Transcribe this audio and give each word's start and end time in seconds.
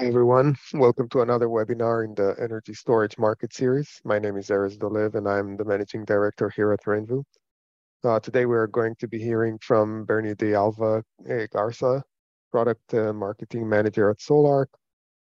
Hey 0.00 0.06
everyone, 0.06 0.56
welcome 0.72 1.10
to 1.10 1.20
another 1.20 1.48
webinar 1.48 2.06
in 2.06 2.14
the 2.14 2.34
Energy 2.42 2.72
Storage 2.72 3.18
Market 3.18 3.52
Series. 3.52 4.00
My 4.02 4.18
name 4.18 4.38
is 4.38 4.48
Erez 4.48 4.78
Dolev 4.78 5.14
and 5.14 5.28
I'm 5.28 5.58
the 5.58 5.64
Managing 5.66 6.06
Director 6.06 6.48
here 6.48 6.72
at 6.72 6.80
Renvu. 6.86 7.22
Uh, 8.02 8.18
today 8.18 8.46
we're 8.46 8.66
going 8.66 8.94
to 8.98 9.06
be 9.06 9.18
hearing 9.18 9.58
from 9.58 10.06
Bernie 10.06 10.34
de 10.34 10.54
Alva 10.54 11.04
uh, 11.28 11.46
Garza, 11.52 12.02
Product 12.50 12.94
uh, 12.94 13.12
Marketing 13.12 13.68
Manager 13.68 14.08
at 14.08 14.22
Sol-Ark, 14.22 14.70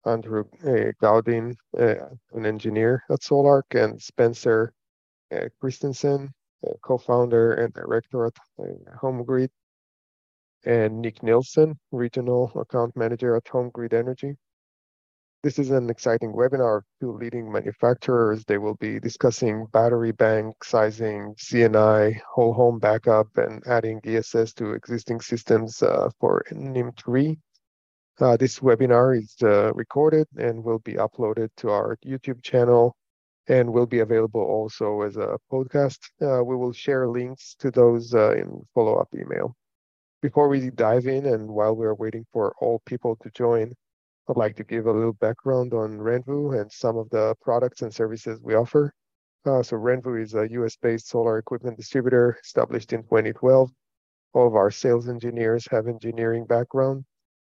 Andrew 0.07 0.45
uh, 0.65 0.93
Gaudin, 1.03 1.57
uh, 1.77 1.95
an 2.35 2.47
engineer 2.47 3.03
at 3.11 3.21
Sol-Ark, 3.21 3.67
and 3.73 4.01
Spencer 4.01 4.73
uh, 5.35 5.49
Christensen, 5.61 6.31
co-founder 6.83 7.55
and 7.55 7.75
director 7.75 8.27
at 8.27 8.35
HomeGrid, 9.03 9.49
and 10.65 11.01
Nick 11.01 11.21
Nielsen, 11.25 11.77
Regional 11.91 12.53
Account 12.55 12.97
Manager 12.97 13.35
at 13.35 13.45
HomeGrid 13.47 13.93
Energy. 13.93 14.37
This 15.43 15.59
is 15.59 15.73
an 15.73 15.91
exciting 15.91 16.33
webinar 16.33 16.83
two 17.01 17.15
leading 17.15 17.51
manufacturers. 17.51 18.45
They 18.45 18.59
will 18.59 18.77
be 18.77 19.01
discussing 19.01 19.67
battery 19.73 20.13
bank 20.13 20.63
sizing, 20.63 21.35
C&I, 21.37 22.21
whole 22.33 22.53
home 22.53 22.79
backup, 22.79 23.27
and 23.37 23.61
adding 23.67 24.01
ESS 24.05 24.53
to 24.55 24.71
existing 24.71 25.21
systems 25.21 25.83
uh, 25.83 26.11
for 26.21 26.45
NEM3. 26.53 27.37
Uh, 28.21 28.37
this 28.37 28.61
webinar 28.61 29.19
is 29.19 29.35
uh, 29.43 29.73
recorded 29.75 30.29
and 30.37 30.63
will 30.63 30.79
be 30.79 30.93
uploaded 30.93 31.49
to 31.57 31.71
our 31.71 31.99
YouTube 32.07 32.41
channel 32.45 32.95
and 33.49 33.73
will 33.73 33.87
be 33.87 33.99
available 33.99 34.43
also 34.43 35.03
as 35.03 35.17
a 35.17 35.37
podcast. 35.51 35.99
Uh, 36.21 36.45
we 36.45 36.55
will 36.55 36.73
share 36.73 37.09
links 37.09 37.57
to 37.59 37.73
those 37.73 38.15
uh, 38.15 38.31
in 38.37 38.65
follow-up 38.77 39.09
email. 39.13 39.57
Before 40.21 40.47
we 40.47 40.71
dive 40.71 41.09
in 41.09 41.27
and 41.27 41.49
while 41.49 41.75
we're 41.75 41.95
waiting 41.97 42.25
for 42.33 42.55
all 42.61 42.81
people 42.87 43.17
to 43.17 43.31
join, 43.31 43.75
I'd 44.29 44.37
like 44.37 44.55
to 44.57 44.65
give 44.65 44.87
a 44.87 44.93
little 44.93 45.15
background 45.15 45.75
on 45.75 45.99
Renvu 45.99 46.61
and 46.61 46.71
some 46.71 46.97
of 46.97 47.11
the 47.11 47.35
products 47.41 47.83
and 47.83 47.93
services 47.93 48.41
we 48.41 48.55
offer. 48.55 48.95
Uh, 49.45 49.63
so 49.63 49.77
Renvu 49.77 50.23
is 50.23 50.35
a 50.35 50.49
US-based 50.49 51.09
solar 51.09 51.39
equipment 51.39 51.77
distributor 51.77 52.39
established 52.43 52.93
in 52.93 53.03
2012. 53.03 53.71
All 54.35 54.47
of 54.47 54.55
our 54.55 54.71
sales 54.71 55.09
engineers 55.09 55.67
have 55.73 55.89
engineering 55.89 56.47
background. 56.47 57.05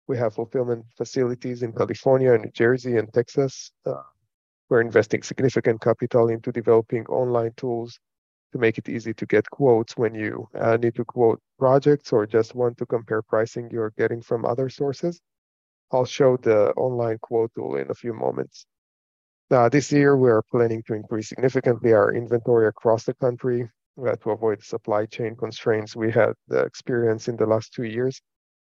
We 0.07 0.17
have 0.17 0.35
fulfillment 0.35 0.85
facilities 0.97 1.63
in 1.63 1.73
California, 1.73 2.37
New 2.37 2.51
Jersey, 2.51 2.97
and 2.97 3.13
Texas. 3.13 3.71
Uh, 3.85 4.01
we're 4.69 4.81
investing 4.81 5.21
significant 5.21 5.81
capital 5.81 6.29
into 6.29 6.51
developing 6.51 7.05
online 7.07 7.51
tools 7.57 7.99
to 8.53 8.57
make 8.57 8.77
it 8.77 8.87
easy 8.87 9.13
to 9.15 9.25
get 9.25 9.49
quotes 9.49 9.97
when 9.97 10.15
you 10.15 10.47
uh, 10.55 10.77
need 10.77 10.95
to 10.95 11.03
quote 11.03 11.41
projects 11.59 12.13
or 12.13 12.25
just 12.25 12.55
want 12.55 12.77
to 12.77 12.85
compare 12.85 13.21
pricing 13.21 13.69
you're 13.69 13.93
getting 13.97 14.21
from 14.21 14.45
other 14.45 14.69
sources. 14.69 15.19
I'll 15.91 16.05
show 16.05 16.37
the 16.37 16.71
online 16.71 17.19
quote 17.19 17.51
tool 17.55 17.75
in 17.75 17.89
a 17.89 17.93
few 17.93 18.13
moments. 18.13 18.65
Now, 19.49 19.69
this 19.69 19.91
year, 19.91 20.17
we 20.17 20.31
are 20.31 20.41
planning 20.51 20.81
to 20.87 20.93
increase 20.93 21.29
significantly 21.29 21.93
our 21.93 22.13
inventory 22.13 22.67
across 22.67 23.03
the 23.03 23.13
country 23.13 23.69
uh, 24.03 24.15
to 24.15 24.31
avoid 24.31 24.63
supply 24.63 25.05
chain 25.05 25.35
constraints 25.35 25.95
we 25.95 26.11
had 26.11 26.33
uh, 26.51 26.65
experienced 26.65 27.27
in 27.27 27.35
the 27.35 27.45
last 27.45 27.73
two 27.73 27.83
years. 27.83 28.19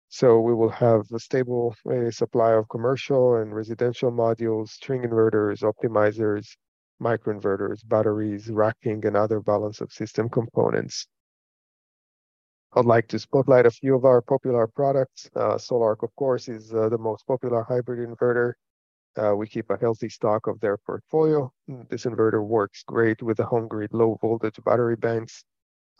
So 0.09 0.39
we 0.39 0.53
will 0.53 0.69
have 0.69 1.03
a 1.13 1.19
stable 1.19 1.75
uh, 1.89 2.11
supply 2.11 2.51
of 2.51 2.69
commercial 2.69 3.37
and 3.37 3.55
residential 3.55 4.11
modules, 4.11 4.69
string 4.69 5.03
inverters, 5.03 5.63
optimizers, 5.63 6.45
microinverters, 7.01 7.87
batteries, 7.87 8.49
racking, 8.49 9.05
and 9.05 9.15
other 9.17 9.39
balance 9.39 9.81
of 9.81 9.91
system 9.91 10.29
components. 10.29 11.07
I'd 12.77 12.83
like 12.83 13.07
to 13.07 13.19
spotlight 13.19 13.65
a 13.65 13.71
few 13.71 13.95
of 13.95 14.03
our 14.03 14.21
popular 14.21 14.67
products. 14.67 15.29
Uh, 15.33 15.57
Sol-Ark, 15.57 16.03
of 16.03 16.13
course, 16.17 16.49
is 16.49 16.73
uh, 16.73 16.89
the 16.89 16.97
most 16.97 17.25
popular 17.25 17.63
hybrid 17.63 18.05
inverter. 18.05 18.51
Uh, 19.15 19.33
we 19.33 19.47
keep 19.47 19.69
a 19.69 19.77
healthy 19.77 20.09
stock 20.09 20.47
of 20.47 20.59
their 20.59 20.75
portfolio. 20.75 21.49
This 21.89 22.03
inverter 22.03 22.45
works 22.45 22.83
great 22.85 23.23
with 23.23 23.37
the 23.37 23.45
HomeGrid 23.45 23.93
low 23.93 24.17
voltage 24.21 24.59
battery 24.65 24.97
banks. 24.97 25.45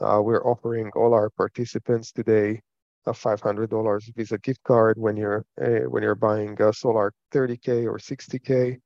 Uh, 0.02 0.20
we're 0.22 0.44
offering 0.44 0.92
all 0.98 1.14
our 1.14 1.30
participants 1.30 2.12
today 2.12 2.62
a 3.06 3.14
$500 3.14 4.14
Visa 4.14 4.38
gift 4.40 4.62
card 4.64 4.98
when 4.98 5.16
you're 5.16 5.46
uh, 5.62 5.88
when 5.88 6.04
you're 6.04 6.16
buying 6.16 6.62
a 6.62 6.74
Sol-Ark 6.74 7.14
30K 7.34 7.86
or 7.86 8.00
60K 8.00 8.78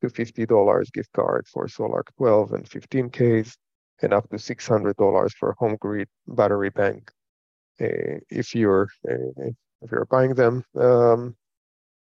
to 0.00 0.08
$50 0.08 0.92
gift 0.92 1.12
card 1.12 1.46
for 1.46 1.68
Sol-Ark 1.68 2.10
12 2.16 2.52
and 2.54 2.68
15Ks 2.68 3.56
and 4.02 4.12
up 4.12 4.28
to 4.30 4.36
$600 4.36 5.32
for 5.34 5.54
HomeGrid 5.60 6.06
battery 6.26 6.70
bank 6.70 7.12
if 7.78 8.54
you're 8.54 8.88
uh, 9.08 9.50
if 9.82 9.90
you're 9.90 10.06
buying 10.06 10.34
them. 10.34 10.64
Um, 10.74 11.36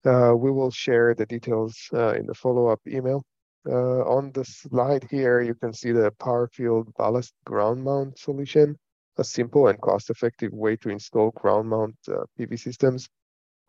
uh, 0.05 0.33
we 0.35 0.51
will 0.51 0.71
share 0.71 1.15
the 1.15 1.25
details 1.25 1.77
in 1.93 2.25
the 2.25 2.33
follow-up 2.33 2.81
email. 2.85 3.23
on 3.65 4.31
the 4.33 4.43
slide 4.43 5.07
here, 5.09 5.39
you 5.41 5.55
can 5.55 5.71
see 5.71 5.93
the 5.93 6.11
PowerField 6.19 6.93
ballast 6.97 7.33
ground 7.45 7.83
mount 7.83 8.19
solution, 8.19 8.77
a 9.17 9.23
simple 9.23 9.69
and 9.69 9.79
cost-effective 9.79 10.51
way 10.51 10.75
to 10.75 10.89
install 10.89 11.31
ground 11.31 11.69
mount 11.69 11.95
PV 12.37 12.59
systems. 12.59 13.07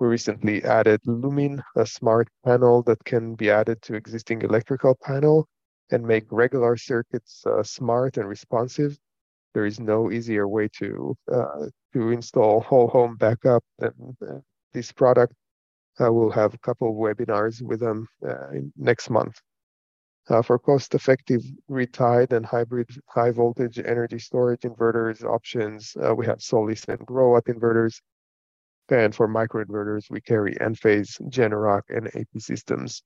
We 0.01 0.09
recently 0.09 0.65
added 0.65 1.01
Lumin, 1.07 1.63
a 1.77 1.87
smart 1.87 2.29
panel 2.45 2.83
that 2.83 3.05
can 3.05 3.37
be 3.37 3.49
added 3.49 3.81
to 3.83 3.95
existing 3.95 4.43
electrical 4.43 4.97
panel 5.01 5.47
and 5.93 6.05
make 6.05 6.25
regular 6.33 6.77
circuits 6.77 7.45
uh, 7.47 7.63
smart 7.63 8.17
and 8.17 8.29
responsive 8.29 8.99
there 9.55 9.65
is 9.65 9.81
no 9.81 10.11
easier 10.11 10.47
way 10.47 10.69
to 10.79 11.17
uh, 11.33 11.67
to 11.93 12.11
install 12.11 12.61
whole 12.61 12.89
home 12.89 13.17
backup 13.17 13.63
than 13.79 14.17
uh, 14.29 14.39
this 14.73 14.93
product. 14.93 15.33
I 15.99 16.09
will 16.09 16.31
have 16.31 16.55
a 16.55 16.59
couple 16.59 16.89
of 16.89 16.97
webinars 16.97 17.63
with 17.63 17.81
them 17.81 18.09
uh, 18.29 18.59
next 18.77 19.11
month. 19.11 19.41
Uh, 20.29 20.41
for 20.41 20.59
cost-effective 20.59 21.43
retied 21.71 22.33
and 22.33 22.47
hybrid 22.47 22.89
high-voltage 23.09 23.79
energy 23.79 24.19
storage 24.19 24.63
inverters 24.63 25.23
options, 25.23 25.95
uh, 26.03 26.15
we 26.15 26.25
have 26.27 26.41
Solis 26.41 26.85
and 26.87 26.99
Growatt 27.01 27.43
inverters. 27.43 28.01
And 28.89 29.15
for 29.15 29.29
microinverters, 29.29 30.11
we 30.11 30.21
carry 30.21 30.55
Enphase, 30.57 31.21
Generac, 31.29 31.83
and 31.91 32.09
AP 32.09 32.39
systems. 32.39 33.03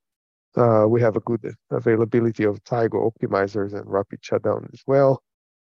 Uh, 0.57 0.87
we 0.89 1.01
have 1.01 1.17
a 1.17 1.21
good 1.21 1.55
availability 1.71 2.45
of 2.45 2.63
Tigo 2.65 3.11
optimizers 3.13 3.75
and 3.75 3.85
rapid 3.87 4.21
shutdown 4.23 4.69
as 4.73 4.83
well. 4.87 5.23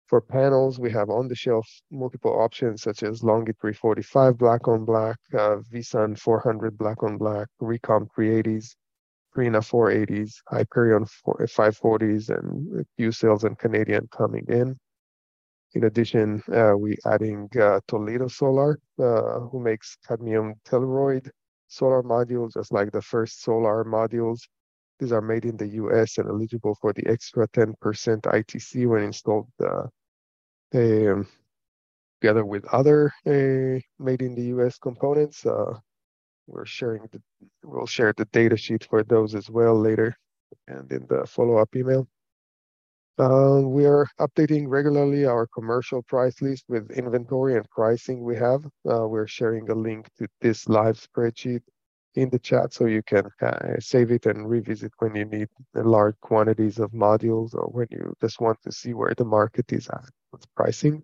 For 0.10 0.22
panels, 0.22 0.80
we 0.80 0.90
have 0.90 1.12
on-the-shelf 1.12 1.70
multiple 1.92 2.42
options 2.42 2.82
such 2.82 3.04
as 3.04 3.22
Longit 3.22 3.60
345 3.62 4.40
black 4.40 4.68
on 4.68 4.84
black, 4.84 5.18
uh, 5.36 5.58
VSUN 5.72 6.18
400 6.18 6.76
black 6.80 7.04
on 7.04 7.16
black, 7.20 7.48
Recom 7.62 8.08
380s, 8.18 8.76
Trina 9.36 9.60
480s, 9.60 10.34
Hyperion 10.48 11.06
540s, 11.28 12.30
and 12.36 12.88
Qcells 12.98 13.44
and 13.44 13.56
Canadian 13.60 14.08
coming 14.08 14.48
in. 14.50 14.76
In 15.76 15.84
addition, 15.84 16.42
uh, 16.52 16.74
we 16.76 16.98
adding 17.06 17.48
uh, 17.62 17.80
Toledo 17.88 18.28
Solar, 18.30 18.80
uh, 18.98 19.42
who 19.42 19.60
makes 19.60 19.96
cadmium 20.08 20.56
telluride 20.66 21.30
solar 21.68 22.02
modules, 22.02 22.54
just 22.56 22.74
like 22.74 22.92
the 22.92 23.04
first 23.04 23.44
solar 23.44 23.84
modules. 23.86 24.40
These 24.98 25.12
are 25.12 25.22
made 25.22 25.46
in 25.46 25.56
the 25.56 25.68
US 25.84 26.18
and 26.18 26.28
eligible 26.28 26.76
for 26.82 26.94
the 26.94 27.06
extra 27.06 27.48
10% 27.50 27.76
ITC 28.22 28.88
when 28.88 29.04
installed 29.04 29.48
uh, 29.64 29.84
um, 30.74 31.28
together 32.22 32.46
with 32.46 32.66
other 32.66 33.12
uh, 33.26 33.80
made 34.04 34.22
in 34.22 34.36
the 34.36 34.46
US 34.58 34.78
components. 34.78 35.46
Uh, 35.46 35.74
we're 36.48 36.66
sharing 36.66 37.04
the, 37.12 37.22
we'll 37.64 37.86
share 37.86 38.14
the 38.18 38.26
data 38.26 38.58
sheet 38.58 38.88
for 38.90 39.04
those 39.04 39.36
as 39.36 39.50
well 39.50 39.80
later 39.80 40.16
and 40.68 40.92
in 40.92 41.06
the 41.08 41.26
follow-up 41.28 41.76
email. 41.76 42.08
Uh, 43.18 43.62
we 43.64 43.86
are 43.86 44.08
updating 44.20 44.68
regularly 44.68 45.26
our 45.26 45.46
commercial 45.48 46.02
price 46.04 46.42
list 46.42 46.64
with 46.70 46.90
inventory 46.92 47.56
and 47.56 47.70
pricing 47.70 48.24
we 48.24 48.36
have. 48.36 48.66
Uh, 48.90 49.06
we're 49.08 49.28
sharing 49.28 49.70
a 49.70 49.76
link 49.76 50.08
to 50.18 50.26
this 50.42 50.70
live 50.70 50.98
spreadsheet 50.98 51.62
in 52.16 52.30
the 52.30 52.40
chat 52.40 52.74
so 52.74 52.86
you 52.86 53.04
can 53.04 53.26
uh, 53.42 53.76
save 53.80 54.12
it 54.12 54.26
and 54.26 54.50
revisit 54.50 54.92
when 55.00 55.16
you 55.16 55.26
need 55.26 55.48
large 55.76 56.16
quantities 56.22 56.80
of 56.80 56.92
modules 56.92 57.54
or 57.54 57.68
when 57.68 57.88
you 57.92 58.14
just 58.22 58.40
want 58.40 58.58
to 58.64 58.72
see 58.72 58.94
where 58.94 59.14
the 59.18 59.26
market 59.26 59.72
is 59.72 59.88
at 59.90 60.10
with 60.32 60.46
pricing. 60.56 61.04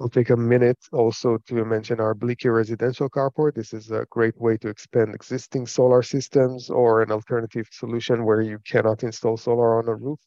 I'll 0.00 0.08
take 0.08 0.30
a 0.30 0.36
minute 0.36 0.78
also 0.92 1.38
to 1.46 1.64
mention 1.64 2.00
our 2.00 2.14
BLIKIR 2.14 2.52
residential 2.52 3.08
carport. 3.08 3.54
This 3.54 3.72
is 3.72 3.92
a 3.92 4.04
great 4.10 4.38
way 4.40 4.56
to 4.56 4.68
expand 4.68 5.14
existing 5.14 5.66
solar 5.66 6.02
systems 6.02 6.68
or 6.68 7.02
an 7.02 7.12
alternative 7.12 7.68
solution 7.70 8.24
where 8.24 8.40
you 8.40 8.58
cannot 8.66 9.04
install 9.04 9.36
solar 9.36 9.78
on 9.78 9.88
a 9.88 9.94
roof. 9.94 10.18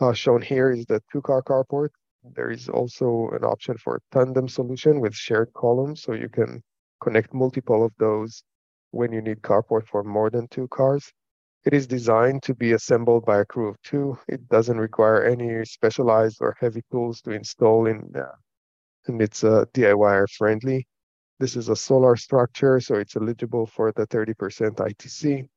Uh, 0.00 0.14
shown 0.14 0.40
here 0.40 0.70
is 0.70 0.86
the 0.86 1.02
two-car 1.12 1.42
carport. 1.42 1.90
There 2.34 2.50
is 2.50 2.70
also 2.70 3.28
an 3.32 3.44
option 3.44 3.76
for 3.76 3.96
a 3.96 4.00
tandem 4.10 4.48
solution 4.48 5.00
with 5.00 5.14
shared 5.14 5.52
columns, 5.52 6.02
so 6.02 6.14
you 6.14 6.30
can 6.30 6.62
connect 7.02 7.34
multiple 7.34 7.84
of 7.84 7.92
those 7.98 8.42
when 8.90 9.12
you 9.12 9.20
need 9.20 9.42
carport 9.42 9.86
for 9.86 10.02
more 10.02 10.30
than 10.30 10.48
two 10.48 10.66
cars. 10.68 11.12
It 11.64 11.72
is 11.72 11.86
designed 11.86 12.42
to 12.42 12.54
be 12.54 12.72
assembled 12.72 13.24
by 13.24 13.40
a 13.40 13.44
crew 13.46 13.68
of 13.68 13.80
two. 13.80 14.18
It 14.28 14.48
doesn't 14.50 14.76
require 14.76 15.24
any 15.24 15.64
specialized 15.64 16.38
or 16.42 16.54
heavy 16.60 16.82
tools 16.90 17.22
to 17.22 17.30
install 17.30 17.86
in, 17.86 18.12
uh, 18.14 18.36
and 19.06 19.22
it's 19.22 19.44
uh, 19.44 19.64
DIY 19.72 20.28
friendly. 20.30 20.86
This 21.40 21.56
is 21.56 21.70
a 21.70 21.76
solar 21.76 22.16
structure, 22.16 22.80
so 22.80 22.96
it's 22.96 23.16
eligible 23.16 23.66
for 23.66 23.92
the 23.92 24.06
30% 24.06 24.76
ITC. 24.76 25.48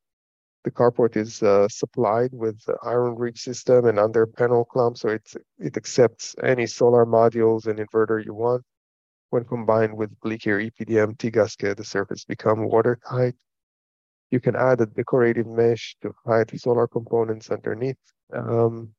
The 0.64 0.70
carport 0.70 1.16
is 1.16 1.42
uh, 1.42 1.68
supplied 1.68 2.30
with 2.32 2.58
the 2.64 2.78
IronRidge 2.82 3.38
system 3.38 3.84
and 3.84 3.98
under 3.98 4.26
panel 4.26 4.64
clamp, 4.64 4.96
so 4.96 5.10
it's, 5.10 5.36
it 5.58 5.76
accepts 5.76 6.34
any 6.42 6.66
solar 6.66 7.04
modules 7.04 7.66
and 7.66 7.78
inverter 7.78 8.24
you 8.24 8.32
want. 8.32 8.64
When 9.28 9.44
combined 9.44 9.94
with 9.94 10.18
BLIKIR 10.20 10.70
EPDM 10.70 11.18
T-gasket, 11.18 11.76
the 11.76 11.84
surface 11.84 12.24
become 12.24 12.66
watertight. 12.66 13.34
You 14.30 14.40
can 14.40 14.56
add 14.56 14.80
a 14.80 14.86
decorative 14.86 15.46
mesh 15.46 15.96
to 16.02 16.14
hide 16.26 16.48
the 16.48 16.58
solar 16.58 16.86
components 16.86 17.50
underneath. 17.50 17.96
Um, 18.32 18.94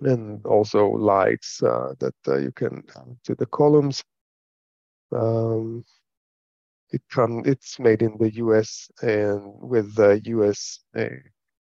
and 0.00 0.44
also 0.46 0.88
lights 0.88 1.62
uh, 1.62 1.94
that 1.98 2.14
uh, 2.28 2.36
you 2.36 2.52
can 2.52 2.82
add 2.96 3.16
to 3.24 3.34
the 3.34 3.46
columns. 3.46 4.02
Um, 5.12 5.84
it 6.90 7.02
come 7.10 7.42
it's 7.44 7.78
made 7.78 8.02
in 8.02 8.16
the 8.18 8.32
U.S. 8.34 8.90
and 9.02 9.52
with 9.60 9.94
the 9.94 10.20
U.S. 10.24 10.80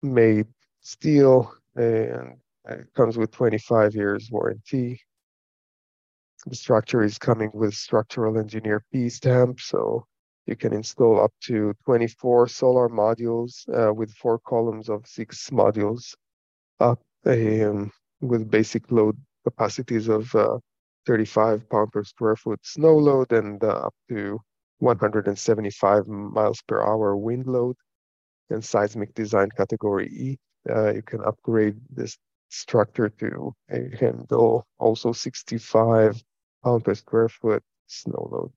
Made 0.02 0.46
steel 0.80 1.52
and 1.76 2.36
it 2.68 2.92
comes 2.94 3.16
with 3.16 3.30
25 3.30 3.94
years 3.94 4.28
warranty. 4.30 5.00
The 6.46 6.56
structure 6.56 7.02
is 7.02 7.18
coming 7.18 7.50
with 7.54 7.74
structural 7.74 8.38
engineer 8.38 8.84
P 8.92 9.08
stamp, 9.08 9.60
so 9.60 10.06
you 10.46 10.56
can 10.56 10.72
install 10.72 11.20
up 11.20 11.32
to 11.40 11.72
24 11.84 12.48
solar 12.48 12.88
modules 12.88 13.68
uh, 13.74 13.92
with 13.92 14.10
four 14.12 14.38
columns 14.40 14.88
of 14.88 15.06
six 15.06 15.50
modules 15.50 16.14
up 16.80 17.00
um, 17.26 17.90
with 18.20 18.50
basic 18.50 18.90
load 18.90 19.16
capacities 19.44 20.08
of 20.08 20.34
uh, 20.34 20.58
35 21.06 21.68
pound 21.68 21.92
per 21.92 22.04
square 22.04 22.36
foot 22.36 22.60
snow 22.62 22.96
load 22.96 23.32
and 23.32 23.62
uh, 23.62 23.86
up 23.86 23.94
to 24.08 24.38
175 24.78 26.06
miles 26.08 26.60
per 26.66 26.82
hour 26.82 27.16
wind 27.16 27.46
load 27.46 27.76
and 28.50 28.64
seismic 28.64 29.14
design 29.14 29.48
category 29.56 30.08
E. 30.08 30.38
Uh, 30.68 30.92
you 30.92 31.02
can 31.02 31.20
upgrade 31.24 31.76
this 31.90 32.16
structure 32.50 33.08
to 33.08 33.52
handle 33.98 34.66
also 34.78 35.12
65 35.12 36.22
pound 36.64 36.84
per 36.84 36.94
square 36.94 37.28
foot 37.28 37.62
snow 37.86 38.28
load. 38.30 38.52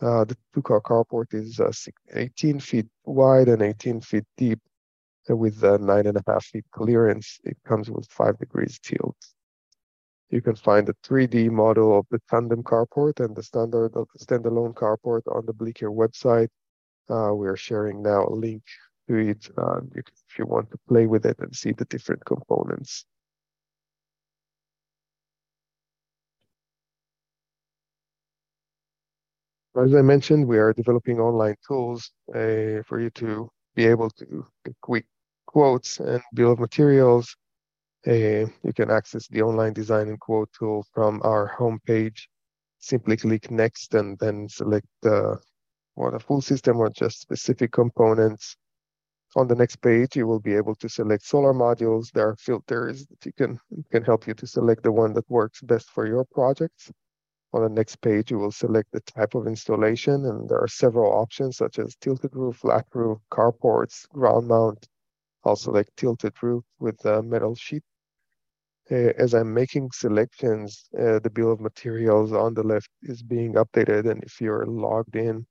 Uh, 0.00 0.24
the 0.24 0.36
two-car 0.54 0.80
carport 0.80 1.32
is 1.32 1.58
uh, 1.58 1.72
18 2.14 2.60
feet 2.60 2.86
wide 3.04 3.48
and 3.48 3.62
18 3.62 4.00
feet 4.02 4.24
deep 4.36 4.60
with 5.28 5.62
a 5.64 5.78
nine 5.78 6.06
and 6.06 6.18
a 6.18 6.22
half 6.26 6.44
feet 6.44 6.64
clearance. 6.70 7.40
It 7.44 7.56
comes 7.64 7.90
with 7.90 8.06
five 8.10 8.38
degrees 8.38 8.78
tilt. 8.78 9.16
You 10.30 10.42
can 10.42 10.56
find 10.56 10.88
a 10.88 10.94
3D 11.04 11.50
model 11.50 11.98
of 11.98 12.06
the 12.10 12.20
tandem 12.28 12.62
carport 12.62 13.24
and 13.24 13.34
the 13.34 13.42
standard 13.42 13.92
standalone 13.92 14.74
carport 14.74 15.22
on 15.34 15.46
the 15.46 15.54
BLIKIR 15.54 15.90
website. 15.90 16.48
Uh, 17.08 17.32
we 17.34 17.46
are 17.46 17.56
sharing 17.56 18.02
now 18.02 18.26
a 18.26 18.34
link 18.34 18.62
to 19.08 19.16
it 19.16 19.48
uh, 19.56 19.80
if 19.94 20.04
you 20.38 20.44
want 20.46 20.70
to 20.72 20.78
play 20.88 21.06
with 21.06 21.24
it 21.24 21.38
and 21.38 21.54
see 21.54 21.72
the 21.72 21.84
different 21.86 22.24
components. 22.24 23.06
As 29.82 29.94
I 29.94 30.02
mentioned, 30.02 30.46
we 30.46 30.58
are 30.58 30.72
developing 30.72 31.20
online 31.20 31.56
tools 31.66 32.10
uh, 32.34 32.82
for 32.86 32.98
you 33.00 33.10
to 33.10 33.50
be 33.74 33.86
able 33.86 34.10
to 34.10 34.46
get 34.64 34.74
quick 34.80 35.06
quotes 35.46 36.00
and 36.00 36.22
bill 36.34 36.52
of 36.52 36.58
materials 36.58 37.36
uh, 38.06 38.46
you 38.62 38.72
can 38.74 38.90
access 38.90 39.26
the 39.28 39.42
online 39.42 39.72
design 39.72 40.08
and 40.08 40.20
quote 40.20 40.48
tool 40.56 40.86
from 40.94 41.20
our 41.24 41.52
homepage. 41.58 42.28
Simply 42.78 43.16
click 43.16 43.50
next 43.50 43.94
and 43.94 44.16
then 44.18 44.48
select 44.48 44.86
the 45.02 45.40
or 45.96 46.10
the 46.12 46.20
full 46.20 46.40
system 46.40 46.78
or 46.78 46.90
just 46.90 47.20
specific 47.20 47.72
components. 47.72 48.56
On 49.34 49.48
the 49.48 49.56
next 49.56 49.76
page, 49.76 50.14
you 50.14 50.26
will 50.26 50.40
be 50.40 50.54
able 50.54 50.74
to 50.76 50.88
select 50.88 51.24
solar 51.24 51.52
modules. 51.52 52.12
There 52.12 52.28
are 52.28 52.36
filters 52.36 53.06
that 53.06 53.26
you 53.26 53.32
can 53.32 53.58
can 53.90 54.04
help 54.04 54.26
you 54.26 54.34
to 54.34 54.46
select 54.46 54.84
the 54.84 54.92
one 54.92 55.12
that 55.14 55.28
works 55.28 55.60
best 55.62 55.90
for 55.90 56.06
your 56.06 56.24
projects. 56.24 56.92
On 57.52 57.62
the 57.62 57.68
next 57.68 57.96
page, 58.00 58.30
you 58.30 58.38
will 58.38 58.52
select 58.52 58.92
the 58.92 59.00
type 59.00 59.34
of 59.34 59.46
installation, 59.46 60.26
and 60.26 60.48
there 60.48 60.60
are 60.60 60.68
several 60.68 61.12
options 61.12 61.56
such 61.56 61.78
as 61.78 61.96
tilted 61.96 62.34
roof, 62.34 62.56
flat 62.56 62.86
roof, 62.92 63.18
carports, 63.30 64.08
ground 64.08 64.48
mount. 64.48 64.88
I'll 65.44 65.56
select 65.56 65.96
tilted 65.96 66.34
roof 66.42 66.64
with 66.78 67.04
a 67.04 67.22
metal 67.22 67.54
sheet 67.54 67.82
uh, 68.90 69.12
as 69.18 69.34
I'm 69.34 69.52
making 69.52 69.90
selections, 69.92 70.88
uh, 70.98 71.18
the 71.18 71.30
bill 71.30 71.50
of 71.50 71.60
materials 71.60 72.32
on 72.32 72.54
the 72.54 72.62
left 72.62 72.88
is 73.02 73.22
being 73.22 73.54
updated. 73.54 74.08
And 74.08 74.22
if 74.22 74.40
you're 74.40 74.66
logged 74.66 75.16
in, 75.16 75.46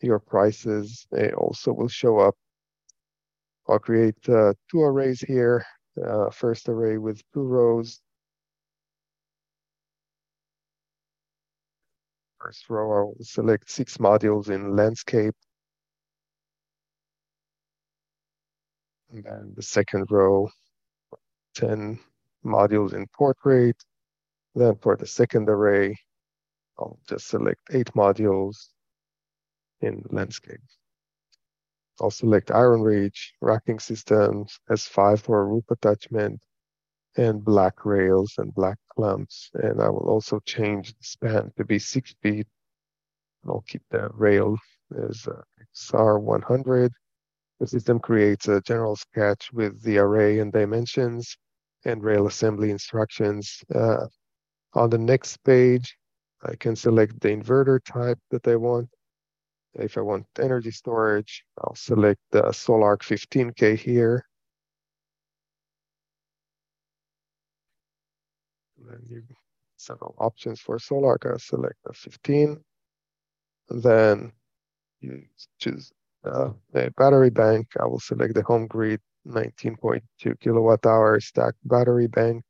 your 0.00 0.18
prices 0.18 1.06
uh, 1.16 1.28
also 1.32 1.72
will 1.72 1.88
show 1.88 2.18
up. 2.18 2.34
I'll 3.68 3.78
create 3.78 4.16
uh, 4.28 4.54
two 4.70 4.80
arrays 4.80 5.20
here. 5.20 5.64
Uh, 6.02 6.30
first 6.30 6.68
array 6.68 6.96
with 6.96 7.20
two 7.34 7.42
rows. 7.42 8.00
First 12.40 12.70
row, 12.70 12.90
I 12.92 13.02
will 13.04 13.16
select 13.20 13.70
six 13.70 13.98
modules 13.98 14.48
in 14.48 14.74
landscape. 14.74 15.34
And 19.12 19.24
then 19.24 19.52
the 19.54 19.62
second 19.62 20.06
row, 20.10 20.48
10 21.56 21.98
modules 22.44 22.94
in 22.94 23.06
portrait. 23.08 23.76
Then 24.54 24.76
for 24.80 24.96
the 24.96 25.06
second 25.06 25.48
array, 25.50 25.96
I'll 26.78 26.98
just 27.08 27.28
select 27.28 27.60
eight 27.72 27.92
modules 27.94 28.56
in 29.82 30.02
landscape. 30.10 30.60
I'll 32.00 32.10
select 32.10 32.48
IronRidge, 32.48 33.32
racking 33.42 33.80
systems, 33.80 34.58
S5 34.70 35.20
for 35.20 35.42
a 35.42 35.44
roof 35.44 35.64
attachment, 35.70 36.40
and 37.16 37.44
black 37.44 37.84
rails 37.84 38.34
and 38.38 38.54
black 38.54 38.78
clamps. 38.94 39.50
And 39.54 39.80
I 39.80 39.88
will 39.88 40.08
also 40.08 40.40
change 40.46 40.92
the 40.92 41.04
span 41.04 41.52
to 41.56 41.64
be 41.64 41.78
six 41.78 42.14
feet. 42.22 42.46
I'll 43.46 43.64
keep 43.66 43.82
the 43.90 44.10
rail 44.14 44.56
as 45.08 45.26
uh, 45.26 45.40
XR100. 45.74 46.90
The 47.58 47.66
system 47.66 47.98
creates 47.98 48.48
a 48.48 48.60
general 48.62 48.96
sketch 48.96 49.52
with 49.52 49.82
the 49.82 49.98
array 49.98 50.38
and 50.38 50.52
dimensions 50.52 51.36
and 51.84 52.02
rail 52.02 52.26
assembly 52.26 52.70
instructions. 52.70 53.62
Uh, 53.74 54.06
on 54.74 54.90
the 54.90 54.98
next 54.98 55.42
page, 55.44 55.96
I 56.42 56.54
can 56.56 56.76
select 56.76 57.20
the 57.20 57.28
inverter 57.28 57.80
type 57.84 58.18
that 58.30 58.46
I 58.46 58.56
want. 58.56 58.88
If 59.74 59.98
I 59.98 60.00
want 60.00 60.26
energy 60.38 60.70
storage, 60.70 61.44
I'll 61.58 61.74
select 61.74 62.20
the 62.30 62.50
Sol-Ark 62.52 63.02
15K 63.02 63.78
here. 63.78 64.24
Then 68.88 69.00
you 69.08 69.22
several 69.76 70.14
options 70.18 70.60
for 70.60 70.78
Sol-Ark. 70.78 71.24
I'll 71.26 71.38
select 71.38 71.76
the 71.84 71.92
15. 71.92 72.62
And 73.70 73.82
then 73.82 74.32
you 75.00 75.22
choose 75.58 75.92
uh, 76.24 76.50
a 76.74 76.90
battery 76.90 77.30
bank. 77.30 77.68
I 77.80 77.86
will 77.86 78.00
select 78.00 78.34
the 78.34 78.42
HomeGrid 78.42 78.98
19.2 79.26 80.40
kilowatt 80.40 80.84
hour 80.86 81.20
stacked 81.20 81.58
battery 81.64 82.06
bank. 82.06 82.42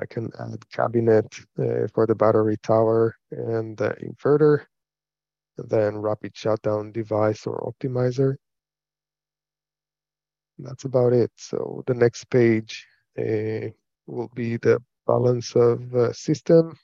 I 0.00 0.06
can 0.06 0.30
add 0.38 0.68
cabinet 0.70 1.26
uh, 1.58 1.86
for 1.92 2.06
the 2.06 2.14
battery 2.14 2.56
tower 2.62 3.16
and 3.30 3.76
the 3.76 3.94
inverter, 4.02 4.64
and 5.58 5.68
then 5.68 5.98
rapid 5.98 6.36
shutdown 6.36 6.92
device 6.92 7.46
or 7.46 7.60
optimizer. 7.60 8.36
That's 10.58 10.84
about 10.84 11.12
it. 11.12 11.32
So 11.36 11.82
the 11.86 11.94
next 11.94 12.30
page 12.30 12.86
uh, 13.18 13.68
will 14.06 14.30
be 14.34 14.56
the 14.58 14.80
balance 15.10 15.56
of 15.56 15.94
uh, 15.94 16.12
system. 16.12 16.76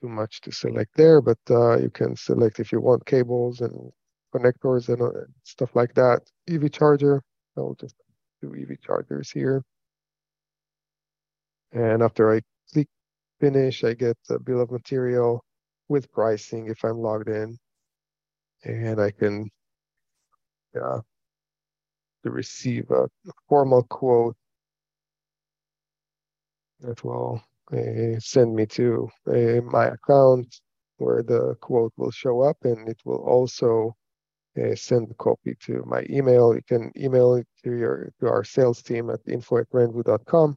Too 0.00 0.08
much 0.08 0.40
to 0.42 0.50
select 0.52 0.92
there, 0.96 1.20
but 1.20 1.38
uh, 1.50 1.78
you 1.78 1.90
can 1.90 2.16
select 2.16 2.58
if 2.58 2.72
you 2.72 2.80
want 2.80 3.06
cables 3.06 3.60
and 3.60 3.92
connectors 4.34 4.88
and 4.88 5.00
uh, 5.00 5.26
stuff 5.44 5.70
like 5.74 5.94
that. 5.94 6.20
EV 6.48 6.72
charger, 6.72 7.22
I'll 7.56 7.76
just 7.80 7.94
do 8.42 8.54
EV 8.54 8.80
chargers 8.82 9.30
here. 9.30 9.62
And 11.72 12.02
after 12.02 12.34
I 12.34 12.40
click 12.72 12.88
finish, 13.40 13.84
I 13.84 13.94
get 13.94 14.16
the 14.28 14.38
bill 14.38 14.60
of 14.60 14.70
material 14.70 15.44
with 15.88 16.10
pricing 16.12 16.68
if 16.68 16.84
I'm 16.84 16.98
logged 16.98 17.28
in. 17.28 17.58
And 18.64 19.00
I 19.00 19.10
can 19.12 19.48
uh, 20.82 21.00
to 22.26 22.32
receive 22.32 22.90
a 22.92 23.08
formal 23.48 23.84
quote 23.84 24.36
that 26.80 27.04
will 27.04 27.42
uh, 27.72 28.20
send 28.20 28.54
me 28.56 28.66
to 28.66 29.08
uh, 29.28 29.62
my 29.62 29.86
account 29.86 30.48
where 30.98 31.22
the 31.22 31.56
quote 31.62 31.92
will 31.98 32.12
show 32.12 32.42
up 32.42 32.58
and 32.64 32.88
it 32.88 33.00
will 33.06 33.24
also 33.24 33.94
uh, 34.58 34.74
send 34.76 35.08
the 35.08 35.14
copy 35.14 35.54
to 35.60 35.84
my 35.86 36.04
email. 36.10 36.54
You 36.54 36.62
can 36.68 36.92
email 36.96 37.34
it 37.36 37.48
to 37.64 37.72
your 37.76 38.12
to 38.20 38.28
our 38.28 38.44
sales 38.44 38.82
team 38.82 39.10
at 39.10 39.20
info 39.28 39.58
at 39.58 39.70
renvu.com. 39.70 40.56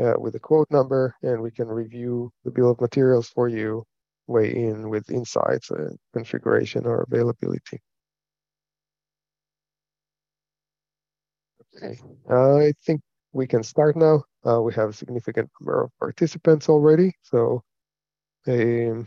uh, 0.00 0.14
with 0.18 0.34
a 0.36 0.40
quote 0.40 0.70
number, 0.70 1.14
and 1.22 1.42
we 1.42 1.52
can 1.52 1.68
review 1.68 2.32
the 2.44 2.52
bill 2.52 2.70
of 2.72 2.80
materials 2.80 3.28
for 3.28 3.48
you, 3.48 3.84
weigh 4.28 4.54
in 4.54 4.90
with 4.90 5.10
insights, 5.10 5.70
uh, 5.72 5.90
configuration, 6.14 6.86
or 6.86 7.02
availability. 7.10 7.80
Okay, 11.76 11.98
uh, 12.30 12.56
I 12.58 12.72
think 12.84 13.00
we 13.32 13.46
can 13.46 13.62
start 13.62 13.96
now. 13.96 14.22
Uh, 14.46 14.60
we 14.62 14.72
have 14.74 14.90
a 14.90 14.92
significant 14.92 15.50
number 15.60 15.84
of 15.84 15.90
participants 15.98 16.68
already. 16.68 17.12
So 17.22 17.62
um, 18.46 19.06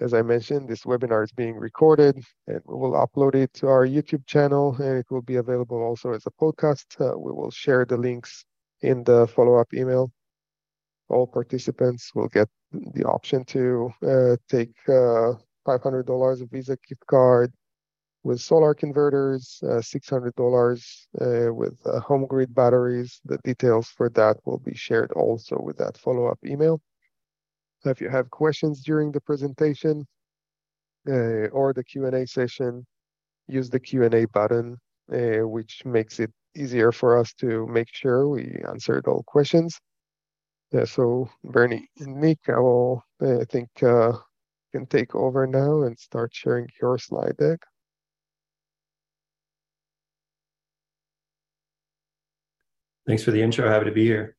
as 0.00 0.14
I 0.14 0.22
mentioned, 0.22 0.68
this 0.68 0.82
webinar 0.82 1.24
is 1.24 1.32
being 1.32 1.56
recorded 1.56 2.22
and 2.46 2.60
we 2.64 2.76
will 2.76 2.92
upload 2.92 3.34
it 3.34 3.52
to 3.54 3.66
our 3.66 3.86
YouTube 3.86 4.24
channel 4.26 4.76
and 4.78 4.98
it 4.98 5.06
will 5.10 5.22
be 5.22 5.36
available 5.36 5.82
also 5.82 6.12
as 6.12 6.24
a 6.26 6.30
podcast. 6.30 6.84
Uh, 7.00 7.18
we 7.18 7.32
will 7.32 7.50
share 7.50 7.84
the 7.84 7.96
links 7.96 8.44
in 8.82 9.02
the 9.04 9.26
follow-up 9.26 9.74
email. 9.74 10.12
All 11.08 11.26
participants 11.26 12.12
will 12.14 12.28
get 12.28 12.48
the 12.72 13.04
option 13.04 13.44
to 13.46 13.90
uh, 14.06 14.36
take 14.48 14.74
uh, 14.88 15.34
$500 15.66 16.42
of 16.42 16.50
Visa 16.50 16.76
gift 16.86 17.04
card 17.06 17.52
with 18.24 18.40
solar 18.40 18.74
converters, 18.74 19.60
uh, 19.62 19.80
$600 19.80 20.28
uh, 21.20 21.54
with 21.54 21.78
uh, 21.86 22.00
HomeGrid 22.00 22.52
batteries. 22.54 23.20
The 23.24 23.38
details 23.38 23.88
for 23.88 24.08
that 24.10 24.36
will 24.44 24.58
be 24.58 24.74
shared 24.74 25.12
also 25.12 25.58
with 25.60 25.78
that 25.78 25.96
follow-up 25.96 26.38
email. 26.44 26.80
If 27.84 28.00
you 28.00 28.08
have 28.08 28.30
questions 28.30 28.82
during 28.82 29.12
the 29.12 29.20
presentation 29.20 30.06
uh, 31.08 31.48
or 31.52 31.72
the 31.72 31.84
Q&A 31.84 32.26
session, 32.26 32.84
use 33.46 33.70
the 33.70 33.80
Q&A 33.80 34.26
button, 34.26 34.76
uh, 35.12 35.46
which 35.48 35.84
makes 35.84 36.18
it 36.18 36.32
easier 36.56 36.90
for 36.90 37.16
us 37.16 37.32
to 37.34 37.66
make 37.68 37.88
sure 37.92 38.28
we 38.28 38.60
answered 38.68 39.06
all 39.06 39.22
questions. 39.26 39.78
Yeah, 40.72 40.84
so 40.84 41.30
Bernie 41.44 41.88
and 42.00 42.16
Nick, 42.20 42.40
I 42.48 42.58
will, 42.58 43.04
I 43.22 43.44
think, 43.44 43.70
uh, 43.82 44.12
can 44.72 44.86
take 44.86 45.14
over 45.14 45.46
now 45.46 45.82
and 45.82 45.98
start 45.98 46.34
sharing 46.34 46.68
your 46.82 46.98
slide 46.98 47.36
deck. 47.38 47.60
Thanks 53.08 53.24
for 53.24 53.30
the 53.30 53.40
intro. 53.40 53.66
Happy 53.66 53.86
to 53.86 53.90
be 53.90 54.04
here. 54.04 54.36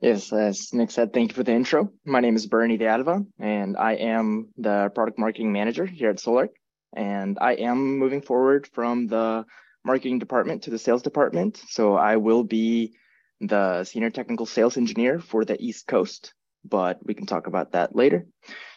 Yes, 0.00 0.32
as 0.32 0.72
Nick 0.72 0.92
said, 0.92 1.12
thank 1.12 1.32
you 1.32 1.34
for 1.34 1.42
the 1.42 1.50
intro. 1.50 1.90
My 2.04 2.20
name 2.20 2.36
is 2.36 2.46
Bernie 2.46 2.76
De 2.76 2.86
Alva, 2.86 3.24
and 3.40 3.76
I 3.76 3.94
am 3.94 4.50
the 4.56 4.88
product 4.94 5.18
marketing 5.18 5.50
manager 5.52 5.84
here 5.84 6.10
at 6.10 6.20
Sol-Ark. 6.20 6.50
And 6.94 7.38
I 7.40 7.54
am 7.54 7.98
moving 7.98 8.22
forward 8.22 8.68
from 8.72 9.08
the 9.08 9.44
marketing 9.84 10.20
department 10.20 10.62
to 10.62 10.70
the 10.70 10.78
sales 10.78 11.02
department. 11.02 11.60
So 11.70 11.96
I 11.96 12.18
will 12.18 12.44
be 12.44 12.94
the 13.40 13.82
senior 13.82 14.10
technical 14.10 14.46
sales 14.46 14.76
engineer 14.76 15.18
for 15.18 15.44
the 15.44 15.60
East 15.60 15.88
Coast, 15.88 16.34
but 16.64 17.04
we 17.04 17.14
can 17.14 17.26
talk 17.26 17.48
about 17.48 17.72
that 17.72 17.96
later. 17.96 18.26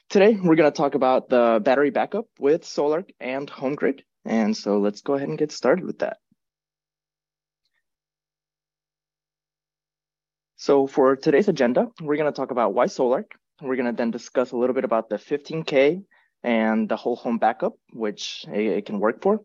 Today, 0.10 0.36
we're 0.44 0.56
going 0.56 0.72
to 0.72 0.76
talk 0.76 0.96
about 0.96 1.30
the 1.30 1.62
battery 1.64 1.92
backup 1.92 2.26
with 2.40 2.66
Sol-Ark 2.66 3.12
and 3.20 3.48
HomeGrid. 3.48 4.00
And 4.26 4.58
so 4.58 4.80
let's 4.80 5.02
go 5.02 5.14
ahead 5.14 5.30
and 5.30 5.38
get 5.38 5.52
started 5.52 5.86
with 5.86 6.00
that. 6.00 6.18
So 10.56 10.88
for 10.88 11.16
today's 11.16 11.48
agenda, 11.48 11.90
we're 12.02 12.18
going 12.18 12.32
to 12.32 12.36
talk 12.36 12.50
about 12.50 12.74
why 12.74 12.88
Sol-Ark. 12.88 13.34
We're 13.62 13.76
going 13.76 13.86
to 13.86 13.96
then 13.96 14.10
discuss 14.10 14.52
a 14.52 14.58
little 14.58 14.74
bit 14.74 14.84
about 14.84 15.10
the 15.10 15.18
15K 15.18 16.02
and 16.42 16.90
the 16.90 16.96
whole 16.96 17.16
home 17.16 17.38
backup, 17.38 17.74
which 17.94 18.46
it 18.48 18.88
can 18.88 19.00
work 19.00 19.22
for. 19.22 19.42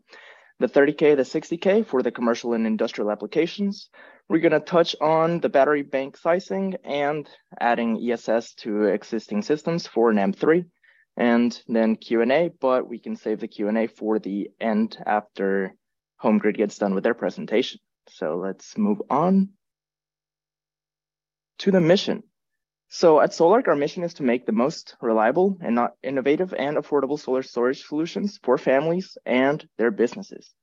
The 0.57 0.67
30K, 0.67 1.15
the 1.15 1.21
60K 1.21 1.85
for 1.85 2.01
the 2.01 2.09
commercial 2.09 2.53
and 2.53 2.65
industrial 2.65 3.11
applications. 3.11 3.91
We're 4.27 4.39
going 4.39 4.53
to 4.53 4.59
touch 4.59 4.95
on 4.99 5.39
the 5.39 5.49
battery 5.49 5.83
bank 5.83 6.17
sizing 6.17 6.75
and 6.83 7.29
adding 7.59 7.99
ESS 8.09 8.55
to 8.55 8.85
existing 8.85 9.43
systems 9.43 9.85
for 9.85 10.11
NEM3 10.11 10.65
and 11.17 11.61
then 11.67 11.95
Q&A, 11.95 12.49
but 12.59 12.89
we 12.89 12.99
can 12.99 13.15
save 13.15 13.39
the 13.39 13.47
Q&A 13.47 13.87
for 13.87 14.17
the 14.19 14.49
end 14.59 14.97
after 15.05 15.75
HomeGrid 16.23 16.57
gets 16.57 16.77
done 16.77 16.95
with 16.95 17.03
their 17.03 17.13
presentation. 17.13 17.79
So 18.09 18.37
let's 18.37 18.77
move 18.77 19.01
on 19.09 19.49
to 21.59 21.71
the 21.71 21.81
mission. 21.81 22.23
So 22.89 23.19
at 23.19 23.33
Sol-Ark, 23.33 23.67
our 23.67 23.75
mission 23.75 24.03
is 24.03 24.15
to 24.15 24.23
make 24.23 24.45
the 24.45 24.51
most 24.51 24.95
reliable 25.01 25.57
and 25.61 25.75
not 25.75 25.93
innovative 26.03 26.53
and 26.53 26.77
affordable 26.77 27.19
solar 27.19 27.43
storage 27.43 27.83
solutions 27.83 28.39
for 28.43 28.57
families 28.57 29.17
and 29.25 29.67
their 29.77 29.91
businesses. 29.91 30.53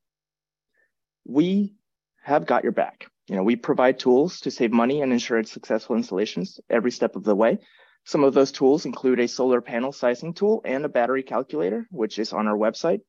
We 1.25 1.75
have 2.23 2.47
got 2.47 2.62
your 2.62 2.73
back. 2.73 3.07
You 3.29 3.37
know, 3.37 3.43
we 3.43 3.57
provide 3.57 3.99
tools 3.99 4.41
to 4.41 4.50
save 4.50 4.73
money 4.73 5.00
and 5.00 5.12
ensure 5.12 5.43
successful 5.45 5.97
installations 5.97 6.61
every 6.69 6.91
step 6.91 7.17
of 7.17 7.25
the 7.25 7.37
way. 7.37 7.59
Some 8.05 8.25
of 8.25 8.35
those 8.35 8.52
tools 8.52 8.85
include 8.85 9.21
a 9.21 9.29
solar 9.29 9.61
panel 9.61 9.93
sizing 9.93 10.35
tool 10.35 10.61
and 10.64 10.85
a 10.85 10.88
battery 10.88 11.23
calculator, 11.23 11.87
which 11.91 12.19
is 12.19 12.33
on 12.33 12.49
our 12.49 12.57
website. 12.57 13.00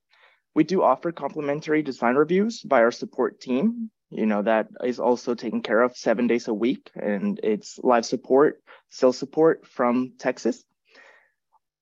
We 0.53 0.63
do 0.63 0.83
offer 0.83 1.11
complimentary 1.11 1.81
design 1.81 2.15
reviews 2.15 2.61
by 2.61 2.81
our 2.81 2.91
support 2.91 3.41
team 3.41 3.89
you 4.13 4.25
know 4.27 4.43
that 4.43 4.67
is 4.83 4.99
also 4.99 5.33
taken 5.33 5.61
care 5.61 5.81
of 5.81 5.97
seven 5.97 6.27
days 6.27 6.47
a 6.47 6.53
week 6.53 6.91
and 6.95 7.39
it's 7.43 7.79
live 7.81 8.05
support 8.05 8.61
sales 8.89 9.17
support 9.17 9.65
from 9.67 10.13
texas 10.19 10.63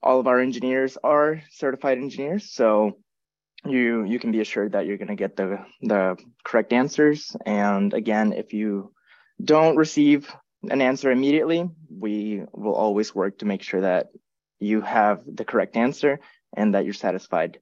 all 0.01 0.19
of 0.19 0.27
our 0.27 0.39
engineers 0.39 0.97
are 1.03 1.41
certified 1.51 1.97
engineers 1.97 2.51
so 2.51 2.97
you 3.65 4.03
you 4.03 4.19
can 4.19 4.31
be 4.31 4.41
assured 4.41 4.71
that 4.71 4.85
you're 4.85 4.97
going 4.97 5.07
to 5.07 5.15
get 5.15 5.35
the 5.35 5.63
the 5.81 6.17
correct 6.43 6.73
answers 6.73 7.35
and 7.45 7.93
again 7.93 8.33
if 8.33 8.53
you 8.53 8.91
don't 9.43 9.77
receive 9.77 10.33
an 10.69 10.81
answer 10.81 11.11
immediately 11.11 11.69
we 11.89 12.43
will 12.53 12.73
always 12.73 13.13
work 13.13 13.37
to 13.37 13.45
make 13.45 13.61
sure 13.61 13.81
that 13.81 14.07
you 14.59 14.81
have 14.81 15.23
the 15.25 15.45
correct 15.45 15.75
answer 15.75 16.19
and 16.55 16.75
that 16.75 16.85
you're 16.85 16.93
satisfied 16.93 17.59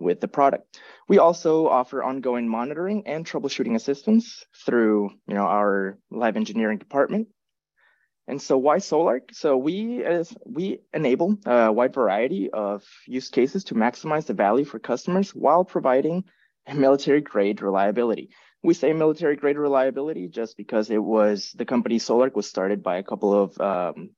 with 0.00 0.20
the 0.20 0.28
product. 0.28 0.80
We 1.08 1.18
also 1.18 1.68
offer 1.68 2.02
ongoing 2.02 2.48
monitoring 2.48 3.06
and 3.06 3.24
troubleshooting 3.24 3.76
assistance 3.76 4.44
through, 4.64 5.10
you 5.28 5.34
know, 5.34 5.44
our 5.46 5.98
live 6.10 6.36
engineering 6.36 6.78
department. 6.78 7.28
And 8.28 8.40
so 8.40 8.56
why 8.58 8.78
Sol-Ark? 8.78 9.30
So 9.32 9.56
we 9.56 10.04
as 10.04 10.32
we 10.44 10.80
enable 10.94 11.38
a 11.46 11.72
wide 11.72 11.94
variety 11.94 12.50
of 12.50 12.84
use 13.06 13.28
cases 13.28 13.64
to 13.64 13.74
maximize 13.74 14.26
the 14.26 14.34
value 14.34 14.64
for 14.64 14.78
customers 14.78 15.34
while 15.34 15.64
providing 15.64 16.24
military 16.72 17.20
grade 17.20 17.62
reliability. 17.62 18.30
We 18.62 18.74
say 18.74 18.92
military 18.92 19.36
grade 19.36 19.58
reliability 19.58 20.28
just 20.28 20.56
because 20.56 20.90
it 20.90 21.02
was 21.02 21.52
the 21.56 21.64
company 21.64 21.98
Sol-Ark 21.98 22.36
was 22.36 22.48
started 22.48 22.82
by 22.82 22.98
a 22.98 23.02
couple 23.02 23.34
of 23.34 23.60
um, 23.60 24.10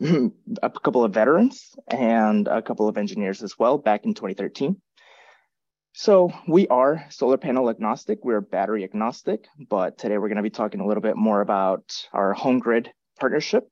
a 0.62 0.70
couple 0.70 1.04
of 1.04 1.12
veterans 1.12 1.74
and 1.88 2.48
a 2.48 2.62
couple 2.62 2.88
of 2.88 2.96
engineers 2.96 3.42
as 3.42 3.58
well 3.58 3.78
back 3.78 4.04
in 4.04 4.14
2013. 4.14 4.80
So 5.96 6.32
we 6.48 6.66
are 6.68 7.06
solar 7.10 7.36
panel 7.36 7.70
agnostic. 7.70 8.24
We're 8.24 8.40
battery 8.40 8.82
agnostic, 8.82 9.46
but 9.70 9.96
today 9.96 10.18
we're 10.18 10.28
going 10.28 10.36
to 10.36 10.42
be 10.42 10.50
talking 10.50 10.80
a 10.80 10.86
little 10.86 11.02
bit 11.02 11.16
more 11.16 11.40
about 11.40 11.84
our 12.12 12.34
HomeGrid 12.34 12.88
partnership. 13.18 13.68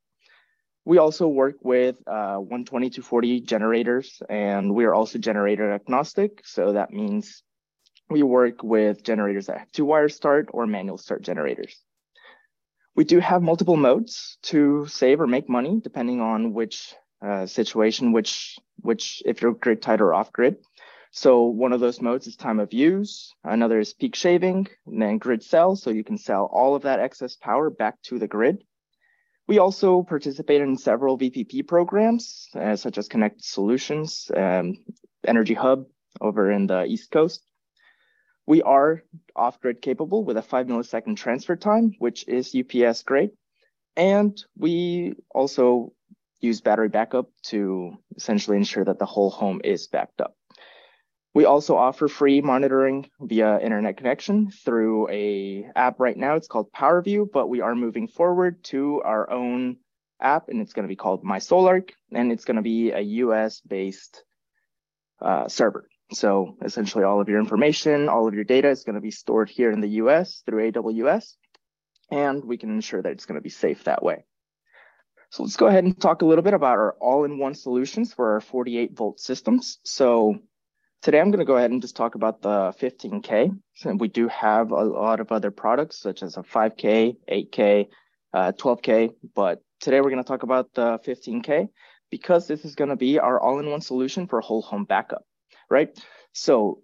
We 0.84 0.98
also 0.98 1.28
work 1.28 1.56
with 1.62 1.96
uh, 2.06 2.36
120 2.36 2.90
to 2.90 3.02
40 3.02 3.40
generators, 3.42 4.20
and 4.28 4.74
we 4.74 4.84
are 4.84 4.94
also 4.94 5.18
generator 5.18 5.72
agnostic. 5.72 6.42
So 6.44 6.72
that 6.72 6.90
means 6.90 7.42
we 8.10 8.22
work 8.22 8.62
with 8.62 9.04
generators 9.04 9.46
that 9.46 9.58
have 9.58 9.72
two 9.72 9.84
wire 9.84 10.08
start 10.08 10.48
or 10.52 10.66
manual 10.66 10.98
start 10.98 11.22
generators. 11.22 11.76
We 12.94 13.04
do 13.04 13.20
have 13.20 13.42
multiple 13.42 13.76
modes 13.76 14.38
to 14.44 14.86
save 14.86 15.20
or 15.20 15.26
make 15.26 15.48
money, 15.48 15.80
depending 15.82 16.20
on 16.20 16.52
which 16.52 16.94
uh, 17.24 17.46
situation, 17.46 18.12
which 18.12 18.58
which 18.80 19.22
if 19.24 19.40
you're 19.40 19.54
grid 19.54 19.80
tied 19.80 20.00
or 20.00 20.12
off 20.12 20.32
grid. 20.32 20.56
So 21.12 21.44
one 21.44 21.72
of 21.72 21.80
those 21.80 22.00
modes 22.00 22.26
is 22.26 22.36
time 22.36 22.58
of 22.58 22.72
use. 22.72 23.32
Another 23.44 23.78
is 23.78 23.92
peak 23.92 24.14
shaving 24.14 24.66
and 24.86 25.00
then 25.00 25.18
grid 25.18 25.42
sell. 25.42 25.76
So 25.76 25.90
you 25.90 26.04
can 26.04 26.18
sell 26.18 26.46
all 26.52 26.74
of 26.74 26.82
that 26.82 27.00
excess 27.00 27.36
power 27.36 27.70
back 27.70 28.00
to 28.04 28.18
the 28.18 28.26
grid. 28.26 28.64
We 29.52 29.58
also 29.58 30.02
participate 30.02 30.62
in 30.62 30.78
several 30.78 31.18
VPP 31.18 31.68
programs, 31.68 32.48
uh, 32.54 32.74
such 32.74 32.96
as 32.96 33.06
Connected 33.06 33.44
Solutions, 33.44 34.30
um, 34.34 34.78
Energy 35.26 35.52
Hub 35.52 35.84
over 36.22 36.50
in 36.50 36.66
the 36.66 36.86
East 36.86 37.10
Coast. 37.10 37.44
We 38.46 38.62
are 38.62 39.02
off-grid 39.36 39.82
capable 39.82 40.24
with 40.24 40.38
a 40.38 40.42
five 40.42 40.68
millisecond 40.68 41.18
transfer 41.18 41.54
time, 41.54 41.92
which 41.98 42.26
is 42.28 42.56
UPS 42.56 43.02
grade. 43.02 43.32
And 43.94 44.42
we 44.56 45.16
also 45.28 45.92
use 46.40 46.62
battery 46.62 46.88
backup 46.88 47.28
to 47.48 47.98
essentially 48.16 48.56
ensure 48.56 48.86
that 48.86 48.98
the 48.98 49.04
whole 49.04 49.28
home 49.28 49.60
is 49.62 49.86
backed 49.86 50.22
up. 50.22 50.34
We 51.34 51.46
also 51.46 51.76
offer 51.76 52.08
free 52.08 52.42
monitoring 52.42 53.08
via 53.20 53.58
internet 53.58 53.96
connection 53.96 54.50
through 54.50 55.08
a 55.08 55.66
app 55.74 55.98
right 55.98 56.16
now. 56.16 56.36
It's 56.36 56.48
called 56.48 56.72
PowerView, 56.72 57.32
but 57.32 57.48
we 57.48 57.62
are 57.62 57.74
moving 57.74 58.06
forward 58.06 58.62
to 58.64 59.00
our 59.02 59.30
own 59.30 59.78
app 60.20 60.48
and 60.48 60.60
it's 60.60 60.74
going 60.74 60.84
to 60.84 60.92
be 60.92 60.96
called 60.96 61.24
My 61.24 61.38
Sol-Ark 61.38 61.92
and 62.12 62.30
it's 62.30 62.44
going 62.44 62.56
to 62.56 62.62
be 62.62 62.90
a 62.90 63.00
US 63.00 63.60
based 63.60 64.24
uh, 65.22 65.48
server. 65.48 65.88
So 66.12 66.56
essentially 66.62 67.04
all 67.04 67.20
of 67.20 67.28
your 67.28 67.40
information, 67.40 68.10
all 68.10 68.28
of 68.28 68.34
your 68.34 68.44
data 68.44 68.68
is 68.68 68.84
going 68.84 68.96
to 68.96 69.00
be 69.00 69.10
stored 69.10 69.48
here 69.48 69.70
in 69.70 69.80
the 69.80 69.88
US 70.02 70.42
through 70.44 70.70
AWS, 70.70 71.36
and 72.10 72.44
we 72.44 72.58
can 72.58 72.70
ensure 72.70 73.00
that 73.00 73.12
it's 73.12 73.24
going 73.24 73.36
to 73.36 73.42
be 73.42 73.48
safe 73.48 73.84
that 73.84 74.02
way. 74.02 74.24
So 75.30 75.42
let's 75.44 75.56
go 75.56 75.66
ahead 75.66 75.84
and 75.84 75.98
talk 75.98 76.20
a 76.20 76.26
little 76.26 76.44
bit 76.44 76.52
about 76.52 76.76
our 76.78 76.92
all-in-one 77.00 77.54
solutions 77.54 78.12
for 78.12 78.34
our 78.34 78.40
48 78.42 78.94
volt 78.94 79.18
systems. 79.18 79.78
So 79.82 80.38
today 81.02 81.20
I'm 81.20 81.30
going 81.30 81.40
to 81.40 81.44
go 81.44 81.56
ahead 81.56 81.70
and 81.70 81.82
just 81.82 81.96
talk 81.96 82.14
about 82.14 82.42
the 82.42 82.72
15K. 82.80 83.58
So 83.74 83.94
we 83.94 84.08
do 84.08 84.28
have 84.28 84.70
a 84.70 84.84
lot 84.84 85.20
of 85.20 85.30
other 85.32 85.50
products 85.50 85.98
such 85.98 86.22
as 86.22 86.36
a 86.36 86.42
5K, 86.42 87.16
8K, 87.30 87.88
uh, 88.32 88.52
12K, 88.52 89.10
but 89.34 89.62
today 89.80 90.00
we're 90.00 90.10
going 90.10 90.22
to 90.22 90.28
talk 90.28 90.42
about 90.42 90.72
the 90.74 90.98
15K 91.06 91.68
because 92.10 92.46
this 92.46 92.64
is 92.64 92.74
going 92.74 92.90
to 92.90 92.96
be 92.96 93.18
our 93.18 93.40
all-in-one 93.40 93.80
solution 93.80 94.26
for 94.26 94.40
whole 94.40 94.62
home 94.62 94.84
backup 94.84 95.24
right? 95.72 95.98
So 96.32 96.82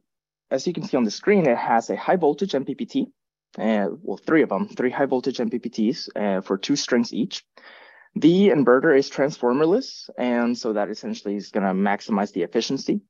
as 0.50 0.66
you 0.66 0.72
can 0.72 0.82
see 0.82 0.96
on 0.96 1.04
the 1.04 1.10
screen, 1.10 1.46
it 1.46 1.58
has 1.58 1.90
a 1.90 1.96
high 1.96 2.16
voltage 2.16 2.52
MPPT, 2.52 3.04
uh, 3.58 3.88
well, 4.02 4.16
three 4.16 4.42
of 4.42 4.48
them, 4.48 4.66
three 4.68 4.90
high 4.90 5.06
voltage 5.06 5.36
MPPTs 5.38 6.08
uh, 6.16 6.40
for 6.40 6.56
two 6.56 6.74
strings 6.74 7.12
each. 7.12 7.44
The 8.14 8.48
inverter 8.48 8.98
is 8.98 9.10
transformerless, 9.10 10.08
and 10.18 10.56
so 10.56 10.72
that 10.72 10.88
essentially 10.88 11.36
is 11.36 11.50
going 11.50 11.66
to 11.66 11.74
maximize 11.74 12.32
the 12.32 12.42
efficiency. 12.42 13.02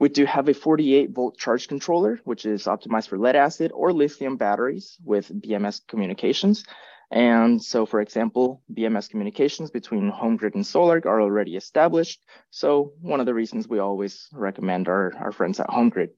We 0.00 0.08
do 0.08 0.24
have 0.24 0.48
a 0.48 0.54
48 0.54 1.10
volt 1.10 1.38
charge 1.38 1.68
controller, 1.68 2.20
which 2.24 2.46
is 2.46 2.64
optimized 2.64 3.08
for 3.08 3.18
lead 3.18 3.36
acid 3.36 3.70
or 3.72 3.92
lithium 3.92 4.36
batteries 4.36 4.96
with 5.04 5.28
BMS 5.28 5.80
communications. 5.86 6.64
And 7.10 7.62
so, 7.62 7.86
for 7.86 8.00
example, 8.00 8.62
BMS 8.72 9.08
communications 9.08 9.70
between 9.70 10.10
HomeGrid 10.10 10.54
and 10.54 10.66
Sol-Ark 10.66 11.06
are 11.06 11.20
already 11.20 11.54
established. 11.54 12.20
So 12.50 12.92
one 13.00 13.20
of 13.20 13.26
the 13.26 13.34
reasons 13.34 13.68
we 13.68 13.78
always 13.78 14.28
recommend 14.32 14.88
our, 14.88 15.12
our 15.18 15.30
friends 15.30 15.60
at 15.60 15.68
HomeGrid. 15.68 16.10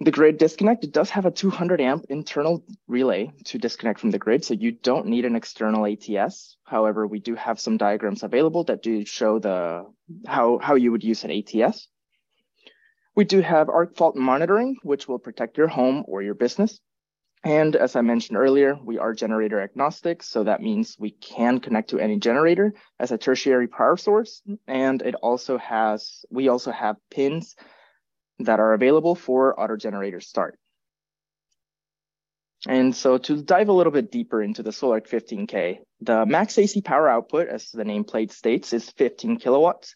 The 0.00 0.10
grid 0.10 0.36
disconnect, 0.36 0.92
does 0.92 1.08
have 1.08 1.24
a 1.24 1.30
200 1.30 1.80
amp 1.80 2.04
internal 2.10 2.62
relay 2.86 3.32
to 3.46 3.58
disconnect 3.58 3.98
from 3.98 4.10
the 4.10 4.18
grid, 4.18 4.44
so 4.44 4.52
you 4.52 4.72
don't 4.72 5.06
need 5.06 5.24
an 5.24 5.36
external 5.36 5.86
ATS. 5.86 6.58
However, 6.64 7.06
we 7.06 7.18
do 7.18 7.34
have 7.34 7.58
some 7.58 7.78
diagrams 7.78 8.22
available 8.22 8.64
that 8.64 8.82
do 8.82 9.06
show 9.06 9.38
the 9.38 9.86
how, 10.26 10.58
how 10.58 10.74
you 10.74 10.92
would 10.92 11.02
use 11.02 11.24
an 11.24 11.30
ATS. 11.30 11.88
We 13.16 13.24
do 13.24 13.40
have 13.40 13.70
arc 13.70 13.96
fault 13.96 14.14
monitoring, 14.14 14.76
which 14.82 15.08
will 15.08 15.18
protect 15.18 15.56
your 15.56 15.68
home 15.68 16.04
or 16.06 16.22
your 16.22 16.34
business. 16.34 16.78
And 17.42 17.74
as 17.74 17.96
I 17.96 18.02
mentioned 18.02 18.36
earlier, 18.36 18.78
we 18.82 18.98
are 18.98 19.14
generator 19.14 19.60
agnostic. 19.60 20.22
So 20.22 20.44
that 20.44 20.60
means 20.60 20.96
we 20.98 21.12
can 21.12 21.60
connect 21.60 21.90
to 21.90 21.98
any 21.98 22.18
generator 22.18 22.74
as 22.98 23.12
a 23.12 23.18
tertiary 23.18 23.68
power 23.68 23.96
source. 23.96 24.42
And 24.66 25.00
it 25.00 25.14
also 25.14 25.56
has, 25.56 26.24
we 26.30 26.48
also 26.48 26.72
have 26.72 26.96
pins 27.10 27.56
that 28.40 28.60
are 28.60 28.74
available 28.74 29.14
for 29.14 29.58
auto 29.58 29.76
generator 29.76 30.20
start. 30.20 30.58
And 32.68 32.94
so 32.94 33.16
to 33.16 33.42
dive 33.42 33.68
a 33.68 33.72
little 33.72 33.92
bit 33.92 34.10
deeper 34.10 34.42
into 34.42 34.62
the 34.62 34.72
Sol-Ark 34.72 35.08
15K, 35.08 35.78
the 36.00 36.26
max 36.26 36.58
AC 36.58 36.82
power 36.82 37.08
output, 37.08 37.48
as 37.48 37.70
the 37.70 37.84
nameplate 37.84 38.32
states, 38.32 38.72
is 38.72 38.90
15 38.90 39.38
kilowatts. 39.38 39.94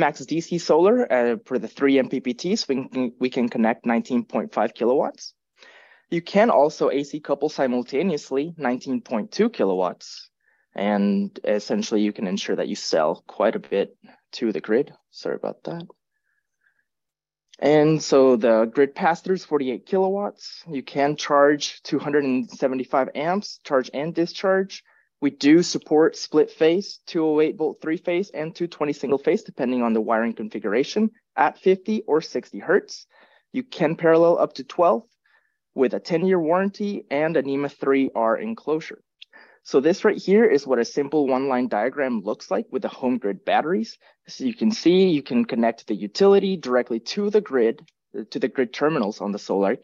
Max 0.00 0.20
DC 0.20 0.60
solar 0.60 1.10
uh, 1.12 1.36
for 1.44 1.58
the 1.58 1.68
three 1.68 1.94
MPPTs, 1.94 2.66
we 2.66 2.88
can, 2.88 3.12
we 3.20 3.30
can 3.30 3.48
connect 3.48 3.84
19.5 3.84 4.74
kilowatts. 4.74 5.34
You 6.10 6.20
can 6.20 6.50
also 6.50 6.90
AC 6.90 7.20
couple 7.20 7.48
simultaneously 7.48 8.52
19.2 8.58 9.52
kilowatts. 9.52 10.28
And 10.74 11.38
essentially 11.44 12.02
you 12.02 12.12
can 12.12 12.26
ensure 12.26 12.56
that 12.56 12.68
you 12.68 12.74
sell 12.74 13.24
quite 13.26 13.56
a 13.56 13.60
bit 13.60 13.96
to 14.32 14.52
the 14.52 14.60
grid. 14.60 14.92
Sorry 15.10 15.36
about 15.36 15.62
that. 15.64 15.86
And 17.60 18.02
so 18.02 18.36
the 18.36 18.64
grid 18.64 18.94
pass-through 18.94 19.34
is 19.34 19.44
48 19.44 19.84
kilowatts. 19.84 20.64
You 20.68 20.82
can 20.82 21.16
charge 21.16 21.82
275 21.82 23.10
amps, 23.14 23.60
charge 23.64 23.90
and 23.92 24.14
discharge. 24.14 24.82
We 25.20 25.30
do 25.30 25.62
support 25.62 26.16
split 26.16 26.50
phase, 26.50 27.00
208 27.06 27.56
volt 27.56 27.80
three 27.82 27.98
phase 27.98 28.30
and 28.30 28.54
220 28.54 28.92
single 28.94 29.18
phase, 29.18 29.42
depending 29.42 29.82
on 29.82 29.92
the 29.92 30.00
wiring 30.00 30.32
configuration 30.32 31.10
at 31.36 31.58
50 31.58 32.02
or 32.06 32.22
60 32.22 32.58
hertz. 32.58 33.06
You 33.52 33.62
can 33.62 33.96
parallel 33.96 34.38
up 34.38 34.54
to 34.54 34.64
12 34.64 35.02
with 35.74 35.92
a 35.92 36.00
10 36.00 36.26
year 36.26 36.40
warranty 36.40 37.04
and 37.10 37.36
a 37.36 37.42
NEMA 37.42 37.68
3R 37.68 38.40
enclosure. 38.40 39.02
So 39.62 39.80
this 39.80 40.04
right 40.04 40.16
here 40.16 40.46
is 40.46 40.66
what 40.66 40.78
a 40.78 40.84
simple 40.84 41.26
one 41.26 41.48
line 41.48 41.68
diagram 41.68 42.22
looks 42.22 42.50
like 42.50 42.66
with 42.70 42.82
the 42.82 42.88
HomeGrid 42.88 43.44
batteries. 43.44 43.98
So 44.26 44.44
you 44.44 44.54
can 44.54 44.70
see 44.70 45.10
you 45.10 45.22
can 45.22 45.44
connect 45.44 45.86
the 45.86 45.94
utility 45.94 46.56
directly 46.56 46.98
to 47.00 47.28
the 47.28 47.42
grid, 47.42 47.86
to 48.30 48.38
the 48.38 48.48
grid 48.48 48.72
terminals 48.72 49.20
on 49.20 49.32
the 49.32 49.38
solar. 49.38 49.76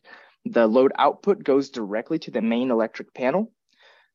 The 0.46 0.66
load 0.66 0.92
output 0.96 1.44
goes 1.44 1.70
directly 1.70 2.18
to 2.20 2.30
the 2.30 2.40
main 2.40 2.70
electric 2.70 3.12
panel. 3.12 3.52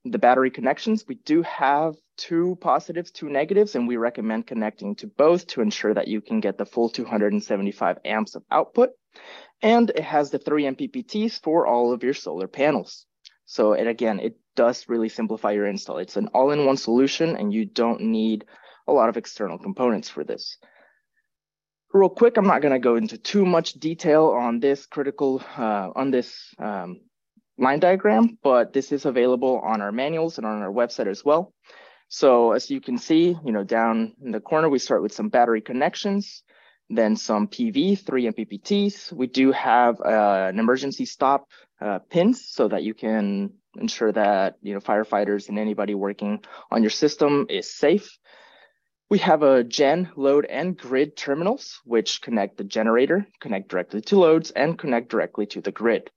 The 0.04 0.20
battery 0.20 0.50
connections, 0.50 1.06
we 1.08 1.16
do 1.16 1.44
have 1.44 1.96
two 2.18 2.58
positives, 2.60 3.12
two 3.12 3.30
negatives, 3.30 3.76
and 3.76 3.88
we 3.88 3.98
recommend 3.98 4.48
connecting 4.48 4.96
to 4.96 5.08
both 5.08 5.46
to 5.48 5.62
ensure 5.62 5.94
that 5.94 6.08
you 6.08 6.22
can 6.22 6.40
get 6.40 6.58
the 6.58 6.66
full 6.66 6.90
275 6.90 8.00
amps 8.06 8.36
of 8.36 8.44
output 8.50 8.92
and 9.62 9.90
it 9.92 10.04
has 10.04 10.32
the 10.32 10.40
three 10.40 10.64
MPPTs 10.64 11.42
for 11.42 11.68
all 11.68 11.94
of 11.94 12.04
your 12.04 12.14
solar 12.14 12.48
panels. 12.48 13.06
So 13.46 13.74
it 13.74 13.88
again, 13.88 14.20
it 14.20 14.38
does 14.56 14.88
really 14.88 15.10
simplify 15.10 15.52
your 15.52 15.68
install. 15.68 15.98
It's 15.98 16.18
an 16.18 16.30
all-in-one 16.34 16.78
solution 16.78 17.36
and 17.36 17.54
you 17.54 17.66
don't 17.66 18.02
need 18.02 18.46
a 18.88 18.94
lot 18.94 19.10
of 19.10 19.18
external 19.18 19.60
components 19.60 20.10
for 20.10 20.24
this. 20.24 20.58
Real 21.94 22.10
quick, 22.10 22.38
I'm 22.38 22.48
not 22.48 22.62
going 22.62 22.74
to 22.74 22.80
go 22.80 22.96
into 22.96 23.18
too 23.18 23.46
much 23.46 23.74
detail 23.74 24.28
on 24.28 24.60
this 24.60 24.86
critical, 24.86 25.44
uh, 25.58 25.90
on 25.94 26.10
this 26.10 26.56
um, 26.58 27.02
line 27.62 27.80
diagram, 27.80 28.38
but 28.44 28.74
this 28.74 28.92
is 28.92 29.06
available 29.06 29.62
on 29.64 29.82
our 29.82 29.92
manuals 29.92 30.38
and 30.38 30.46
on 30.46 30.62
our 30.62 30.72
website 30.72 31.08
as 31.08 31.24
well. 31.24 31.54
So 32.10 32.52
as 32.52 32.70
you 32.70 32.82
can 32.82 32.98
see, 32.98 33.38
you 33.46 33.52
know, 33.54 33.64
down 33.64 34.14
in 34.22 34.32
the 34.32 34.42
corner, 34.42 34.68
we 34.68 34.80
start 34.80 35.02
with 35.02 35.14
some 35.14 35.30
battery 35.30 35.62
connections 35.62 36.44
then 36.96 37.16
some 37.16 37.48
PV, 37.48 38.00
three 38.06 38.26
MPPTs. 38.26 39.12
We 39.14 39.28
do 39.28 39.52
have 39.52 40.00
uh, 40.02 40.50
an 40.50 40.60
emergency 40.60 41.06
stop 41.06 41.48
uh, 41.80 42.00
pins 42.10 42.46
so 42.48 42.68
that 42.68 42.84
you 42.84 42.94
can 42.94 43.52
ensure 43.76 44.12
that 44.12 44.58
you 44.62 44.74
know 44.74 44.80
firefighters 44.80 45.48
and 45.50 45.58
anybody 45.58 45.96
working 45.96 46.44
on 46.70 46.84
your 46.84 46.90
system 46.90 47.48
is 47.50 47.74
safe. 47.74 48.18
We 49.10 49.20
have 49.20 49.44
a 49.44 49.64
gen, 49.64 50.10
load, 50.16 50.46
and 50.46 50.78
grid 50.78 51.18
terminals, 51.18 51.82
which 51.84 52.22
connect 52.22 52.58
the 52.58 52.64
generator, 52.64 53.28
connect 53.42 53.70
directly 53.70 54.02
to 54.02 54.20
loads, 54.20 54.52
and 54.52 54.80
connect 54.80 55.10
directly 55.10 55.46
to 55.48 55.62
the 55.62 55.72
grid. 55.72 56.10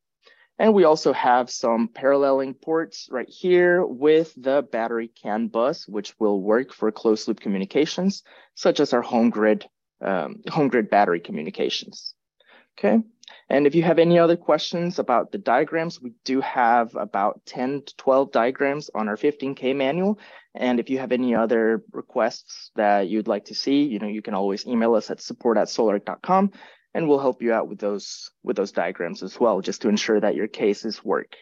And 0.58 0.72
we 0.72 0.84
also 0.84 1.12
have 1.12 1.50
some 1.50 1.88
paralleling 1.88 2.54
ports 2.54 3.08
right 3.10 3.28
here 3.28 3.84
with 3.84 4.32
the 4.36 4.62
battery 4.62 5.08
CAN 5.08 5.48
bus, 5.48 5.88
which 5.88 6.14
will 6.20 6.40
work 6.40 6.72
for 6.72 6.92
closed 6.92 7.26
loop 7.26 7.40
communications, 7.40 8.22
such 8.54 8.78
as 8.78 8.92
our 8.92 9.02
HomeGrid 9.02 9.64
um, 10.00 10.42
HomeGrid 10.46 10.90
battery 10.90 11.20
communications. 11.20 12.14
Okay. 12.78 13.00
And 13.48 13.66
if 13.66 13.74
you 13.74 13.82
have 13.82 13.98
any 13.98 14.18
other 14.18 14.36
questions 14.36 14.98
about 14.98 15.32
the 15.32 15.38
diagrams, 15.38 16.00
we 16.00 16.12
do 16.24 16.40
have 16.40 16.94
about 16.94 17.40
10 17.46 17.82
to 17.86 17.96
12 17.96 18.32
diagrams 18.32 18.90
on 18.94 19.08
our 19.08 19.16
15K 19.16 19.74
manual. 19.74 20.18
And 20.54 20.78
if 20.78 20.90
you 20.90 20.98
have 20.98 21.12
any 21.12 21.34
other 21.34 21.82
requests 21.92 22.70
that 22.76 23.08
you'd 23.08 23.28
like 23.28 23.46
to 23.46 23.54
see, 23.54 23.84
you 23.84 23.98
know, 23.98 24.08
you 24.08 24.22
can 24.22 24.34
always 24.34 24.66
email 24.66 24.94
us 24.94 25.10
at 25.10 25.20
support 25.20 25.56
at 25.56 25.68
sol-ark.com 25.68 26.52
and 26.94 27.08
we'll 27.08 27.18
help 27.18 27.42
you 27.42 27.52
out 27.52 27.68
with 27.68 27.80
those, 27.80 28.30
with 28.42 28.56
those 28.56 28.72
diagrams 28.72 29.22
as 29.22 29.38
well, 29.38 29.60
just 29.60 29.82
to 29.82 29.88
ensure 29.88 30.20
that 30.20 30.36
your 30.36 30.48
cases 30.48 31.04
work. 31.04 31.36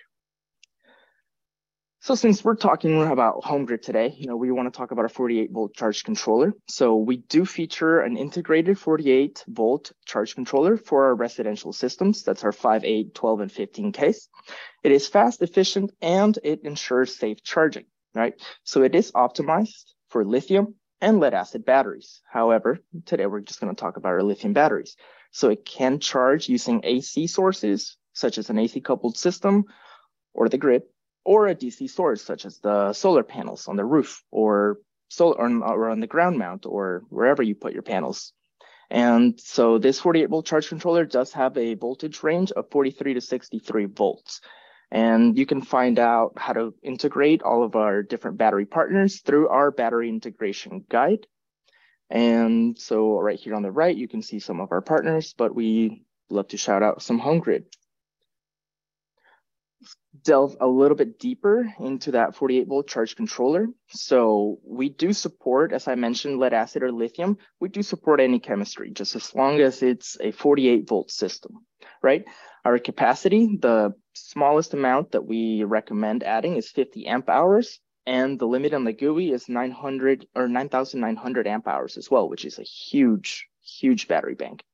So 2.00 2.16
since 2.16 2.42
we're 2.42 2.56
talking 2.56 3.00
about 3.00 3.42
HomeGrid 3.42 3.80
today, 3.80 4.12
you 4.18 4.26
know, 4.26 4.34
we 4.34 4.50
want 4.50 4.72
to 4.72 4.76
talk 4.76 4.90
about 4.90 5.04
a 5.04 5.08
48 5.08 5.52
volt 5.52 5.72
charge 5.72 6.02
controller. 6.02 6.52
So 6.68 6.96
we 6.96 7.18
do 7.18 7.44
feature 7.44 8.00
an 8.00 8.16
integrated 8.16 8.76
48 8.76 9.44
volt 9.46 9.92
charge 10.04 10.34
controller 10.34 10.76
for 10.76 11.04
our 11.04 11.14
residential 11.14 11.72
systems. 11.72 12.24
That's 12.24 12.42
our 12.42 12.50
5, 12.50 12.84
8, 12.84 13.14
12, 13.14 13.40
and 13.42 13.52
15 13.52 13.92
case. 13.92 14.28
It 14.82 14.90
is 14.90 15.06
fast, 15.06 15.42
efficient, 15.42 15.92
and 16.00 16.36
it 16.42 16.64
ensures 16.64 17.14
safe 17.14 17.44
charging, 17.44 17.84
right? 18.16 18.34
So 18.64 18.82
it 18.82 18.96
is 18.96 19.12
optimized 19.12 19.92
for 20.08 20.24
lithium 20.24 20.74
and 21.00 21.20
lead 21.20 21.34
acid 21.34 21.64
batteries. 21.64 22.20
However, 22.28 22.80
today 23.06 23.26
we're 23.26 23.42
just 23.42 23.60
going 23.60 23.72
to 23.72 23.80
talk 23.80 23.96
about 23.96 24.08
our 24.08 24.24
lithium 24.24 24.54
batteries. 24.54 24.96
So 25.32 25.50
it 25.50 25.64
can 25.64 25.98
charge 25.98 26.48
using 26.48 26.82
AC 26.84 27.26
sources, 27.26 27.96
such 28.12 28.38
as 28.38 28.50
an 28.50 28.58
AC 28.58 28.80
coupled 28.80 29.16
system 29.16 29.64
or 30.34 30.48
the 30.48 30.58
grid 30.58 30.82
or 31.24 31.48
a 31.48 31.54
DC 31.54 31.90
source 31.90 32.22
such 32.22 32.44
as 32.44 32.58
the 32.58 32.92
solar 32.92 33.22
panels 33.22 33.68
on 33.68 33.76
the 33.76 33.84
roof 33.84 34.22
or 34.30 34.78
solar 35.08 35.36
or 35.36 35.90
on 35.90 36.00
the 36.00 36.06
ground 36.06 36.38
mount 36.38 36.66
or 36.66 37.02
wherever 37.08 37.42
you 37.42 37.54
put 37.54 37.72
your 37.72 37.82
panels. 37.82 38.32
And 38.90 39.40
so 39.40 39.78
this 39.78 40.00
48 40.00 40.26
volt 40.26 40.46
charge 40.46 40.68
controller 40.68 41.06
does 41.06 41.32
have 41.32 41.56
a 41.56 41.74
voltage 41.74 42.22
range 42.22 42.52
of 42.52 42.70
43 42.70 43.14
to 43.14 43.20
63 43.20 43.86
volts. 43.86 44.40
And 44.90 45.38
you 45.38 45.46
can 45.46 45.62
find 45.62 45.98
out 45.98 46.32
how 46.36 46.52
to 46.52 46.74
integrate 46.82 47.42
all 47.42 47.64
of 47.64 47.74
our 47.74 48.02
different 48.02 48.36
battery 48.36 48.66
partners 48.66 49.20
through 49.20 49.48
our 49.48 49.70
battery 49.70 50.10
integration 50.10 50.84
guide. 50.90 51.26
And 52.12 52.78
so 52.78 53.18
right 53.18 53.38
here 53.38 53.54
on 53.54 53.62
the 53.62 53.72
right, 53.72 53.96
you 53.96 54.06
can 54.06 54.22
see 54.22 54.38
some 54.38 54.60
of 54.60 54.70
our 54.70 54.82
partners, 54.82 55.34
but 55.36 55.54
we 55.54 56.04
love 56.28 56.48
to 56.48 56.58
shout 56.58 56.82
out 56.82 57.02
some 57.02 57.20
HomeGrid 57.20 57.64
delve 60.22 60.56
a 60.60 60.66
little 60.66 60.96
bit 60.96 61.18
deeper 61.18 61.72
into 61.80 62.12
that 62.12 62.36
48 62.36 62.68
volt 62.68 62.86
charge 62.86 63.16
controller. 63.16 63.66
So 63.88 64.58
we 64.64 64.88
do 64.88 65.12
support, 65.12 65.72
as 65.72 65.88
I 65.88 65.94
mentioned, 65.94 66.38
lead 66.38 66.52
acid 66.52 66.82
or 66.82 66.92
lithium. 66.92 67.38
We 67.60 67.68
do 67.68 67.82
support 67.82 68.20
any 68.20 68.38
chemistry, 68.38 68.90
just 68.90 69.16
as 69.16 69.34
long 69.34 69.60
as 69.60 69.82
it's 69.82 70.16
a 70.20 70.30
48 70.30 70.88
volt 70.88 71.10
system, 71.10 71.66
right? 72.02 72.24
Our 72.64 72.78
capacity, 72.78 73.58
the 73.60 73.94
smallest 74.14 74.74
amount 74.74 75.12
that 75.12 75.24
we 75.24 75.64
recommend 75.64 76.22
adding 76.22 76.56
is 76.56 76.70
50 76.70 77.06
amp 77.06 77.28
hours. 77.28 77.80
And 78.06 78.38
the 78.38 78.46
limit 78.46 78.74
on 78.74 78.84
the 78.84 78.92
GUI 78.92 79.30
is 79.30 79.48
900 79.48 80.26
or 80.34 80.48
9,900 80.48 81.46
amp 81.46 81.68
hours 81.68 81.96
as 81.96 82.10
well, 82.10 82.28
which 82.28 82.44
is 82.44 82.58
a 82.58 82.64
huge, 82.64 83.46
huge 83.62 84.08
battery 84.08 84.34
bank. 84.34 84.64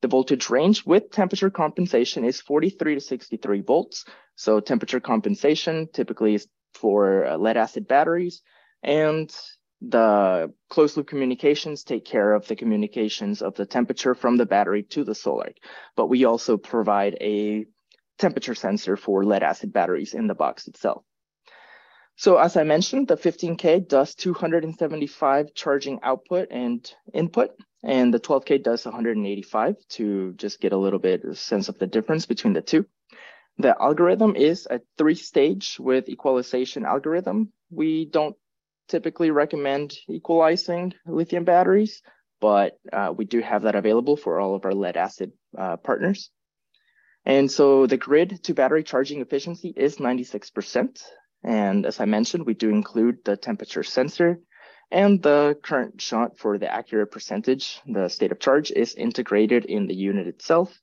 The 0.00 0.08
voltage 0.08 0.48
range 0.48 0.84
with 0.86 1.10
temperature 1.10 1.50
compensation 1.50 2.24
is 2.24 2.40
43 2.40 2.94
to 2.94 3.00
63 3.00 3.60
volts. 3.62 4.04
So 4.36 4.60
temperature 4.60 5.00
compensation 5.00 5.88
typically 5.92 6.34
is 6.34 6.46
for 6.74 7.26
uh, 7.26 7.36
lead 7.36 7.56
acid 7.56 7.88
batteries 7.88 8.42
and 8.82 9.34
the 9.80 10.52
closed 10.68 10.96
loop 10.96 11.06
communications 11.06 11.84
take 11.84 12.04
care 12.04 12.32
of 12.32 12.46
the 12.48 12.56
communications 12.56 13.42
of 13.42 13.54
the 13.54 13.66
temperature 13.66 14.14
from 14.14 14.36
the 14.36 14.46
battery 14.46 14.82
to 14.82 15.04
the 15.04 15.14
solar. 15.14 15.52
But 15.96 16.06
we 16.06 16.24
also 16.24 16.56
provide 16.56 17.16
a 17.20 17.66
temperature 18.18 18.54
sensor 18.54 18.96
for 18.96 19.24
lead 19.24 19.42
acid 19.42 19.72
batteries 19.72 20.14
in 20.14 20.26
the 20.26 20.34
box 20.34 20.66
itself. 20.66 21.04
So 22.18 22.36
as 22.36 22.56
I 22.56 22.64
mentioned, 22.64 23.06
the 23.06 23.16
15K 23.16 23.86
does 23.86 24.16
275 24.16 25.54
charging 25.54 26.00
output 26.02 26.48
and 26.50 26.92
input, 27.14 27.50
and 27.84 28.12
the 28.12 28.18
12K 28.18 28.60
does 28.60 28.84
185 28.84 29.76
to 29.90 30.32
just 30.32 30.58
get 30.60 30.72
a 30.72 30.76
little 30.76 30.98
bit 30.98 31.22
of 31.22 31.38
sense 31.38 31.68
of 31.68 31.78
the 31.78 31.86
difference 31.86 32.26
between 32.26 32.54
the 32.54 32.60
two. 32.60 32.86
The 33.58 33.80
algorithm 33.80 34.34
is 34.34 34.66
a 34.68 34.80
three 34.96 35.14
stage 35.14 35.78
with 35.78 36.08
equalization 36.08 36.84
algorithm. 36.84 37.52
We 37.70 38.06
don't 38.06 38.34
typically 38.88 39.30
recommend 39.30 39.96
equalizing 40.08 40.94
lithium 41.06 41.44
batteries, 41.44 42.02
but 42.40 42.80
uh, 42.92 43.14
we 43.16 43.26
do 43.26 43.40
have 43.42 43.62
that 43.62 43.76
available 43.76 44.16
for 44.16 44.40
all 44.40 44.56
of 44.56 44.64
our 44.64 44.74
lead 44.74 44.96
acid 44.96 45.30
uh, 45.56 45.76
partners. 45.76 46.30
And 47.24 47.48
so 47.48 47.86
the 47.86 47.96
grid 47.96 48.42
to 48.42 48.54
battery 48.54 48.82
charging 48.82 49.20
efficiency 49.20 49.72
is 49.76 49.98
96%. 49.98 51.00
And 51.44 51.86
as 51.86 52.00
I 52.00 52.04
mentioned, 52.04 52.46
we 52.46 52.54
do 52.54 52.70
include 52.70 53.24
the 53.24 53.36
temperature 53.36 53.82
sensor 53.82 54.40
and 54.90 55.22
the 55.22 55.58
current 55.62 56.00
shunt 56.00 56.38
for 56.38 56.58
the 56.58 56.72
accurate 56.72 57.10
percentage, 57.10 57.80
the 57.86 58.08
state 58.08 58.32
of 58.32 58.40
charge 58.40 58.70
is 58.70 58.94
integrated 58.94 59.66
in 59.66 59.86
the 59.86 59.94
unit 59.94 60.26
itself. 60.26 60.80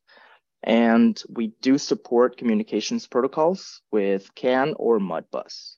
And 0.62 1.22
we 1.30 1.48
do 1.62 1.78
support 1.78 2.38
communications 2.38 3.08
protocols 3.08 3.82
with 3.92 4.34
CAN 4.36 4.74
or 4.78 5.00
Modbus. 5.00 5.76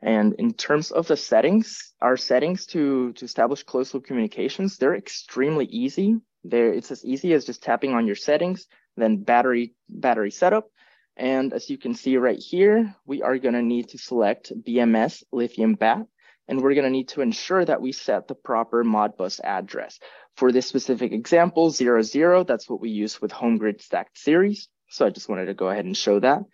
And 0.00 0.34
in 0.34 0.54
terms 0.54 0.90
of 0.90 1.08
the 1.08 1.16
settings, 1.16 1.92
our 2.00 2.16
settings 2.16 2.66
to, 2.66 3.12
to 3.14 3.24
establish 3.24 3.64
closed 3.64 3.94
loop 3.94 4.04
communications, 4.04 4.76
they're 4.76 4.94
extremely 4.94 5.64
easy. 5.66 6.20
They're, 6.44 6.72
it's 6.72 6.90
as 6.90 7.04
easy 7.04 7.32
as 7.32 7.46
just 7.46 7.62
tapping 7.62 7.94
on 7.94 8.06
your 8.06 8.14
settings, 8.14 8.68
then 8.96 9.24
battery, 9.24 9.74
battery 9.88 10.30
setup, 10.30 10.70
and 11.18 11.52
as 11.52 11.68
you 11.68 11.76
can 11.76 11.94
see 11.94 12.16
right 12.16 12.38
here, 12.38 12.94
we 13.04 13.22
are 13.22 13.38
going 13.38 13.54
to 13.54 13.62
need 13.62 13.88
to 13.90 13.98
select 13.98 14.52
BMS 14.62 15.24
lithium 15.32 15.74
bat, 15.74 16.06
and 16.46 16.60
we're 16.60 16.74
going 16.74 16.84
to 16.84 16.90
need 16.90 17.08
to 17.08 17.20
ensure 17.20 17.64
that 17.64 17.82
we 17.82 17.92
set 17.92 18.28
the 18.28 18.34
proper 18.34 18.84
Modbus 18.84 19.40
address. 19.42 19.98
For 20.36 20.52
this 20.52 20.66
specific 20.66 21.12
example, 21.12 21.70
00, 21.70 22.44
that's 22.44 22.70
what 22.70 22.80
we 22.80 22.90
use 22.90 23.20
with 23.20 23.32
HomeGrid 23.32 23.82
stacked 23.82 24.16
series. 24.16 24.68
So 24.88 25.04
I 25.06 25.10
just 25.10 25.28
wanted 25.28 25.46
to 25.46 25.54
go 25.54 25.68
ahead 25.68 25.84
and 25.84 25.96
show 25.96 26.20
that. 26.20 26.44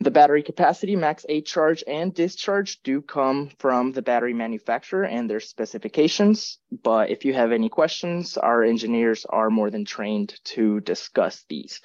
The 0.00 0.10
battery 0.10 0.42
capacity, 0.42 0.96
max 0.96 1.24
A 1.28 1.40
charge 1.40 1.84
and 1.86 2.12
discharge 2.12 2.82
do 2.82 3.00
come 3.00 3.50
from 3.58 3.92
the 3.92 4.02
battery 4.02 4.34
manufacturer 4.34 5.04
and 5.04 5.30
their 5.30 5.38
specifications. 5.38 6.58
But 6.82 7.10
if 7.10 7.24
you 7.24 7.32
have 7.32 7.52
any 7.52 7.68
questions, 7.68 8.36
our 8.36 8.64
engineers 8.64 9.24
are 9.24 9.50
more 9.50 9.70
than 9.70 9.84
trained 9.84 10.34
to 10.46 10.80
discuss 10.80 11.44
these. 11.48 11.80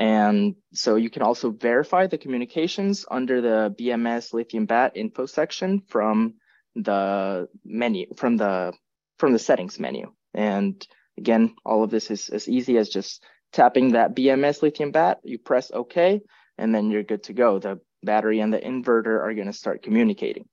And 0.00 0.54
so 0.72 0.96
you 0.96 1.10
can 1.10 1.20
also 1.20 1.50
verify 1.50 2.06
the 2.06 2.16
communications 2.16 3.04
under 3.10 3.42
the 3.42 3.74
BMS 3.78 4.32
lithium 4.32 4.64
bat 4.64 4.92
info 4.94 5.26
section 5.26 5.82
from 5.88 6.36
the 6.74 7.48
menu, 7.66 8.06
from 8.16 8.38
the, 8.38 8.72
from 9.18 9.34
the 9.34 9.38
settings 9.38 9.78
menu. 9.78 10.10
And 10.32 10.84
again, 11.18 11.54
all 11.66 11.84
of 11.84 11.90
this 11.90 12.10
is 12.10 12.30
as 12.30 12.48
easy 12.48 12.78
as 12.78 12.88
just 12.88 13.22
tapping 13.52 13.92
that 13.92 14.16
BMS 14.16 14.62
lithium 14.62 14.90
bat, 14.90 15.18
you 15.22 15.38
press 15.38 15.70
OK, 15.70 16.22
and 16.56 16.74
then 16.74 16.90
you're 16.90 17.02
good 17.02 17.24
to 17.24 17.34
go. 17.34 17.58
The 17.58 17.78
battery 18.02 18.40
and 18.40 18.54
the 18.54 18.58
inverter 18.58 19.20
are 19.20 19.34
going 19.34 19.48
to 19.48 19.52
start 19.52 19.82
communicating. 19.82 20.46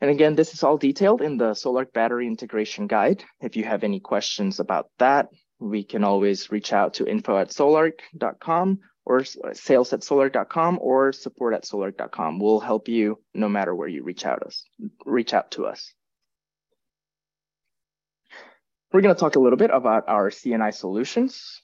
And 0.00 0.10
again, 0.10 0.34
this 0.34 0.52
is 0.52 0.64
all 0.64 0.78
detailed 0.78 1.22
in 1.22 1.36
the 1.36 1.54
Sol-Ark 1.54 1.92
battery 1.92 2.26
integration 2.26 2.88
guide. 2.88 3.22
If 3.40 3.54
you 3.54 3.62
have 3.62 3.84
any 3.84 4.00
questions 4.00 4.58
about 4.58 4.90
that, 4.98 5.28
we 5.64 5.82
can 5.82 6.04
always 6.04 6.52
reach 6.52 6.72
out 6.72 6.94
to 6.94 7.06
info 7.06 7.38
at 7.38 7.50
sol-ark.com 7.50 8.80
or 9.06 9.24
sales 9.24 9.92
at 9.92 10.04
sol-ark.com 10.04 10.78
or 10.80 11.12
support 11.12 11.54
at 11.54 11.64
sol-ark.com. 11.64 12.38
We'll 12.38 12.60
help 12.60 12.86
you 12.88 13.18
no 13.32 13.48
matter 13.48 13.74
where 13.74 13.88
you 13.88 14.02
reach 14.02 14.26
out 14.26 14.42
us, 14.42 14.64
reach 15.06 15.32
out 15.32 15.50
to 15.52 15.66
us. 15.66 15.92
We're 18.92 19.00
going 19.00 19.14
to 19.14 19.18
talk 19.18 19.36
a 19.36 19.40
little 19.40 19.56
bit 19.56 19.70
about 19.72 20.04
our 20.06 20.30
C&I 20.30 20.70
solutions. 20.70 21.60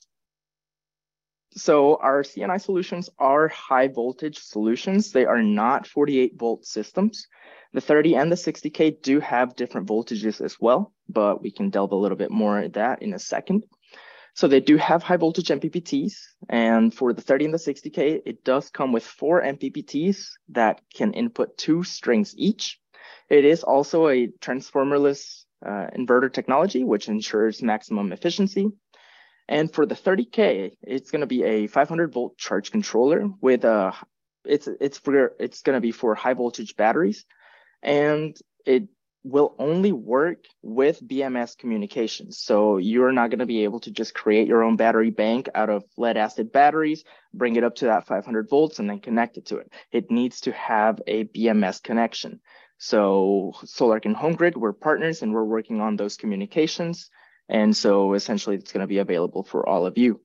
So 1.53 1.97
our 1.97 2.25
C&I 2.25 2.57
solutions 2.57 3.11
are 3.19 3.49
high 3.49 3.89
voltage 3.89 4.39
solutions. 4.39 5.13
They 5.13 5.27
are 5.27 5.43
not 5.43 5.87
48 5.87 6.39
volt 6.39 6.65
systems. 6.65 7.27
The 7.73 7.81
30 7.81 8.17
and 8.17 8.33
the 8.33 8.37
60K 8.37 9.03
do 9.03 9.21
have 9.21 9.57
different 9.57 9.87
voltages 9.87 10.41
as 10.41 10.59
well, 10.59 10.93
but 11.09 11.43
we 11.43 11.53
can 11.53 11.71
delve 11.71 11.93
a 11.93 11.97
little 11.97 12.17
bit 12.17 12.31
more 12.31 12.59
at 12.59 12.73
that 12.73 13.03
in 13.03 13.15
a 13.15 13.19
second. 13.19 13.65
So 14.35 14.49
they 14.49 14.61
do 14.61 14.77
have 14.77 15.03
high 15.03 15.17
voltage 15.17 15.49
MPPTs. 15.49 16.13
And 16.49 16.95
for 16.95 17.13
the 17.13 17.23
30 17.23 17.47
and 17.47 17.55
the 17.55 17.59
60K, 17.59 18.23
it 18.25 18.45
does 18.45 18.71
come 18.71 18.93
with 18.93 19.05
four 19.05 19.43
MPPTs 19.43 20.29
that 20.51 20.81
can 20.95 21.13
input 21.13 21.57
two 21.59 21.83
strings 21.83 22.35
each. 22.37 22.81
It 23.29 23.45
is 23.45 23.63
also 23.63 24.09
a 24.09 24.29
transformerless 24.41 25.45
uh, 25.65 25.87
inverter 25.97 26.33
technology, 26.33 26.85
which 26.85 27.09
ensures 27.09 27.63
maximum 27.63 28.13
efficiency. 28.13 28.69
And 29.49 29.73
for 29.73 29.85
the 29.85 29.95
30K, 29.95 30.77
it's 30.83 31.11
going 31.11 31.21
to 31.21 31.27
be 31.27 31.43
a 31.43 31.67
500 31.67 32.13
volt 32.13 32.39
charge 32.39 32.71
controller 32.71 33.29
with 33.41 33.65
a, 33.65 33.93
it's, 34.45 34.69
it's 34.81 34.99
for, 34.99 35.33
it's 35.41 35.63
going 35.63 35.77
to 35.77 35.81
be 35.81 35.93
for 35.93 36.15
high 36.15 36.35
voltage 36.35 36.77
batteries. 36.77 37.25
And 37.83 38.37
it 38.65 38.89
will 39.23 39.55
only 39.59 39.93
work 39.93 40.47
with 40.63 41.07
BMS 41.07 41.57
communications. 41.57 42.39
So 42.39 42.79
you're 42.79 43.13
not 43.13 43.29
going 43.31 43.41
to 43.41 43.47
be 43.47 43.65
able 43.65 43.81
to 43.81 43.91
just 43.91 44.15
create 44.15 44.49
your 44.49 44.63
own 44.63 44.77
battery 44.77 45.11
bank 45.11 45.49
out 45.55 45.69
of 45.69 45.85
lead 45.99 46.17
acid 46.17 46.53
batteries, 46.53 47.05
bring 47.35 47.57
it 47.57 47.65
up 47.65 47.77
to 47.77 47.87
that 47.87 48.07
500 48.07 48.49
volts 48.49 48.79
and 48.79 48.89
then 48.89 49.01
connect 49.01 49.37
it 49.37 49.47
to 49.47 49.59
it. 49.59 49.71
It 49.93 50.11
needs 50.11 50.41
to 50.43 50.53
have 50.53 51.01
a 51.07 51.25
BMS 51.25 51.83
connection. 51.83 52.41
So 52.79 53.53
Sol-Ark 53.65 54.07
and 54.07 54.17
HomeGrid, 54.17 54.57
we're 54.57 54.73
partners 54.73 55.21
and 55.21 55.35
we're 55.35 55.45
working 55.45 55.83
on 55.83 55.97
those 55.97 56.17
communications. 56.17 57.11
And 57.47 57.77
so 57.77 58.15
essentially 58.15 58.57
it's 58.57 58.73
going 58.73 58.81
to 58.81 58.87
be 58.87 58.99
available 58.99 59.43
for 59.43 59.69
all 59.69 59.85
of 59.85 59.99
you. 59.99 60.21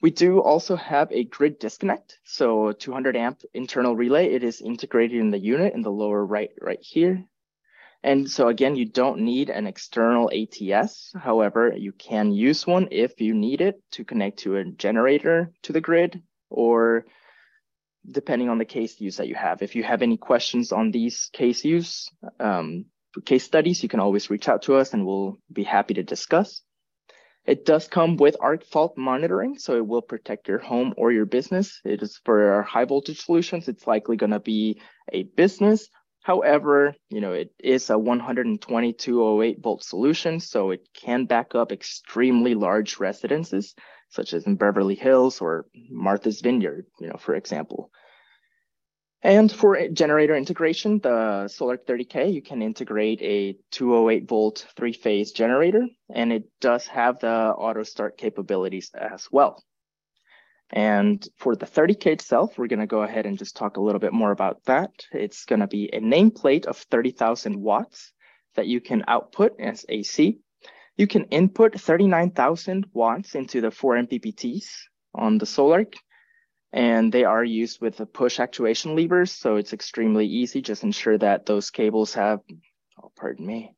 We 0.00 0.10
do 0.10 0.40
also 0.40 0.76
have 0.76 1.12
a 1.12 1.24
grid 1.24 1.58
disconnect. 1.58 2.20
So 2.24 2.72
200 2.72 3.16
amp 3.16 3.42
internal 3.52 3.96
relay, 3.96 4.32
it 4.32 4.44
is 4.44 4.62
integrated 4.62 5.20
in 5.20 5.30
the 5.30 5.38
unit 5.38 5.74
in 5.74 5.82
the 5.82 5.90
lower 5.90 6.24
right, 6.24 6.50
right 6.60 6.78
here. 6.80 7.24
And 8.08 8.26
so 8.30 8.48
again, 8.48 8.74
you 8.74 8.86
don't 8.86 9.20
need 9.20 9.50
an 9.50 9.66
external 9.66 10.30
ATS. 10.32 11.12
However, 11.14 11.74
you 11.76 11.92
can 11.92 12.32
use 12.32 12.66
one 12.66 12.88
if 12.90 13.20
you 13.20 13.34
need 13.34 13.60
it 13.60 13.82
to 13.90 14.02
connect 14.02 14.38
to 14.38 14.56
a 14.56 14.64
generator 14.64 15.52
to 15.64 15.74
the 15.74 15.82
grid 15.82 16.22
or 16.48 17.04
depending 18.10 18.48
on 18.48 18.56
the 18.56 18.64
case 18.64 18.98
use 18.98 19.18
that 19.18 19.28
you 19.28 19.34
have. 19.34 19.60
If 19.60 19.76
you 19.76 19.82
have 19.84 20.00
any 20.00 20.16
questions 20.16 20.72
on 20.72 20.90
these 20.90 21.28
case 21.34 21.66
use, 21.66 22.08
um, 22.40 22.86
case 23.26 23.44
studies, 23.44 23.82
you 23.82 23.90
can 23.90 24.00
always 24.00 24.30
reach 24.30 24.48
out 24.48 24.62
to 24.62 24.76
us 24.76 24.94
and 24.94 25.04
we'll 25.04 25.38
be 25.52 25.64
happy 25.64 25.92
to 25.92 26.02
discuss. 26.02 26.62
It 27.44 27.66
does 27.66 27.88
come 27.88 28.16
with 28.16 28.38
arc 28.40 28.64
fault 28.64 28.96
monitoring, 28.96 29.58
so 29.58 29.76
it 29.76 29.86
will 29.86 30.00
protect 30.00 30.48
your 30.48 30.60
home 30.60 30.94
or 30.96 31.12
your 31.12 31.26
business. 31.26 31.78
It 31.84 32.02
is 32.02 32.18
for 32.24 32.54
our 32.54 32.62
high 32.62 32.86
voltage 32.86 33.20
solutions. 33.20 33.68
It's 33.68 33.86
likely 33.86 34.16
going 34.16 34.32
to 34.32 34.40
be 34.40 34.80
a 35.12 35.24
business 35.24 35.90
However, 36.22 36.94
you 37.08 37.20
know, 37.20 37.32
it 37.32 37.52
is 37.58 37.90
a 37.90 37.94
12208 37.94 39.62
volt 39.62 39.82
solution, 39.82 40.40
so 40.40 40.70
it 40.70 40.86
can 40.92 41.24
back 41.24 41.54
up 41.54 41.72
extremely 41.72 42.54
large 42.54 42.98
residences, 42.98 43.74
such 44.10 44.34
as 44.34 44.46
in 44.46 44.56
Beverly 44.56 44.94
Hills 44.94 45.40
or 45.40 45.66
Martha's 45.90 46.40
Vineyard, 46.40 46.86
you 47.00 47.08
know, 47.08 47.16
for 47.16 47.34
example. 47.34 47.90
And 49.22 49.50
for 49.50 49.88
generator 49.88 50.36
integration, 50.36 51.00
the 51.00 51.48
Solar 51.48 51.76
30K, 51.76 52.32
you 52.32 52.40
can 52.40 52.62
integrate 52.62 53.20
a 53.20 53.56
208 53.72 54.28
volt 54.28 54.66
three 54.76 54.92
phase 54.92 55.32
generator, 55.32 55.88
and 56.14 56.32
it 56.32 56.44
does 56.60 56.86
have 56.86 57.18
the 57.18 57.28
auto 57.28 57.82
start 57.82 58.16
capabilities 58.16 58.90
as 58.94 59.28
well. 59.32 59.64
And 60.70 61.26
for 61.36 61.56
the 61.56 61.66
30K 61.66 62.06
itself, 62.06 62.58
we're 62.58 62.66
going 62.66 62.80
to 62.80 62.86
go 62.86 63.02
ahead 63.02 63.24
and 63.24 63.38
just 63.38 63.56
talk 63.56 63.76
a 63.76 63.80
little 63.80 64.00
bit 64.00 64.12
more 64.12 64.32
about 64.32 64.62
that. 64.66 64.90
It's 65.12 65.46
going 65.46 65.60
to 65.60 65.66
be 65.66 65.88
a 65.92 66.00
nameplate 66.00 66.66
of 66.66 66.76
30,000 66.76 67.56
watts 67.56 68.12
that 68.54 68.66
you 68.66 68.80
can 68.80 69.04
output 69.08 69.58
as 69.60 69.86
AC. 69.88 70.38
You 70.96 71.06
can 71.06 71.24
input 71.26 71.80
39,000 71.80 72.86
watts 72.92 73.34
into 73.34 73.60
the 73.60 73.70
four 73.70 73.94
MPPTs 73.94 74.66
on 75.14 75.38
the 75.38 75.46
solar, 75.46 75.86
and 76.72 77.12
they 77.12 77.24
are 77.24 77.44
used 77.44 77.80
with 77.80 77.96
the 77.96 78.04
push 78.04 78.40
actuation 78.40 78.94
levers. 78.94 79.32
So 79.32 79.56
it's 79.56 79.72
extremely 79.72 80.26
easy. 80.26 80.60
Just 80.60 80.82
ensure 80.82 81.16
that 81.18 81.46
those 81.46 81.70
cables 81.70 82.14
have, 82.14 82.40
oh, 83.02 83.12
pardon 83.16 83.46
me, 83.46 83.74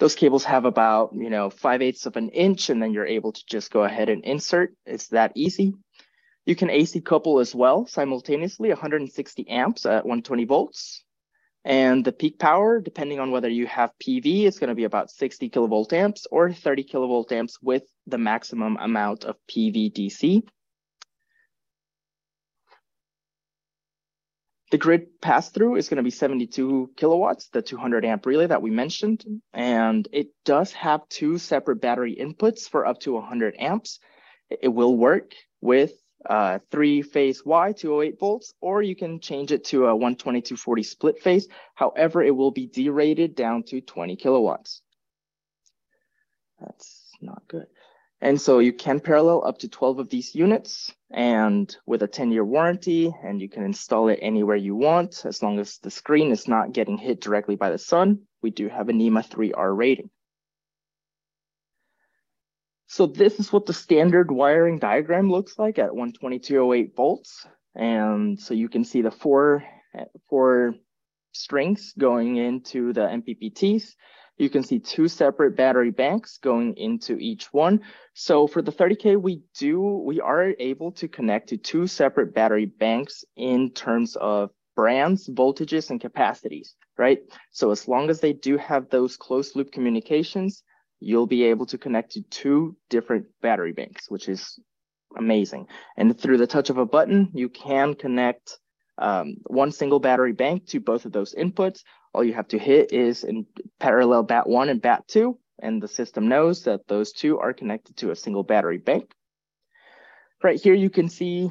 those 0.00 0.14
cables 0.14 0.44
have 0.44 0.64
about, 0.64 1.10
you 1.14 1.30
know, 1.30 1.50
five 1.50 1.82
eighths 1.82 2.06
of 2.06 2.16
an 2.16 2.30
inch, 2.30 2.70
and 2.70 2.82
then 2.82 2.92
you're 2.92 3.06
able 3.06 3.32
to 3.32 3.42
just 3.48 3.70
go 3.70 3.84
ahead 3.84 4.08
and 4.08 4.24
insert. 4.24 4.74
It's 4.86 5.08
that 5.08 5.32
easy. 5.34 5.74
You 6.44 6.56
can 6.56 6.70
AC 6.70 7.00
couple 7.00 7.38
as 7.38 7.54
well 7.54 7.86
simultaneously 7.86 8.68
160 8.70 9.48
amps 9.48 9.86
at 9.86 10.04
120 10.04 10.44
volts. 10.44 11.04
And 11.64 12.04
the 12.04 12.10
peak 12.10 12.40
power, 12.40 12.80
depending 12.80 13.20
on 13.20 13.30
whether 13.30 13.48
you 13.48 13.68
have 13.68 13.92
PV, 14.02 14.44
is 14.44 14.58
going 14.58 14.68
to 14.68 14.74
be 14.74 14.82
about 14.82 15.12
60 15.12 15.48
kilovolt 15.50 15.92
amps 15.92 16.26
or 16.30 16.52
30 16.52 16.82
kilovolt 16.82 17.30
amps 17.30 17.58
with 17.62 17.84
the 18.08 18.18
maximum 18.18 18.76
amount 18.78 19.24
of 19.24 19.36
PV 19.48 19.92
DC. 19.92 20.42
The 24.72 24.78
grid 24.78 25.20
pass 25.20 25.50
through 25.50 25.76
is 25.76 25.88
going 25.88 25.98
to 25.98 26.02
be 26.02 26.10
72 26.10 26.90
kilowatts, 26.96 27.48
the 27.50 27.62
200 27.62 28.04
amp 28.04 28.26
relay 28.26 28.46
that 28.48 28.62
we 28.62 28.70
mentioned. 28.70 29.24
And 29.52 30.08
it 30.12 30.30
does 30.44 30.72
have 30.72 31.08
two 31.08 31.38
separate 31.38 31.80
battery 31.80 32.16
inputs 32.18 32.68
for 32.68 32.86
up 32.86 32.98
to 33.00 33.12
100 33.12 33.54
amps. 33.58 34.00
It 34.50 34.68
will 34.68 34.96
work 34.96 35.34
with 35.60 35.92
uh, 36.28 36.58
three 36.70 37.02
phase 37.02 37.44
Y 37.44 37.72
208 37.72 38.18
volts, 38.18 38.54
or 38.60 38.82
you 38.82 38.96
can 38.96 39.20
change 39.20 39.52
it 39.52 39.64
to 39.64 39.86
a 39.86 39.92
12240 39.92 40.82
split 40.82 41.22
phase. 41.22 41.48
However, 41.74 42.22
it 42.22 42.34
will 42.34 42.50
be 42.50 42.66
derated 42.66 43.34
down 43.34 43.64
to 43.64 43.80
20 43.80 44.16
kilowatts. 44.16 44.82
That's 46.60 47.10
not 47.20 47.42
good. 47.48 47.66
And 48.20 48.40
so 48.40 48.60
you 48.60 48.72
can 48.72 49.00
parallel 49.00 49.44
up 49.44 49.58
to 49.58 49.68
12 49.68 49.98
of 49.98 50.08
these 50.08 50.32
units 50.32 50.94
and 51.10 51.76
with 51.86 52.02
a 52.04 52.06
10 52.06 52.30
year 52.30 52.44
warranty, 52.44 53.12
and 53.24 53.40
you 53.40 53.48
can 53.48 53.64
install 53.64 54.08
it 54.08 54.20
anywhere 54.22 54.56
you 54.56 54.76
want 54.76 55.26
as 55.26 55.42
long 55.42 55.58
as 55.58 55.78
the 55.78 55.90
screen 55.90 56.30
is 56.30 56.46
not 56.46 56.72
getting 56.72 56.96
hit 56.96 57.20
directly 57.20 57.56
by 57.56 57.70
the 57.70 57.78
sun. 57.78 58.20
We 58.40 58.50
do 58.50 58.68
have 58.68 58.88
a 58.88 58.92
NEMA 58.92 59.22
3R 59.22 59.76
rating. 59.76 60.10
So 62.92 63.06
this 63.06 63.40
is 63.40 63.50
what 63.50 63.64
the 63.64 63.72
standard 63.72 64.30
wiring 64.30 64.78
diagram 64.78 65.30
looks 65.30 65.58
like 65.58 65.78
at 65.78 65.92
12208 65.94 66.94
volts. 66.94 67.46
And 67.74 68.38
so 68.38 68.52
you 68.52 68.68
can 68.68 68.84
see 68.84 69.00
the 69.00 69.10
four, 69.10 69.64
four 70.28 70.74
strings 71.32 71.94
going 71.98 72.36
into 72.36 72.92
the 72.92 73.00
MPPTs. 73.00 73.94
You 74.36 74.50
can 74.50 74.62
see 74.62 74.78
two 74.78 75.08
separate 75.08 75.56
battery 75.56 75.90
banks 75.90 76.36
going 76.36 76.76
into 76.76 77.16
each 77.16 77.50
one. 77.50 77.80
So 78.12 78.46
for 78.46 78.60
the 78.60 78.72
30K, 78.72 79.18
we 79.18 79.40
do, 79.58 79.80
we 79.80 80.20
are 80.20 80.52
able 80.58 80.92
to 80.92 81.08
connect 81.08 81.48
to 81.48 81.56
two 81.56 81.86
separate 81.86 82.34
battery 82.34 82.66
banks 82.66 83.24
in 83.36 83.70
terms 83.70 84.16
of 84.16 84.50
brands, 84.76 85.30
voltages, 85.30 85.88
and 85.88 85.98
capacities, 85.98 86.74
right? 86.98 87.20
So 87.52 87.70
as 87.70 87.88
long 87.88 88.10
as 88.10 88.20
they 88.20 88.34
do 88.34 88.58
have 88.58 88.90
those 88.90 89.16
closed 89.16 89.56
loop 89.56 89.72
communications, 89.72 90.62
you'll 91.02 91.26
be 91.26 91.44
able 91.44 91.66
to 91.66 91.78
connect 91.78 92.12
to 92.12 92.22
two 92.22 92.76
different 92.88 93.26
battery 93.40 93.72
banks, 93.72 94.10
which 94.10 94.28
is 94.28 94.58
amazing. 95.16 95.66
And 95.96 96.18
through 96.18 96.38
the 96.38 96.46
touch 96.46 96.70
of 96.70 96.78
a 96.78 96.86
button, 96.86 97.30
you 97.34 97.48
can 97.48 97.94
connect 97.94 98.58
um, 98.98 99.36
one 99.46 99.72
single 99.72 100.00
battery 100.00 100.32
bank 100.32 100.66
to 100.68 100.80
both 100.80 101.04
of 101.04 101.12
those 101.12 101.34
inputs. 101.34 101.80
All 102.14 102.24
you 102.24 102.34
have 102.34 102.48
to 102.48 102.58
hit 102.58 102.92
is 102.92 103.24
in 103.24 103.46
parallel 103.80 104.22
bat 104.22 104.48
one 104.48 104.68
and 104.68 104.80
bat 104.80 105.08
two, 105.08 105.38
and 105.60 105.82
the 105.82 105.88
system 105.88 106.28
knows 106.28 106.64
that 106.64 106.86
those 106.88 107.12
two 107.12 107.38
are 107.38 107.52
connected 107.52 107.96
to 107.96 108.10
a 108.10 108.16
single 108.16 108.42
battery 108.42 108.78
bank. 108.78 109.10
Right 110.42 110.60
here, 110.60 110.74
you 110.74 110.90
can 110.90 111.08
see, 111.08 111.50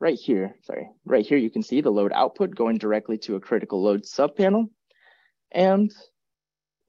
right 0.00 0.18
here, 0.18 0.56
sorry, 0.62 0.88
right 1.04 1.26
here, 1.26 1.38
you 1.38 1.50
can 1.50 1.62
see 1.62 1.80
the 1.80 1.90
load 1.90 2.12
output 2.12 2.54
going 2.54 2.78
directly 2.78 3.18
to 3.18 3.36
a 3.36 3.40
critical 3.40 3.82
load 3.82 4.02
subpanel. 4.02 4.68
And 5.52 5.92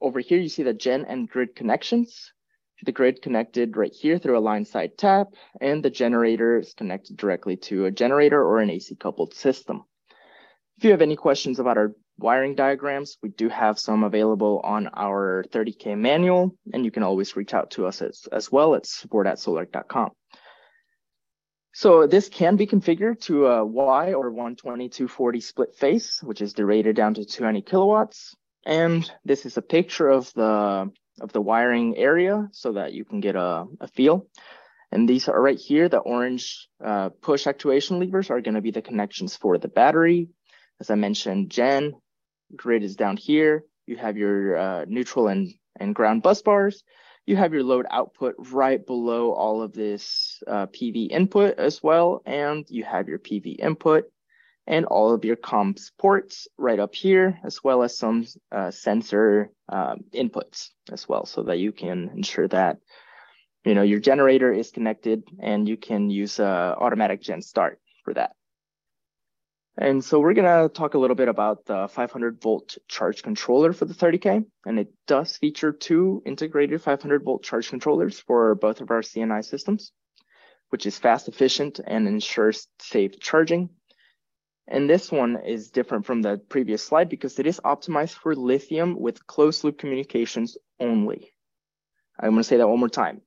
over 0.00 0.20
here, 0.20 0.38
you 0.38 0.48
see 0.48 0.62
the 0.62 0.74
gen 0.74 1.04
and 1.04 1.28
grid 1.28 1.54
connections. 1.54 2.32
The 2.84 2.92
grid 2.92 3.22
connected 3.22 3.76
right 3.76 3.92
here 3.92 4.18
through 4.18 4.38
a 4.38 4.40
line 4.40 4.64
side 4.64 4.98
tap, 4.98 5.28
and 5.60 5.82
the 5.82 5.90
generator 5.90 6.58
is 6.58 6.74
connected 6.74 7.16
directly 7.16 7.56
to 7.68 7.86
a 7.86 7.90
generator 7.90 8.42
or 8.42 8.58
an 8.58 8.68
AC 8.68 8.94
coupled 8.96 9.32
system. 9.34 9.84
If 10.76 10.84
you 10.84 10.90
have 10.90 11.00
any 11.00 11.16
questions 11.16 11.58
about 11.58 11.78
our 11.78 11.94
wiring 12.18 12.54
diagrams, 12.54 13.16
we 13.22 13.30
do 13.30 13.48
have 13.48 13.78
some 13.78 14.04
available 14.04 14.60
on 14.62 14.88
our 14.88 15.44
30K 15.50 15.96
manual, 15.96 16.54
and 16.72 16.84
you 16.84 16.90
can 16.90 17.02
always 17.02 17.34
reach 17.34 17.54
out 17.54 17.70
to 17.72 17.86
us 17.86 18.02
as, 18.02 18.28
as 18.30 18.52
well 18.52 18.74
at 18.74 18.84
support 18.84 19.26
at 19.26 19.38
sol-ark.com. 19.38 20.10
So 21.72 22.06
this 22.06 22.28
can 22.28 22.56
be 22.56 22.66
configured 22.66 23.20
to 23.22 23.46
a 23.46 23.64
Y 23.64 24.14
or 24.14 24.30
12240 24.30 25.40
split 25.40 25.74
phase, 25.74 26.20
which 26.22 26.40
is 26.40 26.54
derated 26.54 26.96
down 26.96 27.14
to 27.14 27.24
200 27.24 27.66
kilowatts. 27.66 28.34
And 28.66 29.08
this 29.24 29.46
is 29.46 29.56
a 29.56 29.62
picture 29.62 30.08
of 30.08 30.32
the 30.34 30.90
of 31.20 31.32
the 31.32 31.40
wiring 31.40 31.96
area 31.96 32.48
so 32.52 32.72
that 32.72 32.92
you 32.92 33.04
can 33.04 33.20
get 33.20 33.36
a, 33.36 33.64
a 33.80 33.88
feel. 33.88 34.26
And 34.92 35.08
these 35.08 35.28
are 35.28 35.40
right 35.40 35.58
here, 35.58 35.88
the 35.88 35.98
orange 35.98 36.68
uh, 36.84 37.08
push 37.08 37.46
actuation 37.46 37.98
levers 37.98 38.28
are 38.28 38.40
going 38.40 38.54
to 38.54 38.60
be 38.60 38.72
the 38.72 38.82
connections 38.82 39.34
for 39.36 39.56
the 39.56 39.68
battery. 39.68 40.28
As 40.80 40.90
I 40.90 40.94
mentioned, 40.94 41.50
gen, 41.50 41.94
grid 42.54 42.82
is 42.82 42.96
down 42.96 43.16
here. 43.16 43.64
You 43.86 43.96
have 43.96 44.16
your 44.16 44.56
uh, 44.56 44.84
neutral 44.86 45.28
and, 45.28 45.54
and 45.78 45.94
ground 45.94 46.22
bus 46.22 46.42
bars. 46.42 46.82
You 47.24 47.36
have 47.36 47.52
your 47.52 47.64
load 47.64 47.86
output 47.90 48.34
right 48.52 48.84
below 48.84 49.32
all 49.32 49.62
of 49.62 49.72
this 49.72 50.42
uh, 50.46 50.66
PV 50.66 51.10
input 51.10 51.58
as 51.58 51.82
well. 51.82 52.22
And 52.26 52.64
you 52.68 52.84
have 52.84 53.08
your 53.08 53.18
PV 53.18 53.58
input 53.58 54.04
and 54.66 54.84
all 54.86 55.12
of 55.12 55.24
your 55.24 55.36
comms 55.36 55.90
ports 55.98 56.48
right 56.58 56.80
up 56.80 56.94
here, 56.94 57.38
as 57.44 57.62
well 57.62 57.82
as 57.82 57.96
some 57.96 58.26
uh, 58.50 58.70
sensor 58.70 59.50
uh, 59.68 59.94
inputs 60.12 60.70
as 60.90 61.08
well, 61.08 61.24
so 61.24 61.44
that 61.44 61.58
you 61.58 61.72
can 61.72 62.10
ensure 62.14 62.48
that 62.48 62.78
you 63.64 63.74
know 63.74 63.82
your 63.82 64.00
generator 64.00 64.52
is 64.52 64.70
connected 64.70 65.22
and 65.40 65.68
you 65.68 65.76
can 65.76 66.10
use 66.10 66.40
uh, 66.40 66.74
automatic 66.78 67.22
gen 67.22 67.42
start 67.42 67.80
for 68.04 68.14
that. 68.14 68.32
And 69.78 70.02
so 70.02 70.18
we're 70.18 70.32
gonna 70.32 70.68
talk 70.68 70.94
a 70.94 70.98
little 70.98 71.16
bit 71.16 71.28
about 71.28 71.66
the 71.66 71.86
500 71.88 72.40
volt 72.40 72.78
charge 72.88 73.22
controller 73.22 73.72
for 73.72 73.84
the 73.84 73.94
30K, 73.94 74.44
and 74.64 74.78
it 74.78 74.88
does 75.06 75.36
feature 75.36 75.70
two 75.70 76.22
integrated 76.24 76.82
500 76.82 77.22
volt 77.22 77.44
charge 77.44 77.68
controllers 77.68 78.18
for 78.18 78.54
both 78.54 78.80
of 78.80 78.90
our 78.90 79.02
C&I 79.02 79.42
systems, 79.42 79.92
which 80.70 80.86
is 80.86 80.98
fast, 80.98 81.28
efficient, 81.28 81.78
and 81.86 82.08
ensures 82.08 82.66
safe 82.80 83.20
charging 83.20 83.68
and 84.68 84.90
this 84.90 85.12
one 85.12 85.36
is 85.44 85.70
different 85.70 86.06
from 86.06 86.22
the 86.22 86.38
previous 86.48 86.84
slide 86.84 87.08
because 87.08 87.38
it 87.38 87.46
is 87.46 87.60
optimized 87.60 88.14
for 88.14 88.34
lithium 88.34 88.98
with 88.98 89.26
closed 89.26 89.62
loop 89.62 89.78
communications 89.78 90.56
only. 90.80 91.32
I'm 92.18 92.30
going 92.30 92.40
to 92.40 92.44
say 92.44 92.56
that 92.56 92.68
one 92.68 92.80
more 92.80 92.88
time. 92.88 93.20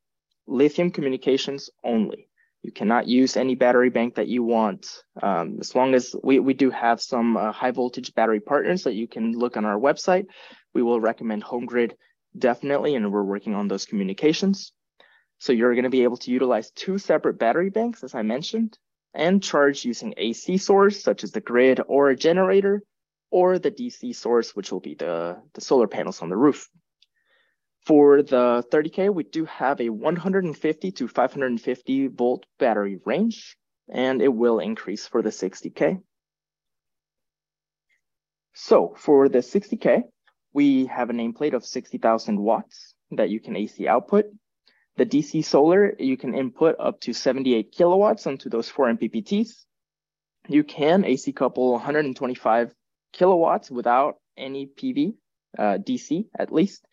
Lithium 0.47 0.91
communications 0.91 1.69
only. 1.83 2.27
You 2.61 2.73
cannot 2.73 3.07
use 3.07 3.37
any 3.37 3.55
battery 3.55 3.89
bank 3.89 4.15
that 4.15 4.27
you 4.27 4.43
want. 4.43 5.03
Um, 5.21 5.59
as 5.61 5.75
long 5.75 5.93
as 5.93 6.13
we, 6.21 6.39
we 6.39 6.53
do 6.53 6.71
have 6.71 7.01
some 7.01 7.37
uh, 7.37 7.53
high 7.53 7.71
voltage 7.71 8.13
battery 8.13 8.41
partners 8.41 8.83
that 8.83 8.95
you 8.95 9.07
can 9.07 9.31
look 9.31 9.55
on 9.55 9.63
our 9.63 9.79
website, 9.79 10.25
we 10.73 10.81
will 10.81 10.99
recommend 10.99 11.43
HomeGrid 11.43 11.93
definitely, 12.37 12.95
and 12.95 13.11
we're 13.13 13.23
working 13.23 13.55
on 13.55 13.69
those 13.69 13.85
communications. 13.85 14.73
So 15.37 15.53
you're 15.53 15.73
going 15.73 15.83
to 15.85 15.89
be 15.89 16.03
able 16.03 16.17
to 16.17 16.31
utilize 16.31 16.71
two 16.71 16.97
separate 16.97 17.39
battery 17.39 17.69
banks, 17.69 18.03
as 18.03 18.13
I 18.13 18.23
mentioned, 18.23 18.77
and 19.13 19.41
charge 19.41 19.85
using 19.85 20.13
AC 20.17 20.57
source, 20.57 21.01
such 21.01 21.23
as 21.23 21.31
the 21.31 21.41
grid 21.41 21.81
or 21.87 22.09
a 22.09 22.15
generator, 22.15 22.83
or 23.31 23.59
the 23.59 23.71
DC 23.71 24.15
source, 24.15 24.55
which 24.55 24.71
will 24.71 24.79
be 24.79 24.95
the, 24.95 25.37
the 25.53 25.61
solar 25.61 25.87
panels 25.87 26.21
on 26.21 26.29
the 26.29 26.37
roof. 26.37 26.69
For 27.85 28.21
the 28.21 28.63
30K, 28.71 29.13
we 29.13 29.23
do 29.23 29.45
have 29.45 29.81
a 29.81 29.89
150 29.89 30.91
to 30.91 31.07
550 31.07 32.07
volt 32.07 32.45
battery 32.57 32.99
range, 33.05 33.57
and 33.91 34.21
it 34.21 34.33
will 34.33 34.59
increase 34.59 35.07
for 35.07 35.21
the 35.21 35.29
60K. 35.29 36.01
So 38.53 38.93
for 38.97 39.29
the 39.29 39.39
60K, 39.39 40.03
we 40.53 40.87
have 40.87 41.09
a 41.09 41.13
nameplate 41.13 41.53
of 41.53 41.65
60,000 41.65 42.39
watts 42.39 42.93
that 43.11 43.29
you 43.29 43.39
can 43.39 43.55
AC 43.55 43.87
output 43.87 44.25
the 44.99 45.05
DC 45.05 45.45
solar, 45.45 45.95
you 45.97 46.17
can 46.17 46.35
input 46.35 46.75
up 46.77 46.99
to 47.01 47.13
78 47.13 47.71
kilowatts 47.71 48.27
onto 48.27 48.49
those 48.49 48.69
four 48.69 48.93
MPPTs. 48.93 49.65
you 50.47 50.63
can 50.63 51.05
AC 51.05 51.31
couple 51.31 51.71
125 51.71 52.73
kilowatts 53.13 53.71
without 53.71 54.15
any 54.37 54.67
PV, 54.67 55.13
uh, 55.57 55.77
DC 55.77 56.25
at 56.37 56.51
least, 56.51 56.85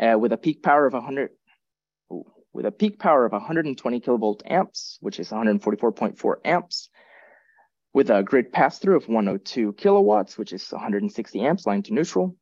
uh, 0.00 0.18
with 0.18 0.32
a 0.32 0.36
peak 0.38 0.62
power 0.62 0.86
of 0.86 0.94
100, 0.94 1.30
with 2.52 2.66
a 2.66 2.72
peak 2.72 2.98
power 2.98 3.26
of 3.26 3.32
120 3.32 4.00
kilovolt 4.00 4.40
amps, 4.46 4.96
which 5.00 5.20
is 5.20 5.28
144.4 5.28 6.36
amps, 6.44 6.88
with 7.92 8.10
a 8.10 8.22
grid 8.22 8.52
pass 8.52 8.78
through 8.78 8.96
of 8.96 9.06
102 9.06 9.74
kilowatts, 9.74 10.38
which 10.38 10.52
is 10.52 10.66
160 10.70 11.40
amps 11.40 11.66
line 11.66 11.82
to 11.82 11.92
neutral. 11.92 12.36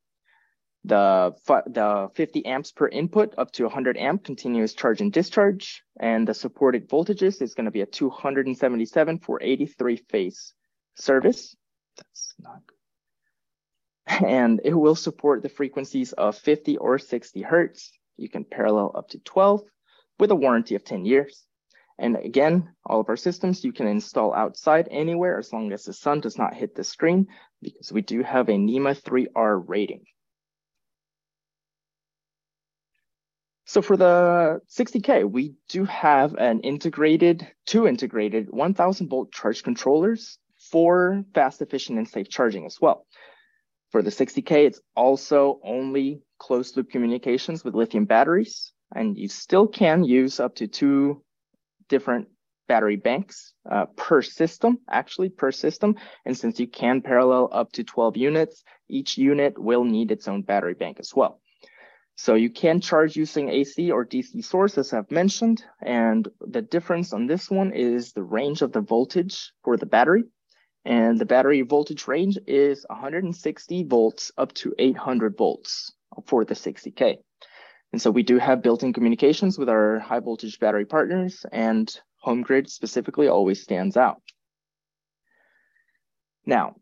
The, 0.85 1.35
the 1.47 2.11
50 2.15 2.47
amps 2.47 2.73
per 2.73 2.89
input 2.89 3.35
up 3.39 3.53
to 3.53 3.65
100 3.65 3.97
amp 3.97 4.25
continuous 4.25 4.75
charge 4.75 5.01
and 5.01 5.13
discharge. 5.13 5.83
And 5.99 6.27
the 6.27 6.35
supported 6.35 6.89
voltages 6.89 7.41
is 7.41 7.55
going 7.55 7.67
to 7.67 7.71
be 7.71 7.83
a 7.83 7.87
277 7.87 9.19
for 9.21 9.41
83 9.41 9.97
phase 9.97 10.55
service. 10.97 11.57
That's 11.97 12.35
not 12.41 12.67
good. 12.67 12.77
And 14.27 14.61
it 14.65 14.75
will 14.75 14.97
support 14.97 15.43
the 15.43 15.49
frequencies 15.49 16.13
of 16.13 16.37
50 16.37 16.77
or 16.79 16.99
60 16.99 17.43
hertz. 17.43 17.93
You 18.17 18.29
can 18.29 18.45
parallel 18.45 18.93
up 18.95 19.09
to 19.11 19.19
12 19.21 19.63
with 20.19 20.31
a 20.31 20.37
warranty 20.37 20.75
of 20.75 20.85
10 20.85 21.05
years. 21.05 21.47
And 21.99 22.17
again, 22.17 22.75
all 22.85 23.01
of 23.01 23.09
our 23.09 23.17
systems 23.17 23.65
you 23.65 23.73
can 23.73 23.87
install 23.87 24.35
outside 24.35 24.89
anywhere 24.91 25.39
as 25.39 25.53
long 25.53 25.73
as 25.73 25.85
the 25.85 25.93
sun 25.93 26.21
does 26.21 26.37
not 26.37 26.55
hit 26.55 26.75
the 26.75 26.85
screen 26.85 27.29
because 27.61 27.93
we 27.93 28.03
do 28.03 28.23
have 28.23 28.49
a 28.49 28.59
NEMA 28.59 28.95
3R 28.95 29.63
rating. 29.69 30.05
So 33.65 33.81
for 33.81 33.97
the 33.97 34.61
60K, 34.69 35.31
we 35.31 35.55
do 35.69 35.85
have 35.85 36.35
an 36.35 36.61
integrated, 36.61 37.47
two 37.67 37.87
integrated 37.87 38.49
1000 38.51 39.09
volt 39.09 39.33
charge 39.33 39.63
controllers 39.63 40.39
for 40.71 41.25
fast, 41.35 41.63
efficient, 41.63 41.99
and 41.99 42.09
safe 42.09 42.29
charging 42.29 42.67
as 42.67 42.81
well. 42.81 43.07
For 43.91 44.03
the 44.03 44.11
60K, 44.11 44.67
it's 44.67 44.81
also 44.97 45.61
only 45.65 46.23
closed 46.39 46.77
loop 46.77 46.91
communications 46.91 47.65
with 47.65 47.75
lithium 47.75 48.05
batteries 48.05 48.73
and 48.95 49.17
you 49.17 49.29
still 49.29 49.67
can 49.67 50.05
use 50.05 50.41
up 50.41 50.55
to 50.57 50.67
two 50.67 51.23
different 51.89 52.29
battery 52.69 52.97
banks 52.97 53.53
uh, 53.71 53.87
per 53.97 54.23
system, 54.23 54.79
actually 54.91 55.29
per 55.29 55.51
system. 55.51 55.95
And 56.25 56.37
since 56.37 56.59
you 56.59 56.67
can 56.67 57.03
parallel 57.03 57.51
up 57.53 57.73
to 57.73 57.85
12 57.85 58.17
units, 58.17 58.65
each 58.89 59.19
unit 59.19 59.59
will 59.59 59.85
need 59.85 60.11
its 60.11 60.29
own 60.29 60.43
battery 60.43 60.75
bank 60.75 60.99
as 61.01 61.15
well. 61.15 61.42
So 62.23 62.35
you 62.35 62.51
can 62.51 62.81
charge 62.81 63.17
using 63.17 63.49
AC 63.49 63.91
or 63.91 64.07
DC 64.07 64.45
source, 64.45 64.79
as 64.79 64.93
I've 64.93 65.11
mentioned. 65.11 65.65
And 65.85 66.29
the 66.41 66.63
difference 66.63 67.13
on 67.13 67.27
this 67.27 67.51
one 67.51 67.73
is 67.73 68.13
the 68.13 68.23
range 68.23 68.63
of 68.63 68.71
the 68.71 68.81
voltage 68.81 69.51
for 69.65 69.77
the 69.77 69.87
battery. 69.87 70.23
And 70.85 71.19
the 71.19 71.27
battery 71.27 71.63
voltage 71.63 72.07
range 72.07 72.39
is 72.47 72.87
160 72.89 73.83
volts 73.89 74.31
up 74.39 74.53
to 74.53 74.73
800 74.79 75.37
volts 75.37 75.95
for 76.27 76.45
the 76.45 76.55
60K. 76.55 77.17
And 77.93 78.01
so 78.01 78.13
we 78.13 78.23
do 78.23 78.39
have 78.39 78.63
built-in 78.63 78.93
communications 78.93 79.59
with 79.59 79.69
our 79.69 79.99
high 79.99 80.21
voltage 80.21 80.61
battery 80.61 80.85
partners 80.85 81.45
and 81.51 81.93
HomeGrid 82.25 82.71
specifically 82.71 83.27
always 83.27 83.61
stands 83.61 83.97
out. 83.97 84.23
Now, 86.47 86.77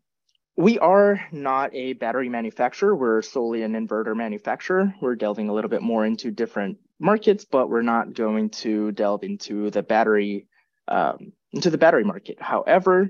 we 0.57 0.79
are 0.79 1.21
not 1.31 1.73
a 1.73 1.93
battery 1.93 2.29
manufacturer. 2.29 2.95
We're 2.95 3.21
solely 3.21 3.63
an 3.63 3.73
inverter 3.73 4.15
manufacturer. 4.15 4.93
We're 5.01 5.15
delving 5.15 5.49
a 5.49 5.53
little 5.53 5.69
bit 5.69 5.81
more 5.81 6.05
into 6.05 6.31
different 6.31 6.77
markets, 6.99 7.45
but 7.45 7.69
we're 7.69 7.81
not 7.81 8.13
going 8.13 8.49
to 8.49 8.91
delve 8.91 9.23
into 9.23 9.69
the 9.71 9.81
battery 9.81 10.47
um, 10.87 11.33
into 11.53 11.69
the 11.69 11.77
battery 11.77 12.03
market. 12.03 12.41
However, 12.41 13.09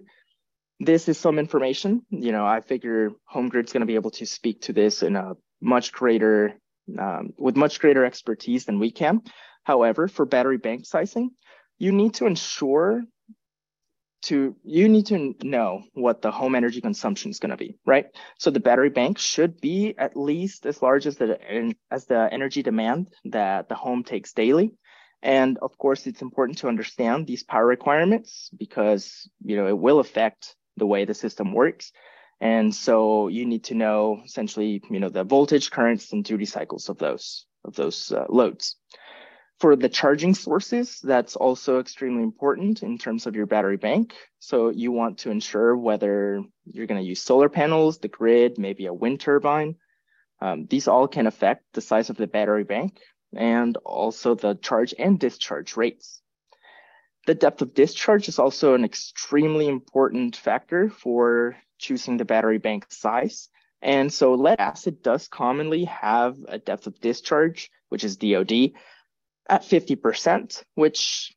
this 0.79 1.07
is 1.07 1.17
some 1.17 1.39
information. 1.39 2.03
You 2.09 2.31
know, 2.31 2.45
I 2.45 2.61
figure 2.61 3.11
HomeGrid's 3.33 3.71
going 3.71 3.81
to 3.81 3.87
be 3.87 3.95
able 3.95 4.11
to 4.11 4.25
speak 4.25 4.61
to 4.61 4.73
this 4.73 5.03
in 5.03 5.15
a 5.15 5.33
much 5.61 5.91
greater 5.91 6.53
um, 6.99 7.33
with 7.37 7.55
much 7.55 7.79
greater 7.79 8.05
expertise 8.05 8.65
than 8.65 8.79
we 8.79 8.91
can. 8.91 9.21
However, 9.63 10.07
for 10.07 10.25
battery 10.25 10.57
bank 10.57 10.85
sizing, 10.85 11.31
you 11.77 11.91
need 11.91 12.15
to 12.15 12.25
ensure 12.25 13.03
to 14.23 14.55
you 14.63 14.87
need 14.87 15.07
to 15.07 15.35
know 15.43 15.83
what 15.93 16.21
the 16.21 16.31
home 16.31 16.55
energy 16.55 16.81
consumption 16.81 17.31
is 17.31 17.39
going 17.39 17.49
to 17.49 17.57
be, 17.57 17.77
right? 17.85 18.05
So 18.37 18.51
the 18.51 18.59
battery 18.59 18.89
bank 18.89 19.17
should 19.17 19.59
be 19.59 19.95
at 19.97 20.15
least 20.15 20.65
as 20.65 20.81
large 20.81 21.07
as 21.07 21.17
the 21.17 21.73
as 21.89 22.05
the 22.05 22.29
energy 22.31 22.61
demand 22.63 23.07
that 23.25 23.69
the 23.69 23.75
home 23.75 24.03
takes 24.03 24.33
daily. 24.33 24.73
And 25.23 25.57
of 25.59 25.77
course, 25.77 26.07
it's 26.07 26.21
important 26.21 26.59
to 26.59 26.67
understand 26.67 27.27
these 27.27 27.43
power 27.43 27.65
requirements 27.65 28.49
because 28.57 29.29
you 29.43 29.55
know 29.55 29.67
it 29.67 29.77
will 29.77 29.99
affect 29.99 30.55
the 30.77 30.85
way 30.85 31.05
the 31.05 31.13
system 31.13 31.53
works. 31.53 31.91
And 32.39 32.73
so 32.73 33.27
you 33.27 33.45
need 33.45 33.65
to 33.65 33.75
know 33.75 34.21
essentially, 34.25 34.81
you 34.89 34.99
know, 34.99 35.09
the 35.09 35.23
voltage, 35.23 35.69
currents, 35.69 36.11
and 36.11 36.23
duty 36.23 36.45
cycles 36.45 36.89
of 36.89 36.97
those 36.97 37.45
of 37.63 37.75
those 37.75 38.11
uh, 38.11 38.25
loads. 38.29 38.77
For 39.61 39.75
the 39.75 39.89
charging 39.89 40.33
sources, 40.33 40.99
that's 41.01 41.35
also 41.35 41.79
extremely 41.79 42.23
important 42.23 42.81
in 42.81 42.97
terms 42.97 43.27
of 43.27 43.35
your 43.35 43.45
battery 43.45 43.77
bank. 43.77 44.15
So 44.39 44.69
you 44.69 44.91
want 44.91 45.19
to 45.19 45.29
ensure 45.29 45.77
whether 45.77 46.41
you're 46.65 46.87
going 46.87 46.99
to 46.99 47.07
use 47.07 47.21
solar 47.21 47.47
panels, 47.47 47.99
the 47.99 48.07
grid, 48.07 48.57
maybe 48.57 48.87
a 48.87 48.93
wind 48.93 49.19
turbine. 49.19 49.75
Um, 50.41 50.65
these 50.65 50.87
all 50.87 51.07
can 51.07 51.27
affect 51.27 51.73
the 51.73 51.81
size 51.81 52.09
of 52.09 52.17
the 52.17 52.25
battery 52.25 52.63
bank 52.63 53.01
and 53.35 53.77
also 53.85 54.33
the 54.33 54.55
charge 54.55 54.95
and 54.97 55.19
discharge 55.19 55.77
rates. 55.77 56.23
The 57.27 57.35
depth 57.35 57.61
of 57.61 57.75
discharge 57.75 58.27
is 58.29 58.39
also 58.39 58.73
an 58.73 58.83
extremely 58.83 59.67
important 59.67 60.35
factor 60.35 60.89
for 60.89 61.55
choosing 61.77 62.17
the 62.17 62.25
battery 62.25 62.57
bank 62.57 62.87
size. 62.89 63.47
And 63.79 64.11
so 64.11 64.33
lead 64.33 64.59
acid 64.59 65.03
does 65.03 65.27
commonly 65.27 65.85
have 65.85 66.37
a 66.47 66.57
depth 66.57 66.87
of 66.87 66.99
discharge, 66.99 67.69
which 67.89 68.03
is 68.03 68.17
DOD, 68.17 68.71
at 69.51 69.63
50%, 69.63 70.63
which 70.75 71.35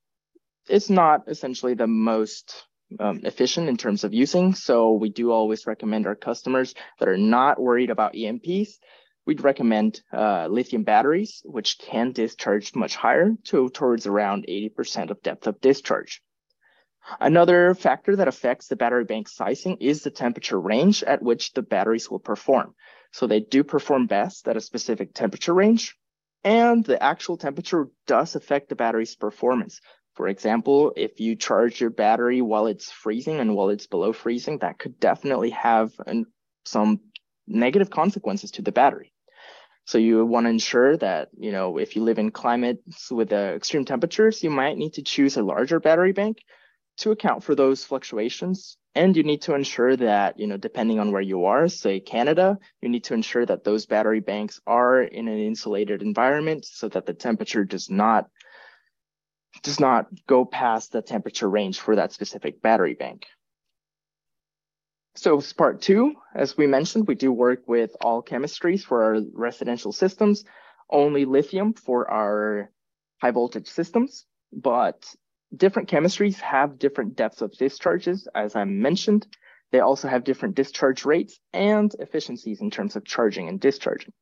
is 0.69 0.89
not 0.89 1.25
essentially 1.27 1.75
the 1.75 1.89
most 1.89 2.65
um, 3.01 3.21
efficient 3.25 3.69
in 3.69 3.77
terms 3.77 4.05
of 4.05 4.15
using. 4.15 4.55
So 4.55 4.93
we 4.93 5.11
do 5.11 5.33
always 5.33 5.67
recommend 5.67 6.07
our 6.07 6.15
customers 6.15 6.75
that 7.01 7.09
are 7.09 7.19
not 7.19 7.61
worried 7.61 7.91
about 7.91 8.15
EMPs. 8.15 8.79
We'd 9.27 9.43
recommend 9.43 10.01
uh, 10.13 10.47
lithium 10.49 10.85
batteries, 10.85 11.43
which 11.45 11.79
can 11.79 12.13
discharge 12.13 12.75
much 12.77 12.95
higher 12.95 13.33
to 13.45 13.69
towards 13.71 14.07
around 14.07 14.47
80% 14.49 15.11
of 15.11 15.21
depth 15.23 15.49
of 15.49 15.61
discharge. 15.61 16.23
Another 17.21 17.75
factor 17.75 18.17
that 18.17 18.29
affects 18.29 18.69
the 18.69 18.77
battery 18.77 19.05
bank 19.05 19.29
sizing 19.29 19.79
is 19.79 20.03
the 20.03 20.11
temperature 20.11 20.61
range 20.61 21.03
at 21.03 21.23
which 21.23 21.53
the 21.53 21.63
batteries 21.63 22.09
will 22.11 22.21
perform. 22.21 22.75
So 23.13 23.27
they 23.27 23.41
do 23.41 23.65
perform 23.65 24.07
best 24.07 24.47
at 24.47 24.57
a 24.57 24.61
specific 24.61 25.15
temperature 25.15 25.53
range, 25.53 25.97
and 26.45 26.85
the 26.85 27.03
actual 27.03 27.37
temperature 27.37 27.89
does 28.07 28.37
affect 28.37 28.69
the 28.69 28.77
battery's 28.77 29.17
performance. 29.17 29.81
For 30.15 30.29
example, 30.29 30.93
if 30.97 31.19
you 31.19 31.35
charge 31.35 31.81
your 31.81 31.91
battery 31.91 32.41
while 32.41 32.67
it's 32.67 32.91
freezing 32.91 33.41
and 33.41 33.57
while 33.57 33.71
it's 33.71 33.87
below 33.87 34.13
freezing, 34.13 34.59
that 34.59 34.79
could 34.79 35.01
definitely 35.01 35.51
have 35.51 35.93
an, 36.07 36.27
some 36.65 37.01
negative 37.49 37.91
consequences 37.91 38.53
to 38.53 38.63
the 38.63 38.73
battery. 38.73 39.13
So 39.87 39.99
you 39.99 40.25
want 40.25 40.47
to 40.47 40.51
ensure 40.51 40.97
that, 40.99 41.29
you 41.37 41.53
know, 41.53 41.79
if 41.79 41.97
you 41.97 42.05
live 42.05 42.19
in 42.19 42.31
climates 42.31 43.11
with 43.11 43.33
uh, 43.33 43.53
extreme 43.57 43.85
temperatures, 43.85 44.43
you 44.43 44.51
might 44.51 44.79
need 44.79 44.95
to 44.95 45.03
choose 45.03 45.37
a 45.37 45.43
larger 45.43 45.81
battery 45.81 46.13
bank 46.13 46.39
to 46.99 47.11
account 47.11 47.43
for 47.43 47.55
those 47.55 47.85
fluctuations. 47.85 48.79
And 48.97 49.17
you 49.17 49.25
need 49.25 49.43
to 49.43 49.55
ensure 49.55 49.97
that, 49.97 50.39
you 50.39 50.47
know, 50.47 50.57
depending 50.57 51.01
on 51.01 51.11
where 51.11 51.23
you 51.23 51.47
are, 51.47 51.67
say 51.67 51.99
Canada, 51.99 52.59
you 52.81 52.89
need 52.89 53.05
to 53.05 53.15
ensure 53.15 53.45
that 53.45 53.65
those 53.65 53.87
battery 53.87 54.21
banks 54.21 54.61
are 54.67 55.03
in 55.03 55.27
an 55.27 55.39
insulated 55.39 56.01
environment 56.01 56.65
so 56.65 56.89
that 56.91 57.05
the 57.05 57.15
temperature 57.15 57.65
does 57.65 57.91
not 57.91 58.29
does 59.63 59.79
not 59.79 60.07
go 60.27 60.45
past 60.45 60.93
the 60.93 61.01
temperature 61.01 61.49
range 61.49 61.79
for 61.81 61.97
that 61.97 62.13
specific 62.13 62.61
battery 62.61 62.95
bank. 62.95 63.27
So 65.17 65.41
part 65.57 65.81
two, 65.81 66.15
as 66.35 66.57
we 66.57 66.67
mentioned, 66.67 67.07
we 67.07 67.15
do 67.15 67.31
work 67.33 67.63
with 67.69 67.97
all 68.01 68.23
chemistries 68.23 68.83
for 68.83 69.05
our 69.05 69.23
residential 69.33 69.93
systems, 69.93 70.45
only 70.91 71.25
lithium 71.25 71.73
for 71.73 72.11
our 72.11 72.71
high 73.21 73.31
voltage 73.31 73.69
systems, 73.69 74.27
but 74.53 75.05
different 75.57 75.89
chemistries 75.89 76.41
have 76.41 76.79
different 76.79 77.17
depths 77.17 77.43
of 77.43 77.53
discharges, 77.53 78.29
as 78.35 78.57
I 78.57 78.65
mentioned. 78.65 79.27
They 79.73 79.81
also 79.81 80.09
have 80.09 80.25
different 80.25 80.55
discharge 80.55 81.05
rates 81.05 81.41
and 81.53 81.95
efficiencies 81.99 82.61
in 82.61 82.71
terms 82.71 82.97
of 82.97 83.05
charging 83.05 83.49
and 83.49 83.61
discharging. 83.61 84.13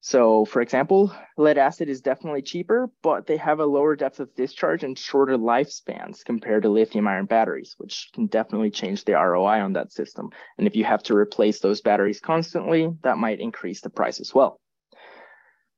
So, 0.00 0.44
for 0.44 0.62
example, 0.62 1.12
lead 1.36 1.58
acid 1.58 1.88
is 1.88 2.00
definitely 2.00 2.42
cheaper, 2.42 2.88
but 3.02 3.26
they 3.26 3.38
have 3.38 3.58
a 3.58 3.66
lower 3.66 3.96
depth 3.96 4.20
of 4.20 4.34
discharge 4.36 4.84
and 4.84 4.96
shorter 4.96 5.36
lifespans 5.36 6.24
compared 6.24 6.62
to 6.62 6.68
lithium 6.68 7.08
ion 7.08 7.26
batteries, 7.26 7.74
which 7.78 8.10
can 8.14 8.26
definitely 8.26 8.70
change 8.70 9.04
the 9.04 9.14
ROI 9.14 9.60
on 9.60 9.72
that 9.72 9.92
system. 9.92 10.30
And 10.58 10.66
if 10.66 10.76
you 10.76 10.84
have 10.84 11.02
to 11.04 11.16
replace 11.16 11.58
those 11.58 11.80
batteries 11.80 12.20
constantly, 12.20 12.88
that 13.02 13.18
might 13.18 13.40
increase 13.40 13.80
the 13.80 13.90
price 13.90 14.20
as 14.20 14.32
well. 14.32 14.60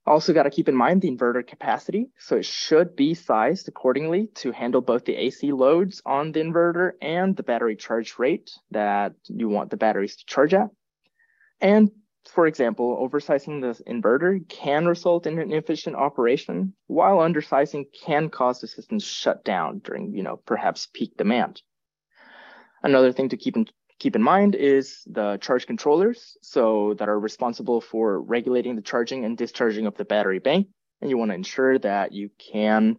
Also 0.08 0.32
got 0.32 0.44
to 0.44 0.50
keep 0.50 0.68
in 0.68 0.74
mind 0.74 1.02
the 1.02 1.10
inverter 1.10 1.46
capacity. 1.46 2.10
So 2.18 2.36
it 2.36 2.46
should 2.46 2.96
be 2.96 3.12
sized 3.12 3.68
accordingly 3.68 4.28
to 4.36 4.52
handle 4.52 4.80
both 4.80 5.04
the 5.04 5.14
AC 5.14 5.52
loads 5.52 6.00
on 6.06 6.32
the 6.32 6.40
inverter 6.40 6.92
and 7.02 7.36
the 7.36 7.42
battery 7.42 7.76
charge 7.76 8.18
rate 8.18 8.50
that 8.70 9.12
you 9.26 9.48
want 9.48 9.70
the 9.70 9.76
batteries 9.76 10.16
to 10.16 10.24
charge 10.24 10.54
at. 10.54 10.70
And 11.60 11.90
for 12.24 12.46
example, 12.46 12.96
oversizing 12.96 13.60
the 13.60 13.84
inverter 13.84 14.46
can 14.48 14.86
result 14.86 15.26
in 15.26 15.38
an 15.38 15.52
inefficient 15.52 15.96
operation, 15.96 16.74
while 16.86 17.18
undersizing 17.18 17.84
can 18.04 18.30
cause 18.30 18.60
the 18.60 18.66
system 18.66 18.98
to 18.98 19.04
shut 19.04 19.44
down 19.44 19.80
during, 19.80 20.14
you 20.14 20.22
know, 20.22 20.36
perhaps 20.36 20.88
peak 20.92 21.16
demand. 21.16 21.62
Another 22.82 23.12
thing 23.12 23.28
to 23.30 23.36
keep 23.36 23.56
in 23.56 23.66
keep 23.98 24.16
in 24.16 24.22
mind 24.22 24.54
is 24.54 25.02
the 25.06 25.38
charge 25.38 25.66
controllers, 25.66 26.36
so 26.42 26.94
that 26.98 27.08
are 27.08 27.18
responsible 27.18 27.80
for 27.80 28.20
regulating 28.20 28.76
the 28.76 28.82
charging 28.82 29.24
and 29.24 29.36
discharging 29.36 29.86
of 29.86 29.96
the 29.96 30.04
battery 30.04 30.38
bank. 30.38 30.68
And 31.00 31.10
you 31.10 31.18
want 31.18 31.30
to 31.30 31.36
ensure 31.36 31.78
that 31.78 32.12
you 32.12 32.30
can 32.52 32.96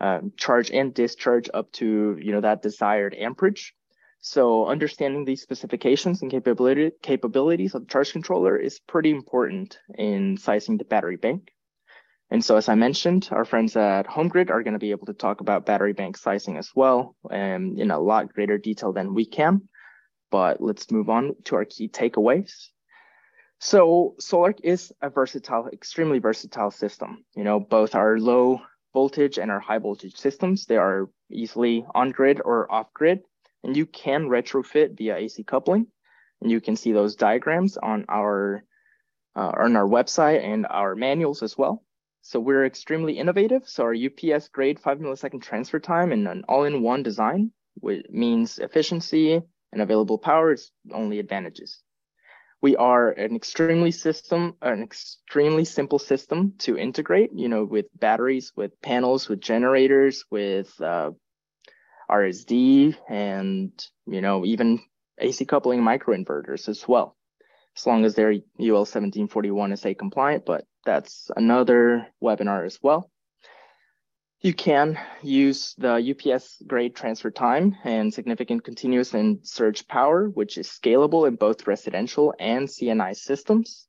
um, 0.00 0.32
charge 0.36 0.70
and 0.70 0.94
discharge 0.94 1.50
up 1.52 1.70
to 1.72 2.18
you 2.20 2.32
know 2.32 2.40
that 2.40 2.62
desired 2.62 3.14
amperage. 3.14 3.74
So 4.22 4.66
understanding 4.66 5.24
these 5.24 5.42
specifications 5.42 6.20
and 6.20 6.30
capability, 6.30 6.90
capabilities 7.02 7.74
of 7.74 7.82
the 7.82 7.88
charge 7.88 8.12
controller 8.12 8.56
is 8.56 8.78
pretty 8.78 9.10
important 9.10 9.78
in 9.96 10.36
sizing 10.36 10.76
the 10.76 10.84
battery 10.84 11.16
bank. 11.16 11.50
And 12.30 12.44
so, 12.44 12.56
as 12.56 12.68
I 12.68 12.76
mentioned, 12.76 13.28
our 13.32 13.44
friends 13.44 13.76
at 13.76 14.06
HomeGrid 14.06 14.50
are 14.50 14.62
going 14.62 14.74
to 14.74 14.78
be 14.78 14.92
able 14.92 15.06
to 15.06 15.14
talk 15.14 15.40
about 15.40 15.66
battery 15.66 15.94
bank 15.94 16.16
sizing 16.16 16.58
as 16.58 16.70
well, 16.76 17.16
and 17.30 17.78
in 17.78 17.90
a 17.90 17.98
lot 17.98 18.32
greater 18.32 18.56
detail 18.56 18.92
than 18.92 19.14
we 19.14 19.24
can. 19.24 19.68
But 20.30 20.60
let's 20.60 20.90
move 20.90 21.10
on 21.10 21.34
to 21.44 21.56
our 21.56 21.64
key 21.64 21.88
takeaways. 21.88 22.68
So 23.58 24.14
Sol-Ark 24.18 24.60
is 24.62 24.92
a 25.02 25.10
versatile, 25.10 25.68
extremely 25.72 26.18
versatile 26.18 26.70
system. 26.70 27.24
You 27.36 27.44
know, 27.44 27.60
both 27.60 27.94
our 27.94 28.18
low 28.18 28.60
voltage 28.94 29.38
and 29.38 29.50
our 29.50 29.60
high 29.60 29.78
voltage 29.78 30.16
systems, 30.16 30.66
they 30.66 30.76
are 30.76 31.10
easily 31.30 31.84
on 31.94 32.10
grid 32.10 32.40
or 32.44 32.72
off 32.72 32.92
grid, 32.94 33.20
and 33.62 33.76
you 33.76 33.86
can 33.86 34.28
retrofit 34.28 34.96
via 34.96 35.16
AC 35.16 35.44
coupling. 35.44 35.86
And 36.40 36.50
you 36.50 36.60
can 36.60 36.74
see 36.74 36.92
those 36.92 37.16
diagrams 37.16 37.76
on 37.76 38.06
our 38.08 38.64
uh, 39.36 39.52
on 39.58 39.76
our 39.76 39.86
website 39.86 40.42
and 40.42 40.66
our 40.66 40.96
manuals 40.96 41.42
as 41.42 41.56
well. 41.56 41.84
So 42.22 42.40
we're 42.40 42.64
extremely 42.64 43.18
innovative. 43.18 43.68
So 43.68 43.84
our 43.84 43.94
UPS 43.94 44.48
grade 44.48 44.80
five 44.80 44.98
millisecond 44.98 45.42
transfer 45.42 45.78
time 45.78 46.12
and 46.12 46.26
an 46.26 46.44
all-in-one 46.48 47.02
design, 47.02 47.52
which 47.74 48.06
means 48.10 48.58
efficiency 48.58 49.42
and 49.72 49.82
available 49.82 50.18
power 50.18 50.52
is 50.52 50.70
only 50.92 51.18
advantages. 51.18 51.82
We 52.62 52.76
are 52.76 53.10
an 53.10 53.34
extremely 53.36 53.90
system, 53.90 54.54
an 54.60 54.82
extremely 54.82 55.64
simple 55.64 55.98
system 55.98 56.54
to 56.58 56.76
integrate, 56.76 57.30
you 57.34 57.48
know, 57.48 57.64
with 57.64 57.86
batteries, 57.98 58.52
with 58.54 58.80
panels, 58.82 59.28
with 59.28 59.40
generators, 59.40 60.26
with 60.30 60.78
uh, 60.80 61.12
RSD 62.10 62.96
and, 63.08 63.72
you 64.06 64.20
know, 64.20 64.44
even 64.44 64.80
AC 65.18 65.44
coupling 65.46 65.80
microinverters 65.80 66.68
as 66.68 66.86
well, 66.86 67.16
as 67.76 67.86
long 67.86 68.04
as 68.04 68.14
they're 68.14 68.32
UL 68.32 68.84
1741 68.84 69.76
SA 69.76 69.90
compliant, 69.98 70.44
but 70.44 70.64
that's 70.84 71.30
another 71.36 72.08
webinar 72.22 72.66
as 72.66 72.78
well. 72.82 73.10
You 74.40 74.54
can 74.54 74.98
use 75.22 75.74
the 75.76 75.94
UPS 75.94 76.62
grade 76.66 76.96
transfer 76.96 77.30
time 77.30 77.76
and 77.84 78.12
significant 78.12 78.64
continuous 78.64 79.12
and 79.12 79.46
surge 79.46 79.86
power, 79.86 80.28
which 80.28 80.56
is 80.56 80.68
scalable 80.68 81.28
in 81.28 81.36
both 81.36 81.66
residential 81.66 82.34
and 82.38 82.70
C&I 82.70 83.12
systems. 83.12 83.86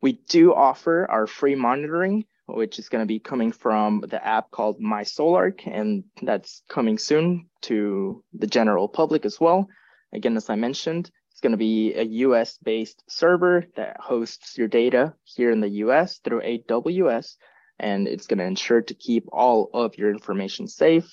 We 0.00 0.12
do 0.28 0.54
offer 0.54 1.06
our 1.10 1.26
free 1.26 1.54
monitoring 1.54 2.24
which 2.48 2.78
is 2.78 2.88
going 2.88 3.02
to 3.02 3.06
be 3.06 3.18
coming 3.18 3.52
from 3.52 4.00
the 4.08 4.24
app 4.26 4.50
called 4.50 4.80
My 4.80 5.02
Sol-Ark, 5.02 5.66
and 5.66 6.04
that's 6.22 6.62
coming 6.68 6.96
soon 6.96 7.46
to 7.62 8.24
the 8.32 8.46
general 8.46 8.88
public 8.88 9.26
as 9.26 9.38
well. 9.38 9.68
Again, 10.14 10.36
as 10.36 10.48
I 10.48 10.54
mentioned, 10.54 11.10
it's 11.30 11.40
going 11.40 11.52
to 11.52 11.58
be 11.58 11.94
a 11.94 12.02
US 12.02 12.56
based 12.58 13.02
server 13.06 13.66
that 13.76 14.00
hosts 14.00 14.56
your 14.56 14.66
data 14.66 15.14
here 15.24 15.50
in 15.50 15.60
the 15.60 15.68
US 15.84 16.18
through 16.18 16.40
AWS, 16.40 17.36
and 17.78 18.08
it's 18.08 18.26
going 18.26 18.38
to 18.38 18.44
ensure 18.44 18.82
to 18.82 18.94
keep 18.94 19.26
all 19.32 19.70
of 19.72 19.96
your 19.96 20.10
information 20.10 20.66
safe, 20.66 21.08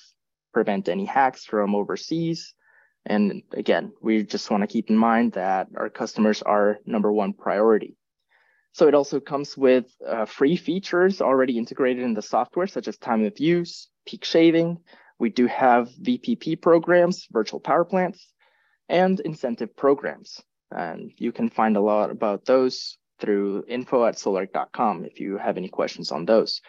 prevent 0.52 0.88
any 0.88 1.04
hacks 1.04 1.44
from 1.44 1.74
overseas. 1.74 2.54
And 3.04 3.42
again, 3.52 3.92
we 4.02 4.24
just 4.24 4.50
want 4.50 4.62
to 4.62 4.66
keep 4.66 4.90
in 4.90 4.96
mind 4.96 5.32
that 5.32 5.68
our 5.76 5.88
customers 5.88 6.42
are 6.42 6.78
number 6.86 7.12
one 7.12 7.32
priority. 7.32 7.96
So 8.72 8.88
it 8.88 8.94
also 8.94 9.20
comes 9.20 9.56
with 9.56 9.86
uh, 10.06 10.26
free 10.26 10.56
features 10.56 11.22
already 11.22 11.56
integrated 11.56 12.02
in 12.02 12.14
the 12.14 12.20
software, 12.20 12.66
such 12.66 12.88
as 12.88 12.98
time 12.98 13.24
of 13.24 13.38
use, 13.38 13.88
peak 14.06 14.24
shaving. 14.24 14.78
We 15.18 15.30
do 15.30 15.46
have 15.46 15.88
VPP 16.02 16.60
programs, 16.60 17.26
virtual 17.30 17.60
power 17.60 17.84
plants, 17.84 18.32
and 18.88 19.18
incentive 19.20 19.74
programs. 19.76 20.42
And 20.70 21.12
you 21.16 21.32
can 21.32 21.48
find 21.48 21.76
a 21.76 21.80
lot 21.80 22.10
about 22.10 22.44
those 22.44 22.98
through 23.18 23.64
info 23.68 24.04
at 24.06 24.18
sol-ark.com 24.18 25.04
if 25.04 25.20
you 25.20 25.38
have 25.38 25.56
any 25.56 25.68
questions 25.68 26.12
on 26.12 26.24
those. 26.24 26.60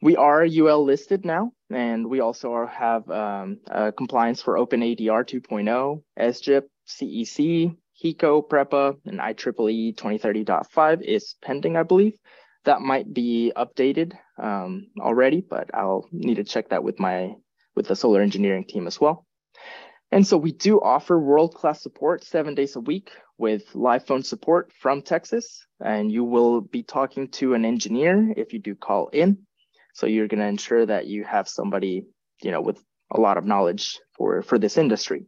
We 0.00 0.16
are 0.16 0.44
UL 0.44 0.84
listed 0.84 1.24
now, 1.24 1.52
and 1.70 2.06
we 2.08 2.20
also 2.20 2.66
have 2.66 3.10
um, 3.10 3.58
uh, 3.68 3.90
compliance 3.96 4.40
for 4.40 4.54
OpenADR 4.54 5.24
2.0, 5.24 6.02
SGIP, 6.16 6.62
CEC, 6.86 7.76
HECO, 8.00 8.42
PREPA, 8.42 8.96
and 9.06 9.18
IEEE 9.18 9.96
2030.5 9.96 11.02
is 11.02 11.34
pending, 11.42 11.76
I 11.76 11.82
believe. 11.82 12.16
That 12.64 12.80
might 12.80 13.12
be 13.12 13.52
updated 13.56 14.12
um, 14.40 14.88
already, 15.00 15.40
but 15.40 15.70
I'll 15.74 16.06
need 16.12 16.36
to 16.36 16.44
check 16.44 16.68
that 16.68 16.84
with 16.84 17.00
my 17.00 17.34
with 17.74 17.88
the 17.88 17.96
solar 17.96 18.20
engineering 18.20 18.64
team 18.68 18.86
as 18.86 19.00
well. 19.00 19.26
And 20.10 20.26
so 20.26 20.36
we 20.38 20.52
do 20.52 20.80
offer 20.80 21.18
world-class 21.18 21.82
support 21.82 22.24
seven 22.24 22.54
days 22.54 22.76
a 22.76 22.80
week 22.80 23.10
with 23.36 23.74
live 23.74 24.06
phone 24.06 24.22
support 24.22 24.72
from 24.72 25.02
Texas. 25.02 25.66
And 25.80 26.10
you 26.10 26.24
will 26.24 26.62
be 26.62 26.82
talking 26.82 27.28
to 27.32 27.54
an 27.54 27.64
engineer 27.64 28.32
if 28.36 28.52
you 28.52 28.58
do 28.58 28.74
call 28.74 29.08
in. 29.08 29.38
So 29.94 30.06
you're 30.06 30.28
going 30.28 30.40
to 30.40 30.46
ensure 30.46 30.86
that 30.86 31.06
you 31.06 31.24
have 31.24 31.48
somebody, 31.48 32.06
you 32.42 32.50
know, 32.50 32.62
with 32.62 32.82
a 33.10 33.20
lot 33.20 33.36
of 33.36 33.44
knowledge 33.44 33.98
for, 34.16 34.42
for 34.42 34.58
this 34.58 34.78
industry. 34.78 35.26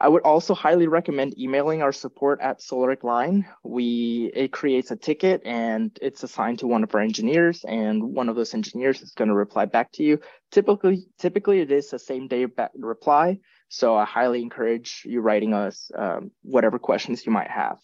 I 0.00 0.08
would 0.08 0.22
also 0.22 0.52
highly 0.52 0.88
recommend 0.88 1.38
emailing 1.38 1.80
our 1.80 1.92
support 1.92 2.40
at 2.40 2.58
Solaric 2.58 3.04
line. 3.04 3.46
We 3.62 4.32
it 4.34 4.50
creates 4.50 4.90
a 4.90 4.96
ticket 4.96 5.42
and 5.44 5.96
it's 6.02 6.24
assigned 6.24 6.58
to 6.58 6.66
one 6.66 6.82
of 6.82 6.92
our 6.92 7.00
engineers, 7.00 7.64
and 7.68 8.02
one 8.02 8.28
of 8.28 8.34
those 8.34 8.52
engineers 8.52 9.00
is 9.00 9.12
going 9.12 9.28
to 9.28 9.34
reply 9.34 9.66
back 9.66 9.92
to 9.92 10.02
you. 10.02 10.18
Typically, 10.50 11.06
typically 11.18 11.60
it 11.60 11.70
is 11.70 11.92
a 11.92 12.00
same 12.00 12.26
day 12.26 12.48
reply. 12.74 13.38
So 13.72 13.96
I 13.96 14.04
highly 14.04 14.42
encourage 14.42 15.02
you 15.04 15.20
writing 15.20 15.54
us 15.54 15.90
um, 15.96 16.30
whatever 16.42 16.78
questions 16.78 17.24
you 17.24 17.32
might 17.32 17.50
have. 17.50 17.78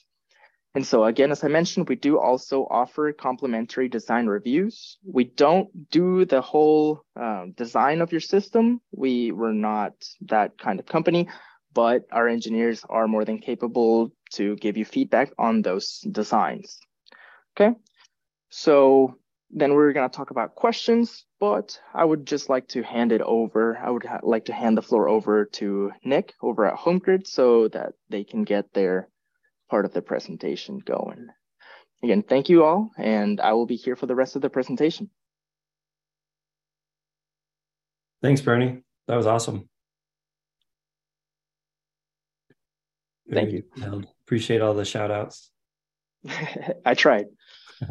And 0.74 0.86
so 0.86 1.04
again, 1.04 1.32
as 1.32 1.42
I 1.42 1.48
mentioned, 1.48 1.88
we 1.88 1.96
do 1.96 2.18
also 2.18 2.66
offer 2.70 3.12
complimentary 3.12 3.88
design 3.88 4.26
reviews. 4.26 4.98
We 5.02 5.24
don't 5.24 5.90
do 5.90 6.26
the 6.26 6.42
whole 6.42 7.02
uh, 7.18 7.46
design 7.56 8.02
of 8.02 8.12
your 8.12 8.20
system. 8.20 8.80
We 8.92 9.32
we're 9.32 9.52
not 9.52 9.94
that 10.20 10.58
kind 10.58 10.78
of 10.78 10.86
company 10.86 11.28
but 11.74 12.06
our 12.10 12.28
engineers 12.28 12.84
are 12.88 13.06
more 13.06 13.24
than 13.24 13.38
capable 13.38 14.10
to 14.32 14.56
give 14.56 14.76
you 14.76 14.84
feedback 14.84 15.32
on 15.38 15.62
those 15.62 16.00
designs. 16.10 16.80
Okay, 17.54 17.74
so 18.50 19.14
then 19.50 19.74
we're 19.74 19.92
going 19.92 20.08
to 20.08 20.16
talk 20.16 20.30
about 20.30 20.54
questions, 20.54 21.24
but 21.40 21.80
I 21.94 22.04
would 22.04 22.26
just 22.26 22.48
like 22.48 22.68
to 22.68 22.82
hand 22.82 23.12
it 23.12 23.20
over. 23.20 23.78
I 23.78 23.90
would 23.90 24.04
like 24.22 24.46
to 24.46 24.52
hand 24.52 24.76
the 24.76 24.82
floor 24.82 25.08
over 25.08 25.44
to 25.44 25.92
Nick 26.04 26.34
over 26.42 26.64
at 26.64 26.78
HomeGrid 26.78 27.26
so 27.26 27.68
that 27.68 27.92
they 28.08 28.24
can 28.24 28.44
get 28.44 28.72
their 28.72 29.08
part 29.70 29.84
of 29.84 29.92
the 29.92 30.02
presentation 30.02 30.78
going. 30.78 31.28
Again, 32.02 32.22
thank 32.22 32.48
you 32.48 32.64
all, 32.64 32.90
and 32.96 33.40
I 33.40 33.52
will 33.52 33.66
be 33.66 33.76
here 33.76 33.96
for 33.96 34.06
the 34.06 34.14
rest 34.14 34.36
of 34.36 34.42
the 34.42 34.50
presentation. 34.50 35.10
Thanks, 38.22 38.40
Bernie. 38.40 38.82
That 39.06 39.16
was 39.16 39.26
awesome. 39.26 39.68
Thank 43.32 43.52
you. 43.52 43.62
Detailed. 43.74 44.06
Appreciate 44.26 44.60
all 44.60 44.74
the 44.74 44.84
shout 44.84 45.10
outs. 45.10 45.50
I 46.84 46.94
tried. 46.94 47.26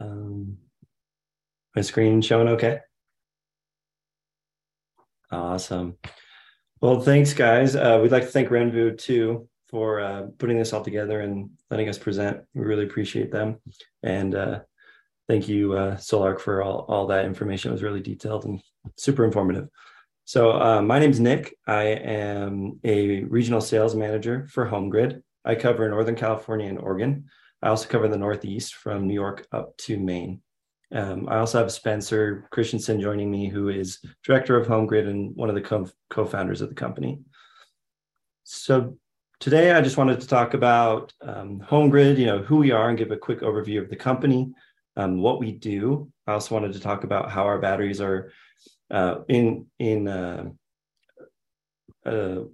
um, 0.00 0.58
my 1.74 1.82
screen 1.82 2.20
showing 2.22 2.48
okay? 2.48 2.80
Awesome. 5.30 5.96
Well, 6.80 7.00
thanks, 7.00 7.32
guys. 7.32 7.74
Uh, 7.74 7.98
we'd 8.02 8.12
like 8.12 8.24
to 8.24 8.30
thank 8.30 8.48
Renvu 8.48 8.98
too 8.98 9.48
for 9.68 10.00
uh, 10.00 10.26
putting 10.38 10.58
this 10.58 10.72
all 10.72 10.84
together 10.84 11.20
and 11.20 11.50
letting 11.70 11.88
us 11.88 11.98
present. 11.98 12.40
We 12.54 12.64
really 12.64 12.84
appreciate 12.84 13.32
them. 13.32 13.56
And 14.02 14.34
uh, 14.34 14.60
thank 15.26 15.48
you, 15.48 15.72
uh, 15.72 15.96
Sol-Ark, 15.96 16.40
for 16.40 16.62
all, 16.62 16.84
all 16.88 17.06
that 17.08 17.24
information. 17.24 17.70
It 17.70 17.72
was 17.72 17.82
really 17.82 18.00
detailed 18.00 18.44
and 18.44 18.60
super 18.96 19.24
informative. 19.24 19.68
So 20.26 20.52
uh, 20.52 20.82
my 20.82 20.98
name 20.98 21.10
is 21.10 21.20
Nick. 21.20 21.56
I 21.66 21.84
am 21.84 22.80
a 22.84 23.24
regional 23.24 23.60
sales 23.60 23.94
manager 23.94 24.46
for 24.50 24.66
HomeGrid. 24.66 25.22
I 25.44 25.54
cover 25.54 25.88
Northern 25.88 26.16
California 26.16 26.68
and 26.68 26.78
Oregon. 26.78 27.24
I 27.62 27.68
also 27.68 27.88
cover 27.88 28.08
the 28.08 28.18
Northeast 28.18 28.74
from 28.74 29.06
New 29.06 29.14
York 29.14 29.46
up 29.52 29.76
to 29.78 29.98
Maine. 29.98 30.40
Um, 30.94 31.28
I 31.28 31.38
also 31.38 31.58
have 31.58 31.72
Spencer 31.72 32.46
Christensen 32.50 33.00
joining 33.00 33.28
me, 33.28 33.48
who 33.48 33.68
is 33.68 33.98
director 34.22 34.56
of 34.56 34.68
HomeGrid 34.68 35.08
and 35.08 35.34
one 35.34 35.48
of 35.48 35.56
the 35.56 35.90
co 36.10 36.24
founders 36.24 36.60
of 36.60 36.68
the 36.68 36.74
company. 36.74 37.20
So 38.44 38.96
today 39.40 39.72
I 39.72 39.80
just 39.80 39.96
wanted 39.96 40.20
to 40.20 40.28
talk 40.28 40.54
about 40.54 41.12
um, 41.20 41.60
HomeGrid, 41.68 42.16
you 42.16 42.26
know, 42.26 42.38
who 42.38 42.58
we 42.58 42.70
are 42.70 42.88
and 42.88 42.96
give 42.96 43.10
a 43.10 43.16
quick 43.16 43.40
overview 43.40 43.82
of 43.82 43.90
the 43.90 43.96
company, 43.96 44.52
um, 44.96 45.20
what 45.20 45.40
we 45.40 45.50
do. 45.50 46.12
I 46.28 46.34
also 46.34 46.54
wanted 46.54 46.72
to 46.74 46.80
talk 46.80 47.02
about 47.02 47.28
how 47.28 47.42
our 47.42 47.58
batteries 47.58 48.00
are 48.00 48.30
uh, 48.90 49.22
in 49.28 49.66
in 49.80 50.06
uh, 50.06 50.50
a, 52.04 52.44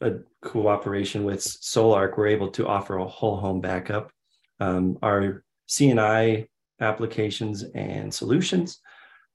a, 0.00 0.12
cooperation 0.42 1.24
with 1.24 1.42
Sol-Ark. 1.42 2.16
We're 2.16 2.28
able 2.28 2.50
to 2.52 2.66
offer 2.66 2.96
a 2.96 3.06
whole 3.06 3.36
home 3.36 3.60
backup. 3.60 4.10
Um, 4.58 4.98
our 5.02 5.44
C&I 5.66 6.48
applications 6.80 7.64
and 7.74 8.12
solutions, 8.12 8.80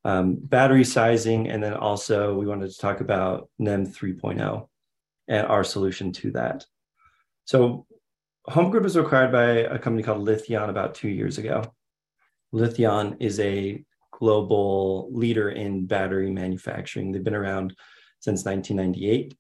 um, 0.06 0.36
battery 0.36 0.84
sizing, 0.84 1.50
and 1.50 1.64
then 1.64 1.74
also 1.74 2.36
we 2.36 2.46
wanted 2.46 2.70
to 2.72 2.78
talk 2.78 3.02
about 3.02 3.50
NEM 3.60 3.88
3.0 3.88 4.68
and 5.28 5.48
our 5.48 5.64
solution 5.64 6.12
to 6.12 6.32
that. 6.32 6.66
So 7.46 7.86
HomeGrid 8.50 8.84
was 8.84 8.96
acquired 8.96 9.32
by 9.32 9.76
a 9.76 9.80
company 9.80 10.04
called 10.04 10.28
Lithion 10.28 10.70
about 10.70 10.96
two 10.96 11.10
years 11.10 11.38
ago. 11.38 11.64
Lithion 12.54 13.18
is 13.20 13.40
a 13.40 13.84
global 14.12 15.10
leader 15.12 15.50
in 15.50 15.86
battery 15.86 16.30
manufacturing. 16.30 17.12
They've 17.12 17.24
been 17.24 17.36
around 17.36 17.76
since 18.20 18.46
1998. 18.46 19.36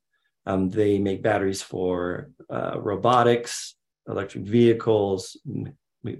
Um, 0.45 0.69
they 0.69 0.99
make 0.99 1.21
batteries 1.21 1.61
for 1.61 2.31
uh, 2.49 2.79
robotics, 2.79 3.75
electric 4.07 4.43
vehicles, 4.43 5.37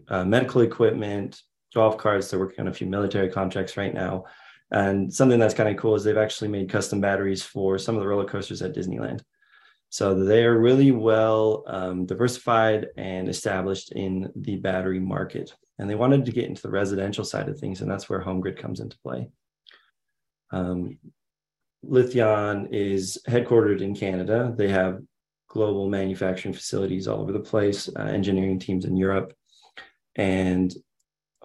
uh, 0.08 0.24
medical 0.24 0.62
equipment, 0.62 1.42
golf 1.74 1.98
carts. 1.98 2.30
They're 2.30 2.40
working 2.40 2.62
on 2.62 2.68
a 2.68 2.74
few 2.74 2.88
military 2.88 3.30
contracts 3.30 3.78
right 3.78 3.94
now. 3.94 4.26
And 4.72 5.14
something 5.14 5.40
that's 5.40 5.54
kind 5.54 5.70
of 5.70 5.78
cool 5.78 5.96
is 5.96 6.04
they've 6.04 6.18
actually 6.18 6.48
made 6.48 6.70
custom 6.70 7.00
batteries 7.00 7.44
for 7.44 7.78
some 7.78 7.96
of 7.96 8.02
the 8.02 8.08
roller 8.08 8.26
coasters 8.26 8.62
at 8.62 8.76
Disneyland. 8.76 9.22
So 9.90 10.16
they 10.16 10.44
are 10.44 10.60
really 10.60 10.92
well 10.92 11.64
um, 11.68 12.08
diversified 12.08 12.88
and 12.98 13.30
established 13.30 13.92
in 13.92 14.32
the 14.36 14.56
battery 14.56 15.00
market. 15.00 15.54
And 15.78 15.88
they 15.88 15.94
wanted 15.94 16.26
to 16.26 16.32
get 16.32 16.46
into 16.46 16.64
the 16.64 16.72
residential 16.72 17.24
side 17.24 17.48
of 17.48 17.60
things, 17.60 17.82
and 17.82 17.92
that's 17.92 18.10
where 18.10 18.20
HomeGrid 18.20 18.58
comes 18.58 18.80
into 18.80 18.98
play. 19.00 19.30
Um, 20.52 20.98
Lithion 21.86 22.70
is 22.72 23.20
headquartered 23.28 23.82
in 23.82 23.96
Canada. 23.96 24.54
They 24.56 24.70
have 24.70 25.02
global 25.48 25.90
manufacturing 25.90 26.56
facilities 26.56 27.08
all 27.08 27.22
over 27.22 27.32
the 27.32 27.40
place, 27.40 27.88
uh, 27.96 28.02
engineering 28.02 28.58
teams 28.58 28.86
in 28.86 28.98
Europe. 28.98 29.36
And 30.16 30.74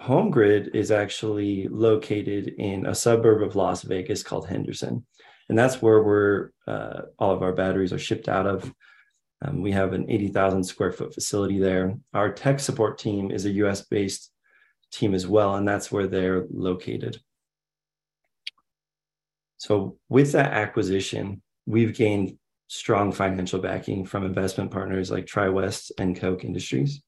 HomeGrid 0.01 0.75
is 0.75 0.91
actually 0.91 1.69
located 1.69 2.55
in 2.59 2.87
a 2.87 2.95
suburb 2.95 3.43
of 3.43 3.57
Las 3.57 3.83
Vegas 3.83 4.23
called 4.23 4.47
Henderson. 4.47 5.05
And 5.49 5.59
that's 5.59 5.83
where 5.83 6.03
we're, 6.03 6.51
uh, 6.67 7.03
all 7.19 7.33
of 7.33 7.43
our 7.43 7.53
batteries 7.53 7.93
are 7.93 7.99
shipped 7.99 8.29
out 8.29 8.47
of. 8.47 8.73
Um, 9.43 9.63
we 9.63 9.73
have 9.73 9.93
an 9.93 10.09
80,000 10.09 10.65
square 10.65 10.93
foot 10.93 11.15
facility 11.15 11.59
there. 11.59 11.97
Our 12.15 12.33
tech 12.33 12.61
support 12.61 12.99
team 12.99 13.31
is 13.31 13.45
a 13.45 13.51
US 13.51 13.83
based 13.83 14.31
team 14.93 15.15
as 15.15 15.27
well, 15.27 15.57
and 15.57 15.67
that's 15.67 15.91
where 15.91 16.07
they're 16.07 16.47
located. 16.51 17.21
So, 19.59 19.99
with 20.09 20.33
that 20.33 20.53
acquisition, 20.53 21.43
we've 21.67 21.97
gained 21.97 22.39
strong 22.69 23.11
financial 23.13 23.61
backing 23.61 24.05
from 24.05 24.25
investment 24.25 24.71
partners 24.71 25.11
like 25.11 25.27
TriWest 25.27 25.91
and 25.99 26.19
Koch 26.19 26.45
Industries 26.45 27.03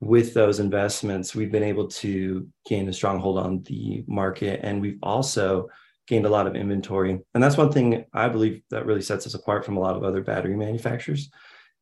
with 0.00 0.32
those 0.32 0.60
investments, 0.60 1.34
we've 1.34 1.52
been 1.52 1.62
able 1.62 1.86
to 1.86 2.48
gain 2.66 2.88
a 2.88 2.92
stronghold 2.92 3.38
on 3.38 3.62
the 3.64 4.02
market. 4.06 4.60
And 4.62 4.80
we've 4.80 4.98
also 5.02 5.68
gained 6.06 6.24
a 6.24 6.30
lot 6.30 6.46
of 6.46 6.56
inventory. 6.56 7.20
And 7.34 7.42
that's 7.42 7.58
one 7.58 7.70
thing 7.70 8.04
I 8.12 8.28
believe 8.28 8.62
that 8.70 8.86
really 8.86 9.02
sets 9.02 9.26
us 9.26 9.34
apart 9.34 9.64
from 9.64 9.76
a 9.76 9.80
lot 9.80 9.96
of 9.96 10.02
other 10.02 10.22
battery 10.22 10.56
manufacturers 10.56 11.30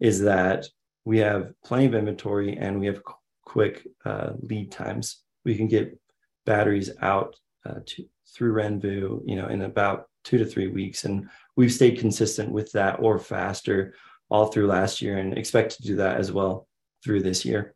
is 0.00 0.20
that 0.22 0.66
we 1.04 1.18
have 1.18 1.52
plenty 1.64 1.86
of 1.86 1.94
inventory 1.94 2.56
and 2.56 2.78
we 2.78 2.86
have 2.86 3.02
quick 3.44 3.86
uh, 4.04 4.32
lead 4.42 4.72
times. 4.72 5.22
We 5.44 5.56
can 5.56 5.68
get 5.68 5.98
batteries 6.44 6.90
out 7.00 7.36
uh, 7.64 7.80
to, 7.86 8.04
through 8.34 8.54
Renvu, 8.54 9.22
you 9.24 9.36
know, 9.36 9.46
in 9.46 9.62
about 9.62 10.08
two 10.24 10.38
to 10.38 10.44
three 10.44 10.68
weeks. 10.68 11.04
And 11.04 11.28
we've 11.56 11.72
stayed 11.72 11.98
consistent 11.98 12.50
with 12.50 12.70
that 12.72 12.98
or 13.00 13.18
faster 13.18 13.94
all 14.28 14.46
through 14.46 14.66
last 14.66 15.00
year 15.00 15.18
and 15.18 15.38
expect 15.38 15.76
to 15.76 15.82
do 15.82 15.96
that 15.96 16.18
as 16.18 16.32
well 16.32 16.68
through 17.02 17.22
this 17.22 17.44
year. 17.44 17.74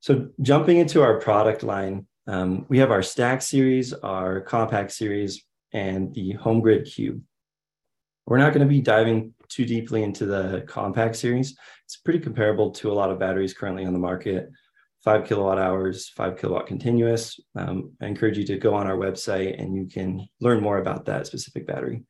So 0.00 0.30
jumping 0.40 0.78
into 0.78 1.02
our 1.02 1.20
product 1.20 1.62
line, 1.62 2.06
um, 2.26 2.64
we 2.68 2.78
have 2.78 2.90
our 2.90 3.02
Stack 3.02 3.42
series, 3.42 3.92
our 3.92 4.40
Compact 4.40 4.92
series, 4.92 5.44
and 5.72 6.14
the 6.14 6.34
HomeGrid 6.34 6.90
Cube. 6.90 7.22
We're 8.26 8.38
not 8.38 8.54
going 8.54 8.66
to 8.66 8.72
be 8.72 8.80
diving 8.80 9.34
too 9.48 9.66
deeply 9.66 10.02
into 10.02 10.24
the 10.24 10.64
Compact 10.66 11.16
series. 11.16 11.56
It's 11.84 11.96
pretty 11.96 12.20
comparable 12.20 12.70
to 12.72 12.90
a 12.90 12.94
lot 12.94 13.10
of 13.10 13.18
batteries 13.18 13.52
currently 13.52 13.84
on 13.84 13.92
the 13.92 13.98
market. 13.98 14.48
Five 15.04 15.26
kilowatt 15.26 15.58
hours, 15.58 16.08
five 16.10 16.38
kilowatt 16.38 16.66
continuous. 16.66 17.38
Um, 17.56 17.92
I 18.00 18.06
encourage 18.06 18.38
you 18.38 18.44
to 18.46 18.58
go 18.58 18.74
on 18.74 18.86
our 18.86 18.96
website 18.96 19.60
and 19.60 19.74
you 19.74 19.86
can 19.86 20.26
learn 20.40 20.62
more 20.62 20.78
about 20.78 21.06
that 21.06 21.26
specific 21.26 21.66
battery. 21.66 22.04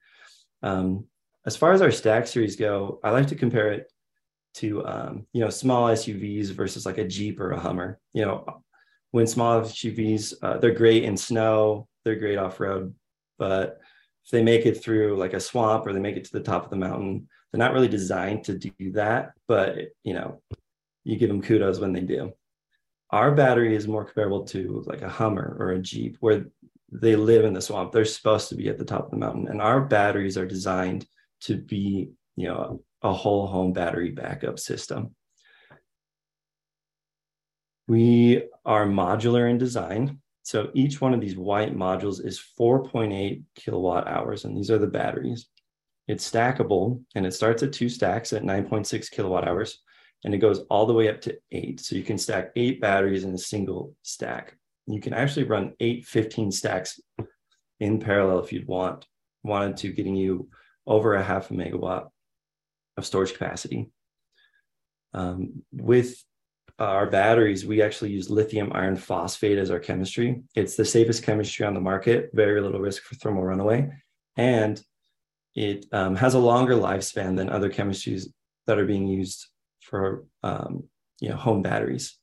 Um, 0.62 1.07
as 1.47 1.57
far 1.57 1.72
as 1.72 1.82
our 1.82 1.91
Stack 1.91 2.26
series 2.26 2.57
go, 2.57 3.01
I 3.03 3.11
like 3.11 3.28
to 3.28 3.36
compare 3.36 3.72
it 3.72 3.91
to 4.55 4.84
um, 4.86 5.26
you 5.32 5.40
know 5.40 5.51
small 5.51 5.88
SUVs 5.88 6.51
versus 6.51 6.86
like 6.86 6.98
a 6.98 7.07
Jeep 7.07 7.40
or 7.40 7.53
a 7.53 7.61
Hummer. 7.61 7.98
You 8.12 8.26
know, 8.26 8.62
when 9.11 9.26
small 9.26 9.61
SUVs 9.62 10.34
uh, 10.42 10.59
they're 10.59 10.74
great 10.74 11.05
in 11.05 11.16
snow, 11.16 11.88
they're 12.05 12.16
great 12.16 12.38
off 12.38 12.61
road, 12.61 12.94
but 13.38 13.80
if 14.24 14.30
they 14.30 14.42
make 14.42 14.66
it 14.66 14.82
through 14.82 15.16
like 15.16 15.34
a 15.34 15.40
swamp 15.40 15.86
or 15.86 15.92
they 15.92 16.01
make 16.01 16.16
it 16.16 16.24
to 16.24 16.32
the 16.32 16.40
top 16.40 16.64
of 16.64 16.70
the 16.70 16.76
mountain, 16.76 17.28
they're 17.51 17.59
not 17.59 17.72
really 17.72 17.88
designed 17.88 18.44
to 18.44 18.59
do 18.59 18.92
that. 18.92 19.32
But 19.48 19.76
you 20.03 20.14
know, 20.14 20.42
you 21.05 21.16
give 21.16 21.28
them 21.28 21.42
kudos 21.42 21.80
when 21.80 21.92
they 21.92 22.01
do. 22.01 22.32
Our 23.11 23.32
battery 23.32 23.74
is 23.74 23.88
more 23.88 24.05
comparable 24.05 24.44
to 24.46 24.84
like 24.86 25.03
a 25.03 25.09
Hummer 25.09 25.57
or 25.59 25.70
a 25.70 25.78
Jeep, 25.80 26.16
where 26.20 26.46
they 26.92 27.16
live 27.16 27.44
in 27.44 27.55
the 27.55 27.61
swamp. 27.61 27.92
They're 27.92 28.05
supposed 28.05 28.48
to 28.51 28.55
be 28.55 28.68
at 28.68 28.78
the 28.78 28.84
top 28.84 29.07
of 29.07 29.11
the 29.11 29.16
mountain, 29.16 29.48
and 29.48 29.61
our 29.61 29.80
batteries 29.80 30.38
are 30.38 30.46
designed 30.46 31.07
to 31.42 31.57
be 31.57 32.11
you 32.36 32.48
know 32.48 32.82
a 33.03 33.12
whole 33.12 33.46
home 33.46 33.72
battery 33.72 34.11
backup 34.11 34.59
system. 34.59 35.14
We 37.88 38.44
are 38.64 38.86
modular 38.86 39.51
in 39.51 39.59
design. 39.59 40.20
So 40.42 40.70
each 40.74 41.01
one 41.01 41.14
of 41.14 41.20
these 41.20 41.36
white 41.36 41.76
modules 41.76 42.24
is 42.24 42.42
4.8 42.59 43.42
kilowatt 43.55 44.07
hours, 44.07 44.44
and 44.44 44.57
these 44.57 44.70
are 44.70 44.78
the 44.78 44.86
batteries. 44.86 45.46
It's 46.07 46.28
stackable 46.28 47.03
and 47.14 47.24
it 47.24 47.34
starts 47.34 47.62
at 47.62 47.72
two 47.72 47.88
stacks 47.88 48.32
at 48.32 48.42
9.6 48.42 49.11
kilowatt 49.11 49.46
hours, 49.46 49.80
and 50.24 50.34
it 50.34 50.38
goes 50.38 50.61
all 50.70 50.86
the 50.86 50.92
way 50.92 51.09
up 51.09 51.20
to 51.22 51.38
eight. 51.53 51.80
So 51.80 51.94
you 51.96 52.03
can 52.03 52.18
stack 52.18 52.51
eight 52.57 52.80
batteries 52.80 53.24
in 53.24 53.34
a 53.34 53.38
single 53.38 53.94
stack. 54.03 54.57
You 54.86 55.01
can 55.01 55.14
actually 55.14 55.44
run 55.44 55.74
eight 55.80 56.07
15 56.07 56.51
stacks 56.51 57.01
in 57.78 57.98
parallel 57.98 58.40
if 58.40 58.53
you'd 58.53 58.66
want 58.66 59.07
wanted 59.42 59.76
to, 59.78 59.92
getting 59.92 60.16
you 60.16 60.48
over 60.86 61.14
a 61.14 61.22
half 61.22 61.51
a 61.51 61.55
megawatt 61.55 62.09
of 63.01 63.07
storage 63.07 63.32
capacity. 63.32 63.90
Um, 65.12 65.64
with 65.72 66.22
our 66.78 67.11
batteries, 67.11 67.66
we 67.66 67.82
actually 67.82 68.11
use 68.11 68.30
lithium 68.30 68.70
iron 68.72 68.96
phosphate 68.96 69.59
as 69.59 69.70
our 69.70 69.80
chemistry. 69.80 70.42
It's 70.55 70.76
the 70.76 70.84
safest 70.84 71.22
chemistry 71.22 71.66
on 71.66 71.74
the 71.74 71.80
market, 71.80 72.30
very 72.32 72.61
little 72.61 72.80
risk 72.80 73.03
for 73.03 73.16
thermal 73.16 73.42
runaway, 73.42 73.90
and 74.36 74.80
it 75.55 75.86
um, 75.92 76.16
has 76.16 76.34
a 76.34 76.38
longer 76.38 76.74
lifespan 76.74 77.36
than 77.36 77.51
other 77.51 77.70
chemistries 77.70 78.28
that 78.66 78.78
are 78.78 78.86
being 78.86 79.09
used 79.09 79.46
for 79.80 80.24
um, 80.42 80.84
you 81.20 81.28
know 81.28 81.36
home 81.36 81.62
batteries. 81.62 82.16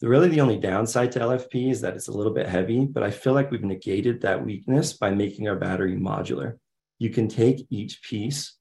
Really, 0.00 0.28
the 0.28 0.40
only 0.40 0.56
downside 0.56 1.12
to 1.12 1.20
LFP 1.20 1.70
is 1.70 1.82
that 1.82 1.94
it's 1.94 2.08
a 2.08 2.12
little 2.12 2.32
bit 2.32 2.48
heavy, 2.48 2.86
but 2.86 3.02
I 3.02 3.10
feel 3.10 3.34
like 3.34 3.50
we've 3.50 3.62
negated 3.62 4.22
that 4.22 4.42
weakness 4.42 4.94
by 4.94 5.10
making 5.10 5.46
our 5.46 5.56
battery 5.56 5.94
modular. 5.94 6.56
You 6.98 7.10
can 7.10 7.28
take 7.28 7.66
each 7.68 8.02
piece 8.02 8.56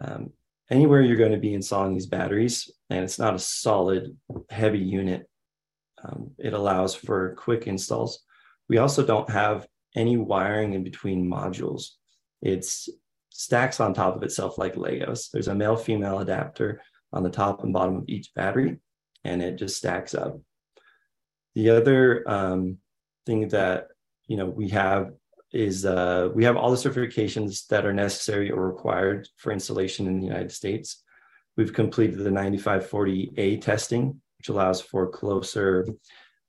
um, 0.00 0.30
anywhere 0.70 1.02
you're 1.02 1.16
going 1.16 1.32
to 1.32 1.38
be 1.38 1.54
installing 1.54 1.94
these 1.94 2.06
batteries, 2.06 2.70
and 2.90 3.04
it's 3.04 3.18
not 3.18 3.34
a 3.34 3.38
solid, 3.38 4.16
heavy 4.50 4.78
unit, 4.78 5.28
um, 6.04 6.30
it 6.38 6.52
allows 6.52 6.94
for 6.94 7.34
quick 7.36 7.66
installs. 7.66 8.20
We 8.68 8.78
also 8.78 9.04
don't 9.04 9.30
have 9.30 9.66
any 9.94 10.16
wiring 10.16 10.74
in 10.74 10.84
between 10.84 11.30
modules. 11.30 11.90
It's 12.42 12.88
stacks 13.30 13.80
on 13.80 13.94
top 13.94 14.16
of 14.16 14.22
itself 14.22 14.58
like 14.58 14.74
Legos. 14.74 15.30
There's 15.30 15.48
a 15.48 15.54
male 15.54 15.76
female 15.76 16.18
adapter 16.20 16.82
on 17.12 17.22
the 17.22 17.30
top 17.30 17.62
and 17.62 17.72
bottom 17.72 17.96
of 17.96 18.04
each 18.08 18.32
battery, 18.34 18.78
and 19.24 19.42
it 19.42 19.56
just 19.56 19.76
stacks 19.76 20.14
up. 20.14 20.40
The 21.54 21.70
other 21.70 22.28
um, 22.28 22.78
thing 23.24 23.48
that 23.48 23.88
you 24.26 24.36
know 24.36 24.46
we 24.46 24.68
have 24.70 25.12
is 25.52 25.86
uh, 25.86 26.28
we 26.34 26.44
have 26.44 26.56
all 26.56 26.70
the 26.70 26.76
certifications 26.76 27.66
that 27.68 27.86
are 27.86 27.92
necessary 27.92 28.50
or 28.50 28.66
required 28.66 29.28
for 29.36 29.52
installation 29.52 30.06
in 30.06 30.20
the 30.20 30.26
United 30.26 30.52
States. 30.52 31.02
We've 31.56 31.72
completed 31.72 32.18
the 32.18 32.30
9540A 32.30 33.60
testing, 33.60 34.20
which 34.38 34.48
allows 34.48 34.80
for 34.80 35.08
closer 35.08 35.86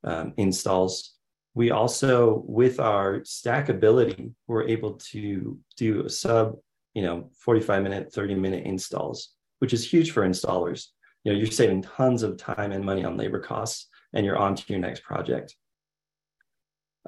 um, 0.04 0.34
installs. 0.36 1.14
We 1.54 1.70
also, 1.70 2.44
with 2.46 2.78
our 2.78 3.20
stackability, 3.20 4.32
we're 4.46 4.68
able 4.68 4.94
to 5.10 5.58
do 5.76 6.04
a 6.04 6.10
sub, 6.10 6.56
you 6.94 7.02
know, 7.02 7.30
45 7.38 7.82
minute, 7.82 8.12
30 8.12 8.34
minute 8.34 8.64
installs, 8.66 9.30
which 9.60 9.72
is 9.72 9.90
huge 9.90 10.10
for 10.12 10.28
installers. 10.28 10.88
You 11.24 11.32
know, 11.32 11.38
you're 11.38 11.50
saving 11.50 11.82
tons 11.82 12.22
of 12.22 12.36
time 12.36 12.72
and 12.72 12.84
money 12.84 13.04
on 13.04 13.16
labor 13.16 13.40
costs, 13.40 13.88
and 14.12 14.24
you're 14.24 14.38
on 14.38 14.54
to 14.54 14.64
your 14.68 14.78
next 14.78 15.02
project. 15.02 15.56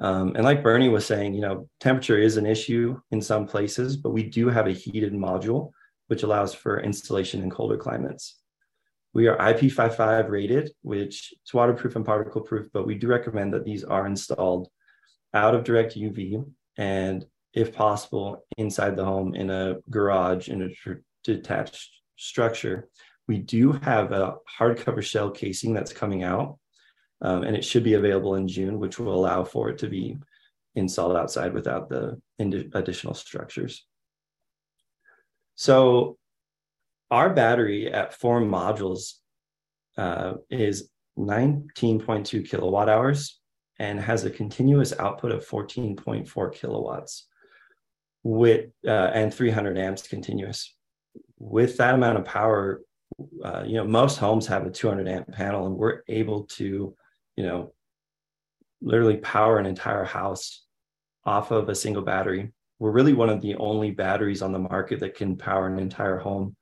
Um, 0.01 0.35
and 0.35 0.43
like 0.43 0.63
Bernie 0.63 0.89
was 0.89 1.05
saying, 1.05 1.35
you 1.35 1.41
know, 1.41 1.69
temperature 1.79 2.17
is 2.17 2.35
an 2.35 2.47
issue 2.47 2.99
in 3.11 3.21
some 3.21 3.45
places, 3.45 3.95
but 3.95 4.09
we 4.09 4.23
do 4.23 4.49
have 4.49 4.65
a 4.65 4.71
heated 4.71 5.13
module, 5.13 5.69
which 6.07 6.23
allows 6.23 6.55
for 6.55 6.81
installation 6.81 7.43
in 7.43 7.51
colder 7.51 7.77
climates. 7.77 8.39
We 9.13 9.27
are 9.27 9.37
IP55 9.37 10.29
rated, 10.29 10.71
which 10.81 11.33
is 11.45 11.53
waterproof 11.53 11.95
and 11.95 12.05
particle 12.05 12.41
proof, 12.41 12.67
but 12.73 12.87
we 12.87 12.95
do 12.95 13.07
recommend 13.07 13.53
that 13.53 13.63
these 13.63 13.83
are 13.83 14.07
installed 14.07 14.69
out 15.35 15.53
of 15.53 15.63
direct 15.63 15.95
UV 15.95 16.45
and, 16.77 17.23
if 17.53 17.73
possible, 17.73 18.43
inside 18.57 18.95
the 18.95 19.05
home 19.05 19.35
in 19.35 19.51
a 19.51 19.75
garage 19.91 20.49
in 20.49 20.63
a 20.63 20.95
detached 21.23 21.91
structure. 22.15 22.89
We 23.27 23.37
do 23.37 23.73
have 23.73 24.13
a 24.13 24.37
hardcover 24.59 25.03
shell 25.03 25.29
casing 25.29 25.73
that's 25.73 25.93
coming 25.93 26.23
out 26.23 26.57
um, 27.21 27.43
and 27.43 27.55
it 27.55 27.63
should 27.63 27.83
be 27.83 27.93
available 27.93 28.35
in 28.35 28.47
June, 28.47 28.79
which 28.79 28.99
will 28.99 29.13
allow 29.13 29.43
for 29.43 29.69
it 29.69 29.77
to 29.79 29.87
be 29.87 30.17
installed 30.75 31.15
outside 31.15 31.53
without 31.53 31.89
the 31.89 32.19
additional 32.73 33.13
structures. 33.13 33.85
So 35.55 36.17
our 37.11 37.29
battery 37.29 37.91
at 37.91 38.13
four 38.13 38.41
modules 38.41 39.15
uh, 39.97 40.33
is 40.49 40.89
19.2 41.19 42.49
kilowatt 42.49 42.89
hours 42.89 43.39
and 43.77 43.99
has 43.99 44.23
a 44.23 44.29
continuous 44.29 44.93
output 44.97 45.31
of 45.31 45.45
14.4 45.45 46.53
kilowatts 46.53 47.27
with 48.23 48.69
uh, 48.85 49.11
and 49.13 49.33
300 49.33 49.77
amps 49.77 50.07
continuous. 50.07 50.73
With 51.37 51.77
that 51.77 51.95
amount 51.95 52.19
of 52.19 52.25
power, 52.25 52.81
uh, 53.43 53.63
you 53.65 53.75
know 53.75 53.83
most 53.83 54.17
homes 54.17 54.47
have 54.47 54.65
a 54.65 54.71
200 54.71 55.07
amp 55.07 55.31
panel, 55.31 55.65
and 55.65 55.75
we're 55.75 56.01
able 56.07 56.43
to 56.43 56.95
you 57.35 57.43
know, 57.45 57.73
literally 58.81 59.17
power 59.17 59.57
an 59.59 59.65
entire 59.65 60.03
house 60.03 60.65
off 61.25 61.51
of 61.51 61.69
a 61.69 61.75
single 61.75 62.01
battery. 62.01 62.51
We're 62.79 62.91
really 62.91 63.13
one 63.13 63.29
of 63.29 63.41
the 63.41 63.55
only 63.55 63.91
batteries 63.91 64.41
on 64.41 64.51
the 64.51 64.59
market 64.59 64.99
that 65.01 65.15
can 65.15 65.37
power 65.37 65.67
an 65.67 65.79
entire 65.79 66.17
home 66.17 66.55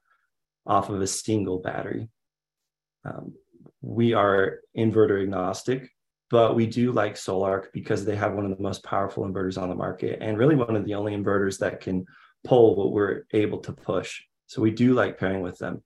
off 0.66 0.90
of 0.90 1.02
a 1.02 1.08
single 1.08 1.60
battery. 1.60 2.10
Um, 3.06 3.34
we 3.82 4.14
are 4.14 4.60
inverter 4.78 5.22
agnostic, 5.24 5.90
but 6.30 6.56
we 6.56 6.68
do 6.68 6.92
like 6.92 7.16
Sol-Ark 7.16 7.70
because 7.74 8.04
they 8.04 8.16
have 8.16 8.34
one 8.34 8.46
of 8.46 8.56
the 8.56 8.62
most 8.62 8.84
powerful 8.84 9.24
inverters 9.24 9.60
on 9.60 9.70
the 9.70 9.76
market 9.76 10.20
and 10.22 10.38
really 10.38 10.56
one 10.56 10.76
of 10.76 10.86
the 10.86 10.96
only 10.96 11.16
inverters 11.16 11.58
that 11.60 11.80
can 11.80 12.06
pull 12.44 12.76
what 12.76 12.92
we're 12.92 13.26
able 13.32 13.60
to 13.60 13.72
push. 13.72 14.22
So 14.48 14.62
we 14.62 14.72
do 14.72 14.94
like 14.94 15.18
pairing 15.18 15.42
with 15.42 15.58
them. 15.58 15.82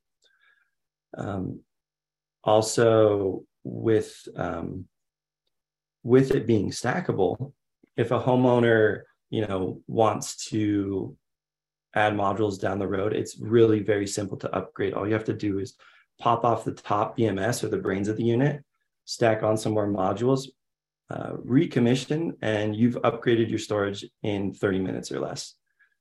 Um, 1.16 1.62
also, 2.44 3.44
with 3.64 4.28
um, 4.36 4.86
with 6.04 6.32
it 6.32 6.46
being 6.46 6.70
stackable, 6.70 7.54
if 7.96 8.12
a 8.12 8.20
homeowner 8.20 9.04
you 9.30 9.46
know 9.46 9.82
wants 9.88 10.46
to 10.50 11.16
add 11.96 12.14
modules 12.14 12.60
down 12.60 12.80
the 12.80 12.88
road, 12.88 13.14
it's 13.14 13.38
really 13.40 13.80
very 13.80 14.08
simple 14.08 14.38
to 14.38 14.56
upgrade. 14.56 14.94
All 14.94 15.08
you 15.08 15.14
have 15.14 15.26
to 15.26 15.34
do 15.34 15.60
is 15.60 15.76
pop 16.20 16.44
off 16.44 16.66
the 16.66 16.74
top 16.74 17.18
BMS 17.18 17.64
or 17.64 17.70
the 17.70 17.78
brains 17.78 18.08
of 18.08 18.18
the 18.18 18.24
unit, 18.24 18.64
stack 19.06 19.44
on 19.44 19.58
some 19.58 19.74
more 19.74 19.88
modules, 19.88 20.48
uh, 21.10 21.34
recommission, 21.46 22.32
and 22.42 22.76
you've 22.76 22.96
upgraded 23.04 23.50
your 23.50 23.60
storage 23.60 24.06
in 24.24 24.54
30 24.54 24.80
minutes 24.80 25.12
or 25.12 25.20
less. 25.20 25.56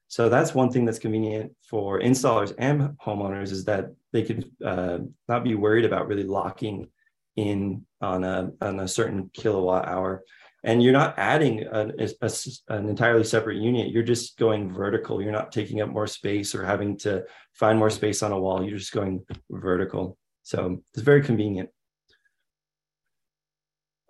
So 0.09 0.29
that's 0.29 0.55
one 0.55 0.71
thing 0.71 0.85
that's 0.85 0.99
convenient 0.99 1.53
for 1.63 2.01
installers 2.01 2.55
and 2.59 2.97
homeowners 2.99 3.51
is 3.51 3.65
that 3.65 3.87
they 4.13 4.23
could 4.23 4.51
uh, 4.65 4.99
not 5.29 5.43
be 5.43 5.55
worried 5.55 5.87
about 5.87 6.07
really 6.07 6.25
locking 6.25 6.89
in 7.37 7.87
on 8.01 8.25
a 8.25 8.51
on 8.61 8.81
a 8.81 8.89
certain 8.89 9.31
kilowatt 9.33 9.89
hour. 9.89 10.23
And 10.65 10.81
you're 10.81 10.93
not 10.93 11.19
adding 11.19 11.65
an, 11.65 11.95
a, 11.99 12.31
an 12.69 12.89
entirely 12.89 13.25
separate 13.25 13.57
unit. 13.57 13.91
You're 13.91 14.05
just 14.05 14.39
going 14.39 14.73
vertical. 14.73 15.21
You're 15.21 15.33
not 15.33 15.51
taking 15.51 15.81
up 15.81 15.89
more 15.89 16.07
space 16.07 16.55
or 16.55 16.65
having 16.65 16.97
to 16.99 17.25
find 17.53 17.79
more 17.79 17.91
space 17.91 18.23
on 18.23 18.31
a 18.31 18.39
wall. 18.39 18.63
You're 18.63 18.79
just 18.79 18.93
going 18.93 19.25
vertical. 19.51 20.17
So 20.45 20.83
it's 20.95 21.03
very 21.03 21.23
convenient. 21.23 21.71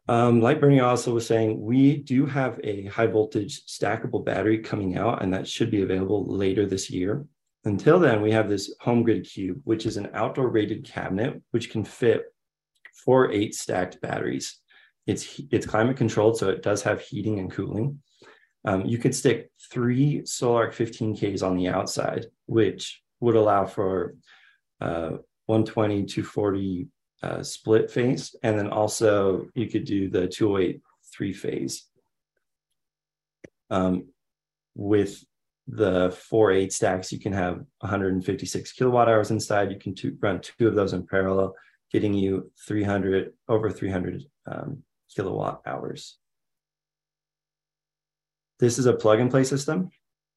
Um, 0.08 0.40
like 0.40 0.60
Bernie 0.60 0.80
also 0.80 1.14
was 1.14 1.26
saying, 1.26 1.58
we 1.58 1.96
do 1.96 2.26
have 2.26 2.60
a 2.64 2.86
high 2.86 3.06
voltage 3.06 3.64
stackable 3.66 4.24
battery 4.24 4.58
coming 4.58 4.98
out, 4.98 5.22
and 5.22 5.32
that 5.32 5.48
should 5.48 5.70
be 5.70 5.82
available 5.82 6.26
later 6.26 6.66
this 6.66 6.90
year. 6.90 7.24
Until 7.64 8.00
then, 8.00 8.20
we 8.20 8.32
have 8.32 8.48
this 8.48 8.74
HomeGrid 8.84 9.30
Cube, 9.30 9.60
which 9.64 9.86
is 9.86 9.96
an 9.96 10.10
outdoor 10.12 10.48
rated 10.48 10.84
cabinet, 10.84 11.40
which 11.52 11.70
can 11.70 11.84
fit 11.84 12.24
four 12.92 13.30
eight 13.30 13.54
stacked 13.54 14.00
batteries. 14.00 14.58
It's 15.06 15.40
it's 15.50 15.66
climate 15.66 15.96
controlled, 15.96 16.38
so 16.38 16.48
it 16.48 16.62
does 16.62 16.82
have 16.82 17.00
heating 17.00 17.38
and 17.38 17.50
cooling. 17.50 18.00
Um, 18.64 18.86
you 18.86 18.98
could 18.98 19.14
stick 19.14 19.50
three 19.72 20.24
Sol-Ark 20.24 20.72
15Ks 20.72 21.42
on 21.42 21.56
the 21.56 21.68
outside, 21.68 22.26
which 22.46 23.02
would 23.18 23.34
allow 23.34 23.64
for 23.66 24.14
uh, 24.80 25.16
120, 25.46 26.04
240 26.04 26.88
uh, 27.22 27.42
split 27.42 27.90
phase. 27.90 28.36
And 28.42 28.58
then 28.58 28.68
also 28.68 29.46
you 29.54 29.68
could 29.68 29.84
do 29.84 30.08
the 30.08 30.28
208 30.28 30.80
three 31.12 31.32
phase. 31.32 31.84
Um, 33.70 34.08
with 34.74 35.24
the 35.66 36.10
four 36.10 36.50
eight 36.50 36.72
stacks, 36.72 37.12
you 37.12 37.20
can 37.20 37.32
have 37.32 37.56
156 37.78 38.72
kilowatt 38.72 39.08
hours 39.08 39.30
inside. 39.30 39.70
You 39.70 39.78
can 39.78 39.94
two, 39.94 40.16
run 40.20 40.40
two 40.40 40.68
of 40.68 40.74
those 40.74 40.92
in 40.92 41.06
parallel 41.06 41.54
getting 41.92 42.14
you 42.14 42.50
300 42.66 43.32
over 43.48 43.70
300 43.70 44.24
um, 44.50 44.82
kilowatt 45.14 45.60
hours. 45.66 46.18
This 48.58 48.78
is 48.78 48.86
a 48.86 48.94
plug 48.94 49.20
and 49.20 49.30
play 49.30 49.44
system. 49.44 49.90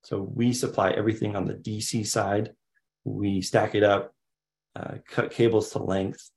So 0.04 0.22
we 0.22 0.54
supply 0.54 0.92
everything 0.92 1.36
on 1.36 1.46
the 1.46 1.54
DC 1.54 2.06
side. 2.06 2.54
We 3.04 3.42
stack 3.42 3.76
it 3.76 3.84
up, 3.84 4.14
uh, 4.76 4.96
cut 5.08 5.32
cables 5.32 5.72
to 5.72 5.80
length. 5.80 6.30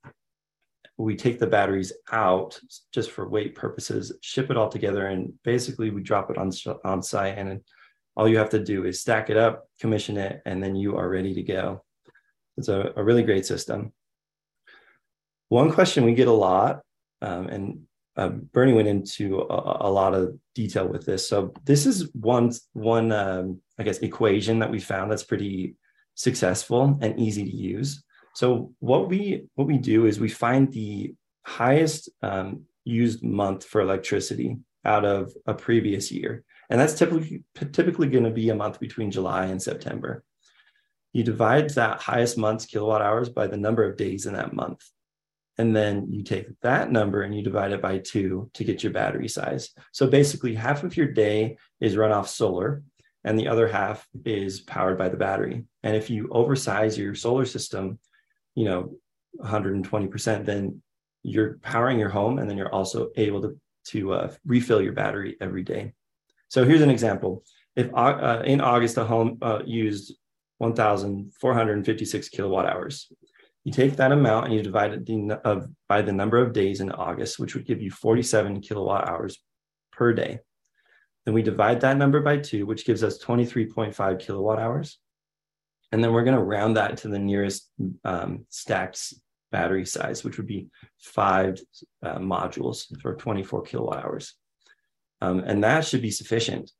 We 0.96 1.16
take 1.16 1.38
the 1.38 1.46
batteries 1.46 1.92
out 2.10 2.58
just 2.92 3.10
for 3.10 3.28
weight 3.28 3.54
purposes, 3.54 4.12
ship 4.20 4.50
it 4.50 4.56
all 4.56 4.68
together, 4.68 5.06
and 5.06 5.32
basically 5.44 5.90
we 5.90 6.02
drop 6.02 6.30
it 6.30 6.38
on, 6.38 6.50
on 6.84 7.02
site. 7.02 7.38
And 7.38 7.60
all 8.16 8.28
you 8.28 8.38
have 8.38 8.50
to 8.50 8.64
do 8.64 8.84
is 8.84 9.00
stack 9.00 9.30
it 9.30 9.36
up, 9.36 9.68
commission 9.80 10.16
it, 10.16 10.42
and 10.44 10.62
then 10.62 10.74
you 10.74 10.96
are 10.96 11.08
ready 11.08 11.34
to 11.34 11.42
go. 11.42 11.84
It's 12.56 12.68
a, 12.68 12.92
a 12.96 13.04
really 13.04 13.22
great 13.22 13.46
system. 13.46 13.92
One 15.48 15.72
question 15.72 16.04
we 16.04 16.14
get 16.14 16.28
a 16.28 16.32
lot, 16.32 16.80
um, 17.22 17.48
and 17.48 17.80
uh, 18.16 18.28
Bernie 18.28 18.72
went 18.72 18.88
into 18.88 19.40
a, 19.40 19.88
a, 19.88 19.90
lot 19.90 20.12
of 20.12 20.36
detail 20.54 20.88
with 20.88 21.06
this. 21.06 21.28
So 21.28 21.54
this 21.64 21.86
is 21.86 22.10
one 22.14 22.52
one 22.72 23.12
um, 23.12 23.60
I 23.78 23.84
guess 23.84 23.98
equation 23.98 24.58
that 24.58 24.70
we 24.70 24.80
found 24.80 25.10
that's 25.10 25.22
pretty 25.22 25.76
successful 26.14 26.98
and 27.00 27.18
easy 27.18 27.44
to 27.44 27.56
use. 27.56 28.02
So 28.34 28.72
what 28.80 29.08
we 29.08 29.46
what 29.54 29.68
we 29.68 29.78
do 29.78 30.06
is 30.06 30.20
we 30.20 30.28
find 30.28 30.72
the 30.72 31.14
highest 31.46 32.10
um, 32.22 32.64
used 32.84 33.22
month 33.22 33.64
for 33.64 33.80
electricity 33.80 34.58
out 34.84 35.04
of 35.04 35.32
a 35.46 35.54
previous 35.54 36.10
year, 36.10 36.44
and 36.70 36.80
that's 36.80 36.94
typically 36.94 37.44
typically 37.72 38.08
going 38.08 38.24
to 38.24 38.30
be 38.30 38.50
a 38.50 38.54
month 38.54 38.80
between 38.80 39.10
July 39.10 39.46
and 39.46 39.62
September. 39.62 40.24
You 41.12 41.24
divide 41.24 41.70
that 41.70 42.00
highest 42.00 42.36
month's 42.36 42.66
kilowatt 42.66 43.00
hours 43.00 43.28
by 43.28 43.46
the 43.46 43.56
number 43.56 43.84
of 43.84 43.96
days 43.96 44.26
in 44.26 44.34
that 44.34 44.52
month. 44.52 44.82
And 45.58 45.74
then 45.74 46.06
you 46.10 46.22
take 46.22 46.48
that 46.60 46.92
number 46.92 47.22
and 47.22 47.34
you 47.34 47.42
divide 47.42 47.72
it 47.72 47.82
by 47.82 47.98
two 47.98 48.48
to 48.54 48.64
get 48.64 48.82
your 48.82 48.92
battery 48.92 49.28
size. 49.28 49.70
So 49.92 50.06
basically, 50.06 50.54
half 50.54 50.84
of 50.84 50.96
your 50.96 51.08
day 51.08 51.56
is 51.80 51.96
run 51.96 52.12
off 52.12 52.28
solar, 52.28 52.82
and 53.24 53.36
the 53.36 53.48
other 53.48 53.66
half 53.66 54.06
is 54.24 54.60
powered 54.60 54.96
by 54.96 55.08
the 55.08 55.16
battery. 55.16 55.64
And 55.82 55.96
if 55.96 56.10
you 56.10 56.28
oversize 56.30 56.96
your 56.96 57.14
solar 57.16 57.44
system, 57.44 57.98
you 58.54 58.64
know, 58.66 58.94
120%, 59.40 60.44
then 60.44 60.80
you're 61.24 61.58
powering 61.58 61.98
your 61.98 62.08
home, 62.08 62.38
and 62.38 62.48
then 62.48 62.56
you're 62.56 62.72
also 62.72 63.10
able 63.16 63.42
to 63.42 63.60
to 63.88 64.12
uh, 64.12 64.32
refill 64.44 64.82
your 64.82 64.92
battery 64.92 65.36
every 65.40 65.62
day. 65.62 65.92
So 66.48 66.64
here's 66.64 66.82
an 66.82 66.90
example. 66.90 67.42
If 67.74 67.90
uh, 67.94 68.42
in 68.44 68.60
August 68.60 68.96
the 68.96 69.04
home 69.04 69.38
uh, 69.40 69.60
used 69.64 70.14
1,456 70.58 72.28
kilowatt 72.28 72.66
hours, 72.66 73.10
you 73.64 73.72
take 73.72 73.96
that 73.96 74.12
amount 74.12 74.46
and 74.46 74.54
you 74.54 74.62
divide 74.62 74.92
it 74.92 75.06
the, 75.06 75.40
of, 75.44 75.68
by 75.88 76.02
the 76.02 76.12
number 76.12 76.38
of 76.38 76.52
days 76.52 76.80
in 76.80 76.90
August, 76.90 77.38
which 77.38 77.54
would 77.54 77.66
give 77.66 77.82
you 77.82 77.90
47 77.90 78.60
kilowatt 78.60 79.08
hours 79.08 79.38
per 79.92 80.12
day. 80.12 80.38
Then 81.24 81.34
we 81.34 81.42
divide 81.42 81.82
that 81.82 81.98
number 81.98 82.20
by 82.20 82.38
two, 82.38 82.64
which 82.64 82.86
gives 82.86 83.04
us 83.04 83.22
23.5 83.22 84.18
kilowatt 84.18 84.58
hours. 84.58 84.98
And 85.92 86.02
then 86.02 86.12
we're 86.12 86.24
going 86.24 86.36
to 86.36 86.42
round 86.42 86.76
that 86.76 86.98
to 86.98 87.08
the 87.08 87.18
nearest 87.18 87.70
um, 88.04 88.46
stacked 88.48 89.12
battery 89.50 89.86
size, 89.86 90.24
which 90.24 90.36
would 90.36 90.46
be 90.46 90.68
five 90.98 91.60
uh, 92.02 92.18
modules 92.18 92.84
for 93.00 93.14
24 93.16 93.62
kilowatt 93.62 94.04
hours. 94.04 94.34
Um, 95.20 95.40
and 95.40 95.64
that 95.64 95.84
should 95.84 96.02
be 96.02 96.10
sufficient. 96.10 96.70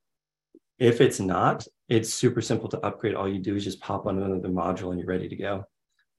If 0.78 1.00
it's 1.00 1.18
not, 1.18 1.66
it's 1.88 2.14
super 2.14 2.40
simple 2.40 2.68
to 2.68 2.78
upgrade. 2.80 3.14
All 3.14 3.28
you 3.28 3.40
do 3.40 3.56
is 3.56 3.64
just 3.64 3.80
pop 3.80 4.06
on 4.06 4.22
another 4.22 4.48
module 4.48 4.90
and 4.90 4.98
you're 4.98 5.08
ready 5.08 5.28
to 5.28 5.36
go. 5.36 5.64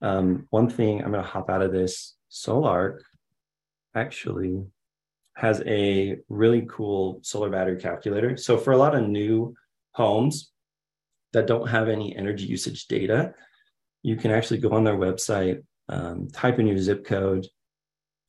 Um, 0.02 0.46
one 0.50 0.70
thing 0.70 1.02
I'm 1.02 1.12
going 1.12 1.22
to 1.22 1.28
hop 1.28 1.50
out 1.50 1.62
of 1.62 1.72
this 1.72 2.16
Sol-Ark 2.28 3.02
actually 3.94 4.64
has 5.34 5.62
a 5.66 6.18
really 6.28 6.66
cool 6.68 7.20
solar 7.22 7.50
battery 7.50 7.80
calculator. 7.80 8.36
So 8.36 8.56
for 8.56 8.72
a 8.72 8.76
lot 8.76 8.94
of 8.94 9.08
new 9.08 9.54
homes 9.92 10.52
that 11.32 11.46
don't 11.46 11.68
have 11.68 11.88
any 11.88 12.14
energy 12.16 12.44
usage 12.44 12.86
data, 12.86 13.34
you 14.02 14.16
can 14.16 14.30
actually 14.30 14.58
go 14.58 14.70
on 14.70 14.84
their 14.84 14.96
website, 14.96 15.62
um, 15.88 16.28
type 16.28 16.58
in 16.58 16.66
your 16.66 16.78
zip 16.78 17.04
code, 17.04 17.46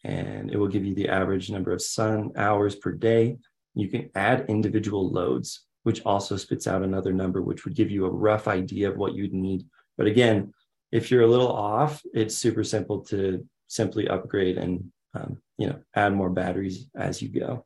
and 0.03 0.51
it 0.51 0.57
will 0.57 0.67
give 0.67 0.85
you 0.85 0.95
the 0.95 1.09
average 1.09 1.49
number 1.49 1.71
of 1.71 1.81
sun 1.81 2.31
hours 2.35 2.75
per 2.75 2.91
day. 2.91 3.37
You 3.75 3.87
can 3.87 4.09
add 4.15 4.45
individual 4.49 5.09
loads, 5.09 5.65
which 5.83 6.01
also 6.05 6.35
spits 6.37 6.67
out 6.67 6.81
another 6.81 7.13
number, 7.13 7.41
which 7.41 7.65
would 7.65 7.75
give 7.75 7.91
you 7.91 8.05
a 8.05 8.11
rough 8.11 8.47
idea 8.47 8.89
of 8.89 8.97
what 8.97 9.13
you'd 9.13 9.33
need. 9.33 9.65
But 9.97 10.07
again, 10.07 10.53
if 10.91 11.09
you're 11.09 11.23
a 11.23 11.27
little 11.27 11.51
off, 11.51 12.01
it's 12.13 12.37
super 12.37 12.63
simple 12.63 13.01
to 13.05 13.47
simply 13.67 14.07
upgrade 14.07 14.57
and 14.57 14.91
um, 15.13 15.37
you 15.57 15.67
know 15.67 15.79
add 15.95 16.13
more 16.13 16.29
batteries 16.29 16.87
as 16.95 17.21
you 17.21 17.29
go. 17.29 17.65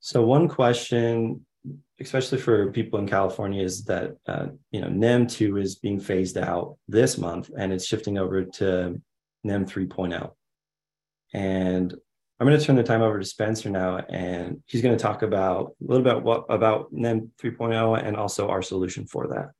So 0.00 0.22
one 0.22 0.48
question, 0.48 1.46
especially 2.00 2.38
for 2.38 2.72
people 2.72 2.98
in 2.98 3.08
California, 3.08 3.62
is 3.62 3.84
that 3.84 4.16
uh, 4.26 4.46
you 4.70 4.80
know 4.80 4.88
NEM 4.88 5.26
two 5.26 5.58
is 5.58 5.76
being 5.76 6.00
phased 6.00 6.36
out 6.36 6.76
this 6.88 7.16
month, 7.18 7.50
and 7.56 7.72
it's 7.72 7.86
shifting 7.86 8.18
over 8.18 8.44
to 8.44 9.00
NEM 9.44 9.66
3.0. 9.66 10.30
And 11.34 11.94
I'm 12.42 12.48
going 12.48 12.58
to 12.58 12.66
turn 12.66 12.74
the 12.74 12.82
time 12.82 13.02
over 13.02 13.20
to 13.20 13.24
Spencer 13.24 13.70
now, 13.70 13.98
and 13.98 14.64
he's 14.66 14.82
going 14.82 14.98
to 14.98 15.00
talk 15.00 15.22
about 15.22 15.76
a 15.80 15.84
little 15.86 16.02
bit 16.02 16.20
what 16.20 16.44
about 16.48 16.92
NEM 16.92 17.30
3.0 17.40 18.04
and 18.04 18.16
also 18.16 18.48
our 18.48 18.62
solution 18.62 19.06
for 19.06 19.28
that. 19.28 19.50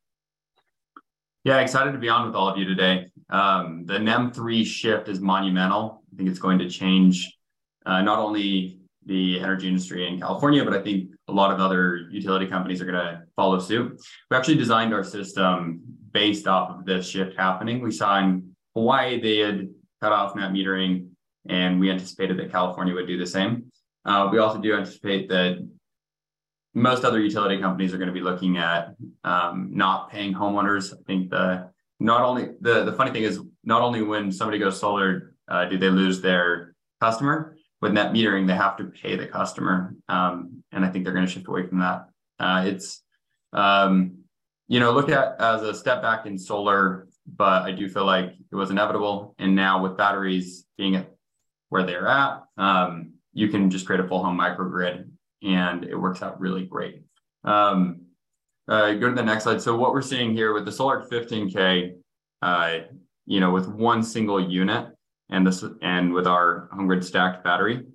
Yeah, 1.45 1.59
excited 1.59 1.93
to 1.93 1.97
be 1.97 2.09
on 2.09 2.25
with 2.25 2.35
all 2.35 2.49
of 2.49 2.57
you 2.57 2.65
today. 2.65 3.05
Um, 3.29 3.85
the 3.85 3.99
NEM 3.99 4.33
3 4.33 4.65
shift 4.65 5.07
is 5.07 5.21
monumental. 5.21 6.03
I 6.13 6.17
think 6.17 6.27
it's 6.27 6.39
going 6.39 6.59
to 6.59 6.69
change 6.69 7.33
uh, 7.85 8.01
not 8.01 8.19
only 8.19 8.79
the 9.05 9.39
energy 9.39 9.69
industry 9.69 10.05
in 10.05 10.19
California, 10.19 10.65
but 10.65 10.73
I 10.73 10.81
think 10.81 11.11
a 11.29 11.31
lot 11.31 11.53
of 11.53 11.61
other 11.61 12.09
utility 12.11 12.47
companies 12.47 12.81
are 12.81 12.85
going 12.85 12.95
to 12.95 13.21
follow 13.37 13.59
suit. 13.59 13.97
We 14.29 14.35
actually 14.35 14.57
designed 14.57 14.93
our 14.93 15.05
system 15.05 15.79
based 16.11 16.47
off 16.47 16.69
of 16.69 16.83
this 16.83 17.07
shift 17.07 17.37
happening. 17.37 17.81
We 17.81 17.91
saw 17.91 18.19
in 18.19 18.53
Hawaii 18.75 19.21
they 19.21 19.37
had 19.37 19.69
cut 20.01 20.11
off 20.11 20.35
net 20.35 20.51
metering, 20.51 21.11
and 21.47 21.79
we 21.79 21.91
anticipated 21.91 22.37
that 22.37 22.51
California 22.51 22.93
would 22.93 23.07
do 23.07 23.17
the 23.17 23.27
same. 23.27 23.65
Uh, 24.05 24.29
we 24.31 24.37
also 24.39 24.59
do 24.59 24.75
anticipate 24.75 25.29
that 25.29 25.57
most 26.73 27.05
other 27.05 27.19
utility 27.19 27.59
companies 27.59 27.93
are 27.93 27.97
going 27.97 28.07
to 28.07 28.13
be 28.13 28.21
looking 28.21 28.57
at 28.57 28.95
um, 29.23 29.69
not 29.71 30.09
paying 30.09 30.33
homeowners. 30.33 30.93
I 30.93 30.97
think 31.05 31.29
the 31.29 31.69
not 31.99 32.21
only 32.21 32.49
the 32.61 32.83
the 32.83 32.93
funny 32.93 33.11
thing 33.11 33.23
is 33.23 33.39
not 33.63 33.81
only 33.81 34.01
when 34.01 34.31
somebody 34.31 34.57
goes 34.57 34.79
solar 34.79 35.35
uh, 35.47 35.65
do 35.65 35.77
they 35.77 35.89
lose 35.89 36.21
their 36.21 36.75
customer 36.99 37.55
with 37.81 37.93
net 37.93 38.11
metering 38.11 38.47
they 38.47 38.55
have 38.55 38.75
to 38.77 38.85
pay 38.85 39.15
the 39.15 39.27
customer 39.27 39.95
um, 40.09 40.63
and 40.71 40.83
I 40.83 40.89
think 40.89 41.05
they're 41.05 41.13
going 41.13 41.25
to 41.25 41.31
shift 41.31 41.47
away 41.47 41.67
from 41.67 41.79
that. 41.79 42.07
Uh, 42.39 42.63
it's 42.65 43.03
um, 43.53 44.17
you 44.67 44.79
know 44.79 44.91
looked 44.91 45.11
at 45.11 45.39
as 45.39 45.61
a 45.61 45.73
step 45.73 46.01
back 46.01 46.25
in 46.25 46.37
solar, 46.37 47.07
but 47.27 47.63
I 47.63 47.71
do 47.71 47.87
feel 47.87 48.05
like 48.05 48.33
it 48.51 48.55
was 48.55 48.71
inevitable. 48.71 49.35
And 49.37 49.55
now 49.55 49.81
with 49.81 49.97
batteries 49.97 50.65
being 50.77 50.95
at 50.95 51.12
where 51.73 51.83
they're 51.83 52.07
at, 52.07 52.43
um, 52.57 53.13
you 53.33 53.47
can 53.47 53.67
just 53.67 53.87
create 53.87 53.99
a 53.99 54.07
full 54.07 54.23
home 54.23 54.37
microgrid 54.37 55.09
and 55.41 55.83
it 55.83 55.95
works 55.95 56.21
out 56.21 56.39
really 56.39 56.65
great. 56.65 57.01
Um, 57.43 58.01
uh, 58.67 58.93
go 58.93 59.09
to 59.09 59.15
the 59.15 59.23
next 59.23 59.45
slide. 59.45 59.59
So 59.59 59.75
what 59.75 59.91
we're 59.91 60.03
seeing 60.03 60.35
here 60.35 60.53
with 60.53 60.65
the 60.65 60.71
Sol-Ark 60.71 61.09
15K, 61.09 61.95
uh, 62.43 62.77
you 63.25 63.39
know, 63.39 63.49
with 63.49 63.67
one 63.67 64.03
single 64.03 64.39
unit 64.39 64.89
and 65.31 65.47
this 65.47 65.65
and 65.81 66.13
with 66.13 66.27
our 66.27 66.69
HomeGrid 66.75 67.03
stacked 67.03 67.43
battery, 67.43 67.87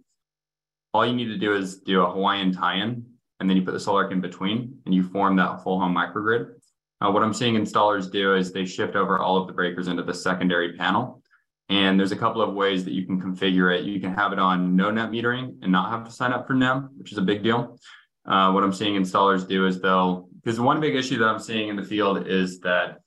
all 0.93 1.07
you 1.07 1.14
need 1.14 1.29
to 1.29 1.39
do 1.39 1.55
is 1.55 1.79
do 1.79 2.03
a 2.03 2.11
Hawaiian 2.11 2.53
tie-in, 2.53 3.07
and 3.39 3.49
then 3.49 3.57
you 3.57 3.62
put 3.62 3.74
the 3.74 3.81
Sol-Ark 3.81 4.11
in 4.11 4.20
between, 4.20 4.76
and 4.87 4.93
you 4.93 5.05
form 5.05 5.37
that 5.37 5.62
full 5.62 5.79
home 5.79 5.95
microgrid. 5.95 6.55
Uh, 7.01 7.12
what 7.12 7.22
I'm 7.22 7.33
seeing 7.33 7.55
installers 7.55 8.11
do 8.11 8.35
is 8.35 8.51
they 8.51 8.64
shift 8.64 8.97
over 8.97 9.20
all 9.20 9.37
of 9.37 9.47
the 9.47 9.53
breakers 9.53 9.87
into 9.87 10.03
the 10.03 10.14
secondary 10.14 10.76
panel. 10.76 11.22
And 11.69 11.99
there's 11.99 12.12
a 12.12 12.16
couple 12.16 12.41
of 12.41 12.55
ways 12.55 12.85
that 12.85 12.93
you 12.93 13.05
can 13.05 13.21
configure 13.21 13.77
it. 13.77 13.85
You 13.85 14.01
can 14.01 14.14
have 14.14 14.33
it 14.33 14.39
on 14.39 14.75
no 14.75 14.91
net 14.91 15.11
metering 15.11 15.57
and 15.62 15.71
not 15.71 15.91
have 15.91 16.05
to 16.05 16.11
sign 16.11 16.33
up 16.33 16.47
for 16.47 16.55
NEM, 16.55 16.91
which 16.97 17.12
is 17.12 17.19
a 17.19 17.23
big 17.23 17.43
deal. 17.43 17.79
Uh, 18.27 18.53
what 18.53 18.62
I'm 18.64 18.73
seeing 18.73 18.95
installers 18.95 19.47
do 19.47 19.66
is 19.66 19.81
they'll, 19.81 20.29
because 20.43 20.61
one 20.61 20.81
big 20.81 20.95
issue 20.95 21.19
that 21.19 21.29
I'm 21.29 21.39
seeing 21.39 21.69
in 21.69 21.77
the 21.77 21.85
field 21.85 22.27
is 22.27 22.61
that 22.61 22.99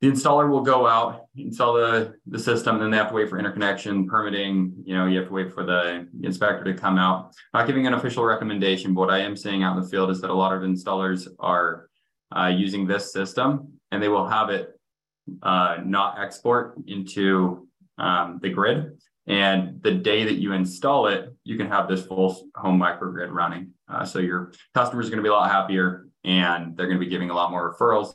the 0.00 0.08
installer 0.08 0.50
will 0.50 0.62
go 0.62 0.86
out, 0.86 1.26
install 1.36 1.74
the, 1.74 2.14
the 2.26 2.38
system, 2.38 2.80
then 2.80 2.90
they 2.90 2.96
have 2.96 3.10
to 3.10 3.14
wait 3.14 3.30
for 3.30 3.38
interconnection, 3.38 4.08
permitting, 4.08 4.74
you 4.84 4.96
know, 4.96 5.06
you 5.06 5.18
have 5.18 5.28
to 5.28 5.32
wait 5.32 5.52
for 5.52 5.64
the 5.64 6.08
inspector 6.24 6.64
to 6.64 6.74
come 6.74 6.98
out. 6.98 7.32
Not 7.54 7.68
giving 7.68 7.86
an 7.86 7.94
official 7.94 8.24
recommendation, 8.24 8.94
but 8.94 9.02
what 9.02 9.10
I 9.10 9.18
am 9.18 9.36
seeing 9.36 9.62
out 9.62 9.76
in 9.76 9.82
the 9.82 9.88
field 9.88 10.10
is 10.10 10.20
that 10.20 10.30
a 10.30 10.34
lot 10.34 10.52
of 10.52 10.62
installers 10.62 11.28
are 11.38 11.88
uh, 12.36 12.48
using 12.48 12.84
this 12.84 13.12
system 13.12 13.78
and 13.92 14.02
they 14.02 14.08
will 14.08 14.26
have 14.26 14.50
it 14.50 14.70
uh, 15.42 15.76
not 15.84 16.18
export 16.18 16.74
into 16.88 17.68
um, 17.98 18.38
the 18.42 18.50
grid. 18.50 18.98
And 19.26 19.80
the 19.82 19.92
day 19.92 20.24
that 20.24 20.40
you 20.40 20.52
install 20.52 21.06
it, 21.06 21.34
you 21.44 21.56
can 21.56 21.68
have 21.68 21.88
this 21.88 22.04
full 22.04 22.48
home 22.56 22.80
microgrid 22.80 23.30
running. 23.30 23.70
Uh, 23.88 24.04
so 24.04 24.18
your 24.18 24.52
customers 24.74 25.06
are 25.06 25.10
going 25.10 25.18
to 25.18 25.22
be 25.22 25.28
a 25.28 25.32
lot 25.32 25.50
happier 25.50 26.08
and 26.24 26.76
they're 26.76 26.86
going 26.86 26.98
to 26.98 27.04
be 27.04 27.10
giving 27.10 27.30
a 27.30 27.34
lot 27.34 27.50
more 27.50 27.72
referrals 27.72 28.14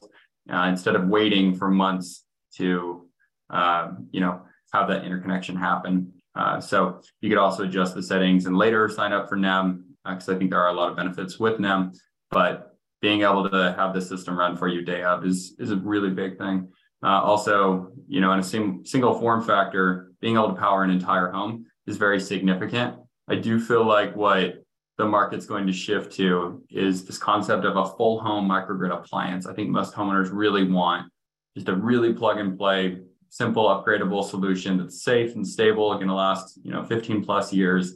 uh, 0.51 0.67
instead 0.69 0.95
of 0.95 1.07
waiting 1.07 1.55
for 1.55 1.69
months 1.69 2.25
to, 2.55 3.07
um, 3.49 4.07
you 4.11 4.19
know, 4.19 4.41
have 4.73 4.89
that 4.89 5.05
interconnection 5.05 5.55
happen. 5.55 6.11
Uh, 6.35 6.59
so 6.59 7.01
you 7.21 7.29
could 7.29 7.37
also 7.37 7.63
adjust 7.63 7.95
the 7.95 8.03
settings 8.03 8.45
and 8.45 8.57
later 8.57 8.89
sign 8.89 9.13
up 9.13 9.29
for 9.29 9.35
NEM 9.35 9.85
because 10.05 10.29
uh, 10.29 10.35
I 10.35 10.37
think 10.37 10.51
there 10.51 10.61
are 10.61 10.69
a 10.69 10.73
lot 10.73 10.89
of 10.89 10.97
benefits 10.97 11.39
with 11.39 11.59
NEM. 11.59 11.93
But 12.31 12.77
being 13.01 13.21
able 13.21 13.49
to 13.49 13.73
have 13.77 13.93
the 13.93 14.01
system 14.01 14.37
run 14.37 14.57
for 14.57 14.67
you 14.67 14.81
day 14.81 15.03
of 15.03 15.25
is 15.25 15.55
is 15.59 15.71
a 15.71 15.77
really 15.77 16.09
big 16.09 16.37
thing. 16.37 16.67
Uh, 17.03 17.21
also, 17.21 17.91
you 18.07 18.21
know, 18.21 18.31
in 18.33 18.39
a 18.39 18.43
sim- 18.43 18.85
single 18.85 19.19
form 19.19 19.43
factor, 19.43 20.11
being 20.19 20.35
able 20.35 20.49
to 20.49 20.59
power 20.59 20.83
an 20.83 20.89
entire 20.89 21.31
home 21.31 21.65
is 21.85 21.97
very 21.97 22.19
significant. 22.19 22.95
I 23.27 23.35
do 23.35 23.59
feel 23.59 23.85
like 23.85 24.15
what 24.15 24.63
the 24.97 25.05
market's 25.05 25.45
going 25.45 25.67
to 25.67 25.73
shift 25.73 26.13
to 26.13 26.63
is 26.69 27.05
this 27.05 27.19
concept 27.19 27.65
of 27.65 27.77
a 27.77 27.85
full 27.85 28.19
home 28.19 28.49
microgrid 28.49 28.91
appliance. 28.91 29.45
I 29.45 29.53
think 29.53 29.69
most 29.69 29.93
homeowners 29.93 30.29
really 30.31 30.63
want 30.63 31.11
just 31.55 31.69
a 31.69 31.75
really 31.75 32.13
plug 32.13 32.39
and 32.39 32.57
play, 32.57 32.99
simple, 33.29 33.65
upgradable 33.65 34.27
solution 34.27 34.77
that's 34.77 35.03
safe 35.03 35.35
and 35.35 35.47
stable, 35.47 35.93
going 35.95 36.07
to 36.07 36.13
last, 36.13 36.59
you 36.63 36.71
know, 36.71 36.83
15 36.83 37.23
plus 37.23 37.53
years. 37.53 37.95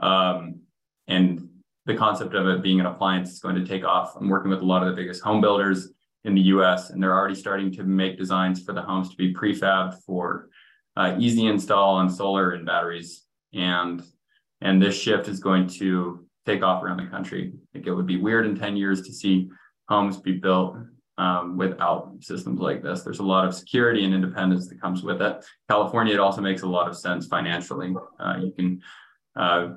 Um, 0.00 0.60
and 1.06 1.48
the 1.86 1.96
concept 1.96 2.34
of 2.34 2.46
it 2.46 2.62
being 2.62 2.80
an 2.80 2.86
appliance 2.86 3.32
is 3.32 3.40
going 3.40 3.56
to 3.56 3.66
take 3.66 3.84
off. 3.84 4.14
I'm 4.16 4.28
working 4.28 4.50
with 4.50 4.60
a 4.60 4.64
lot 4.64 4.82
of 4.82 4.88
the 4.88 4.96
biggest 4.96 5.22
home 5.22 5.40
builders 5.40 5.88
in 6.24 6.34
the 6.34 6.40
US, 6.42 6.90
and 6.90 7.02
they're 7.02 7.16
already 7.16 7.34
starting 7.34 7.72
to 7.72 7.82
make 7.82 8.18
designs 8.18 8.62
for 8.62 8.72
the 8.72 8.82
homes 8.82 9.10
to 9.10 9.16
be 9.16 9.32
prefabbed 9.32 9.94
for 10.04 10.48
uh, 10.96 11.16
easy 11.18 11.46
install 11.46 11.94
on 11.94 12.10
solar 12.10 12.52
and 12.52 12.66
batteries. 12.66 13.24
And 13.54 14.02
and 14.60 14.82
this 14.82 15.00
shift 15.00 15.28
is 15.28 15.40
going 15.40 15.66
to 15.66 16.26
take 16.44 16.62
off 16.62 16.82
around 16.82 16.98
the 16.98 17.06
country. 17.06 17.52
I 17.54 17.66
think 17.72 17.86
it 17.86 17.94
would 17.94 18.06
be 18.06 18.18
weird 18.18 18.46
in 18.46 18.58
10 18.58 18.76
years 18.76 19.02
to 19.02 19.12
see 19.12 19.48
homes 19.88 20.18
be 20.18 20.32
built 20.32 20.76
um, 21.16 21.56
without 21.56 22.12
systems 22.20 22.60
like 22.60 22.82
this. 22.82 23.02
There's 23.02 23.20
a 23.20 23.24
lot 23.24 23.46
of 23.46 23.54
security 23.54 24.04
and 24.04 24.14
independence 24.14 24.68
that 24.68 24.80
comes 24.80 25.02
with 25.02 25.22
it. 25.22 25.44
California, 25.68 26.14
it 26.14 26.20
also 26.20 26.40
makes 26.40 26.62
a 26.62 26.66
lot 26.66 26.88
of 26.88 26.96
sense 26.96 27.26
financially. 27.26 27.94
Uh, 28.18 28.36
you 28.40 28.52
can 28.52 28.80
uh, 29.36 29.74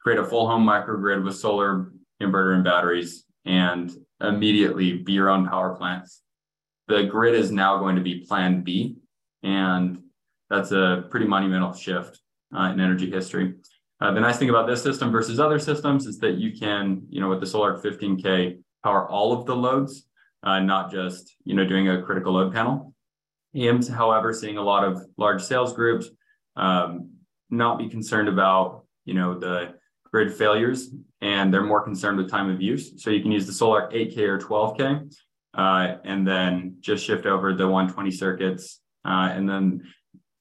create 0.00 0.18
a 0.18 0.24
full 0.24 0.48
home 0.48 0.64
microgrid 0.64 1.24
with 1.24 1.36
solar 1.36 1.92
inverter 2.22 2.54
and 2.54 2.64
batteries 2.64 3.24
and 3.44 3.90
immediately 4.20 4.98
be 4.98 5.12
your 5.12 5.30
own 5.30 5.46
power 5.48 5.74
plant. 5.74 6.08
The 6.88 7.04
grid 7.04 7.34
is 7.34 7.50
now 7.50 7.78
going 7.78 7.96
to 7.96 8.02
be 8.02 8.26
plan 8.26 8.62
B, 8.62 8.96
and 9.42 9.98
that's 10.48 10.72
a 10.72 11.04
pretty 11.10 11.26
monumental 11.26 11.72
shift 11.72 12.20
uh, 12.56 12.70
in 12.72 12.80
energy 12.80 13.10
history. 13.10 13.54
Uh, 14.00 14.12
the 14.12 14.20
nice 14.20 14.38
thing 14.38 14.50
about 14.50 14.66
this 14.66 14.82
system 14.82 15.12
versus 15.12 15.38
other 15.38 15.58
systems 15.58 16.06
is 16.06 16.18
that 16.18 16.36
you 16.36 16.58
can, 16.58 17.02
you 17.10 17.20
know, 17.20 17.28
with 17.28 17.40
the 17.40 17.46
Sol-Ark 17.46 17.82
15K, 17.82 18.58
power 18.82 19.08
all 19.08 19.32
of 19.32 19.46
the 19.46 19.54
loads, 19.54 20.06
uh, 20.42 20.58
not 20.58 20.90
just, 20.90 21.36
you 21.44 21.54
know, 21.54 21.66
doing 21.66 21.88
a 21.88 22.02
critical 22.02 22.32
load 22.32 22.52
panel. 22.52 22.94
EM's, 23.54 23.88
however, 23.88 24.32
seeing 24.32 24.56
a 24.56 24.62
lot 24.62 24.84
of 24.84 25.02
large 25.18 25.42
sales 25.42 25.72
groups 25.74 26.08
um, 26.56 27.10
not 27.50 27.78
be 27.78 27.88
concerned 27.88 28.28
about, 28.28 28.84
you 29.04 29.14
know, 29.14 29.38
the 29.38 29.74
grid 30.10 30.32
failures 30.32 30.90
and 31.20 31.52
they're 31.52 31.62
more 31.62 31.82
concerned 31.82 32.18
with 32.18 32.30
time 32.30 32.50
of 32.50 32.60
use. 32.60 33.02
So 33.02 33.10
you 33.10 33.22
can 33.22 33.32
use 33.32 33.46
the 33.46 33.52
Sol-Ark 33.52 33.92
8K 33.92 34.18
or 34.18 34.38
12K, 34.38 35.14
uh, 35.54 35.96
and 36.04 36.26
then 36.26 36.76
just 36.80 37.04
shift 37.04 37.26
over 37.26 37.54
the 37.54 37.66
120 37.66 38.10
circuits. 38.10 38.80
Uh, 39.04 39.30
and 39.32 39.48
then 39.48 39.82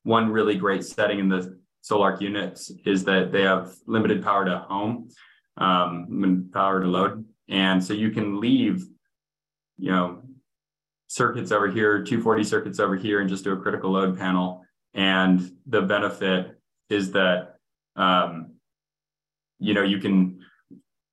one 0.03 0.30
really 0.32 0.55
great 0.55 0.84
setting 0.84 1.19
in 1.19 1.30
the 1.30 1.59
Sol-Ark 1.82 2.21
units 2.21 2.71
is 2.86 3.03
that 3.05 3.32
they 3.32 3.41
have 3.41 3.73
limited 3.88 4.23
power 4.23 4.45
to 4.45 4.59
home, 4.59 5.09
um, 5.57 6.49
power 6.53 6.82
to 6.82 6.88
load. 6.88 7.25
And 7.47 7.84
so 7.84 7.93
you 7.93 8.11
can 8.11 8.39
leave, 8.39 8.86
you 9.77 9.91
know, 9.91 10.21
circuits 11.07 11.51
over 11.51 11.67
here, 11.67 12.03
240 12.03 12.43
circuits 12.43 12.80
over 12.80 12.95
here, 12.95 13.19
and 13.19 13.30
just 13.30 13.43
do 13.43 13.53
a 13.53 13.57
critical 13.57 13.91
load 13.91 14.17
panel. 14.17 14.63
And 14.93 15.51
the 15.65 15.82
benefit 15.82 16.59
is 16.89 17.11
that, 17.11 17.55
um, 17.95 18.53
you 19.59 19.73
know, 19.73 19.84
you 19.84 19.99
can, 19.99 20.38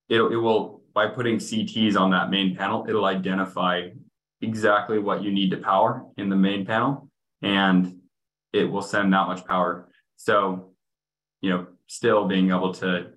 it, 0.08 0.20
it 0.20 0.36
will, 0.36 0.82
by 0.94 1.06
putting 1.06 1.36
CTs 1.36 1.98
on 1.98 2.10
that 2.10 2.30
main 2.30 2.56
panel, 2.56 2.86
it'll 2.88 3.04
identify 3.04 3.88
exactly 4.40 4.98
what 4.98 5.22
you 5.22 5.32
need 5.32 5.50
to 5.50 5.56
power 5.56 6.04
in 6.16 6.28
the 6.28 6.36
main 6.36 6.64
panel, 6.64 7.08
and 7.42 7.98
it 8.52 8.64
will 8.64 8.82
send 8.82 9.12
that 9.12 9.26
much 9.26 9.44
power. 9.44 9.88
So, 10.16 10.72
you 11.40 11.50
know, 11.50 11.66
still 11.86 12.26
being 12.26 12.50
able 12.50 12.72
to 12.74 13.12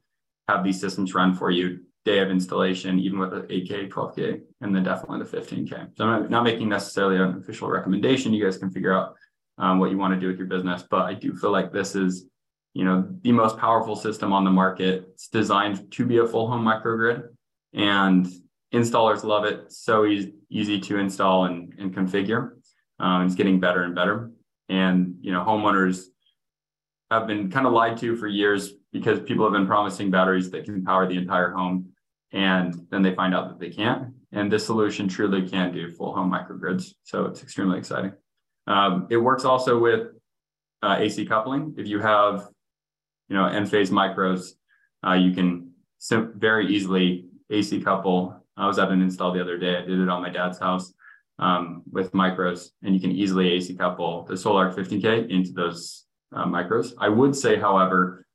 have 0.47 0.63
these 0.63 0.79
systems 0.79 1.13
run 1.13 1.33
for 1.33 1.51
you 1.51 1.81
day 2.05 2.19
of 2.19 2.29
installation, 2.29 2.99
even 2.99 3.19
with 3.19 3.31
the 3.31 3.41
8K, 3.41 3.89
12K, 3.89 4.41
and 4.61 4.75
then 4.75 4.83
definitely 4.83 5.19
the 5.19 5.37
15K. 5.37 5.89
So 5.97 6.05
I'm 6.05 6.29
not 6.29 6.43
making 6.43 6.69
necessarily 6.69 7.17
an 7.17 7.37
official 7.37 7.69
recommendation. 7.69 8.33
You 8.33 8.43
guys 8.43 8.57
can 8.57 8.71
figure 8.71 8.93
out 8.93 9.15
um, 9.57 9.79
what 9.79 9.91
you 9.91 9.97
want 9.97 10.13
to 10.13 10.19
do 10.19 10.27
with 10.27 10.37
your 10.37 10.47
business, 10.47 10.83
but 10.89 11.01
I 11.01 11.13
do 11.13 11.35
feel 11.35 11.51
like 11.51 11.71
this 11.71 11.95
is, 11.95 12.25
you 12.73 12.85
know, 12.85 13.07
the 13.21 13.31
most 13.31 13.57
powerful 13.57 13.95
system 13.95 14.31
on 14.31 14.43
the 14.43 14.51
market. 14.51 15.09
It's 15.13 15.27
designed 15.27 15.91
to 15.91 16.05
be 16.05 16.17
a 16.19 16.27
full 16.27 16.47
home 16.47 16.63
microgrid, 16.63 17.29
and 17.73 18.27
installers 18.73 19.23
love 19.23 19.45
it. 19.45 19.71
So 19.71 20.05
easy, 20.05 20.33
easy 20.49 20.79
to 20.81 20.97
install 20.97 21.45
and, 21.45 21.73
and 21.79 21.93
configure. 21.93 22.51
Um, 22.99 23.25
it's 23.25 23.35
getting 23.35 23.59
better 23.59 23.83
and 23.83 23.95
better, 23.95 24.31
and 24.67 25.15
you 25.21 25.31
know, 25.31 25.43
homeowners 25.43 26.05
have 27.11 27.27
been 27.27 27.49
kind 27.49 27.65
of 27.65 27.73
lied 27.73 27.97
to 27.97 28.15
for 28.15 28.27
years 28.27 28.73
because 28.91 29.19
people 29.21 29.45
have 29.45 29.53
been 29.53 29.67
promising 29.67 30.11
batteries 30.11 30.51
that 30.51 30.65
can 30.65 30.83
power 30.83 31.07
the 31.07 31.17
entire 31.17 31.51
home 31.51 31.91
and 32.31 32.87
then 32.91 33.01
they 33.01 33.13
find 33.15 33.33
out 33.33 33.49
that 33.49 33.59
they 33.59 33.69
can't. 33.69 34.13
And 34.31 34.51
this 34.51 34.65
solution 34.65 35.07
truly 35.07 35.47
can 35.47 35.73
do 35.73 35.91
full 35.91 36.13
home 36.13 36.31
microgrids. 36.31 36.93
So 37.03 37.25
it's 37.25 37.41
extremely 37.41 37.79
exciting. 37.79 38.13
Um, 38.67 39.07
it 39.09 39.17
works 39.17 39.45
also 39.45 39.79
with 39.79 40.09
uh, 40.83 40.97
AC 40.99 41.25
coupling. 41.25 41.73
If 41.77 41.87
you 41.87 41.99
have, 41.99 42.47
you 43.29 43.35
know, 43.35 43.43
Enphase 43.43 43.91
micros, 43.91 44.53
uh, 45.05 45.13
you 45.13 45.31
can 45.31 45.71
sim- 45.99 46.33
very 46.35 46.67
easily 46.67 47.25
AC 47.49 47.81
couple. 47.81 48.35
I 48.57 48.67
was 48.67 48.79
at 48.79 48.89
an 48.89 49.01
install 49.01 49.31
the 49.31 49.41
other 49.41 49.57
day. 49.57 49.77
I 49.77 49.81
did 49.81 49.99
it 49.99 50.09
on 50.09 50.21
my 50.21 50.29
dad's 50.29 50.59
house 50.59 50.93
um, 51.37 51.83
with 51.89 52.11
micros, 52.11 52.69
and 52.83 52.93
you 52.93 52.99
can 52.99 53.11
easily 53.11 53.51
AC 53.53 53.75
couple 53.75 54.25
the 54.25 54.35
Sol-Ark 54.35 54.75
15K 54.75 55.29
into 55.29 55.51
those 55.51 56.05
uh, 56.35 56.45
micros. 56.45 56.93
I 56.99 57.09
would 57.09 57.35
say, 57.35 57.57
however, 57.57 58.25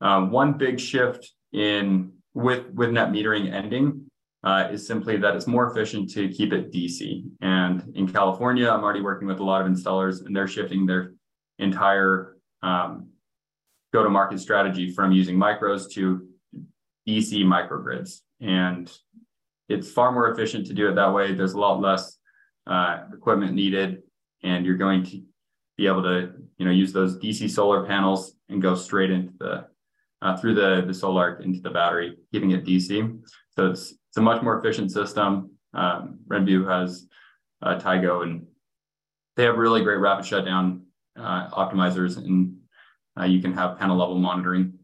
um, 0.00 0.30
one 0.30 0.52
big 0.54 0.78
shift 0.78 1.30
in 1.52 2.12
with 2.34 2.66
with 2.74 2.90
net 2.90 3.10
metering 3.10 3.52
ending 3.52 4.10
uh, 4.44 4.68
is 4.70 4.86
simply 4.86 5.16
that 5.18 5.36
it's 5.36 5.46
more 5.46 5.70
efficient 5.70 6.10
to 6.10 6.28
keep 6.28 6.52
it 6.52 6.72
DC. 6.72 7.24
And 7.40 7.92
in 7.94 8.08
California, 8.08 8.68
I'm 8.68 8.82
already 8.82 9.02
working 9.02 9.28
with 9.28 9.38
a 9.38 9.44
lot 9.44 9.62
of 9.64 9.68
installers, 9.70 10.26
and 10.26 10.34
they're 10.34 10.48
shifting 10.48 10.86
their 10.86 11.12
entire 11.58 12.36
um, 12.62 13.11
go-to-market 13.92 14.40
strategy 14.40 14.90
from 14.90 15.12
using 15.12 15.36
micros 15.36 15.90
to 15.92 16.26
DC 17.06 17.44
microgrids. 17.44 18.20
And 18.40 18.90
it's 19.68 19.90
far 19.90 20.12
more 20.12 20.30
efficient 20.30 20.66
to 20.66 20.74
do 20.74 20.88
it 20.88 20.94
that 20.94 21.12
way. 21.12 21.34
There's 21.34 21.54
a 21.54 21.58
lot 21.58 21.80
less 21.80 22.18
uh, 22.66 23.04
equipment 23.12 23.54
needed, 23.54 24.02
and 24.42 24.64
you're 24.64 24.76
going 24.76 25.04
to 25.04 25.22
be 25.76 25.86
able 25.86 26.02
to, 26.02 26.32
you 26.58 26.66
know, 26.66 26.72
use 26.72 26.92
those 26.92 27.18
DC 27.18 27.50
solar 27.50 27.86
panels 27.86 28.34
and 28.48 28.60
go 28.60 28.74
straight 28.74 29.10
into 29.10 29.32
the 29.38 29.66
uh, 30.20 30.36
through 30.36 30.54
the 30.54 30.84
the 30.86 30.94
Sol-Ark 30.94 31.42
into 31.42 31.60
the 31.60 31.70
battery, 31.70 32.16
keeping 32.32 32.52
it 32.52 32.64
DC. 32.64 33.20
So 33.50 33.70
it's 33.70 33.90
it's 33.90 34.16
a 34.16 34.22
much 34.22 34.42
more 34.42 34.58
efficient 34.58 34.92
system. 34.92 35.50
Um, 35.74 36.18
Renvu 36.28 36.68
has 36.68 37.08
uh, 37.62 37.78
Tigo, 37.78 38.22
and 38.22 38.46
they 39.36 39.44
have 39.44 39.56
really 39.56 39.82
great 39.82 39.96
rapid 39.96 40.26
shutdown 40.26 40.82
uh, 41.18 41.48
optimizers, 41.50 42.18
and 42.18 42.56
uh, 43.18 43.24
you 43.24 43.40
can 43.40 43.52
have 43.52 43.78
panel 43.78 43.96
level 43.96 44.18
monitoring. 44.18 44.74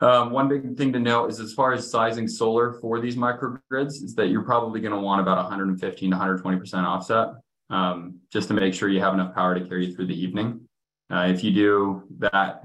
Um, 0.00 0.30
one 0.30 0.48
big 0.48 0.76
thing 0.76 0.92
to 0.92 0.98
note 0.98 1.30
is 1.30 1.38
as 1.38 1.52
far 1.54 1.72
as 1.72 1.88
sizing 1.88 2.26
solar 2.26 2.72
for 2.80 3.00
these 3.00 3.14
microgrids 3.14 4.02
is 4.02 4.14
that 4.16 4.28
you're 4.28 4.42
probably 4.42 4.80
going 4.80 4.92
to 4.92 4.98
want 4.98 5.20
about 5.20 5.36
115 5.36 6.10
to 6.10 6.16
120 6.16 6.58
percent 6.58 6.86
offset, 6.86 7.28
um, 7.70 8.18
just 8.32 8.48
to 8.48 8.54
make 8.54 8.74
sure 8.74 8.88
you 8.88 9.00
have 9.00 9.14
enough 9.14 9.34
power 9.34 9.54
to 9.54 9.66
carry 9.66 9.86
you 9.86 9.94
through 9.94 10.06
the 10.06 10.20
evening. 10.20 10.60
Uh, 11.12 11.26
if 11.28 11.44
you 11.44 11.52
do 11.52 12.02
that 12.18 12.64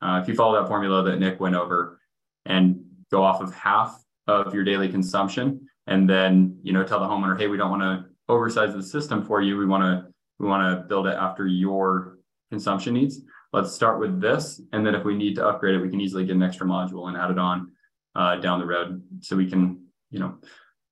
uh, 0.00 0.20
if 0.22 0.28
you 0.28 0.34
follow 0.34 0.60
that 0.60 0.68
formula 0.68 1.02
that 1.02 1.18
Nick 1.18 1.40
went 1.40 1.54
over 1.54 2.00
and 2.46 2.80
go 3.10 3.22
off 3.22 3.40
of 3.40 3.52
half 3.54 4.02
of 4.26 4.54
your 4.54 4.64
daily 4.64 4.88
consumption, 4.88 5.66
and 5.86 6.08
then 6.08 6.58
you 6.62 6.72
know 6.72 6.84
tell 6.84 7.00
the 7.00 7.06
homeowner, 7.06 7.38
hey, 7.38 7.48
we 7.48 7.56
don't 7.56 7.70
want 7.70 7.82
to 7.82 8.04
oversize 8.28 8.74
the 8.74 8.82
system 8.82 9.24
for 9.24 9.40
you. 9.40 9.56
We 9.56 9.66
want 9.66 9.82
to 9.82 10.12
we 10.38 10.46
want 10.46 10.78
to 10.78 10.86
build 10.86 11.06
it 11.06 11.14
after 11.14 11.46
your 11.46 12.18
consumption 12.50 12.94
needs. 12.94 13.22
Let's 13.52 13.72
start 13.72 13.98
with 13.98 14.20
this, 14.20 14.60
and 14.72 14.86
then 14.86 14.94
if 14.94 15.04
we 15.04 15.14
need 15.14 15.34
to 15.36 15.46
upgrade 15.46 15.74
it, 15.74 15.80
we 15.80 15.88
can 15.88 16.00
easily 16.00 16.24
get 16.26 16.36
an 16.36 16.42
extra 16.42 16.66
module 16.66 17.08
and 17.08 17.16
add 17.16 17.30
it 17.30 17.38
on 17.38 17.72
uh, 18.14 18.36
down 18.36 18.60
the 18.60 18.66
road, 18.66 19.02
so 19.20 19.36
we 19.36 19.48
can 19.48 19.86
you 20.10 20.20
know 20.20 20.36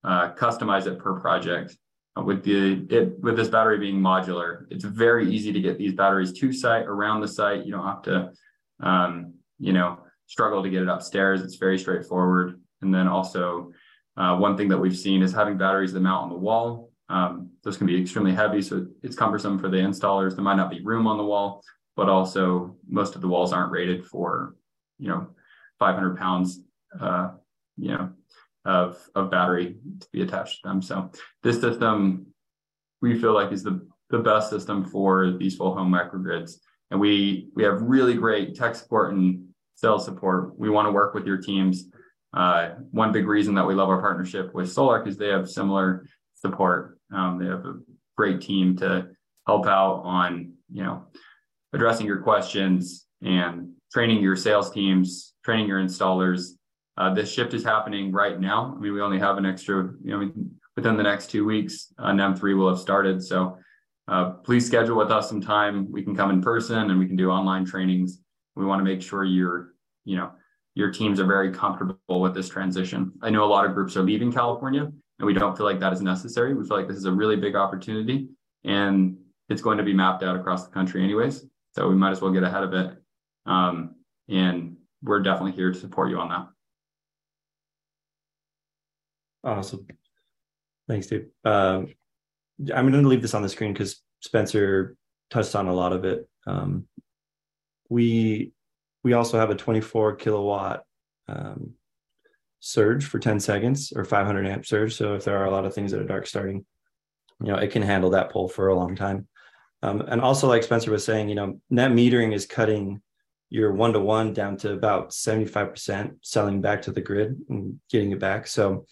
uh, 0.05 0.33
customize 0.33 0.87
it 0.87 0.99
per 0.99 1.21
project. 1.21 1.77
Uh, 2.17 2.23
with 2.23 2.43
the 2.45 2.87
it 2.89 3.19
with 3.21 3.37
this 3.37 3.49
battery 3.49 3.79
being 3.79 4.01
modular, 4.01 4.65
it's 4.71 4.85
very 4.85 5.31
easy 5.31 5.53
to 5.53 5.61
get 5.61 5.77
these 5.77 5.93
batteries 5.93 6.33
to 6.33 6.53
site 6.53 6.87
around 6.87 7.21
the 7.21 7.29
site. 7.29 7.67
You 7.67 7.73
don't 7.73 7.87
have 7.87 8.03
to 8.03 8.33
um, 8.81 9.35
you 9.59 9.73
know, 9.73 9.99
struggle 10.27 10.63
to 10.63 10.71
get 10.71 10.83
it 10.83 10.89
upstairs. 10.89 11.43
It's 11.43 11.57
very 11.57 11.79
straightforward. 11.79 12.61
And 12.83 12.95
then 12.95 13.09
also, 13.09 13.73
uh, 14.17 14.37
one 14.37 14.57
thing 14.57 14.69
that 14.69 14.79
we've 14.79 14.97
seen 14.97 15.23
is 15.23 15.33
having 15.33 15.57
batteries 15.57 15.93
that 15.93 16.01
mount 16.01 16.25
on 16.25 16.29
the 16.31 16.37
wall. 16.37 16.91
Um, 17.09 17.51
those 17.63 17.77
can 17.77 17.87
be 17.87 18.01
extremely 18.01 18.33
heavy, 18.33 18.61
so 18.63 18.87
it's 19.03 19.15
cumbersome 19.15 19.59
for 19.59 19.69
the 19.69 19.77
installers. 19.77 20.35
There 20.35 20.45
might 20.45 20.57
not 20.57 20.71
be 20.71 20.83
room 20.83 21.07
on 21.07 21.17
the 21.17 21.25
wall, 21.25 21.63
but 21.97 22.09
also 22.09 22.77
most 22.89 23.15
of 23.15 23.21
the 23.21 23.29
walls 23.29 23.53
aren't 23.53 23.73
rated 23.73 24.05
for, 24.05 24.55
you 24.99 25.09
know, 25.09 25.29
500 25.79 26.17
pounds, 26.17 26.61
uh, 27.01 27.31
you 27.77 27.89
know, 27.89 28.11
of 28.65 28.99
of 29.15 29.31
battery 29.31 29.77
to 30.01 30.09
be 30.13 30.23
attached 30.23 30.63
to 30.63 30.69
them. 30.69 30.83
So 30.83 31.11
this 31.43 31.61
system, 31.61 32.27
we 33.01 33.19
feel 33.19 33.33
like 33.33 33.53
is 33.53 33.63
the 33.63 33.87
the 34.11 34.19
best 34.19 34.51
system 34.51 34.85
for 34.85 35.33
these 35.33 35.57
full 35.57 35.75
home 35.75 35.91
microgrids 35.93 36.59
and 36.91 37.01
we 37.01 37.49
we 37.55 37.65
have 37.65 37.83
really 37.83 38.15
great 38.15 38.55
tech 38.55 38.75
support 38.75 39.13
and 39.13 39.45
sales 39.75 40.05
support. 40.05 40.59
We 40.59 40.71
want 40.71 40.87
to 40.87 40.93
work 40.93 41.15
with 41.15 41.27
your 41.27 41.39
teams. 41.39 41.89
Uh, 42.33 42.71
one 42.91 43.13
big 43.13 43.27
reason 43.27 43.55
that 43.55 43.67
we 43.67 43.75
love 43.75 43.89
our 43.89 44.01
partnership 44.01 44.55
with 44.55 44.71
Sol-Ark 44.71 45.07
is 45.07 45.17
they 45.17 45.29
have 45.29 45.49
similar 45.49 46.07
support. 46.35 46.99
Um, 47.13 47.39
they 47.39 47.47
have 47.47 47.65
a 47.65 47.75
great 48.17 48.41
team 48.41 48.77
to 48.79 49.09
help 49.47 49.67
out 49.67 50.03
on 50.05 50.53
you 50.73 50.83
know 50.83 51.07
addressing 51.77 52.07
your 52.07 52.21
questions 52.21 53.07
and 53.23 53.71
training 53.93 54.23
your 54.23 54.35
sales 54.35 54.71
teams, 54.71 55.35
training 55.45 55.69
your 55.69 55.81
installers. 55.81 56.53
Uh, 56.97 57.13
this 57.15 57.31
shift 57.31 57.55
is 57.55 57.63
happening 57.63 58.11
right 58.11 58.41
now. 58.41 58.75
I 58.75 58.81
mean, 58.81 58.95
we 58.95 59.01
only 59.01 59.19
have 59.19 59.37
an 59.37 59.47
extra, 59.47 59.91
you 60.03 60.11
know, 60.11 60.33
within 60.75 60.97
the 60.97 61.03
next 61.03 61.31
two 61.31 61.45
weeks, 61.45 61.93
uh, 61.99 62.11
NEM3 62.11 62.57
will 62.57 62.69
have 62.69 62.79
started. 62.79 63.23
So 63.23 63.59
uh, 64.09 64.31
please 64.31 64.67
schedule 64.67 64.97
with 64.97 65.11
us 65.11 65.29
some 65.29 65.41
time. 65.41 65.91
We 65.93 66.03
can 66.03 66.17
come 66.17 66.31
in 66.31 66.41
person 66.41 66.91
and 66.91 66.99
we 66.99 67.07
can 67.07 67.17
do 67.17 67.31
online 67.31 67.65
trainings. 67.65 68.21
We 68.55 68.65
want 68.65 68.81
to 68.81 68.85
make 68.85 69.03
sure 69.03 69.25
your, 69.25 69.75
you 70.05 70.17
know, 70.17 70.31
your 70.75 70.91
teams 70.91 71.21
are 71.21 71.27
very 71.27 71.53
comfortable 71.53 72.21
with 72.21 72.35
this 72.35 72.49
transition. 72.49 73.13
I 73.23 73.31
know 73.31 73.45
a 73.45 73.47
lot 73.47 73.67
of 73.67 73.75
groups 73.75 73.97
are 73.97 74.03
leaving 74.03 74.33
California 74.33 74.83
and 74.83 75.27
we 75.27 75.33
don't 75.35 75.57
feel 75.57 75.67
like 75.67 75.81
that 75.81 75.93
is 75.93 76.03
necessary. 76.03 76.55
We 76.55 76.67
feel 76.67 76.77
like 76.77 76.89
this 76.89 76.99
is 76.99 77.07
a 77.07 77.13
really 77.13 77.37
big 77.37 77.57
opportunity 77.57 78.29
and 78.65 79.17
it's 79.49 79.63
going 79.63 79.79
to 79.79 79.85
be 79.85 79.95
mapped 79.95 80.23
out 80.23 80.37
across 80.37 80.67
the 80.67 80.73
country 80.73 81.03
anyways. 81.03 81.47
So 81.77 81.87
we 81.89 81.95
might 81.95 82.13
as 82.13 82.23
well 82.23 82.33
get 82.33 82.43
ahead 82.43 82.63
of 82.63 82.73
it. 82.73 82.97
Um, 83.45 83.97
and 84.31 84.79
we're 85.03 85.21
definitely 85.21 85.53
here 85.53 85.73
to 85.73 85.79
support 85.79 86.09
you 86.09 86.19
on 86.19 86.31
that. 86.31 86.49
Awesome. 89.45 89.87
Thanks, 90.89 91.07
dude. 91.07 91.29
Um, 91.45 91.89
I'm 92.75 92.91
going 92.91 93.03
to 93.03 93.09
leave 93.09 93.21
this 93.21 93.35
on 93.35 93.43
the 93.43 93.49
screen 93.51 93.75
because 93.75 94.03
Spencer 94.21 94.97
touched 95.31 95.55
on 95.55 95.69
a 95.69 95.75
lot 95.75 95.93
of 95.93 96.07
it. 96.07 96.27
Um, 96.47 96.87
we 97.91 98.53
we 99.05 99.13
also 99.13 99.39
have 99.39 99.51
a 99.51 99.55
24 99.55 100.17
kilowatt 100.17 100.83
um, 101.29 101.75
surge 102.61 103.05
for 103.05 103.19
10 103.19 103.39
seconds 103.39 103.93
or 103.95 104.05
500 104.05 104.47
amp 104.47 104.65
surge. 104.65 104.97
So 104.97 105.15
if 105.15 105.25
there 105.25 105.37
are 105.37 105.45
a 105.45 105.51
lot 105.51 105.67
of 105.67 105.75
things 105.75 105.93
that 105.93 106.01
are 106.01 106.07
dark 106.07 106.27
starting, 106.27 106.65
you 107.43 107.53
know, 107.53 107.59
it 107.59 107.71
can 107.71 107.83
handle 107.83 108.11
that 108.11 108.31
pull 108.31 108.49
for 108.49 108.69
a 108.69 108.75
long 108.75 108.97
time. 108.97 109.29
Um, 109.83 110.01
and 110.01 110.21
also, 110.21 110.49
like 110.49 110.63
Spencer 110.63 110.91
was 110.91 111.05
saying, 111.05 111.29
you 111.29 111.35
know, 111.35 111.61
net 111.71 111.91
metering 111.91 112.35
is 112.35 112.47
cutting 112.47 113.03
you're 113.49 113.73
one 113.73 113.93
to 113.93 114.01
one 114.01 114.33
down 114.33 114.57
to 114.59 114.73
about 114.73 115.11
75% 115.11 116.17
selling 116.23 116.61
back 116.61 116.83
to 116.83 116.93
the 116.93 117.01
grid 117.01 117.37
and 117.49 117.79
getting 117.91 118.13
it 118.13 118.19
back. 118.19 118.47
So 118.47 118.87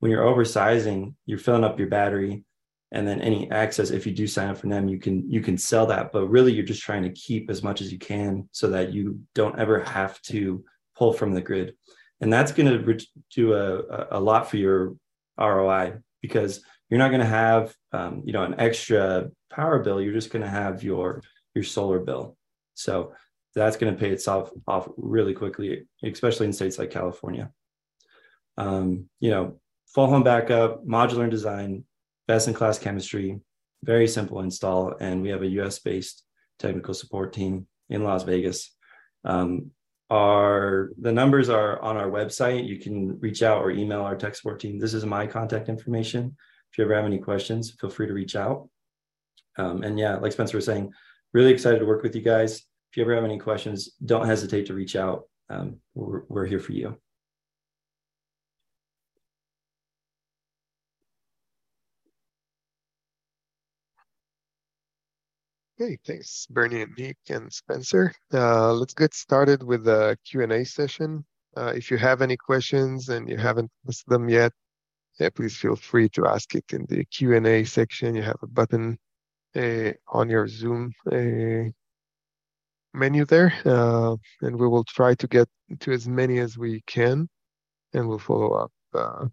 when 0.00 0.10
you're 0.10 0.24
oversizing, 0.24 1.14
you're 1.26 1.38
filling 1.38 1.64
up 1.64 1.78
your 1.78 1.88
battery 1.88 2.44
and 2.92 3.08
then 3.08 3.20
any 3.20 3.50
access 3.50 3.90
if 3.90 4.06
you 4.06 4.12
do 4.12 4.26
sign 4.26 4.50
up 4.50 4.58
for 4.58 4.68
them 4.68 4.88
you 4.88 5.00
can 5.00 5.28
you 5.30 5.40
can 5.40 5.56
sell 5.56 5.86
that. 5.86 6.12
But 6.12 6.28
really 6.28 6.52
you're 6.52 6.64
just 6.64 6.82
trying 6.82 7.02
to 7.04 7.10
keep 7.10 7.50
as 7.50 7.62
much 7.62 7.80
as 7.80 7.90
you 7.90 7.98
can 7.98 8.48
so 8.52 8.68
that 8.68 8.92
you 8.92 9.20
don't 9.34 9.58
ever 9.58 9.80
have 9.80 10.20
to 10.22 10.64
pull 10.96 11.12
from 11.12 11.32
the 11.32 11.40
grid. 11.40 11.74
And 12.20 12.32
that's 12.32 12.52
going 12.52 12.68
to 12.68 13.06
do 13.34 13.54
a, 13.54 14.06
a 14.12 14.20
lot 14.20 14.48
for 14.48 14.58
your 14.58 14.94
roi 15.38 15.94
because 16.26 16.62
you're 16.88 16.98
not 16.98 17.10
going 17.10 17.20
to 17.20 17.26
have 17.26 17.74
um, 17.92 18.22
you 18.24 18.32
know 18.32 18.44
an 18.44 18.54
extra 18.58 19.30
power 19.50 19.78
bill 19.80 20.00
you're 20.00 20.14
just 20.20 20.32
going 20.32 20.44
to 20.44 20.48
have 20.48 20.82
your 20.82 21.22
your 21.54 21.64
solar 21.64 22.00
bill. 22.00 22.36
So 22.72 23.12
that's 23.54 23.76
going 23.76 23.92
to 23.92 24.00
pay 24.00 24.10
itself 24.10 24.50
off 24.66 24.88
really 24.96 25.34
quickly 25.34 25.86
especially 26.02 26.46
in 26.46 26.52
states 26.52 26.78
like 26.78 26.90
california. 26.90 27.50
Um, 28.56 29.08
you 29.20 29.30
know 29.30 29.60
full 29.94 30.06
home 30.06 30.22
backup 30.22 30.86
modular 30.86 31.28
design 31.28 31.84
best 32.26 32.48
in 32.48 32.54
class 32.54 32.78
chemistry 32.78 33.40
very 33.82 34.08
simple 34.08 34.40
install 34.40 34.94
and 34.98 35.20
we 35.20 35.28
have 35.28 35.42
a 35.42 35.46
us 35.46 35.78
based 35.78 36.24
technical 36.58 36.94
support 36.94 37.32
team 37.32 37.66
in 37.90 38.02
las 38.02 38.22
vegas. 38.22 38.70
Um, 39.24 39.70
our 40.10 40.90
the 41.00 41.12
numbers 41.12 41.48
are 41.48 41.80
on 41.80 41.96
our 41.96 42.10
website 42.10 42.68
you 42.68 42.78
can 42.78 43.18
reach 43.20 43.42
out 43.42 43.62
or 43.62 43.70
email 43.70 44.02
our 44.02 44.14
tech 44.14 44.34
support 44.34 44.60
team 44.60 44.78
this 44.78 44.92
is 44.92 45.06
my 45.06 45.26
contact 45.26 45.68
information 45.68 46.36
if 46.74 46.78
you 46.78 46.84
ever 46.86 46.96
have 46.96 47.04
any 47.04 47.18
questions, 47.18 47.70
feel 47.80 47.88
free 47.88 48.08
to 48.08 48.12
reach 48.12 48.34
out. 48.34 48.68
Um, 49.56 49.84
and 49.84 49.96
yeah, 49.96 50.16
like 50.16 50.32
Spencer 50.32 50.56
was 50.56 50.64
saying, 50.64 50.92
really 51.32 51.52
excited 51.52 51.78
to 51.78 51.86
work 51.86 52.02
with 52.02 52.16
you 52.16 52.20
guys. 52.20 52.56
If 52.56 52.96
you 52.96 53.04
ever 53.04 53.14
have 53.14 53.22
any 53.22 53.38
questions, 53.38 53.92
don't 54.04 54.26
hesitate 54.26 54.66
to 54.66 54.74
reach 54.74 54.96
out. 54.96 55.28
Um, 55.48 55.76
we're, 55.94 56.22
we're 56.26 56.46
here 56.46 56.58
for 56.58 56.72
you. 56.72 56.98
Okay, 65.80 65.98
thanks, 66.06 66.46
Bernie 66.50 66.82
and 66.82 66.92
Nick 66.96 67.16
and 67.28 67.52
Spencer. 67.52 68.12
Uh, 68.32 68.72
let's 68.72 68.94
get 68.94 69.12
started 69.12 69.60
with 69.60 69.84
the 69.84 70.16
Q&A 70.24 70.64
session. 70.64 71.24
Uh, 71.56 71.72
if 71.74 71.90
you 71.90 71.96
have 71.96 72.22
any 72.22 72.36
questions 72.36 73.08
and 73.08 73.28
you 73.28 73.36
haven't 73.36 73.72
listed 73.84 74.08
them 74.08 74.28
yet, 74.28 74.52
yeah, 75.18 75.30
please 75.30 75.56
feel 75.56 75.74
free 75.74 76.08
to 76.10 76.28
ask 76.28 76.54
it 76.54 76.64
in 76.72 76.86
the 76.88 77.04
Q&A 77.06 77.64
section. 77.64 78.14
You 78.14 78.22
have 78.22 78.38
a 78.42 78.46
button 78.46 78.98
uh, 79.56 79.92
on 80.06 80.30
your 80.30 80.46
Zoom 80.46 80.92
uh, 81.10 81.70
menu 82.92 83.24
there, 83.24 83.52
uh, 83.64 84.14
and 84.42 84.56
we 84.56 84.68
will 84.68 84.84
try 84.84 85.14
to 85.16 85.26
get 85.26 85.48
to 85.80 85.90
as 85.90 86.06
many 86.06 86.38
as 86.38 86.56
we 86.56 86.82
can, 86.86 87.28
and 87.92 88.08
we'll 88.08 88.20
follow 88.20 88.52
up 88.52 88.72
uh, 88.94 89.26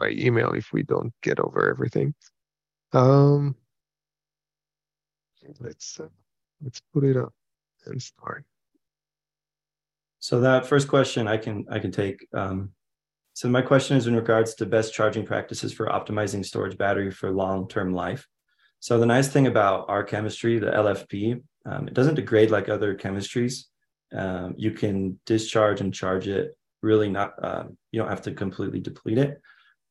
by 0.00 0.10
email 0.10 0.54
if 0.54 0.72
we 0.72 0.82
don't 0.82 1.12
get 1.22 1.38
over 1.38 1.70
everything. 1.70 2.14
Um, 2.92 3.54
let's 5.60 6.00
uh, 6.00 6.08
let's 6.62 6.80
put 6.92 7.04
it 7.04 7.16
up 7.16 7.32
and 7.86 8.02
start. 8.02 8.44
So 10.20 10.40
that 10.40 10.66
first 10.66 10.88
question 10.88 11.28
I 11.28 11.36
can 11.36 11.64
I 11.70 11.78
can 11.78 11.92
take. 11.92 12.26
Um, 12.34 12.70
so 13.34 13.48
my 13.48 13.62
question 13.62 13.96
is 13.96 14.08
in 14.08 14.16
regards 14.16 14.54
to 14.54 14.66
best 14.66 14.92
charging 14.92 15.24
practices 15.24 15.72
for 15.72 15.86
optimizing 15.86 16.44
storage 16.44 16.76
battery 16.76 17.10
for 17.10 17.30
long-term 17.30 17.94
life. 17.94 18.26
So 18.80 18.98
the 18.98 19.06
nice 19.06 19.28
thing 19.28 19.46
about 19.46 19.88
our 19.88 20.02
chemistry, 20.02 20.58
the 20.58 20.72
LFP, 20.72 21.40
um, 21.64 21.86
it 21.86 21.94
doesn't 21.94 22.16
degrade 22.16 22.50
like 22.50 22.68
other 22.68 22.96
chemistries. 22.96 23.64
Um, 24.12 24.54
you 24.56 24.72
can 24.72 25.20
discharge 25.24 25.80
and 25.80 25.94
charge 25.94 26.26
it. 26.26 26.56
Really, 26.82 27.08
not 27.08 27.32
uh, 27.42 27.64
you 27.92 28.00
don't 28.00 28.10
have 28.10 28.22
to 28.22 28.32
completely 28.32 28.80
deplete 28.80 29.18
it. 29.18 29.40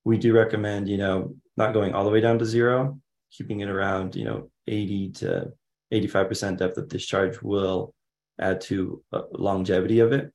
We 0.04 0.18
do 0.18 0.34
recommend 0.34 0.90
you 0.90 0.98
know 0.98 1.36
not 1.56 1.74
going 1.74 1.94
all 1.94 2.04
the 2.04 2.12
way 2.12 2.22
down 2.22 2.40
to 2.40 2.46
zero, 2.46 3.00
keeping 3.32 3.62
it 3.62 3.70
around 3.70 4.16
you 4.16 4.26
know 4.26 4.50
80 4.68 5.12
to 5.12 5.52
85 5.92 6.28
percent 6.28 6.60
depth 6.60 6.78
of 6.78 6.90
discharge 6.90 7.42
will 7.42 7.94
add 8.40 8.62
to 8.62 9.04
uh, 9.14 9.24
longevity 9.32 10.00
of 10.00 10.12
it. 10.12 10.32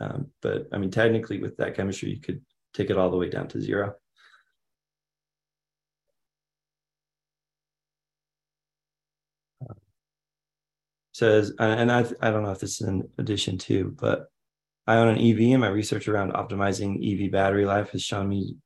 Um, 0.00 0.28
but 0.42 0.68
I 0.72 0.78
mean, 0.78 0.90
technically, 0.90 1.40
with 1.40 1.56
that 1.58 1.76
chemistry, 1.76 2.10
you 2.10 2.20
could 2.20 2.42
take 2.74 2.90
it 2.90 2.98
all 2.98 3.10
the 3.10 3.16
way 3.16 3.30
down 3.30 3.48
to 3.48 3.60
zero. 3.60 3.94
says, 11.14 11.52
and 11.60 11.92
I, 11.92 12.04
I 12.20 12.30
don't 12.30 12.42
know 12.42 12.50
if 12.50 12.58
this 12.58 12.80
is 12.80 12.88
an 12.88 13.08
addition 13.18 13.56
to, 13.58 13.94
but 13.98 14.26
I 14.86 14.96
own 14.96 15.08
an 15.08 15.18
EV 15.18 15.52
and 15.52 15.60
my 15.60 15.68
research 15.68 16.08
around 16.08 16.32
optimizing 16.32 16.98
EV 17.00 17.30
battery 17.30 17.64
life 17.64 17.90
has 17.90 18.02
shown 18.02 18.28
me 18.28 18.56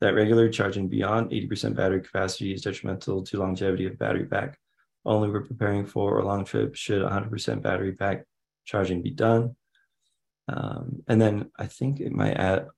that 0.00 0.14
regular 0.14 0.48
charging 0.48 0.88
beyond 0.88 1.30
80% 1.30 1.74
battery 1.74 2.00
capacity 2.00 2.52
is 2.52 2.62
detrimental 2.62 3.22
to 3.24 3.38
longevity 3.38 3.86
of 3.86 3.98
battery 3.98 4.26
pack. 4.26 4.58
Only 5.04 5.30
we're 5.30 5.42
preparing 5.42 5.86
for 5.86 6.18
a 6.18 6.26
long 6.26 6.44
trip 6.44 6.76
should 6.76 7.02
100% 7.02 7.62
battery 7.62 7.92
pack 7.92 8.24
charging 8.64 9.02
be 9.02 9.10
done. 9.10 9.56
Um, 10.48 11.02
and 11.08 11.20
then 11.20 11.50
I 11.58 11.66
think 11.66 12.00
it 12.00 12.12
might 12.12 12.36
add 12.36 12.68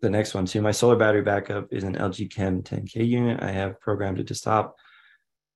the 0.00 0.10
next 0.10 0.34
one 0.34 0.46
too. 0.46 0.60
My 0.60 0.72
solar 0.72 0.96
battery 0.96 1.22
backup 1.22 1.68
is 1.72 1.84
an 1.84 1.96
LG 1.96 2.30
Chem 2.34 2.62
10K 2.62 3.06
unit. 3.06 3.42
I 3.42 3.50
have 3.50 3.80
programmed 3.80 4.20
it 4.20 4.26
to 4.28 4.34
stop 4.34 4.76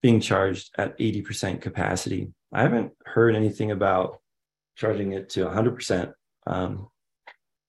being 0.02 0.20
charged 0.20 0.70
at 0.78 0.98
80% 0.98 1.60
capacity. 1.60 2.32
I 2.52 2.62
haven't 2.62 2.92
heard 3.04 3.34
anything 3.34 3.70
about 3.70 4.20
charging 4.76 5.12
it 5.12 5.28
to 5.30 5.44
100%. 5.44 6.12
Um, 6.46 6.88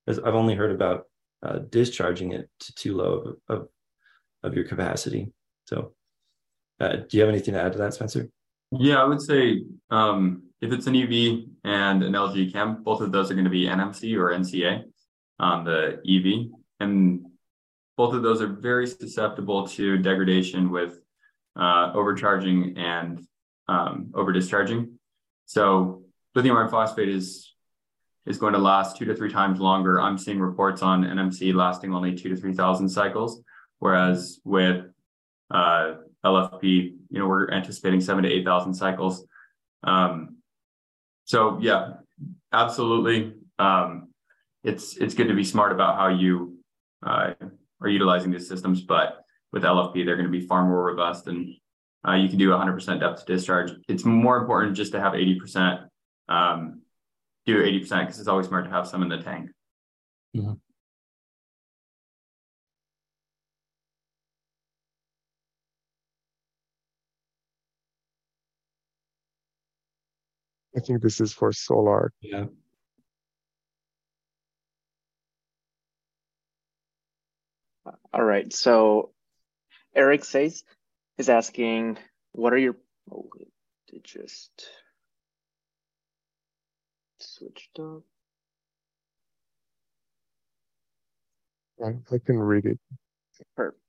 I've 0.07 0.35
only 0.35 0.55
heard 0.55 0.71
about 0.71 1.05
uh, 1.43 1.59
discharging 1.69 2.33
it 2.33 2.49
to 2.59 2.73
too 2.75 2.95
low 2.95 3.37
of, 3.47 3.57
of, 3.57 3.67
of 4.43 4.53
your 4.53 4.65
capacity. 4.65 5.31
So, 5.65 5.93
uh, 6.79 6.97
do 7.07 7.17
you 7.17 7.21
have 7.21 7.29
anything 7.29 7.53
to 7.53 7.61
add 7.61 7.73
to 7.73 7.77
that, 7.79 7.93
Spencer? 7.93 8.29
Yeah, 8.71 9.01
I 9.01 9.05
would 9.05 9.21
say 9.21 9.63
um, 9.89 10.43
if 10.61 10.71
it's 10.71 10.87
an 10.87 10.95
EV 10.95 11.45
and 11.63 12.03
an 12.03 12.13
LG 12.13 12.53
Chem, 12.53 12.83
both 12.83 13.01
of 13.01 13.11
those 13.11 13.31
are 13.31 13.33
going 13.33 13.45
to 13.45 13.49
be 13.49 13.65
NMC 13.65 14.15
or 14.17 14.31
NCA 14.31 14.83
on 15.39 15.63
the 15.63 15.99
EV. 16.07 16.51
And 16.79 17.25
both 17.97 18.13
of 18.13 18.23
those 18.23 18.41
are 18.41 18.47
very 18.47 18.87
susceptible 18.87 19.67
to 19.69 19.97
degradation 19.97 20.69
with 20.69 20.99
uh, 21.55 21.91
overcharging 21.93 22.77
and 22.77 23.19
um, 23.67 24.11
over 24.13 24.31
discharging. 24.31 24.99
So 25.45 26.03
lithium 26.35 26.57
iron 26.57 26.69
phosphate 26.69 27.09
is 27.09 27.48
is 28.25 28.37
going 28.37 28.53
to 28.53 28.59
last 28.59 28.97
two 28.97 29.05
to 29.05 29.15
three 29.15 29.31
times 29.31 29.59
longer. 29.59 29.99
I'm 29.99 30.17
seeing 30.17 30.39
reports 30.39 30.81
on 30.81 31.03
NMC 31.03 31.53
lasting 31.53 31.93
only 31.93 32.15
two 32.15 32.29
to 32.29 32.35
three 32.35 32.53
thousand 32.53 32.89
cycles, 32.89 33.41
whereas 33.79 34.39
with 34.43 34.85
uh, 35.51 35.95
LFP, 36.25 36.63
you 37.09 37.19
know, 37.19 37.27
we're 37.27 37.49
anticipating 37.51 38.01
seven 38.01 38.23
to 38.23 38.31
eight 38.31 38.45
thousand 38.45 38.73
cycles. 38.73 39.25
Um, 39.83 40.37
so 41.25 41.57
yeah, 41.61 41.93
absolutely. 42.53 43.33
Um, 43.57 44.09
it's 44.63 44.97
it's 44.97 45.13
good 45.13 45.27
to 45.27 45.35
be 45.35 45.43
smart 45.43 45.71
about 45.71 45.95
how 45.95 46.09
you 46.09 46.57
uh, 47.05 47.33
are 47.81 47.87
utilizing 47.87 48.31
these 48.31 48.47
systems, 48.47 48.81
but 48.81 49.23
with 49.51 49.63
LFP, 49.63 50.05
they're 50.05 50.15
going 50.15 50.31
to 50.31 50.31
be 50.31 50.45
far 50.45 50.65
more 50.65 50.83
robust, 50.83 51.27
and 51.27 51.53
uh, 52.07 52.13
you 52.13 52.29
can 52.29 52.37
do 52.37 52.49
100% 52.49 52.99
depth 52.99 53.25
discharge. 53.25 53.71
It's 53.87 54.05
more 54.05 54.37
important 54.37 54.75
just 54.75 54.91
to 54.93 54.99
have 54.99 55.13
80%. 55.13 55.87
Um, 56.27 56.81
do 57.53 57.63
80% 57.63 58.01
because 58.01 58.19
it's 58.19 58.27
always 58.27 58.47
smart 58.47 58.65
to 58.65 58.71
have 58.71 58.87
some 58.87 59.01
in 59.01 59.09
the 59.09 59.17
tank. 59.17 59.49
Mm-hmm. 60.35 60.53
I 70.77 70.79
think 70.81 71.01
this 71.01 71.19
is 71.19 71.33
for 71.33 71.51
solar. 71.51 72.13
Yeah. 72.21 72.45
All 78.13 78.23
right. 78.23 78.53
So 78.53 79.11
Eric 79.95 80.23
says 80.23 80.63
is 81.17 81.29
asking, 81.29 81.97
what 82.31 82.53
are 82.53 82.57
your 82.57 82.77
oh 83.11 83.27
it 83.91 84.03
just 84.03 84.69
switched 87.39 87.79
up. 87.79 88.03
I 91.81 92.17
can 92.25 92.37
read 92.37 92.65
it. 92.65 92.79
Perfect. 93.55 93.79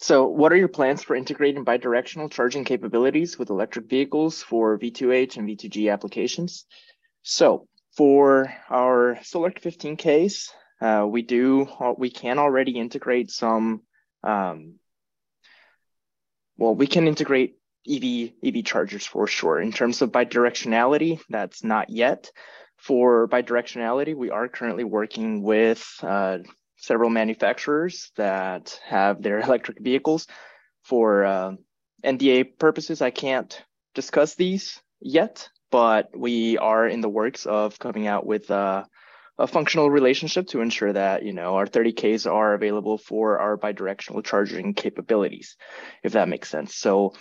So, 0.00 0.28
what 0.28 0.52
are 0.52 0.56
your 0.56 0.68
plans 0.68 1.02
for 1.02 1.16
integrating 1.16 1.64
bidirectional 1.64 2.30
charging 2.30 2.64
capabilities 2.64 3.38
with 3.38 3.50
electric 3.50 3.86
vehicles 3.86 4.42
for 4.42 4.78
V2H 4.78 5.36
and 5.36 5.48
V2G 5.48 5.92
applications? 5.92 6.64
So, 7.22 7.66
for 7.96 8.54
our 8.70 9.18
Sol-Ark 9.22 9.60
15Ks, 9.60 10.50
uh, 10.80 11.06
we 11.06 11.22
do 11.22 11.68
we 11.98 12.10
can 12.10 12.38
already 12.38 12.78
integrate 12.78 13.30
some. 13.30 13.82
Um, 14.22 14.74
well, 16.56 16.74
we 16.74 16.86
can 16.86 17.08
integrate 17.08 17.56
EV 17.88 18.32
EV 18.44 18.64
chargers 18.64 19.04
for 19.04 19.26
sure. 19.26 19.60
In 19.60 19.72
terms 19.72 20.00
of 20.00 20.12
bidirectionality, 20.12 21.20
that's 21.28 21.64
not 21.64 21.90
yet. 21.90 22.30
For 22.78 23.28
bidirectionality, 23.28 24.14
we 24.14 24.30
are 24.30 24.48
currently 24.48 24.84
working 24.84 25.42
with 25.42 25.84
uh, 26.02 26.38
several 26.76 27.10
manufacturers 27.10 28.12
that 28.16 28.80
have 28.86 29.22
their 29.22 29.40
electric 29.46 29.80
vehicles. 29.80 30.26
For 30.84 31.24
uh, 31.24 31.52
NDA 32.04 32.58
purposes, 32.58 33.02
I 33.02 33.10
can't 33.10 33.62
discuss 33.94 34.36
these 34.36 34.80
yet, 35.00 35.48
but 35.70 36.16
we 36.16 36.56
are 36.56 36.86
in 36.86 37.00
the 37.00 37.08
works 37.08 37.46
of 37.46 37.78
coming 37.78 38.06
out 38.06 38.24
with 38.24 38.50
uh, 38.50 38.84
a 39.38 39.46
functional 39.46 39.90
relationship 39.90 40.48
to 40.48 40.60
ensure 40.60 40.92
that 40.92 41.24
you 41.24 41.32
know 41.32 41.56
our 41.56 41.66
30ks 41.66 42.30
are 42.30 42.54
available 42.54 42.96
for 42.96 43.38
our 43.38 43.58
bidirectional 43.58 44.24
charging 44.24 44.72
capabilities, 44.74 45.56
if 46.02 46.12
that 46.12 46.28
makes 46.28 46.48
sense. 46.48 46.74
So 46.74 47.14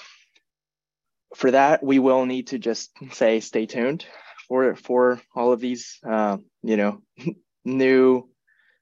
for 1.35 1.51
that, 1.51 1.83
we 1.83 1.99
will 1.99 2.25
need 2.25 2.47
to 2.47 2.59
just 2.59 2.91
say 3.11 3.39
stay 3.39 3.65
tuned 3.65 4.05
for 4.47 4.75
for 4.75 5.21
all 5.35 5.51
of 5.51 5.59
these 5.59 5.99
uh, 6.07 6.37
you 6.63 6.77
know 6.77 7.01
new 7.65 8.29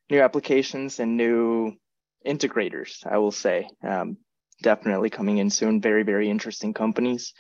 new 0.10 0.22
applications 0.22 1.00
and 1.00 1.18
new 1.18 1.74
integrators. 2.26 3.06
I 3.06 3.18
will 3.18 3.32
say 3.32 3.70
um, 3.84 4.18
definitely 4.62 5.10
coming 5.10 5.38
in 5.38 5.50
soon. 5.50 5.82
Very 5.82 6.04
very 6.04 6.30
interesting 6.30 6.74
companies 6.74 7.34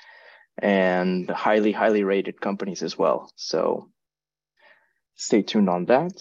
and 0.58 1.30
highly 1.30 1.72
highly 1.72 2.04
rated 2.04 2.40
companies 2.40 2.82
as 2.84 2.98
well. 2.98 3.32
So 3.36 3.90
stay 5.16 5.42
tuned 5.42 5.70
on 5.70 5.86
that. 5.86 6.14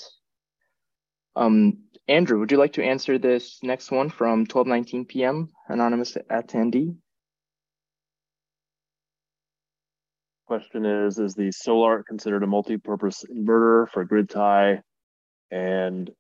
Um, 1.37 1.85
Andrew, 2.07 2.39
would 2.39 2.53
you 2.53 2.59
like 2.59 2.75
to 2.75 2.85
answer 2.85 3.19
this 3.19 3.59
next 3.63 3.91
one 3.91 4.11
from 4.11 4.47
12:19 4.47 5.09
p.m. 5.09 5.49
anonymous 5.69 6.17
attendee? 6.31 6.97
Question 10.47 10.85
is 10.85 11.19
is 11.19 11.35
the 11.35 11.51
Sol-Ark 11.53 12.07
considered 12.07 12.43
a 12.43 12.47
multi-purpose 12.47 13.25
inverter 13.35 13.89
for 13.91 14.05
grid 14.05 14.29
tie 14.29 14.83
and 15.51 16.11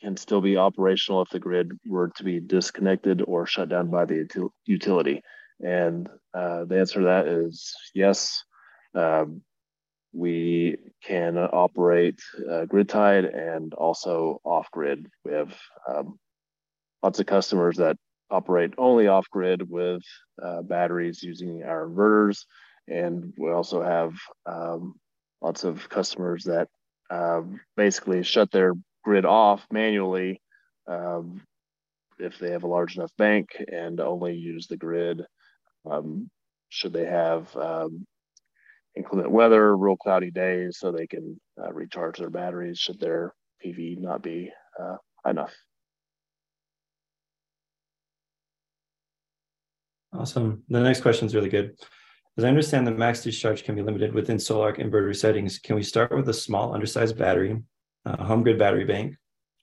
can 0.00 0.16
still 0.16 0.40
be 0.40 0.56
operational 0.56 1.22
if 1.22 1.28
the 1.30 1.38
grid 1.38 1.72
were 1.86 2.10
to 2.16 2.24
be 2.24 2.40
disconnected 2.40 3.22
or 3.26 3.46
shut 3.46 3.68
down 3.68 3.90
by 3.90 4.04
the 4.06 4.24
util- 4.24 4.50
utility? 4.64 5.22
And 5.60 6.08
uh, 6.32 6.64
the 6.64 6.78
answer 6.78 7.00
to 7.00 7.06
that 7.06 7.26
is 7.26 7.74
yes. 7.94 8.42
Um, 8.94 9.42
we 10.14 10.76
can 11.02 11.36
operate 11.36 12.20
uh, 12.50 12.64
grid 12.66 12.88
tied 12.88 13.24
and 13.24 13.74
also 13.74 14.40
off 14.44 14.70
grid 14.70 15.08
we 15.24 15.32
have 15.32 15.52
um, 15.88 16.18
lots 17.02 17.18
of 17.18 17.26
customers 17.26 17.78
that 17.78 17.96
operate 18.30 18.72
only 18.78 19.08
off 19.08 19.28
grid 19.30 19.68
with 19.68 20.02
uh, 20.40 20.62
batteries 20.62 21.22
using 21.22 21.64
our 21.64 21.88
inverters 21.88 22.44
and 22.88 23.32
we 23.38 23.50
also 23.50 23.82
have 23.82 24.14
um, 24.46 24.94
lots 25.40 25.64
of 25.64 25.88
customers 25.88 26.44
that 26.44 26.68
um, 27.10 27.60
basically 27.76 28.22
shut 28.22 28.50
their 28.50 28.72
grid 29.04 29.24
off 29.24 29.66
manually 29.70 30.40
um, 30.86 31.40
if 32.18 32.38
they 32.38 32.50
have 32.50 32.62
a 32.62 32.68
large 32.68 32.96
enough 32.96 33.12
bank 33.18 33.48
and 33.68 34.00
only 34.00 34.34
use 34.34 34.66
the 34.66 34.76
grid 34.76 35.22
um, 35.90 36.30
should 36.68 36.92
they 36.92 37.06
have 37.06 37.54
um, 37.56 38.06
inclement 38.96 39.30
weather, 39.30 39.76
real 39.76 39.96
cloudy 39.96 40.30
days, 40.30 40.78
so 40.78 40.90
they 40.90 41.06
can 41.06 41.40
uh, 41.62 41.72
recharge 41.72 42.18
their 42.18 42.30
batteries 42.30 42.78
should 42.78 43.00
their 43.00 43.34
PV 43.64 43.98
not 43.98 44.22
be 44.22 44.50
uh, 44.80 44.96
enough. 45.28 45.54
Awesome. 50.12 50.62
The 50.68 50.80
next 50.80 51.00
question 51.00 51.26
is 51.26 51.34
really 51.34 51.48
good. 51.48 51.76
As 52.36 52.44
I 52.44 52.48
understand, 52.48 52.86
the 52.86 52.90
max 52.90 53.22
discharge 53.22 53.62
can 53.62 53.76
be 53.76 53.82
limited 53.82 54.12
within 54.12 54.40
Sol-Ark 54.40 54.78
inverter 54.78 55.14
settings. 55.14 55.58
Can 55.58 55.76
we 55.76 55.84
start 55.84 56.14
with 56.14 56.28
a 56.28 56.34
small, 56.34 56.74
undersized 56.74 57.16
battery, 57.16 57.62
a 58.04 58.16
HomeGrid 58.16 58.58
battery 58.58 58.84
bank 58.84 59.16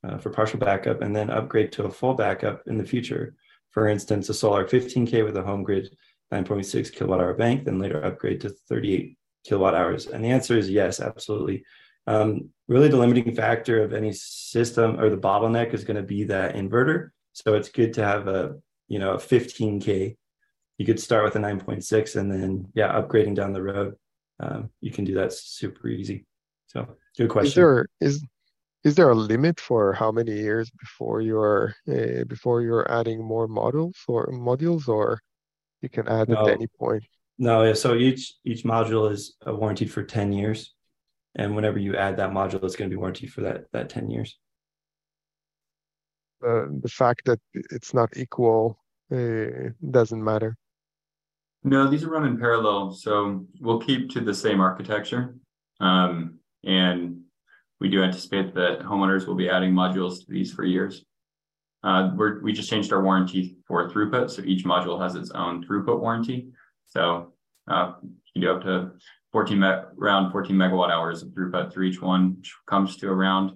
uh, 0.08 0.18
for 0.18 0.30
partial 0.30 0.58
backup, 0.58 1.02
and 1.02 1.14
then 1.14 1.30
upgrade 1.30 1.74
to 1.74 1.84
a 1.84 1.92
full 1.92 2.14
backup 2.14 2.62
in 2.68 2.78
the 2.78 2.86
future? 2.86 3.36
For 3.72 3.90
instance, 3.90 4.30
a 4.30 4.34
Sol-Ark 4.34 4.70
15K 4.70 5.26
with 5.26 5.36
a 5.36 5.42
HomeGrid 5.42 5.90
9.6 6.32 6.94
kilowatt 6.94 7.20
hour 7.20 7.34
bank, 7.34 7.66
then 7.66 7.78
later 7.78 8.04
upgrade 8.06 8.40
to 8.42 8.50
38 8.70 9.18
kilowatt 9.44 9.76
hours. 9.76 10.08
And 10.08 10.24
the 10.24 10.30
answer 10.30 10.58
is 10.58 10.70
yes, 10.70 11.02
absolutely. 11.02 11.66
Um, 12.08 12.50
really, 12.70 12.88
the 12.88 12.98
limiting 12.98 13.36
factor 13.36 13.84
of 13.84 13.94
any 13.94 14.14
system 14.14 14.98
or 14.98 15.10
the 15.10 15.18
bottleneck 15.18 15.74
is 15.74 15.84
going 15.84 15.98
to 15.98 16.04
be 16.04 16.24
that 16.26 16.56
inverter. 16.56 17.10
So 17.34 17.56
it's 17.56 17.70
good 17.70 17.94
to 17.94 18.04
have 18.04 18.28
a 18.28 18.56
you 18.88 19.00
know 19.00 19.14
a 19.14 19.18
15k 19.18 20.18
you 20.82 20.86
could 20.88 21.00
start 21.00 21.24
with 21.24 21.36
a 21.36 21.40
9.6 21.40 22.16
and 22.16 22.32
then 22.32 22.68
yeah 22.74 22.92
upgrading 23.00 23.36
down 23.36 23.54
the 23.54 23.62
road 23.62 23.96
um, 24.42 24.72
you 24.82 24.92
can 24.92 25.06
do 25.06 25.14
that 25.16 25.32
super 25.34 25.88
easy. 25.88 26.26
So 26.66 26.88
good 27.18 27.30
question. 27.30 27.50
is 27.50 27.56
there 27.56 27.88
is 28.00 28.26
is 28.84 28.96
there 28.96 29.12
a 29.12 29.16
limit 29.16 29.60
for 29.60 29.94
how 29.94 30.12
many 30.12 30.32
years 30.32 30.72
before 30.72 31.22
you're 31.22 31.76
uh, 31.88 32.24
before 32.28 32.64
you're 32.64 32.92
adding 32.92 33.24
more 33.24 33.48
modules 33.48 33.98
or 34.08 34.32
modules 34.32 34.88
or 34.88 35.20
you 35.82 35.90
can 35.90 36.08
add 36.08 36.30
no. 36.30 36.42
at 36.42 36.54
any 36.54 36.68
point? 36.80 37.04
No 37.38 37.64
yeah 37.64 37.74
so 37.74 37.96
each 37.96 38.34
each 38.44 38.64
module 38.64 39.12
is 39.12 39.36
warranted 39.46 39.92
for 39.92 40.04
10 40.04 40.32
years 40.32 40.74
and 41.36 41.56
whenever 41.56 41.78
you 41.78 41.96
add 41.96 42.18
that 42.18 42.32
module 42.32 42.64
it's 42.64 42.76
going 42.76 42.90
to 42.90 42.96
be 42.96 43.00
warranted 43.00 43.32
for 43.32 43.42
that 43.42 43.66
that 43.74 43.90
10 43.90 44.10
years. 44.10 44.40
Uh, 46.44 46.66
the 46.82 46.90
fact 46.90 47.22
that 47.26 47.40
it's 47.54 47.94
not 47.94 48.10
equal 48.18 48.80
uh, 49.12 49.70
doesn't 49.92 50.24
matter 50.24 50.58
no, 51.64 51.88
these 51.88 52.04
are 52.04 52.10
run 52.10 52.26
in 52.26 52.38
parallel. 52.38 52.92
So 52.92 53.46
we'll 53.60 53.80
keep 53.80 54.10
to 54.12 54.22
the 54.22 54.34
same 54.34 54.60
architecture. 54.60 55.36
Um, 55.80 56.40
and 56.64 57.22
we 57.80 57.90
do 57.90 58.04
anticipate 58.04 58.54
that 58.56 58.80
homeowners 58.80 59.28
will 59.28 59.36
be 59.36 59.50
adding 59.50 59.74
modules 59.74 60.20
to 60.20 60.26
these 60.30 60.54
for 60.54 60.64
years. 60.64 61.04
Uh, 61.84 62.12
we 62.44 62.54
just 62.54 62.70
changed 62.70 62.94
our 62.94 63.04
warranty 63.04 63.58
for 63.68 63.90
throughput. 63.90 64.30
So 64.30 64.44
each 64.44 64.66
module 64.66 65.02
has 65.02 65.16
its 65.16 65.32
own 65.32 65.66
throughput 65.66 66.00
warranty. 66.00 66.50
So 66.86 67.34
uh, 67.70 67.94
you 68.36 68.42
do 68.42 68.52
up 68.52 68.62
to 68.64 68.92
14 69.32 69.60
me- 69.60 69.68
around 70.00 70.32
14 70.32 70.56
megawatt 70.56 70.92
hours 70.92 71.24
of 71.24 71.30
throughput 71.30 71.74
through 71.74 71.86
each 71.86 72.02
one, 72.02 72.36
which 72.38 72.54
comes 72.68 72.98
to 72.98 73.08
around 73.08 73.54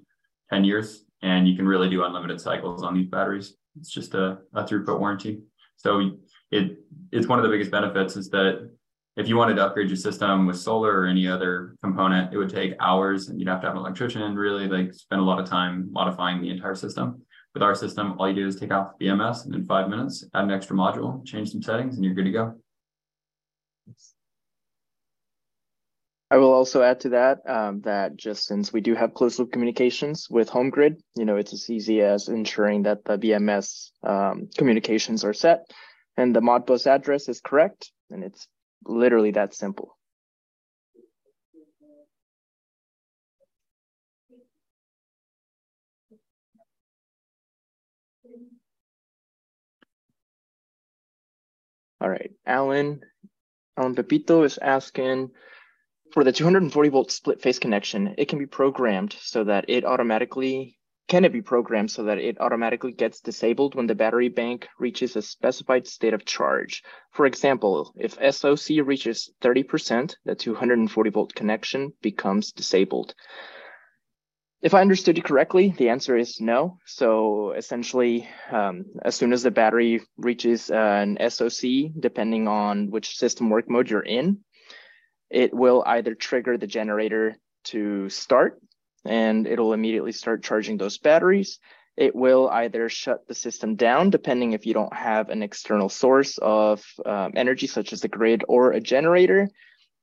10 0.51 0.63
years. 0.63 1.05
And 1.21 1.47
you 1.47 1.55
can 1.55 1.67
really 1.67 1.89
do 1.89 2.03
unlimited 2.03 2.41
cycles 2.41 2.83
on 2.83 2.95
these 2.95 3.07
batteries. 3.07 3.55
It's 3.79 3.91
just 3.91 4.13
a, 4.15 4.39
a 4.53 4.63
throughput 4.63 4.99
warranty. 4.99 5.41
So 5.75 6.11
it 6.55 6.77
it's 7.11 7.27
one 7.27 7.39
of 7.39 7.43
the 7.43 7.49
biggest 7.49 7.71
benefits 7.71 8.15
is 8.15 8.29
that 8.29 8.69
if 9.15 9.29
you 9.29 9.37
wanted 9.37 9.55
to 9.55 9.65
upgrade 9.65 9.87
your 9.87 9.95
system 9.95 10.45
with 10.45 10.57
solar 10.57 10.99
or 10.99 11.05
any 11.05 11.27
other 11.27 11.75
component, 11.81 12.33
it 12.33 12.37
would 12.37 12.49
take 12.49 12.73
hours 12.81 13.29
and 13.29 13.39
you'd 13.39 13.47
have 13.47 13.61
to 13.61 13.67
have 13.67 13.75
an 13.75 13.81
electrician 13.81 14.23
and 14.23 14.37
really 14.37 14.67
like 14.67 14.93
spend 14.93 15.21
a 15.21 15.23
lot 15.23 15.39
of 15.39 15.47
time 15.47 15.87
modifying 15.91 16.41
the 16.41 16.49
entire 16.49 16.75
system. 16.75 17.21
With 17.53 17.63
our 17.63 17.73
system, 17.73 18.15
all 18.19 18.27
you 18.27 18.35
do 18.35 18.47
is 18.47 18.57
take 18.57 18.73
off 18.73 18.97
the 18.99 19.05
BMS 19.05 19.45
and 19.45 19.55
in 19.55 19.63
five 19.63 19.89
minutes, 19.89 20.25
add 20.33 20.43
an 20.43 20.51
extra 20.51 20.75
module, 20.75 21.25
change 21.25 21.51
some 21.51 21.61
settings, 21.61 21.95
and 21.95 22.03
you're 22.03 22.13
good 22.13 22.25
to 22.25 22.31
go. 22.31 22.55
I 26.29 26.37
will 26.37 26.51
also 26.51 26.81
add 26.81 26.99
to 27.01 27.09
that 27.09 27.39
um, 27.47 27.79
that 27.81 28.17
just 28.17 28.45
since 28.45 28.73
we 28.73 28.81
do 28.81 28.95
have 28.95 29.13
closed 29.13 29.39
loop 29.39 29.53
communications 29.53 30.27
with 30.29 30.49
HomeGrid, 30.49 30.97
you 31.15 31.23
know, 31.23 31.37
it's 31.37 31.53
as 31.53 31.69
easy 31.69 32.01
as 32.01 32.27
ensuring 32.27 32.83
that 32.83 33.05
the 33.05 33.17
BMS 33.17 33.91
um, 34.03 34.49
communications 34.57 35.23
are 35.23 35.33
set 35.33 35.71
and 36.17 36.35
the 36.35 36.41
Modbus 36.41 36.87
address 36.87 37.29
is 37.29 37.41
correct, 37.41 37.91
and 38.09 38.23
it's 38.23 38.47
literally 38.85 39.31
that 39.31 39.53
simple. 39.53 39.97
All 52.01 52.09
right, 52.09 52.31
Alan, 52.45 53.01
Alan 53.77 53.95
Pepito 53.95 54.43
is 54.43 54.59
asking, 54.59 55.31
for 56.13 56.23
the 56.23 56.31
240 56.31 56.89
volt 56.89 57.11
split 57.11 57.41
phase 57.41 57.57
connection, 57.57 58.15
it 58.17 58.27
can 58.27 58.37
be 58.37 58.45
programmed 58.45 59.15
so 59.19 59.43
that 59.45 59.65
it 59.69 59.85
automatically 59.85 60.77
can 61.15 61.23
it 61.23 61.31
be 61.31 61.41
programmed 61.41 61.89
so 61.89 62.03
that 62.03 62.17
it 62.17 62.41
automatically 62.41 62.91
gets 62.91 63.21
disabled 63.21 63.73
when 63.73 63.87
the 63.87 63.95
battery 63.95 64.27
bank 64.27 64.67
reaches 64.77 65.15
a 65.15 65.21
specified 65.21 65.87
state 65.87 66.13
of 66.13 66.25
charge? 66.25 66.83
For 67.11 67.25
example, 67.25 67.93
if 67.95 68.19
SOC 68.35 68.83
reaches 68.83 69.31
30%, 69.41 70.13
the 70.25 70.35
240 70.35 71.09
volt 71.11 71.33
connection 71.33 71.93
becomes 72.01 72.51
disabled. 72.51 73.15
If 74.61 74.73
I 74.73 74.81
understood 74.81 75.15
you 75.15 75.23
correctly, 75.23 75.73
the 75.77 75.87
answer 75.87 76.17
is 76.17 76.41
no. 76.41 76.79
So 76.85 77.53
essentially, 77.53 78.27
um, 78.51 78.83
as 79.01 79.15
soon 79.15 79.31
as 79.31 79.41
the 79.41 79.51
battery 79.51 80.01
reaches 80.17 80.69
uh, 80.69 80.75
an 80.75 81.17
SOC, 81.29 81.93
depending 81.97 82.49
on 82.49 82.91
which 82.91 83.15
system 83.15 83.49
work 83.49 83.69
mode 83.69 83.89
you're 83.89 84.01
in, 84.01 84.39
it 85.29 85.53
will 85.53 85.81
either 85.87 86.13
trigger 86.13 86.57
the 86.57 86.67
generator 86.67 87.37
to 87.71 88.09
start 88.09 88.59
and 89.05 89.47
it'll 89.47 89.73
immediately 89.73 90.11
start 90.11 90.43
charging 90.43 90.77
those 90.77 90.97
batteries. 90.97 91.59
It 91.97 92.15
will 92.15 92.49
either 92.49 92.89
shut 92.89 93.27
the 93.27 93.33
system 93.35 93.75
down, 93.75 94.09
depending 94.09 94.51
if 94.53 94.65
you 94.65 94.73
don't 94.73 94.93
have 94.93 95.29
an 95.29 95.43
external 95.43 95.89
source 95.89 96.37
of 96.39 96.83
um, 97.05 97.33
energy, 97.35 97.67
such 97.67 97.93
as 97.93 98.01
the 98.01 98.09
grid 98.09 98.43
or 98.47 98.71
a 98.71 98.81
generator, 98.81 99.49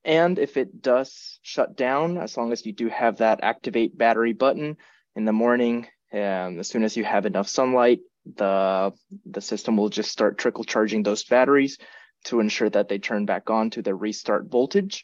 And 0.03 0.37
if 0.37 0.57
it 0.57 0.81
does 0.81 1.39
shut 1.41 1.77
down, 1.77 2.17
as 2.17 2.35
long 2.35 2.51
as 2.51 2.65
you 2.65 2.73
do 2.73 2.89
have 2.89 3.17
that 3.17 3.39
activate 3.43 3.97
battery 3.97 4.33
button 4.33 4.77
in 5.15 5.25
the 5.25 5.31
morning, 5.31 5.87
and 6.11 6.59
as 6.59 6.67
soon 6.67 6.83
as 6.83 6.97
you 6.97 7.03
have 7.05 7.25
enough 7.25 7.47
sunlight, 7.47 7.99
the 8.35 8.93
the 9.25 9.41
system 9.41 9.77
will 9.77 9.89
just 9.89 10.11
start 10.11 10.37
trickle 10.37 10.63
charging 10.63 11.03
those 11.03 11.23
batteries 11.23 11.77
to 12.25 12.39
ensure 12.39 12.69
that 12.69 12.87
they 12.87 12.99
turn 12.99 13.25
back 13.25 13.49
on 13.49 13.69
to 13.71 13.81
the 13.81 13.95
restart 13.95 14.45
voltage. 14.49 15.03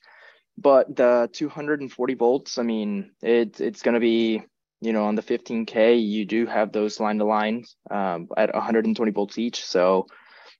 But 0.61 0.93
the 0.93 1.29
240 1.31 2.13
volts, 2.15 2.57
I 2.57 2.63
mean, 2.63 3.11
it, 3.21 3.61
it's 3.61 3.81
going 3.81 3.93
to 3.93 3.99
be, 4.01 4.43
you 4.81 4.91
know, 4.91 5.05
on 5.05 5.15
the 5.15 5.21
15K, 5.21 6.05
you 6.05 6.25
do 6.25 6.45
have 6.47 6.71
those 6.73 6.99
line 6.99 7.17
to 7.19 7.25
line 7.25 7.63
um, 7.89 8.27
at 8.35 8.53
120 8.53 9.11
volts 9.11 9.37
each. 9.37 9.63
So, 9.63 10.07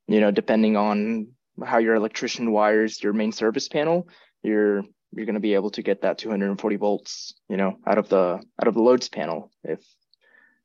you 0.08 0.22
know, 0.22 0.32
depending 0.32 0.78
on 0.78 1.30
how 1.66 1.80
your 1.80 1.96
electrician 1.96 2.52
wires 2.52 3.04
your 3.04 3.12
main 3.12 3.34
service 3.34 3.68
panel, 3.68 4.08
you're 4.42 4.84
you're 5.12 5.26
going 5.26 5.34
to 5.34 5.42
be 5.42 5.56
able 5.56 5.72
to 5.72 5.82
get 5.82 6.04
that 6.04 6.20
240 6.20 6.76
volts, 6.78 7.34
you 7.50 7.58
know, 7.58 7.78
out 7.86 7.98
of 7.98 8.08
the 8.08 8.42
out 8.62 8.68
of 8.68 8.76
the 8.76 8.82
loads 8.82 9.10
panel. 9.10 9.52
If 9.64 9.84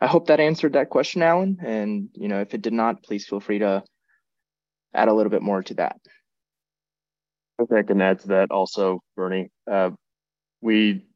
I 0.01 0.06
hope 0.06 0.28
that 0.28 0.39
answered 0.39 0.74
that 0.74 0.90
question, 0.90 1.23
Alan. 1.23 1.59
And 1.61 2.11
you 2.15 2.28
know, 2.28 2.40
if 2.40 2.55
it 2.55 2.62
did 2.62 2.73
not, 2.73 3.02
please 3.02 3.27
feel 3.27 3.40
free 3.40 3.59
to 3.61 3.82
add 4.94 5.09
a 5.09 5.12
little 5.12 5.31
bit 5.31 5.43
more 5.43 5.62
to 5.65 5.74
that. 5.74 5.97
Okay, 7.60 7.78
I 7.78 7.82
can 7.82 8.02
add 8.02 8.18
to 8.20 8.28
that 8.28 8.51
also, 8.51 9.01
Bernie. 9.16 9.51
Uh, 9.70 9.90
we, 10.60 11.06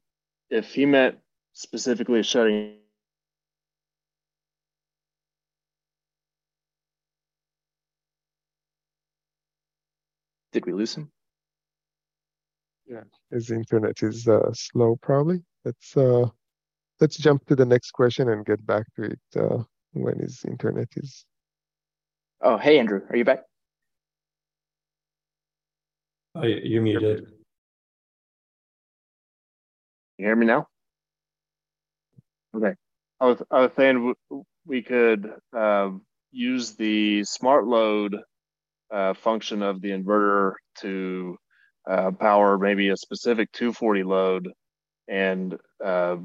if 0.49 0.73
he 0.73 0.85
meant 0.85 1.17
specifically 1.53 2.23
shutting 2.23 2.79
Did 10.51 10.65
we 10.65 10.73
lose 10.73 10.95
him? 10.95 11.11
Yeah, 12.87 13.03
his 13.31 13.51
internet 13.51 14.01
is 14.01 14.27
uh, 14.27 14.51
slow 14.53 14.97
probably. 15.01 15.43
Let's 15.63 15.95
uh, 15.95 16.27
let's 16.99 17.17
jump 17.17 17.45
to 17.45 17.55
the 17.55 17.65
next 17.65 17.91
question 17.91 18.29
and 18.29 18.45
get 18.45 18.65
back 18.65 18.85
to 18.95 19.03
it 19.03 19.19
uh, 19.37 19.63
when 19.93 20.17
his 20.19 20.43
internet 20.45 20.87
is. 20.95 21.25
Oh, 22.41 22.57
hey 22.57 22.79
Andrew, 22.79 23.01
are 23.09 23.15
you 23.15 23.25
back? 23.25 23.48
Oh, 26.41 26.45
you're 26.45 26.81
muted. 26.81 27.27
You 30.17 30.25
hear 30.25 30.35
me 30.37 30.45
now? 30.45 30.67
Okay. 32.55 32.73
I 33.19 33.25
was 33.25 33.43
I 33.51 33.61
was 33.61 33.71
saying 33.75 34.13
we 34.65 34.81
could 34.81 35.33
uh, 35.55 35.91
use 36.31 36.75
the 36.75 37.25
smart 37.25 37.67
load 37.67 38.17
uh, 38.91 39.13
function 39.15 39.63
of 39.63 39.81
the 39.81 39.89
inverter 39.89 40.53
to 40.79 41.37
uh, 41.89 42.11
power 42.11 42.57
maybe 42.57 42.89
a 42.89 42.97
specific 42.97 43.51
240 43.51 44.03
load 44.03 44.49
and 45.09 45.57
uh, 45.83 46.17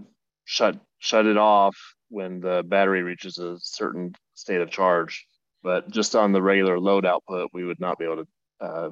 shut 0.45 0.79
shut 0.99 1.27
it 1.27 1.39
off 1.39 1.77
when 2.11 2.41
the 2.41 2.63
battery 2.69 3.03
reaches 3.03 3.39
a 3.39 3.57
certain 3.61 4.15
state 4.35 4.61
of 4.61 4.71
charge. 4.71 5.27
But 5.65 5.91
just 5.91 6.15
on 6.15 6.33
the 6.33 6.43
regular 6.43 6.79
load 6.79 7.07
output, 7.07 7.51
we 7.53 7.65
would 7.65 7.81
not 7.81 7.99
be 7.99 8.05
able 8.05 8.25
to 8.25 8.27
uh, 8.61 8.91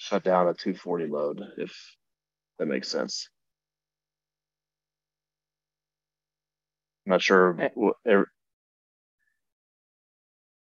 shut 0.00 0.24
down 0.24 0.48
a 0.48 0.54
240 0.54 1.08
load, 1.08 1.42
if 1.58 1.76
that 2.58 2.64
makes 2.64 2.88
sense. 2.88 3.28
I'm 7.06 7.10
not 7.10 7.22
sure. 7.22 7.54
Eh. 7.60 7.68
Am 8.06 8.24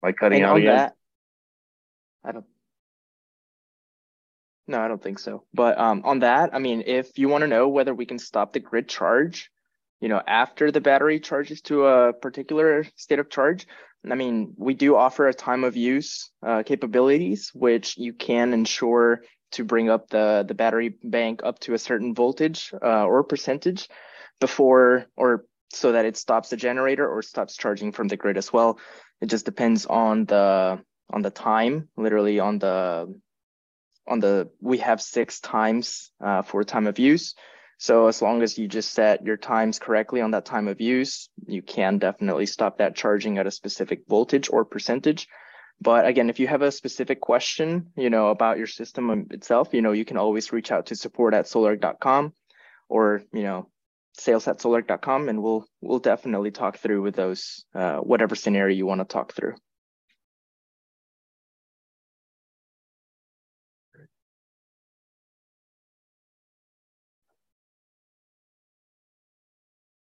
I 0.03 0.13
cutting 0.13 0.41
and 0.41 0.51
out 0.51 0.57
again? 0.57 0.75
That, 0.75 0.93
I 2.23 2.31
don't. 2.31 2.45
No, 4.67 4.79
I 4.79 4.87
don't 4.87 5.03
think 5.03 5.19
so. 5.19 5.43
But 5.53 5.77
um, 5.77 6.01
on 6.05 6.19
that, 6.19 6.55
I 6.55 6.59
mean, 6.59 6.83
if 6.85 7.19
you 7.19 7.27
want 7.27 7.41
to 7.41 7.47
know 7.47 7.67
whether 7.67 7.93
we 7.93 8.05
can 8.05 8.19
stop 8.19 8.53
the 8.53 8.61
grid 8.61 8.87
charge, 8.87 9.51
you 9.99 10.07
know, 10.07 10.21
after 10.25 10.71
the 10.71 10.81
battery 10.81 11.19
charges 11.19 11.61
to 11.63 11.85
a 11.85 12.13
particular 12.13 12.85
state 12.95 13.19
of 13.19 13.29
charge, 13.29 13.67
I 14.11 14.15
mean, 14.15 14.53
we 14.57 14.73
do 14.73 14.95
offer 14.95 15.27
a 15.27 15.33
time 15.33 15.63
of 15.63 15.75
use 15.75 16.29
uh, 16.45 16.63
capabilities, 16.63 17.51
which 17.53 17.97
you 17.97 18.13
can 18.13 18.53
ensure 18.53 19.21
to 19.51 19.63
bring 19.63 19.89
up 19.89 20.09
the, 20.09 20.43
the 20.47 20.53
battery 20.53 20.95
bank 21.03 21.41
up 21.43 21.59
to 21.59 21.73
a 21.73 21.79
certain 21.79 22.13
voltage 22.13 22.73
uh, 22.81 23.05
or 23.05 23.23
percentage 23.23 23.89
before 24.39 25.05
or 25.15 25.45
so 25.71 25.91
that 25.91 26.05
it 26.05 26.17
stops 26.17 26.49
the 26.49 26.57
generator 26.57 27.07
or 27.07 27.21
stops 27.21 27.57
charging 27.57 27.91
from 27.91 28.07
the 28.07 28.17
grid 28.17 28.37
as 28.37 28.51
well. 28.51 28.79
It 29.21 29.27
just 29.27 29.45
depends 29.45 29.85
on 29.85 30.25
the 30.25 30.81
on 31.09 31.21
the 31.21 31.29
time, 31.29 31.89
literally 31.95 32.39
on 32.39 32.59
the 32.59 33.13
on 34.07 34.19
the 34.19 34.49
we 34.61 34.79
have 34.79 35.01
six 35.01 35.39
times 35.39 36.11
uh, 36.23 36.41
for 36.41 36.63
time 36.63 36.87
of 36.87 36.99
use. 36.99 37.35
So 37.77 38.07
as 38.07 38.21
long 38.21 38.41
as 38.41 38.57
you 38.57 38.67
just 38.67 38.93
set 38.93 39.25
your 39.25 39.37
times 39.37 39.79
correctly 39.79 40.21
on 40.21 40.31
that 40.31 40.45
time 40.45 40.67
of 40.67 40.79
use, 40.79 41.29
you 41.45 41.61
can 41.61 41.97
definitely 41.97 42.45
stop 42.45 42.77
that 42.77 42.95
charging 42.95 43.37
at 43.37 43.47
a 43.47 43.51
specific 43.51 44.03
voltage 44.07 44.49
or 44.49 44.63
percentage. 44.63 45.27
But 45.81 46.05
again, 46.05 46.29
if 46.29 46.39
you 46.39 46.47
have 46.47 46.61
a 46.61 46.71
specific 46.71 47.19
question, 47.19 47.91
you 47.97 48.09
know, 48.09 48.29
about 48.29 48.57
your 48.57 48.67
system 48.67 49.27
itself, 49.31 49.73
you 49.73 49.81
know, 49.81 49.91
you 49.91 50.05
can 50.05 50.17
always 50.17 50.53
reach 50.53 50.71
out 50.71 50.85
to 50.87 50.95
support 50.95 51.33
at 51.33 51.47
sol-ark.com 51.47 52.33
or, 52.87 53.21
you 53.33 53.43
know, 53.43 53.67
sales 54.13 54.47
at 54.47 54.61
sol-ark.com 54.61 55.27
and 55.27 55.43
we'll 55.43 55.67
we'll 55.81 55.99
definitely 55.99 56.51
talk 56.51 56.77
through 56.77 57.01
with 57.01 57.15
those 57.15 57.65
uh, 57.75 57.97
whatever 57.97 58.35
scenario 58.35 58.75
you 58.75 58.85
want 58.85 59.01
to 59.01 59.05
talk 59.05 59.33
through. 59.33 59.55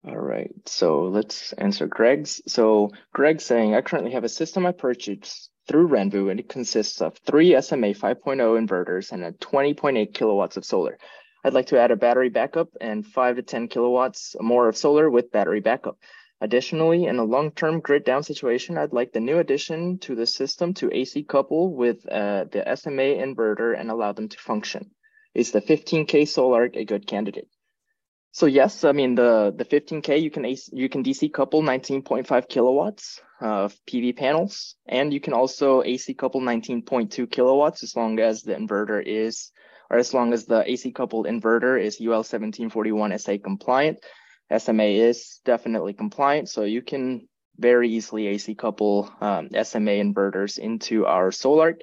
All 0.06 0.16
right, 0.16 0.52
so 0.66 1.06
let's 1.06 1.52
answer 1.54 1.88
Greg's. 1.88 2.40
So 2.46 2.92
Greg's 3.12 3.44
saying, 3.44 3.74
I 3.74 3.80
currently 3.80 4.12
have 4.12 4.22
a 4.22 4.28
system 4.28 4.64
I 4.64 4.70
purchased 4.70 5.50
through 5.66 5.88
Renvu 5.88 6.30
and 6.30 6.38
it 6.38 6.48
consists 6.48 7.00
of 7.00 7.16
three 7.26 7.60
SMA 7.60 7.88
5.0 7.88 8.22
inverters 8.24 9.10
and 9.10 9.24
a 9.24 9.32
20.8 9.32 10.14
kilowatts 10.14 10.56
of 10.56 10.64
solar. 10.64 10.96
I'd 11.42 11.54
like 11.54 11.66
to 11.66 11.80
add 11.80 11.90
a 11.90 11.96
battery 11.96 12.28
backup 12.28 12.68
and 12.80 13.04
5 13.04 13.36
to 13.36 13.42
10 13.42 13.66
kilowatts 13.66 14.36
more 14.40 14.68
of 14.68 14.76
solar 14.76 15.10
with 15.10 15.32
battery 15.32 15.58
backup. 15.58 15.98
Additionally, 16.40 17.06
in 17.06 17.18
a 17.18 17.24
long-term 17.24 17.80
grid 17.80 18.04
down 18.04 18.22
situation, 18.22 18.78
I'd 18.78 18.92
like 18.92 19.12
the 19.12 19.18
new 19.18 19.38
addition 19.38 19.98
to 20.00 20.14
the 20.14 20.26
system 20.26 20.72
to 20.74 20.92
AC 20.92 21.24
couple 21.24 21.74
with 21.74 22.06
uh, 22.08 22.44
the 22.44 22.62
SMA 22.76 23.16
inverter 23.16 23.76
and 23.76 23.90
allow 23.90 24.12
them 24.12 24.28
to 24.28 24.38
function. 24.38 24.92
Is 25.34 25.50
the 25.50 25.60
15K 25.60 26.28
Sol-Ark 26.28 26.76
a 26.76 26.84
good 26.84 27.08
candidate? 27.08 27.48
So 28.36 28.44
yes, 28.44 28.84
I 28.84 28.92
mean 28.92 29.14
the 29.14 29.50
the 29.56 29.64
15K 29.64 30.20
you 30.20 30.30
can 30.30 30.44
AC, 30.44 30.70
you 30.74 30.90
can 30.90 31.02
DC 31.02 31.32
couple 31.32 31.62
19.5 31.62 32.50
kilowatts 32.50 33.18
of 33.40 33.74
PV 33.86 34.14
panels, 34.14 34.74
and 34.86 35.10
you 35.10 35.20
can 35.20 35.32
also 35.32 35.82
AC 35.82 36.12
couple 36.12 36.42
19.2 36.42 37.30
kilowatts 37.30 37.82
as 37.82 37.96
long 37.96 38.18
as 38.20 38.42
the 38.42 38.52
inverter 38.52 39.02
is, 39.02 39.52
or 39.88 39.96
as 39.96 40.12
long 40.12 40.34
as 40.34 40.44
the 40.44 40.70
AC 40.70 40.92
coupled 40.92 41.24
inverter 41.24 41.80
is 41.80 41.98
UL 41.98 42.20
1741 42.28 43.18
SA 43.18 43.38
compliant. 43.42 44.04
SMA 44.54 45.00
is 45.08 45.40
definitely 45.46 45.94
compliant, 45.94 46.50
so 46.50 46.64
you 46.64 46.82
can 46.82 47.26
very 47.56 47.88
easily 47.88 48.26
AC 48.26 48.54
couple 48.54 49.10
um, 49.22 49.48
SMA 49.64 49.96
inverters 50.04 50.58
into 50.58 51.06
our 51.06 51.32
Sol-Ark. 51.32 51.80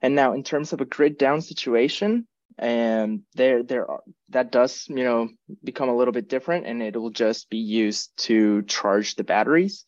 And 0.00 0.14
now, 0.14 0.34
in 0.34 0.44
terms 0.44 0.72
of 0.72 0.80
a 0.80 0.84
grid 0.84 1.18
down 1.18 1.40
situation, 1.42 2.28
and 2.58 3.22
there 3.34 3.62
there 3.62 3.88
are, 3.90 4.02
that 4.30 4.50
does 4.50 4.86
you 4.88 5.04
know 5.04 5.28
become 5.62 5.88
a 5.88 5.96
little 5.96 6.12
bit 6.12 6.28
different 6.28 6.66
and 6.66 6.82
it 6.82 6.96
will 6.96 7.10
just 7.10 7.48
be 7.50 7.58
used 7.58 8.10
to 8.16 8.62
charge 8.62 9.14
the 9.14 9.24
batteries 9.24 9.84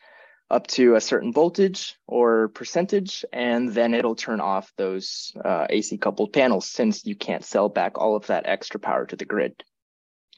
up 0.50 0.66
to 0.66 0.96
a 0.96 1.00
certain 1.00 1.32
voltage 1.32 1.96
or 2.06 2.48
percentage 2.48 3.24
and 3.32 3.72
then 3.72 3.94
it'll 3.94 4.16
turn 4.16 4.40
off 4.40 4.72
those 4.76 5.32
uh, 5.44 5.66
AC 5.70 5.96
coupled 5.98 6.32
panels 6.32 6.66
since 6.66 7.06
you 7.06 7.14
can't 7.14 7.44
sell 7.44 7.68
back 7.68 7.98
all 7.98 8.16
of 8.16 8.26
that 8.26 8.46
extra 8.46 8.80
power 8.80 9.06
to 9.06 9.16
the 9.16 9.24
grid. 9.24 9.62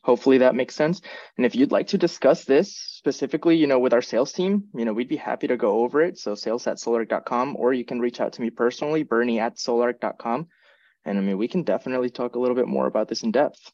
Hopefully 0.04 0.38
that 0.38 0.56
makes 0.56 0.74
sense. 0.74 1.00
And 1.36 1.46
if 1.46 1.54
you'd 1.54 1.70
like 1.70 1.86
to 1.88 1.98
discuss 1.98 2.44
this 2.44 2.76
specifically 2.76 3.56
you 3.56 3.66
know 3.66 3.78
with 3.78 3.94
our 3.94 4.02
sales 4.02 4.32
team 4.32 4.64
you 4.74 4.84
know 4.84 4.92
we'd 4.92 5.08
be 5.08 5.16
happy 5.16 5.46
to 5.48 5.56
go 5.56 5.80
over 5.80 6.02
it. 6.02 6.18
So 6.18 6.34
sales 6.34 6.66
at 6.66 6.78
sol-ark.com 6.78 7.56
or 7.58 7.72
you 7.72 7.84
can 7.84 8.00
reach 8.00 8.20
out 8.20 8.34
to 8.34 8.42
me 8.42 8.50
personally 8.50 9.02
bernie 9.02 9.40
at 9.40 9.58
sol-ark.com 9.58 10.48
and 11.04 11.18
I 11.18 11.20
mean, 11.20 11.38
we 11.38 11.48
can 11.48 11.62
definitely 11.62 12.10
talk 12.10 12.34
a 12.34 12.38
little 12.38 12.56
bit 12.56 12.68
more 12.68 12.86
about 12.86 13.08
this 13.08 13.22
in 13.22 13.30
depth. 13.32 13.72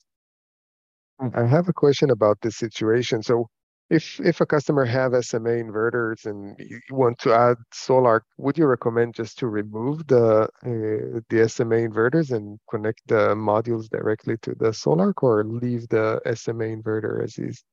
I 1.21 1.45
have 1.45 1.69
a 1.69 1.73
question 1.73 2.11
about 2.11 2.39
this 2.43 2.57
situation. 2.57 3.23
So 3.23 3.49
if 3.91 4.21
if 4.21 4.41
a 4.41 4.47
customer 4.47 4.85
have 4.85 5.13
SMA 5.25 5.51
inverters 5.51 6.27
and 6.27 6.57
you 6.59 6.81
want 6.91 7.19
to 7.21 7.33
add 7.33 7.57
solar, 7.73 8.23
would 8.37 8.59
you 8.59 8.67
recommend 8.67 9.15
just 9.15 9.39
to 9.39 9.49
remove 9.49 10.07
the 10.07 10.43
uh, 10.43 11.21
the 11.29 11.49
SMA 11.49 11.89
inverters 11.89 12.31
and 12.31 12.59
connect 12.71 13.01
the 13.07 13.35
modules 13.35 13.89
directly 13.89 14.37
to 14.43 14.55
the 14.59 14.73
solar, 14.73 15.13
or 15.23 15.45
leave 15.45 15.89
the 15.89 16.21
SMA 16.35 16.65
inverter 16.65 17.25
as 17.25 17.39
is? 17.39 17.65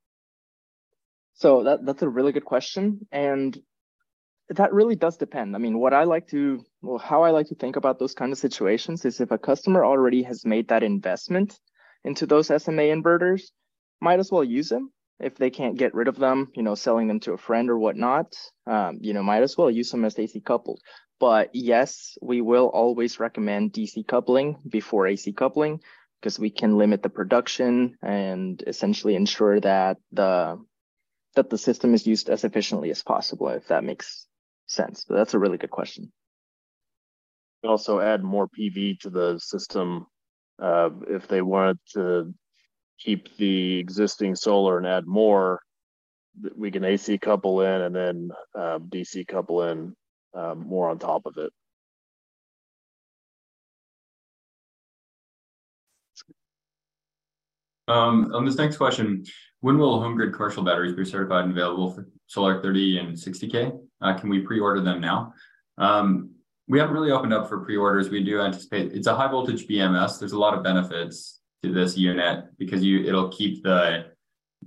So 1.34 1.64
that 1.64 1.86
that's 1.86 2.02
a 2.02 2.10
really 2.10 2.32
good 2.32 2.46
question, 2.46 3.06
and 3.12 3.58
that 4.50 4.74
really 4.74 4.96
does 4.96 5.18
depend. 5.18 5.56
I 5.56 5.60
mean, 5.60 5.80
what 5.80 5.94
I 5.94 6.04
like 6.04 6.28
to, 6.30 6.64
well, 6.82 7.00
how 7.00 7.24
I 7.24 7.32
like 7.32 7.48
to 7.48 7.56
think 7.56 7.76
about 7.76 7.98
those 7.98 8.14
kind 8.14 8.32
of 8.32 8.38
situations 8.38 9.04
is 9.06 9.20
if 9.20 9.32
a 9.32 9.38
customer 9.38 9.84
already 9.84 10.24
has 10.24 10.46
made 10.46 10.68
that 10.68 10.84
investment 10.84 11.60
into 12.04 12.26
those 12.26 12.48
SMA 12.48 12.84
inverters, 12.84 13.44
might 14.02 14.20
as 14.20 14.32
well 14.32 14.44
use 14.44 14.70
them. 14.70 14.92
If 15.20 15.36
they 15.36 15.50
can't 15.50 15.78
get 15.78 15.96
rid 15.96 16.08
of 16.08 16.18
them, 16.18 16.52
you 16.56 16.62
know, 16.62 16.76
selling 16.76 17.08
them 17.08 17.22
to 17.22 17.34
a 17.34 17.38
friend 17.38 17.70
or 17.70 17.80
whatnot, 17.80 18.36
um, 18.68 19.00
you 19.02 19.14
know, 19.14 19.24
might 19.24 19.44
as 19.44 19.58
well 19.58 19.72
use 19.72 19.90
them 19.90 20.06
as 20.06 20.20
AC 20.20 20.42
coupled. 20.42 20.82
But 21.20 21.52
yes, 21.54 22.18
we 22.22 22.42
will 22.42 22.68
always 22.68 23.20
recommend 23.20 23.74
DC 23.74 24.06
coupling 24.06 24.58
before 24.68 25.08
AC 25.08 25.32
coupling 25.32 25.80
because 26.20 26.38
we 26.38 26.50
can 26.50 26.78
limit 26.78 27.02
the 27.02 27.10
production 27.10 27.98
and 28.02 28.62
essentially 28.68 29.16
ensure 29.16 29.60
that 29.62 29.98
the 30.12 30.62
that 31.36 31.50
the 31.50 31.58
system 31.58 31.94
is 31.94 32.08
used 32.08 32.30
as 32.30 32.44
efficiently 32.44 32.92
as 32.92 33.04
possible, 33.04 33.50
if 33.50 33.68
that 33.68 33.84
makes 33.84 34.26
sense. 34.68 35.06
But 35.08 35.16
that's 35.16 35.34
a 35.34 35.40
really 35.40 35.58
good 35.58 35.72
question. 35.72 36.12
Also 37.64 38.00
add 38.00 38.24
more 38.24 38.48
PV 38.48 39.00
to 39.02 39.10
the 39.10 39.40
system 39.40 40.06
uh, 40.62 40.90
if 41.08 41.28
they 41.28 41.42
wanted 41.42 41.80
to 41.94 42.34
keep 43.00 43.36
the 43.38 43.78
existing 43.80 44.36
solar 44.36 44.78
and 44.78 44.88
add 44.88 45.08
more. 45.08 45.62
We 46.56 46.70
can 46.70 46.84
AC 46.84 47.18
couple 47.18 47.62
in 47.62 47.82
and 47.82 47.96
then 47.96 48.30
uh, 48.54 48.80
DC 48.80 49.28
couple 49.28 49.64
in 49.64 49.96
uh, 50.34 50.54
more 50.56 50.90
on 50.90 51.00
top 51.00 51.26
of 51.26 51.38
it. 51.38 51.52
Um, 57.88 58.32
on 58.34 58.46
this 58.46 58.56
next 58.56 58.78
question, 58.78 59.24
when 59.62 59.78
will 59.78 60.00
HomeGrid 60.00 60.34
commercial 60.34 60.64
batteries 60.64 60.96
be 60.96 61.06
certified 61.06 61.46
and 61.46 61.54
available 61.54 61.92
for 61.94 62.08
Sol-Ark 62.28 62.64
30 62.64 62.98
and 62.98 63.14
60K? 63.16 63.80
Uh, 64.06 64.14
can 64.18 64.30
we 64.30 64.40
pre-order 64.40 64.82
them 64.82 65.02
now? 65.02 65.34
Um, 65.78 66.32
we 66.68 66.80
haven't 66.80 66.94
really 66.94 67.12
opened 67.12 67.34
up 67.34 67.50
for 67.50 67.60
pre-orders. 67.60 68.10
We 68.10 68.24
do 68.24 68.42
anticipate 68.42 68.94
it's 68.94 69.08
a 69.08 69.16
high 69.16 69.28
voltage 69.28 69.68
BMS. 69.68 70.20
There's 70.20 70.32
a 70.34 70.40
lot 70.40 70.54
of 70.54 70.64
benefits 70.64 71.42
to 71.64 71.74
this 71.74 71.98
unit 71.98 72.46
because 72.58 72.84
you 72.84 73.04
it'll 73.04 73.30
keep 73.30 73.64
the 73.64 74.06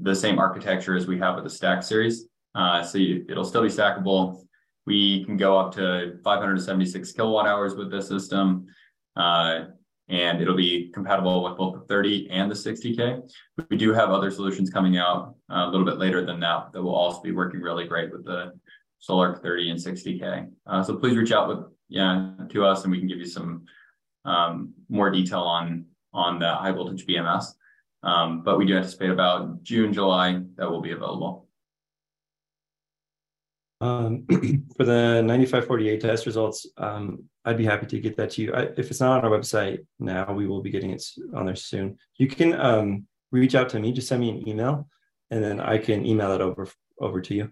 the 0.01 0.15
same 0.15 0.39
architecture 0.39 0.97
as 0.97 1.07
we 1.07 1.19
have 1.19 1.35
with 1.35 1.45
the 1.45 1.51
stack 1.51 1.83
series. 1.83 2.27
Uh, 2.55 2.83
so 2.83 2.99
you, 2.99 3.25
it'll 3.29 3.45
still 3.45 3.63
be 3.63 3.69
stackable. 3.69 4.41
We 4.87 5.25
can 5.25 5.37
go 5.37 5.59
up 5.59 5.75
to 5.75 6.19
576 6.25 7.13
kilowatt 7.13 7.47
hours 7.47 7.75
with 7.75 7.91
this 7.91 8.09
system. 8.09 8.67
Uh, 9.17 9.67
and 10.09 10.41
it'll 10.41 10.57
be 10.57 10.91
compatible 10.95 11.45
with 11.45 11.57
both 11.57 11.75
the 11.75 11.81
30 11.81 12.31
and 12.31 12.51
the 12.51 12.55
60K. 12.55 13.31
We 13.69 13.77
do 13.77 13.93
have 13.93 14.11
other 14.11 14.31
solutions 14.31 14.71
coming 14.71 14.97
out 14.97 15.35
uh, 15.51 15.67
a 15.67 15.71
little 15.71 15.85
bit 15.85 15.99
later 15.99 16.25
than 16.25 16.41
that 16.41 16.73
that 16.73 16.83
will 16.83 16.95
also 16.95 17.21
be 17.21 17.33
working 17.33 17.61
really 17.61 17.87
great 17.87 18.11
with 18.11 18.25
the 18.25 18.53
Sol-Ark 18.99 19.43
30 19.43 19.71
and 19.71 19.79
60K. 19.79 20.51
Uh, 20.67 20.83
so 20.83 20.97
please 20.97 21.17
reach 21.17 21.33
out 21.33 21.49
with 21.49 21.65
yeah 21.89 22.33
to 22.51 22.65
us 22.65 22.85
and 22.85 22.93
we 22.93 22.99
can 22.99 23.09
give 23.09 23.19
you 23.19 23.27
some 23.27 23.65
um, 24.25 24.75
more 24.89 25.11
detail 25.11 25.41
on 25.41 25.87
on 26.13 26.39
the 26.39 26.55
high 26.55 26.73
voltage 26.73 27.07
BMS. 27.07 27.55
Um, 28.03 28.43
but 28.43 28.59
we 28.59 28.67
do 28.67 28.77
anticipate 28.77 29.11
about 29.11 29.63
June, 29.63 29.93
July 29.93 30.41
that 30.57 30.71
will 30.71 30.81
be 30.81 30.93
available. 30.93 31.49
Um, 33.81 34.25
for 34.77 34.85
the 34.85 35.23
9540A 35.25 36.01
test 36.01 36.27
results, 36.27 36.67
um, 36.77 37.25
I'd 37.45 37.57
be 37.57 37.65
happy 37.65 37.87
to 37.87 38.01
get 38.01 38.17
that 38.17 38.31
to 38.31 38.43
you. 38.43 38.55
I, 38.55 38.63
if 38.77 38.91
it's 38.91 39.01
not 39.01 39.19
on 39.19 39.31
our 39.31 39.39
website 39.39 39.87
now, 39.99 40.33
we 40.33 40.47
will 40.47 40.63
be 40.63 40.71
getting 40.71 40.91
it 40.91 41.03
on 41.35 41.47
there 41.47 41.57
soon. 41.57 41.99
You 42.17 42.29
can 42.29 42.59
um, 42.61 43.07
reach 43.31 43.55
out 43.55 43.69
to 43.71 43.79
me, 43.79 43.93
just 43.93 44.09
send 44.09 44.21
me 44.21 44.31
an 44.31 44.49
email, 44.49 44.89
and 45.31 45.43
then 45.43 45.61
I 45.61 45.79
can 45.79 46.05
email 46.05 46.33
it 46.33 46.41
over 46.41 46.69
over 47.01 47.21
to 47.21 47.35
you. 47.35 47.51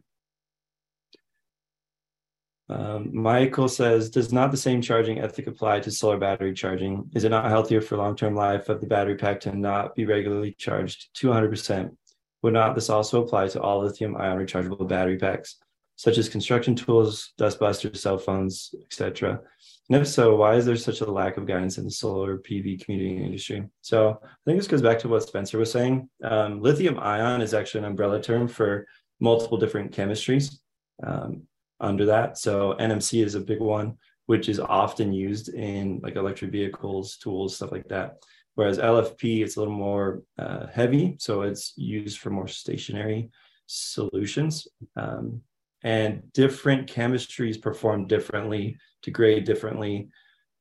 Um, 2.68 3.10
Michael 3.12 3.68
says, 3.68 4.10
does 4.10 4.32
not 4.32 4.50
the 4.50 4.56
same 4.56 4.82
charging 4.82 5.20
ethic 5.20 5.46
apply 5.46 5.80
to 5.80 5.90
solar 5.90 6.18
battery 6.18 6.52
charging? 6.52 7.08
Is 7.14 7.24
it 7.24 7.28
not 7.28 7.48
healthier 7.48 7.80
for 7.80 7.96
long-term 7.96 8.34
life 8.34 8.68
of 8.68 8.80
the 8.80 8.86
battery 8.86 9.16
pack 9.16 9.40
to 9.40 9.56
not 9.56 9.94
be 9.94 10.04
regularly 10.04 10.54
charged 10.58 11.14
to 11.14 11.28
100%? 11.28 11.96
Would 12.42 12.54
not 12.54 12.74
this 12.74 12.90
also 12.90 13.22
apply 13.22 13.48
to 13.48 13.60
all 13.60 13.80
lithium 13.80 14.16
ion 14.16 14.38
rechargeable 14.38 14.88
battery 14.88 15.16
packs? 15.16 15.56
such 15.96 16.18
as 16.18 16.28
construction 16.28 16.74
tools, 16.74 17.32
dustbusters, 17.38 17.96
cell 17.96 18.18
phones, 18.18 18.74
etc. 18.84 19.40
And 19.88 20.00
if 20.02 20.06
so, 20.06 20.36
why 20.36 20.54
is 20.54 20.66
there 20.66 20.76
such 20.76 21.00
a 21.00 21.10
lack 21.10 21.36
of 21.36 21.46
guidance 21.46 21.78
in 21.78 21.84
the 21.84 21.90
solar 21.90 22.38
PV 22.38 22.84
community 22.84 23.24
industry? 23.24 23.64
So 23.80 24.20
I 24.22 24.28
think 24.44 24.58
this 24.58 24.68
goes 24.68 24.82
back 24.82 24.98
to 25.00 25.08
what 25.08 25.22
Spencer 25.22 25.58
was 25.58 25.72
saying. 25.72 26.08
Um, 26.22 26.60
lithium 26.60 26.98
ion 26.98 27.40
is 27.40 27.54
actually 27.54 27.80
an 27.80 27.86
umbrella 27.86 28.20
term 28.20 28.46
for 28.46 28.86
multiple 29.20 29.56
different 29.56 29.92
chemistries 29.92 30.58
um, 31.02 31.42
under 31.80 32.06
that. 32.06 32.38
So 32.38 32.74
NMC 32.78 33.24
is 33.24 33.34
a 33.34 33.40
big 33.40 33.60
one, 33.60 33.96
which 34.26 34.48
is 34.48 34.60
often 34.60 35.12
used 35.12 35.48
in 35.48 36.00
like 36.02 36.16
electric 36.16 36.50
vehicles, 36.52 37.16
tools, 37.16 37.56
stuff 37.56 37.72
like 37.72 37.88
that. 37.88 38.16
Whereas 38.54 38.78
LFP, 38.78 39.42
it's 39.42 39.56
a 39.56 39.58
little 39.58 39.74
more 39.74 40.22
uh, 40.38 40.66
heavy, 40.68 41.16
so 41.18 41.42
it's 41.42 41.74
used 41.76 42.18
for 42.18 42.30
more 42.30 42.48
stationary 42.48 43.30
solutions. 43.66 44.66
Um, 44.96 45.42
and 45.82 46.32
different 46.32 46.90
chemistries 46.90 47.60
perform 47.60 48.06
differently, 48.06 48.78
degrade 49.02 49.44
differently, 49.44 50.08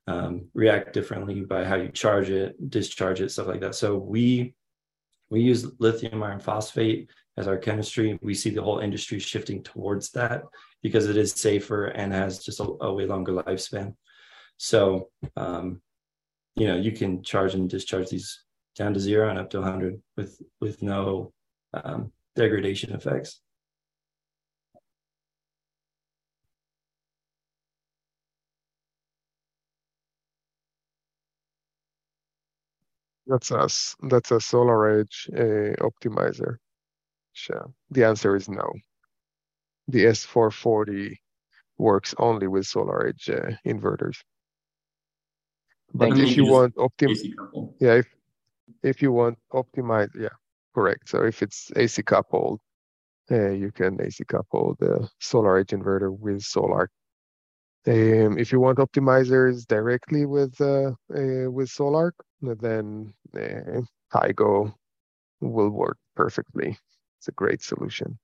um, 0.07 0.47
react 0.53 0.93
differently 0.93 1.41
by 1.41 1.63
how 1.63 1.75
you 1.75 1.89
charge 1.89 2.29
it, 2.29 2.69
discharge 2.69 3.21
it, 3.21 3.31
stuff 3.31 3.47
like 3.47 3.61
that. 3.61 3.75
So 3.75 3.97
we 3.97 4.53
we 5.29 5.41
use 5.41 5.65
lithium 5.79 6.21
iron 6.21 6.39
phosphate 6.39 7.09
as 7.37 7.47
our 7.47 7.57
chemistry. 7.57 8.17
We 8.21 8.33
see 8.33 8.49
the 8.49 8.61
whole 8.61 8.79
industry 8.79 9.19
shifting 9.19 9.63
towards 9.63 10.11
that 10.11 10.43
because 10.81 11.07
it 11.07 11.17
is 11.17 11.31
safer 11.31 11.87
and 11.87 12.13
has 12.13 12.43
just 12.43 12.59
a, 12.59 12.63
a 12.81 12.93
way 12.93 13.05
longer 13.05 13.33
lifespan. 13.33 13.95
So 14.57 15.09
um, 15.35 15.81
you 16.55 16.67
know 16.67 16.77
you 16.77 16.91
can 16.91 17.23
charge 17.23 17.53
and 17.53 17.69
discharge 17.69 18.09
these 18.09 18.43
down 18.75 18.93
to 18.93 18.99
zero 18.99 19.29
and 19.29 19.39
up 19.39 19.49
to 19.51 19.59
100 19.59 20.01
with 20.17 20.41
with 20.61 20.81
no 20.81 21.33
um, 21.73 22.11
degradation 22.35 22.93
effects. 22.93 23.41
That's 33.27 33.51
us. 33.51 33.95
That's 34.03 34.31
a 34.31 34.35
SolarEdge 34.35 35.33
uh, 35.33 35.83
optimizer. 35.83 36.57
Sure. 37.35 37.71
The 37.91 38.05
answer 38.05 38.35
is 38.35 38.49
no. 38.49 38.67
The 39.87 40.05
S440 40.05 41.17
works 41.77 42.15
only 42.17 42.47
with 42.47 42.65
SolarEdge 42.65 43.29
uh, 43.29 43.55
inverters. 43.65 44.17
But 45.93 46.17
if 46.17 46.35
you, 46.35 46.45
want 46.45 46.75
optim, 46.75 47.15
yeah, 47.79 47.95
if 47.95 48.07
if 48.83 49.01
you 49.01 49.11
want 49.11 49.37
optimize, 49.53 50.09
yeah, 50.19 50.35
correct. 50.73 51.07
So 51.09 51.23
if 51.23 51.43
it's 51.43 51.71
AC 51.75 52.01
coupled, 52.03 52.59
uh, 53.31 53.51
you 53.51 53.71
can 53.71 54.01
AC 54.01 54.23
couple 54.25 54.75
the 54.79 55.07
SolarEdge 55.21 55.71
inverter 55.77 56.11
with 56.17 56.41
Sol-Ark 56.41 56.91
um, 57.87 58.39
if 58.39 58.51
you 58.51 58.59
want 58.59 58.79
optimizers 58.79 59.65
directly 59.67 60.25
with 60.25 60.59
uh, 60.59 60.91
uh, 61.15 61.51
with 61.51 61.69
Sol-Ark, 61.69 62.15
then 62.41 63.13
uh, 63.35 63.81
Tigo 64.11 64.73
will 65.41 65.69
work 65.69 65.97
perfectly. 66.15 66.77
It's 67.25 67.29
a 67.29 67.31
great 67.31 67.63
solution. 67.63 68.19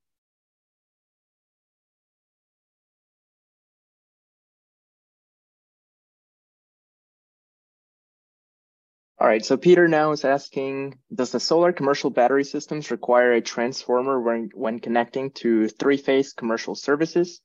All 9.19 9.25
right, 9.25 9.43
so 9.43 9.57
Peter 9.57 9.87
now 9.87 10.11
is 10.11 10.23
asking, 10.23 10.99
does 11.11 11.31
the 11.31 11.39
solar 11.39 11.73
commercial 11.73 12.11
battery 12.11 12.43
systems 12.43 12.91
require 12.91 13.33
a 13.33 13.41
transformer 13.41 14.21
when, 14.21 14.51
when 14.53 14.79
connecting 14.79 15.31
to 15.41 15.67
three-phase 15.67 16.33
commercial 16.33 16.75
services? 16.75 17.41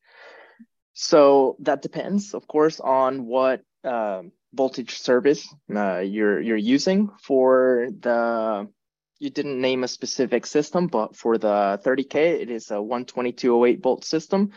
So 0.92 1.56
that 1.60 1.80
depends, 1.80 2.34
of 2.34 2.46
course, 2.46 2.80
on 2.80 3.24
what 3.24 3.62
uh, 3.82 4.24
voltage 4.52 4.98
service 4.98 5.48
uh, 5.74 6.00
you're 6.00 6.38
you're 6.38 6.58
using 6.58 7.08
for 7.22 7.88
the. 7.98 8.68
You 9.18 9.30
didn't 9.30 9.60
name 9.60 9.82
a 9.82 9.88
specific 9.88 10.44
system, 10.46 10.88
but 10.88 11.16
for 11.16 11.38
the 11.38 11.80
30K, 11.82 12.42
it 12.42 12.50
is 12.50 12.70
a 12.70 12.76
12208 12.76 13.82
volt 13.82 14.04
system, 14.04 14.50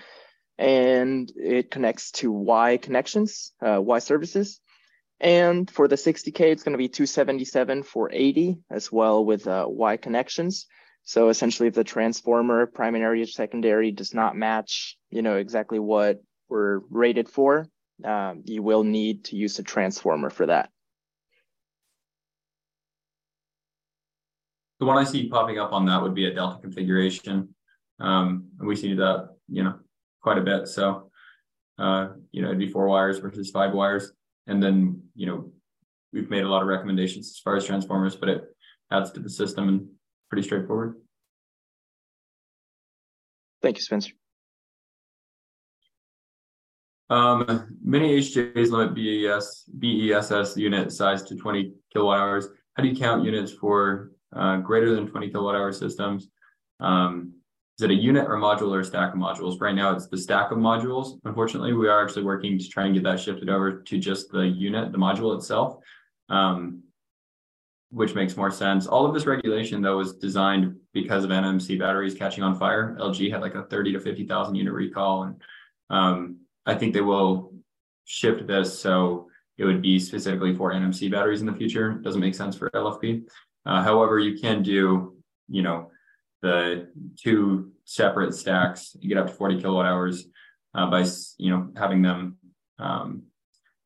and 0.57 1.31
it 1.36 1.72
connects 1.72 2.11
to 2.11 2.31
Y 2.31 2.77
connections, 2.77 3.53
uh, 3.65 3.81
Y 3.81 3.99
services. 3.99 4.60
And 5.22 5.69
for 5.69 5.88
the 5.88 5.95
60K, 5.95 6.40
it's 6.40 6.64
going 6.64 6.73
to 6.73 6.77
be 6.77 6.90
277 6.90 7.84
for 7.84 8.10
80 8.11 8.57
as 8.69 8.91
well 8.91 9.23
with 9.23 9.48
uh, 9.48 9.65
Y 9.68 9.98
connections. 9.98 10.65
So 11.03 11.30
essentially, 11.30 11.68
if 11.68 11.76
the 11.76 11.84
transformer, 11.84 12.65
primary 12.68 13.22
or 13.22 13.26
secondary, 13.26 13.91
does 13.91 14.14
not 14.14 14.36
match, 14.36 14.98
you 15.10 15.22
know, 15.22 15.38
exactly 15.38 15.80
what 15.80 16.22
we're 16.49 16.80
rated 16.90 17.30
for, 17.30 17.68
um, 18.03 18.44
you 18.45 18.61
will 18.64 18.84
need 18.84 19.26
to 19.26 19.36
use 19.36 19.60
a 19.60 19.64
transformer 19.64 20.30
for 20.30 20.45
that. 20.45 20.69
The 24.80 24.86
one 24.86 24.98
I 24.98 25.04
see 25.04 25.30
popping 25.30 25.60
up 25.60 25.74
on 25.74 25.86
that 25.88 26.02
would 26.02 26.16
be 26.16 26.26
a 26.26 26.34
Delta 26.34 26.62
configuration. 26.62 27.54
Um, 28.00 28.48
and 28.60 28.68
we 28.68 28.76
see 28.76 28.94
that, 28.94 29.30
you 29.50 29.64
know, 29.64 29.76
quite 30.22 30.38
a 30.38 30.42
bit. 30.42 30.68
So 30.68 31.10
uh, 31.80 32.10
you 32.32 32.42
know, 32.42 32.50
it'd 32.50 32.60
be 32.60 32.68
four 32.68 32.88
wires 32.88 33.20
versus 33.20 33.50
five 33.50 33.74
wires. 33.74 34.12
And 34.48 34.62
then, 34.62 35.02
you 35.16 35.26
know, 35.26 35.52
we've 36.12 36.30
made 36.30 36.44
a 36.44 36.50
lot 36.50 36.62
of 36.62 36.68
recommendations 36.68 37.30
as 37.30 37.40
far 37.40 37.56
as 37.56 37.66
transformers, 37.66 38.16
but 38.16 38.30
it 38.30 38.44
adds 38.92 39.12
to 39.12 39.22
the 39.22 39.30
system 39.30 39.70
and 39.70 39.88
pretty 40.30 40.46
straightforward. 40.46 40.96
Thank 43.62 43.78
you, 43.78 43.82
Spencer. 43.82 44.12
Um, 47.10 47.78
many 47.84 48.20
HJs 48.20 48.72
limit 48.72 48.94
BES, 48.94 49.70
BESS 49.80 50.58
unit 50.58 50.92
size 50.92 51.24
to 51.24 51.36
20 51.36 51.74
kilowatt 51.92 52.20
hours. 52.20 52.48
How 52.76 52.84
do 52.84 52.90
you 52.90 52.96
count 52.96 53.24
units 53.24 53.52
for 53.52 54.12
uh, 54.36 54.58
greater 54.58 54.96
than 54.96 55.08
20 55.08 55.30
kilowatt 55.30 55.56
hour 55.56 55.72
systems? 55.72 56.30
Um, 56.80 57.34
is 57.78 57.84
it 57.84 57.92
a 57.92 57.96
unit 57.96 58.28
or 58.28 58.36
module 58.36 58.74
or 58.74 58.82
a 58.82 58.86
stack 58.86 59.14
of 59.14 59.20
modules? 59.20 59.62
Right 59.62 59.74
now, 59.74 59.96
it's 59.96 60.08
the 60.08 60.18
stack 60.18 60.52
of 60.52 60.58
modules. 60.58 61.18
Unfortunately, 61.24 61.72
we 61.72 61.88
are 61.88 62.04
actually 62.04 62.24
working 62.24 62.60
to 62.60 62.68
try 62.68 62.86
and 62.86 62.94
get 62.94 63.04
that 63.04 63.22
shifted 63.22 63.50
over 63.50 63.82
to 63.82 63.98
just 63.98 64.32
the 64.32 64.48
unit, 64.48 64.92
the 64.92 64.98
module 64.98 65.38
itself, 65.38 65.78
um, 66.28 66.84
which 67.90 68.16
makes 68.16 68.36
more 68.36 68.52
sense. 68.52 68.86
All 68.86 69.06
of 69.06 69.14
this 69.14 69.26
regulation, 69.26 69.82
though, 69.82 69.98
was 69.98 70.16
designed 70.16 70.76
because 70.94 71.24
of 71.24 71.30
NMC 71.30 71.80
batteries 71.80 72.16
catching 72.16 72.44
on 72.44 72.60
fire. 72.60 72.98
LG 73.00 73.32
had 73.32 73.42
like 73.42 73.56
a 73.56 73.64
30 73.64 73.94
to 73.94 74.00
50,000 74.02 74.56
unit 74.56 74.74
recall. 74.74 75.24
And 75.24 75.42
um, 75.90 76.40
I 76.66 76.76
think 76.76 76.94
they 76.94 77.02
will 77.02 77.54
shift 78.04 78.46
this 78.46 78.78
so 78.78 79.28
it 79.58 79.64
would 79.64 79.82
be 79.82 80.00
specifically 80.00 80.54
for 80.54 80.74
NMC 80.74 81.10
batteries 81.12 81.40
in 81.40 81.48
the 81.48 81.54
future. 81.54 81.92
It 81.92 82.02
doesn't 82.02 82.22
make 82.22 82.36
sense 82.36 82.58
for 82.58 82.70
LFP. 82.72 83.24
Uh, 83.65 83.84
however, 83.84 84.19
you 84.19 84.40
can 84.40 84.64
do, 84.64 85.15
you 85.48 85.61
know, 85.61 85.91
the 86.41 86.90
two 87.18 87.72
separate 87.84 88.34
stacks, 88.34 88.95
you 88.99 89.10
get 89.10 89.18
up 89.18 89.27
to 89.27 89.34
40 89.34 89.61
kilowatt 89.61 89.86
hours 89.86 90.26
uh, 90.73 90.90
by 90.90 91.06
you 91.38 91.49
know 91.49 91.69
having 91.76 92.02
them 92.02 92.38
um, 92.77 93.23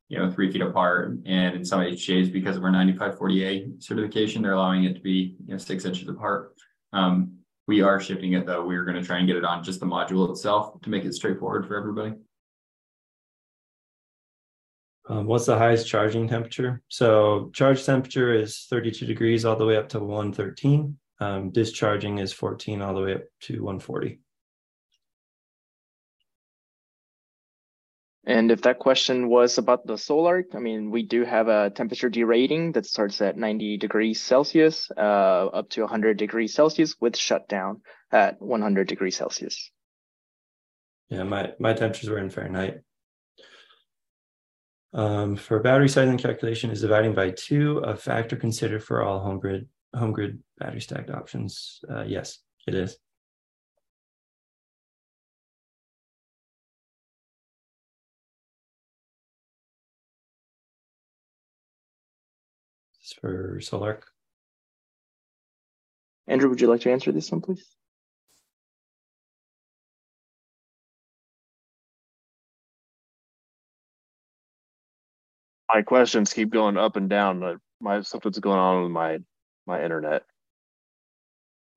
you 0.09 0.17
know 0.17 0.29
three 0.29 0.51
feet 0.51 0.61
apart. 0.61 1.17
And 1.25 1.55
in 1.55 1.65
some 1.65 1.79
HJs, 1.79 2.31
because 2.31 2.57
of 2.57 2.63
our 2.63 2.71
9540A 2.71 3.81
certification, 3.81 4.41
they're 4.41 4.53
allowing 4.53 4.83
it 4.83 4.95
to 4.95 5.01
be 5.01 5.35
you 5.45 5.53
know 5.53 5.57
six 5.57 5.85
inches 5.85 6.07
apart. 6.07 6.53
Um, 6.91 7.37
we 7.67 7.81
are 7.81 7.99
shifting 7.99 8.33
it 8.33 8.45
though. 8.45 8.65
We're 8.65 8.85
going 8.85 8.97
to 8.97 9.03
try 9.03 9.17
and 9.17 9.27
get 9.27 9.37
it 9.37 9.45
on 9.45 9.63
just 9.63 9.79
the 9.79 9.85
module 9.85 10.29
itself 10.29 10.79
to 10.81 10.89
make 10.89 11.05
it 11.05 11.13
straightforward 11.13 11.65
for 11.65 11.77
everybody. 11.77 12.13
Um, 15.09 15.25
what's 15.25 15.45
the 15.45 15.57
highest 15.57 15.87
charging 15.87 16.27
temperature? 16.27 16.81
So 16.87 17.51
charge 17.53 17.83
temperature 17.85 18.33
is 18.33 18.67
32 18.69 19.05
degrees 19.05 19.43
all 19.43 19.57
the 19.57 19.65
way 19.65 19.75
up 19.75 19.89
to 19.89 19.99
113. 19.99 20.97
Um, 21.19 21.51
discharging 21.51 22.19
is 22.19 22.33
14 22.33 22.81
all 22.81 22.93
the 22.93 23.01
way 23.01 23.15
up 23.15 23.23
to 23.41 23.63
140. 23.63 24.19
And 28.25 28.51
if 28.51 28.61
that 28.61 28.79
question 28.79 29.27
was 29.27 29.57
about 29.57 29.85
the 29.85 29.97
solar, 29.97 30.45
I 30.53 30.59
mean, 30.59 30.91
we 30.91 31.03
do 31.03 31.25
have 31.25 31.49
a 31.49 31.69
temperature 31.69 32.09
derating 32.09 32.71
that 32.71 32.85
starts 32.85 33.21
at 33.21 33.35
90 33.35 33.77
degrees 33.77 34.21
Celsius 34.21 34.89
uh, 34.95 35.01
up 35.01 35.69
to 35.71 35.81
100 35.81 36.17
degrees 36.17 36.53
Celsius 36.53 36.95
with 37.01 37.17
shutdown 37.17 37.81
at 38.13 38.41
100 38.41 38.87
degrees 38.87 39.17
Celsius. 39.17 39.71
Yeah, 41.09 41.23
my, 41.23 41.51
my 41.59 41.73
temperatures 41.73 42.09
were 42.09 42.17
in 42.17 42.29
Fahrenheit. 42.29 42.81
Um, 44.93 45.35
for 45.35 45.59
battery 45.59 45.89
sizing 45.89 46.19
calculation 46.19 46.69
is 46.69 46.81
dividing 46.81 47.15
by 47.15 47.31
two 47.31 47.79
a 47.79 47.95
factor 47.95 48.35
considered 48.35 48.83
for 48.83 49.01
all 49.01 49.25
HomeGrid 49.25 49.65
home 49.95 50.11
grid 50.11 50.39
battery 50.59 50.81
stacked 50.81 51.09
options? 51.09 51.83
Uh, 51.89 52.03
yes, 52.03 52.39
it 52.67 52.75
is. 52.75 52.97
This 62.99 63.11
is 63.11 63.13
for 63.13 63.59
Sol-Ark. 63.61 64.05
Andrew, 66.27 66.49
would 66.49 66.61
you 66.61 66.67
like 66.67 66.81
to 66.81 66.91
answer 66.91 67.11
this 67.11 67.31
one, 67.31 67.41
please? 67.41 67.65
My 75.73 75.81
questions 75.81 76.33
keep 76.33 76.51
going 76.51 76.77
up 76.77 76.97
and 76.97 77.09
down. 77.09 77.59
My 77.81 78.01
something's 78.01 78.37
going 78.37 78.59
on 78.59 78.83
with 78.83 78.91
my 78.91 79.17
my 79.65 79.83
internet. 79.83 80.23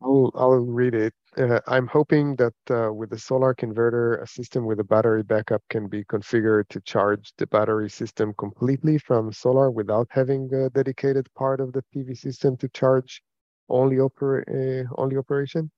I'll 0.02 0.30
I'll 0.34 0.56
read 0.56 0.94
it. 0.94 1.14
Uh, 1.38 1.60
I'm 1.66 1.86
hoping 1.86 2.36
that 2.36 2.54
uh, 2.70 2.92
with 2.92 3.08
the 3.10 3.18
solar 3.18 3.54
converter, 3.54 4.16
a 4.16 4.26
system 4.26 4.66
with 4.66 4.80
a 4.80 4.84
battery 4.84 5.22
backup 5.22 5.62
can 5.70 5.88
be 5.88 6.04
configured 6.04 6.68
to 6.68 6.80
charge 6.82 7.32
the 7.38 7.46
battery 7.46 7.88
system 7.88 8.34
completely 8.34 8.98
from 8.98 9.32
solar 9.32 9.70
without 9.70 10.08
having 10.10 10.52
a 10.52 10.68
dedicated 10.68 11.26
part 11.34 11.60
of 11.60 11.72
the 11.72 11.82
PV 11.94 12.18
system 12.18 12.56
to 12.58 12.68
charge 12.68 13.22
only 13.70 13.96
oper 13.96 14.42
uh, 14.46 14.86
only 14.98 15.16
operation. 15.16 15.70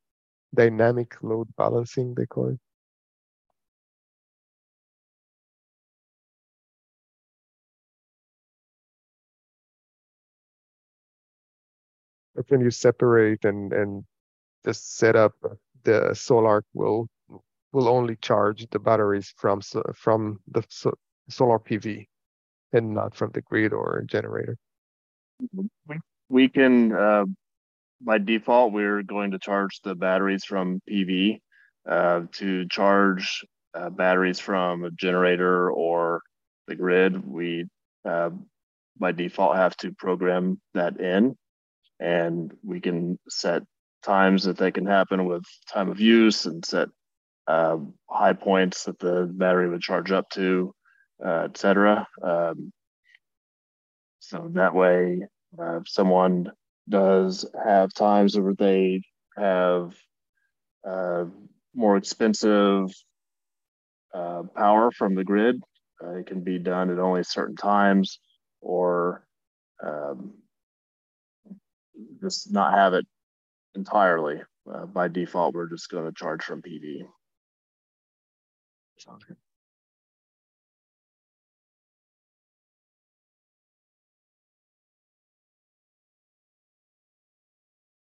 Dynamic 0.54 1.22
load 1.22 1.48
balancing, 1.56 2.14
they 2.14 2.26
call 2.26 2.48
it. 2.48 2.58
When 12.48 12.60
you 12.60 12.70
separate 12.70 13.44
and 13.44 13.73
and 13.73 14.05
the 14.65 14.74
setup, 14.74 15.35
the 15.85 16.15
solar 16.15 16.65
will 16.74 17.09
will 17.73 17.89
only 17.89 18.16
charge 18.16 18.66
the 18.70 18.78
batteries 18.78 19.32
from 19.36 19.60
from 19.94 20.40
the 20.48 20.62
solar 21.28 21.59
PV 21.59 22.06
and 22.73 22.94
not 22.94 23.15
from 23.15 23.31
the 23.32 23.43
grid 23.43 23.73
or 23.73 24.02
generator. 24.06 24.56
We 26.28 26.48
can, 26.48 26.93
uh, 26.93 27.24
by 28.01 28.19
default, 28.19 28.73
we're 28.73 29.02
going 29.02 29.31
to 29.31 29.39
charge 29.39 29.81
the 29.82 29.94
batteries 29.94 30.44
from 30.44 30.81
PV. 30.89 31.40
Uh, 31.89 32.24
to 32.32 32.69
charge 32.69 33.47
uh, 33.73 33.89
batteries 33.89 34.39
from 34.39 34.85
a 34.85 34.90
generator 34.90 35.70
or 35.70 36.20
the 36.66 36.74
grid, 36.74 37.27
we 37.27 37.65
uh, 38.05 38.28
by 38.98 39.12
default 39.12 39.56
have 39.56 39.74
to 39.78 39.93
program 39.93 40.60
that 40.74 41.01
in 41.01 41.35
and 42.00 42.52
we 42.62 42.80
can 42.80 43.18
set 43.28 43.62
times 44.02 44.44
that 44.44 44.56
they 44.56 44.70
can 44.70 44.86
happen 44.86 45.26
with 45.26 45.44
time 45.72 45.90
of 45.90 46.00
use 46.00 46.46
and 46.46 46.64
set 46.64 46.88
uh, 47.46 47.78
high 48.08 48.32
points 48.32 48.84
that 48.84 48.98
the 48.98 49.28
battery 49.32 49.68
would 49.68 49.80
charge 49.80 50.12
up 50.12 50.28
to, 50.30 50.72
uh, 51.24 51.46
etc. 51.48 52.06
Um, 52.22 52.72
so 54.20 54.50
that 54.52 54.74
way, 54.74 55.20
uh, 55.58 55.78
if 55.78 55.88
someone 55.88 56.52
does 56.88 57.46
have 57.64 57.92
times 57.94 58.38
where 58.38 58.54
they 58.54 59.02
have 59.36 59.94
uh, 60.86 61.24
more 61.74 61.96
expensive 61.96 62.90
uh, 64.14 64.42
power 64.54 64.90
from 64.90 65.14
the 65.14 65.24
grid, 65.24 65.62
uh, 66.02 66.16
it 66.16 66.26
can 66.26 66.42
be 66.42 66.58
done 66.58 66.90
at 66.90 66.98
only 66.98 67.24
certain 67.24 67.56
times 67.56 68.18
or 68.60 69.26
um, 69.82 70.34
just 72.20 72.52
not 72.52 72.74
have 72.74 72.94
it 72.94 73.06
entirely. 73.74 74.40
Uh, 74.70 74.86
by 74.86 75.08
default, 75.08 75.54
we're 75.54 75.68
just 75.68 75.90
going 75.90 76.04
to 76.04 76.12
charge 76.12 76.42
from 76.44 76.62
PV. 76.62 77.02
Sounds 78.98 79.24
good. 79.24 79.36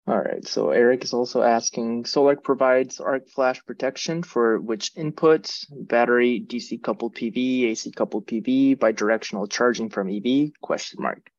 All 0.05 0.19
right, 0.19 0.45
so 0.45 0.71
Eric 0.71 1.05
is 1.05 1.13
also 1.13 1.41
asking, 1.41 2.03
Sol-Ark 2.05 2.43
provides 2.43 2.99
arc 2.99 3.29
flash 3.29 3.65
protection 3.65 4.21
for 4.21 4.59
which 4.59 4.93
inputs, 4.95 5.65
battery, 5.71 6.43
DC 6.45 6.83
coupled 6.83 7.15
PV, 7.15 7.67
AC 7.71 7.89
coupled 7.91 8.27
PV, 8.27 8.77
bidirectional 8.77 9.49
charging 9.49 9.89
from 9.89 10.09
EV, 10.09 10.51
question 10.61 11.01
mark. 11.01 11.32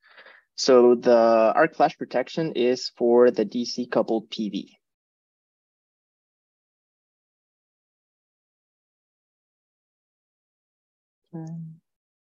So 0.56 0.94
the 0.94 1.52
arc 1.54 1.74
flash 1.74 1.98
protection 1.98 2.52
is 2.52 2.90
for 2.96 3.30
the 3.30 3.44
DC 3.44 3.90
coupled 3.90 4.30
PV. 4.30 4.68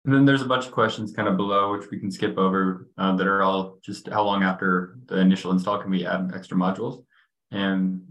And 0.05 0.15
then 0.15 0.25
there's 0.25 0.43
a 0.43 0.47
bunch 0.47 0.67
of 0.67 0.73
questions 0.73 1.13
kind 1.13 1.29
of 1.29 1.37
below, 1.37 1.73
which 1.73 1.91
we 1.91 1.99
can 1.99 2.11
skip 2.11 2.39
over, 2.39 2.89
uh, 2.99 3.17
that 3.17 3.27
are 3.27 3.43
all 3.43 3.79
just 3.83 4.09
how 4.09 4.25
long 4.25 4.43
after 4.43 4.99
the 5.07 5.19
initial 5.19 5.53
install 5.53 5.81
can 5.81 5.91
we 5.91 6.07
add 6.07 6.33
extra 6.35 6.57
modules? 6.57 7.05
And 7.51 8.03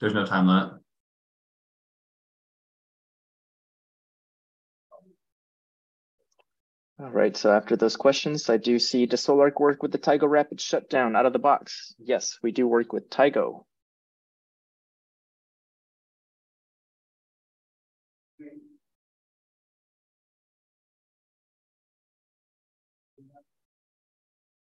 there's 0.00 0.14
no 0.14 0.26
time 0.26 0.46
limit. 0.46 0.75
All 6.98 7.10
right, 7.10 7.36
so 7.36 7.52
after 7.52 7.76
those 7.76 7.94
questions, 7.94 8.48
I 8.48 8.56
do 8.56 8.78
see 8.78 9.04
does 9.04 9.20
Sol-Ark 9.20 9.60
work 9.60 9.82
with 9.82 9.92
the 9.92 9.98
Tigo 9.98 10.26
Rapid 10.26 10.62
Shutdown 10.62 11.14
out 11.14 11.26
of 11.26 11.34
the 11.34 11.38
box? 11.38 11.94
Yes, 11.98 12.38
we 12.42 12.52
do 12.52 12.66
work 12.66 12.90
with 12.94 13.10
Tigo. 13.10 13.66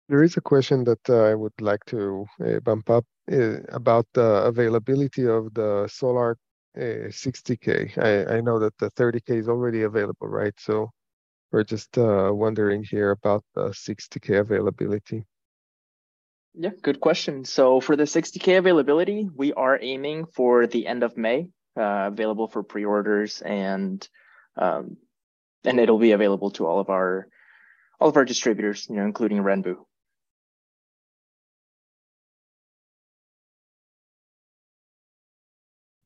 There 0.08 0.22
is 0.24 0.36
a 0.36 0.40
question 0.40 0.82
that 0.84 1.08
uh, 1.08 1.22
I 1.30 1.34
would 1.36 1.58
like 1.60 1.84
to 1.86 2.26
uh, 2.44 2.58
bump 2.60 2.90
up 2.90 3.06
uh, 3.30 3.60
about 3.68 4.06
the 4.12 4.42
availability 4.44 5.26
of 5.28 5.54
the 5.54 5.86
Sol-Ark 5.86 6.38
60K. 6.76 7.96
Uh, 7.96 8.02
I, 8.02 8.36
I 8.38 8.40
know 8.40 8.58
that 8.58 8.76
the 8.78 8.90
30K 8.90 9.38
is 9.38 9.48
already 9.48 9.82
available, 9.82 10.26
right? 10.26 10.54
So 10.58 10.90
we're 11.54 11.62
just 11.62 11.96
wondering 11.96 12.82
here 12.82 13.12
about 13.12 13.44
the 13.54 13.68
60K 13.68 14.40
availability. 14.40 15.24
Yeah, 16.52 16.70
good 16.82 16.98
question. 17.00 17.44
So 17.44 17.80
for 17.80 17.94
the 17.94 18.02
60K 18.02 18.58
availability, 18.58 19.30
we 19.32 19.52
are 19.52 19.78
aiming 19.80 20.26
for 20.26 20.66
the 20.66 20.84
end 20.88 21.04
of 21.04 21.16
May, 21.16 21.50
uh, 21.76 22.10
available 22.12 22.48
for 22.48 22.64
pre-orders 22.64 23.40
and 23.40 24.06
um, 24.56 24.96
and 25.64 25.78
it'll 25.78 26.00
be 26.00 26.10
available 26.10 26.50
to 26.52 26.66
all 26.66 26.80
of 26.80 26.90
our 26.90 27.28
all 28.00 28.08
of 28.08 28.16
our 28.16 28.24
distributors, 28.24 28.88
you 28.90 28.96
know, 28.96 29.04
including 29.04 29.38
Renvu. 29.38 29.76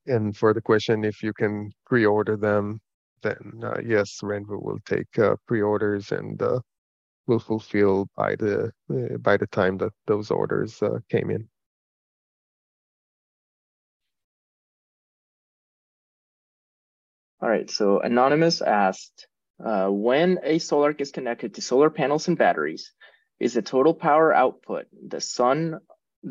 And 0.05 0.37
for 0.37 0.53
the 0.53 0.61
question, 0.61 1.03
if 1.03 1.23
you 1.23 1.33
can 1.33 1.71
pre-order 1.87 2.37
them, 2.37 2.81
then 3.21 3.61
uh, 3.63 3.79
yes, 3.85 4.19
Renvu 4.21 4.61
will 4.61 4.79
take 4.85 5.19
uh, 5.19 5.35
pre-orders 5.47 6.11
and 6.11 6.41
uh, 6.41 6.59
will 7.27 7.39
fulfill 7.39 8.07
by 8.15 8.35
the 8.35 8.71
uh, 8.91 9.17
by 9.19 9.37
the 9.37 9.47
time 9.47 9.77
that 9.77 9.93
those 10.07 10.31
orders 10.31 10.81
uh, 10.81 10.99
came 11.09 11.29
in. 11.29 11.47
All 17.41 17.49
right. 17.49 17.69
So 17.69 17.99
anonymous 18.01 18.61
asked, 18.61 19.27
uh, 19.63 19.87
when 19.87 20.39
a 20.43 20.59
Sol-Ark 20.59 20.99
is 20.99 21.11
connected 21.11 21.53
to 21.53 21.61
solar 21.61 21.89
panels 21.89 22.27
and 22.27 22.37
batteries, 22.37 22.91
is 23.39 23.53
the 23.53 23.61
total 23.61 23.93
power 23.93 24.33
output 24.33 24.87
the 25.07 25.21
sun, 25.21 25.79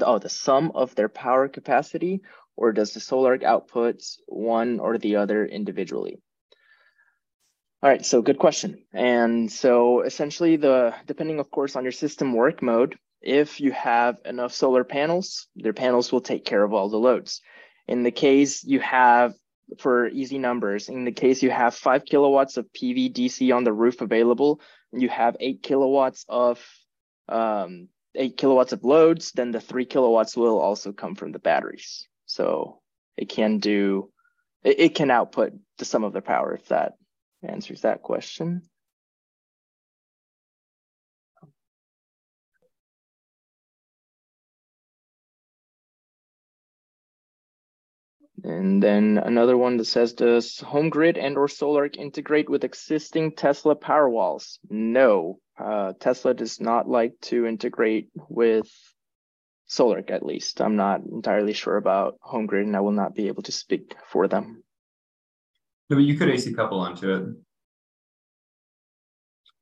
oh, 0.02 0.18
the 0.18 0.28
sum 0.28 0.72
of 0.74 0.94
their 0.94 1.08
power 1.08 1.48
capacity, 1.48 2.20
or 2.56 2.72
does 2.72 2.92
the 2.92 3.00
Sol-Ark 3.00 3.42
output 3.42 4.02
one 4.26 4.80
or 4.80 4.98
the 4.98 5.16
other 5.16 5.46
individually? 5.46 6.20
All 7.80 7.88
right, 7.88 8.04
so 8.04 8.22
good 8.22 8.38
question. 8.38 8.82
And 8.92 9.50
so 9.52 10.00
essentially 10.00 10.56
the, 10.56 10.94
depending 11.06 11.38
of 11.38 11.48
course 11.48 11.76
on 11.76 11.84
your 11.84 11.92
system 11.92 12.32
work 12.32 12.60
mode, 12.60 12.98
if 13.22 13.60
you 13.60 13.70
have 13.70 14.18
enough 14.24 14.52
solar 14.52 14.82
panels, 14.82 15.46
their 15.54 15.72
panels 15.72 16.10
will 16.10 16.20
take 16.20 16.44
care 16.44 16.64
of 16.64 16.72
all 16.72 16.88
the 16.88 16.96
loads. 16.96 17.40
In 17.86 18.02
the 18.02 18.10
case 18.10 18.64
you 18.64 18.80
have, 18.80 19.34
for 19.78 20.08
easy 20.08 20.38
numbers, 20.38 20.88
in 20.88 21.04
the 21.04 21.12
case 21.12 21.40
you 21.40 21.50
have 21.50 21.72
five 21.72 22.04
kilowatts 22.04 22.56
of 22.56 22.66
PV 22.72 23.12
DC 23.12 23.54
on 23.54 23.62
the 23.62 23.72
roof 23.72 24.00
available, 24.00 24.60
you 24.92 25.08
have 25.08 25.36
eight 25.38 25.62
kilowatts 25.62 26.24
of 26.28 26.60
um, 27.28 27.88
eight 28.16 28.36
kilowatts 28.36 28.72
of 28.72 28.82
loads, 28.82 29.30
then 29.32 29.52
the 29.52 29.60
three 29.60 29.84
kilowatts 29.84 30.36
will 30.36 30.58
also 30.58 30.90
come 30.90 31.14
from 31.14 31.30
the 31.30 31.38
batteries. 31.38 32.08
So 32.26 32.80
it 33.16 33.28
can 33.28 33.58
do, 33.58 34.10
it, 34.64 34.80
it 34.80 34.94
can 34.96 35.12
output 35.12 35.52
the 35.76 35.84
sum 35.84 36.02
of 36.02 36.12
the 36.12 36.22
power 36.22 36.54
if 36.54 36.66
that 36.68 36.94
answers 37.42 37.82
that 37.82 38.02
question. 38.02 38.62
And 48.44 48.82
then 48.82 49.18
another 49.18 49.56
one 49.56 49.78
that 49.78 49.86
says, 49.86 50.12
does 50.12 50.58
HomeGrid 50.58 51.18
and 51.18 51.36
or 51.36 51.48
Sol-Ark 51.48 51.96
integrate 51.96 52.48
with 52.48 52.64
existing 52.64 53.32
Tesla 53.32 53.74
Powerwalls? 53.74 54.58
No, 54.70 55.40
uh, 55.58 55.94
Tesla 55.98 56.34
does 56.34 56.60
not 56.60 56.88
like 56.88 57.20
to 57.22 57.46
integrate 57.46 58.10
with 58.28 58.70
Sol-Ark 59.66 60.10
at 60.10 60.24
least. 60.24 60.60
I'm 60.60 60.76
not 60.76 61.00
entirely 61.00 61.52
sure 61.52 61.76
about 61.76 62.18
HomeGrid 62.20 62.62
and 62.62 62.76
I 62.76 62.80
will 62.80 62.92
not 62.92 63.14
be 63.14 63.26
able 63.26 63.42
to 63.42 63.52
speak 63.52 63.96
for 64.06 64.28
them. 64.28 64.62
No, 65.90 65.96
but 65.96 66.04
you 66.04 66.16
could 66.16 66.28
AC 66.28 66.52
couple 66.52 66.80
onto 66.80 67.10
it. 67.10 67.24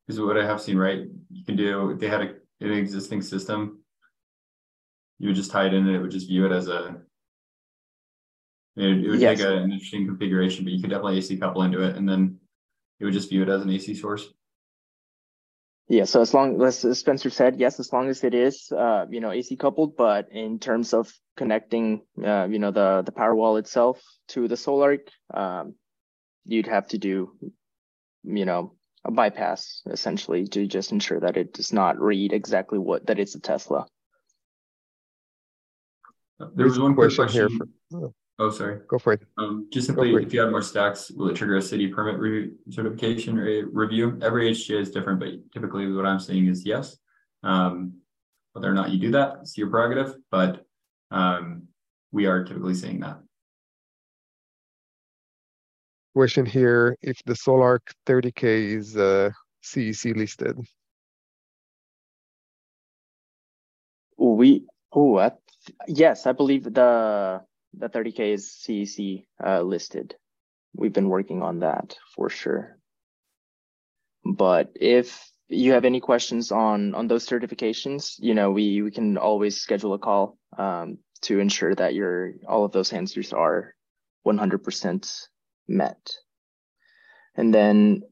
Is 0.08 0.20
what 0.20 0.38
I 0.38 0.46
have 0.46 0.60
seen, 0.60 0.76
right? 0.76 1.00
You 1.32 1.44
can 1.44 1.56
do, 1.56 1.90
if 1.90 1.98
they 1.98 2.08
had 2.08 2.22
a, 2.22 2.34
an 2.60 2.72
existing 2.72 3.22
system, 3.22 3.80
you 5.18 5.28
would 5.28 5.36
just 5.36 5.50
tie 5.50 5.66
it 5.66 5.74
in 5.74 5.86
and 5.86 5.96
it 5.96 6.00
would 6.00 6.10
just 6.10 6.28
view 6.28 6.46
it 6.46 6.52
as 6.52 6.68
a, 6.68 6.96
it, 8.76 9.08
would 9.08 9.20
yes. 9.20 9.38
take 9.38 9.46
a, 9.46 9.56
an 9.56 9.72
interesting 9.72 10.06
configuration, 10.06 10.64
but 10.64 10.72
you 10.72 10.80
could 10.80 10.90
definitely 10.90 11.18
AC 11.18 11.36
couple 11.38 11.62
into 11.62 11.82
it 11.82 11.96
and 11.96 12.08
then 12.08 12.38
it 13.00 13.04
would 13.04 13.14
just 13.14 13.30
view 13.30 13.42
it 13.42 13.48
as 13.48 13.62
an 13.62 13.70
AC 13.70 13.94
source. 13.94 14.28
Yeah, 15.88 16.04
so 16.04 16.20
as 16.20 16.34
long 16.34 16.60
as 16.62 16.98
Spencer 16.98 17.30
said, 17.30 17.60
yes, 17.60 17.78
as 17.78 17.92
long 17.92 18.08
as 18.08 18.24
it 18.24 18.34
is, 18.34 18.72
uh, 18.72 19.06
you 19.08 19.20
know, 19.20 19.30
AC 19.30 19.54
coupled, 19.56 19.96
but 19.96 20.28
in 20.32 20.58
terms 20.58 20.92
of 20.92 21.12
connecting, 21.36 22.02
uh, 22.24 22.48
you 22.50 22.58
know, 22.58 22.72
the 22.72 23.02
the 23.06 23.12
power 23.12 23.36
wall 23.36 23.56
itself 23.56 24.02
to 24.28 24.48
the 24.48 24.56
Sol-Ark, 24.56 25.08
um, 25.32 25.76
you'd 26.47 26.66
have 26.66 26.86
to 26.89 26.98
do, 26.98 27.32
you 28.24 28.44
know, 28.44 28.73
a 29.05 29.10
bypass 29.10 29.82
essentially 29.90 30.47
to 30.48 30.66
just 30.66 30.93
ensure 30.93 31.20
that 31.20 31.36
it 31.36 31.52
does 31.52 31.73
not 31.73 32.01
read 32.01 32.32
exactly 32.32 32.78
what 32.78 33.06
that 33.06 33.18
it's 33.18 33.35
a 33.35 33.40
Tesla. 33.40 33.86
There 36.55 36.66
was 36.66 36.78
one 36.78 36.94
question, 36.94 37.24
question. 37.24 37.48
here. 37.48 37.68
For, 37.90 38.06
oh. 38.06 38.14
oh. 38.40 38.51
sorry. 38.51 38.81
Go 38.89 38.98
for 38.98 39.14
it. 39.14 39.23
Um, 39.39 39.68
just 39.73 39.86
simply, 39.86 40.14
if 40.14 40.35
you 40.35 40.44
add 40.44 40.51
more 40.51 40.60
stacks, 40.60 41.10
will 41.10 41.28
it 41.28 41.36
trigger 41.36 41.56
a 41.56 41.62
city 41.62 41.89
permit 41.89 42.18
re- 42.18 42.52
certification 42.70 43.39
or 43.39 43.48
a 43.48 43.62
review? 43.62 44.18
Every 44.23 44.51
HGA 44.51 44.81
is 44.81 44.90
different, 44.90 45.20
but 45.20 45.28
typically 45.52 45.90
what 45.90 46.05
I'm 46.05 46.20
seeing 46.20 46.48
is 46.48 46.66
yes. 46.66 46.97
Um, 47.43 47.94
whether 48.52 48.70
or 48.70 48.74
not 48.74 48.90
you 48.90 48.98
do 48.98 49.12
that, 49.12 49.39
it's 49.43 49.56
your 49.56 49.70
prerogative, 49.70 50.16
but 50.31 50.66
um, 51.10 51.68
we 52.10 52.27
are 52.27 52.44
typically 52.44 52.74
seeing 52.74 53.01
that 53.01 53.20
question 56.16 56.47
here 56.47 56.97
if 57.02 57.22
the 57.26 57.36
Sol-Ark 57.36 57.93
30K 58.06 58.43
is 58.78 58.97
uh, 58.97 59.28
CEC 59.62 60.16
listed. 60.16 60.56
We 64.16 64.64
oh 64.93 65.16
uh, 65.16 65.30
yes, 65.86 66.26
I 66.26 66.32
believe 66.32 66.64
the 66.64 67.43
the 67.74 67.90
30K 67.90 68.32
is 68.32 68.44
CEC 68.64 69.26
uh, 69.44 69.60
listed. 69.60 70.16
We've 70.74 70.94
been 70.98 71.10
working 71.10 71.43
on 71.43 71.60
that 71.60 71.98
for 72.14 72.30
sure. 72.30 72.78
But 74.24 74.72
if 74.74 75.30
you 75.48 75.72
have 75.72 75.84
any 75.84 76.01
questions 76.01 76.51
on 76.51 76.94
on 76.94 77.09
those 77.09 77.28
certifications, 77.28 78.14
you 78.18 78.32
know, 78.32 78.51
we 78.51 78.80
we 78.80 78.90
can 78.90 79.18
always 79.18 79.60
schedule 79.60 79.93
a 79.93 79.98
call 79.98 80.38
um, 80.56 80.97
to 81.28 81.40
ensure 81.40 81.74
that 81.74 81.93
your 81.93 82.32
all 82.48 82.64
of 82.64 82.72
those 82.72 82.94
answers 82.94 83.34
are 83.34 83.74
100% 84.26 85.28
met. 85.68 86.10
And 87.36 87.55
then 87.55 88.02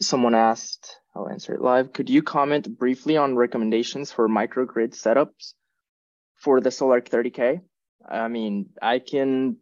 someone 0.00 0.34
asked, 0.34 0.96
I'll 1.14 1.28
answer 1.28 1.54
it 1.54 1.60
live. 1.60 1.92
Could 1.92 2.10
you 2.10 2.22
comment 2.22 2.78
briefly 2.78 3.16
on 3.16 3.36
recommendations 3.36 4.10
for 4.12 4.28
microgrid 4.28 4.90
setups 4.90 5.54
for 6.36 6.60
the 6.60 6.70
Sol-Ark 6.70 7.08
30K? 7.08 7.60
I 8.08 8.28
mean, 8.28 8.70
I 8.82 8.98
can 8.98 9.56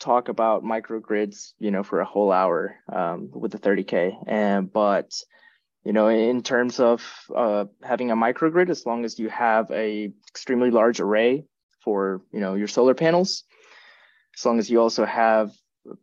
talk 0.00 0.28
about 0.28 0.64
microgrids, 0.64 1.52
you 1.58 1.70
know, 1.70 1.82
for 1.82 2.00
a 2.00 2.04
whole 2.04 2.32
hour 2.32 2.76
um, 2.92 3.30
with 3.32 3.52
the 3.52 3.58
30K. 3.58 4.16
And 4.26 4.70
but 4.70 5.12
you 5.84 5.92
know, 5.92 6.08
in 6.08 6.42
terms 6.42 6.78
of 6.78 7.02
uh, 7.34 7.64
having 7.82 8.10
a 8.10 8.16
microgrid, 8.16 8.70
as 8.70 8.86
long 8.86 9.04
as 9.04 9.18
you 9.18 9.28
have 9.28 9.70
a 9.70 10.12
extremely 10.28 10.70
large 10.70 11.00
array 11.00 11.44
for 11.84 12.22
you 12.32 12.40
know 12.40 12.54
your 12.54 12.68
solar 12.68 12.94
panels, 12.94 13.44
as 14.38 14.44
long 14.44 14.58
as 14.58 14.70
you 14.70 14.80
also 14.80 15.04
have 15.04 15.50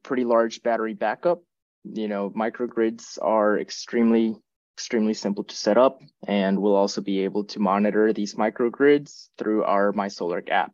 pretty 0.03 0.23
large 0.25 0.61
battery 0.61 0.93
backup. 0.93 1.41
You 1.83 2.07
know, 2.07 2.29
microgrids 2.31 3.17
are 3.21 3.57
extremely, 3.57 4.35
extremely 4.75 5.13
simple 5.13 5.43
to 5.45 5.55
set 5.55 5.77
up, 5.77 6.01
and 6.27 6.59
we'll 6.59 6.75
also 6.75 7.01
be 7.01 7.23
able 7.23 7.45
to 7.45 7.59
monitor 7.59 8.11
these 8.13 8.35
microgrids 8.35 9.29
through 9.37 9.63
our 9.63 9.93
MySol-Ark 9.93 10.49
app. 10.49 10.73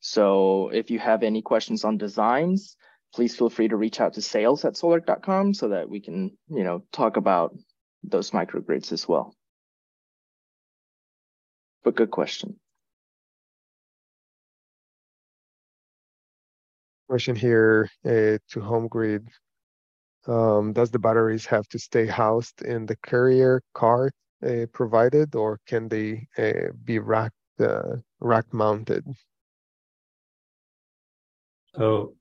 So 0.00 0.68
if 0.72 0.90
you 0.90 0.98
have 0.98 1.22
any 1.22 1.42
questions 1.42 1.84
on 1.84 1.96
designs, 1.96 2.76
please 3.14 3.36
feel 3.36 3.50
free 3.50 3.68
to 3.68 3.76
reach 3.76 4.00
out 4.00 4.14
to 4.14 4.22
sales 4.22 4.64
at 4.64 4.76
sol-ark.com 4.76 5.54
so 5.54 5.68
that 5.68 5.88
we 5.88 6.00
can, 6.00 6.36
you 6.48 6.64
know, 6.64 6.84
talk 6.92 7.16
about 7.16 7.56
those 8.02 8.30
microgrids 8.32 8.92
as 8.92 9.06
well. 9.06 9.34
But 11.84 11.94
good 11.94 12.10
question. 12.10 12.58
Question 17.12 17.36
here 17.36 17.90
uh, 18.06 18.38
to 18.48 18.58
HomeGrid. 18.70 19.28
Um, 20.26 20.72
does 20.72 20.90
the 20.90 20.98
batteries 20.98 21.44
have 21.44 21.68
to 21.68 21.78
stay 21.78 22.06
housed 22.06 22.62
in 22.62 22.86
the 22.86 22.96
carrier 23.04 23.60
cart 23.74 24.14
uh, 24.42 24.64
provided, 24.72 25.34
or 25.34 25.60
can 25.66 25.90
they 25.90 26.26
uh, 26.38 26.72
be 26.84 26.98
rack 26.98 27.32
uh, 27.60 27.96
rack 28.20 28.46
mounted? 28.54 29.04
So, 31.76 32.14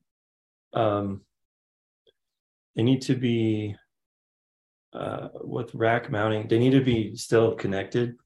um, 0.74 1.22
they 2.76 2.84
need 2.84 3.02
to 3.04 3.16
be 3.16 3.78
uh, 4.92 5.30
with 5.36 5.74
rack 5.74 6.12
mounting. 6.12 6.50
They 6.50 6.60
need 6.60 6.72
to 6.80 6.84
be 6.84 7.16
still 7.16 7.56
connected 7.56 8.18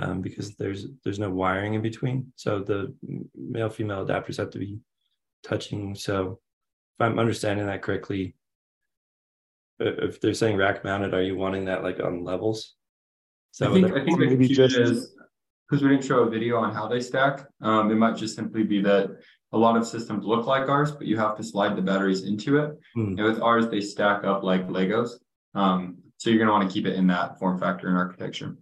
um, 0.00 0.22
because 0.22 0.56
there's 0.56 0.86
there's 1.04 1.20
no 1.20 1.30
wiring 1.30 1.74
in 1.74 1.82
between. 1.82 2.32
So 2.34 2.64
the 2.64 2.92
male 3.36 3.70
female 3.70 4.04
adapters 4.04 4.38
have 4.38 4.50
to 4.50 4.58
be 4.58 4.80
touching. 5.42 5.94
So 5.94 6.40
if 6.98 7.06
I'm 7.06 7.18
understanding 7.18 7.66
that 7.66 7.82
correctly, 7.82 8.36
if 9.78 10.20
they're 10.20 10.34
saying 10.34 10.56
rack 10.56 10.84
mounted, 10.84 11.14
are 11.14 11.22
you 11.22 11.36
wanting 11.36 11.64
that 11.66 11.82
like 11.82 12.00
on 12.00 12.24
levels? 12.24 12.74
So 13.52 13.70
I 13.70 13.72
think 13.72 13.92
I 13.92 14.04
think 14.04 14.18
maybe 14.18 14.48
just 14.48 14.76
is 14.76 15.14
because 15.68 15.82
we 15.82 15.88
didn't 15.88 16.04
show 16.04 16.20
a 16.20 16.30
video 16.30 16.56
on 16.56 16.74
how 16.74 16.86
they 16.88 17.00
stack. 17.00 17.46
Um, 17.62 17.90
it 17.90 17.94
might 17.94 18.16
just 18.16 18.36
simply 18.36 18.62
be 18.62 18.80
that 18.82 19.10
a 19.52 19.58
lot 19.58 19.76
of 19.76 19.86
systems 19.86 20.24
look 20.24 20.46
like 20.46 20.68
ours, 20.68 20.92
but 20.92 21.06
you 21.06 21.16
have 21.16 21.36
to 21.36 21.42
slide 21.42 21.76
the 21.76 21.82
batteries 21.82 22.24
into 22.24 22.58
it. 22.58 22.78
Mm. 22.96 23.18
And 23.18 23.22
with 23.22 23.40
ours, 23.40 23.68
they 23.68 23.80
stack 23.80 24.24
up 24.24 24.42
like 24.42 24.68
Legos. 24.68 25.12
Um, 25.54 25.98
so 26.18 26.30
you're 26.30 26.38
going 26.38 26.48
to 26.48 26.52
want 26.52 26.68
to 26.68 26.72
keep 26.72 26.86
it 26.86 26.96
in 26.96 27.06
that 27.08 27.38
form 27.38 27.58
factor 27.58 27.88
and 27.88 27.96
architecture. 27.96 28.56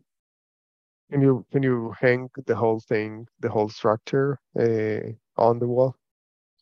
Can 1.10 1.22
you 1.22 1.44
can 1.50 1.62
you 1.62 1.94
hang 1.98 2.28
the 2.46 2.54
whole 2.54 2.80
thing, 2.80 3.26
the 3.40 3.48
whole 3.48 3.68
structure, 3.68 4.38
uh, 4.58 5.00
on 5.36 5.58
the 5.58 5.66
wall? 5.66 5.96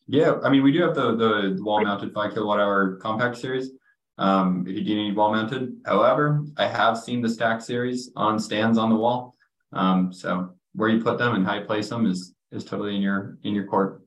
Yeah, 0.07 0.35
I 0.43 0.49
mean 0.49 0.63
we 0.63 0.71
do 0.71 0.81
have 0.83 0.95
the 0.95 1.15
the 1.15 1.57
wall 1.61 1.83
mounted 1.83 2.13
five 2.13 2.33
kilowatt 2.33 2.59
hour 2.59 2.95
compact 2.97 3.37
series. 3.37 3.71
Um, 4.17 4.65
if 4.67 4.75
you 4.75 4.83
do 4.83 4.95
need 4.95 5.15
wall 5.15 5.31
mounted, 5.33 5.81
however, 5.85 6.43
I 6.57 6.67
have 6.67 6.97
seen 6.97 7.21
the 7.21 7.29
stack 7.29 7.61
series 7.61 8.09
on 8.15 8.39
stands 8.39 8.77
on 8.77 8.89
the 8.89 8.95
wall. 8.95 9.35
Um, 9.73 10.13
so 10.13 10.55
where 10.73 10.89
you 10.89 11.03
put 11.03 11.17
them 11.17 11.35
and 11.35 11.45
how 11.45 11.55
you 11.55 11.65
place 11.65 11.89
them 11.89 12.05
is 12.05 12.33
is 12.51 12.63
totally 12.63 12.95
in 12.95 13.01
your 13.01 13.37
in 13.43 13.53
your 13.53 13.65
court. 13.65 14.01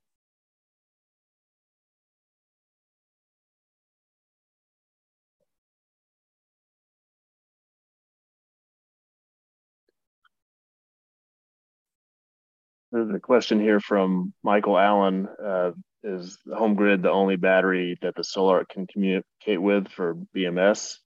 There's 12.91 13.15
a 13.15 13.21
question 13.21 13.61
here 13.61 13.81
from 13.81 14.33
Michael 14.43 14.77
Allen. 14.77 15.29
Uh, 15.45 15.71
is 16.03 16.39
HomeGrid 16.49 17.03
the 17.03 17.11
only 17.11 17.37
battery 17.37 17.99
that 18.03 18.15
the 18.15 18.25
Sol-Ark 18.25 18.69
can 18.69 18.87
communicate 18.87 19.61
with 19.61 19.89
for 19.89 20.17
BMS? 20.35 20.97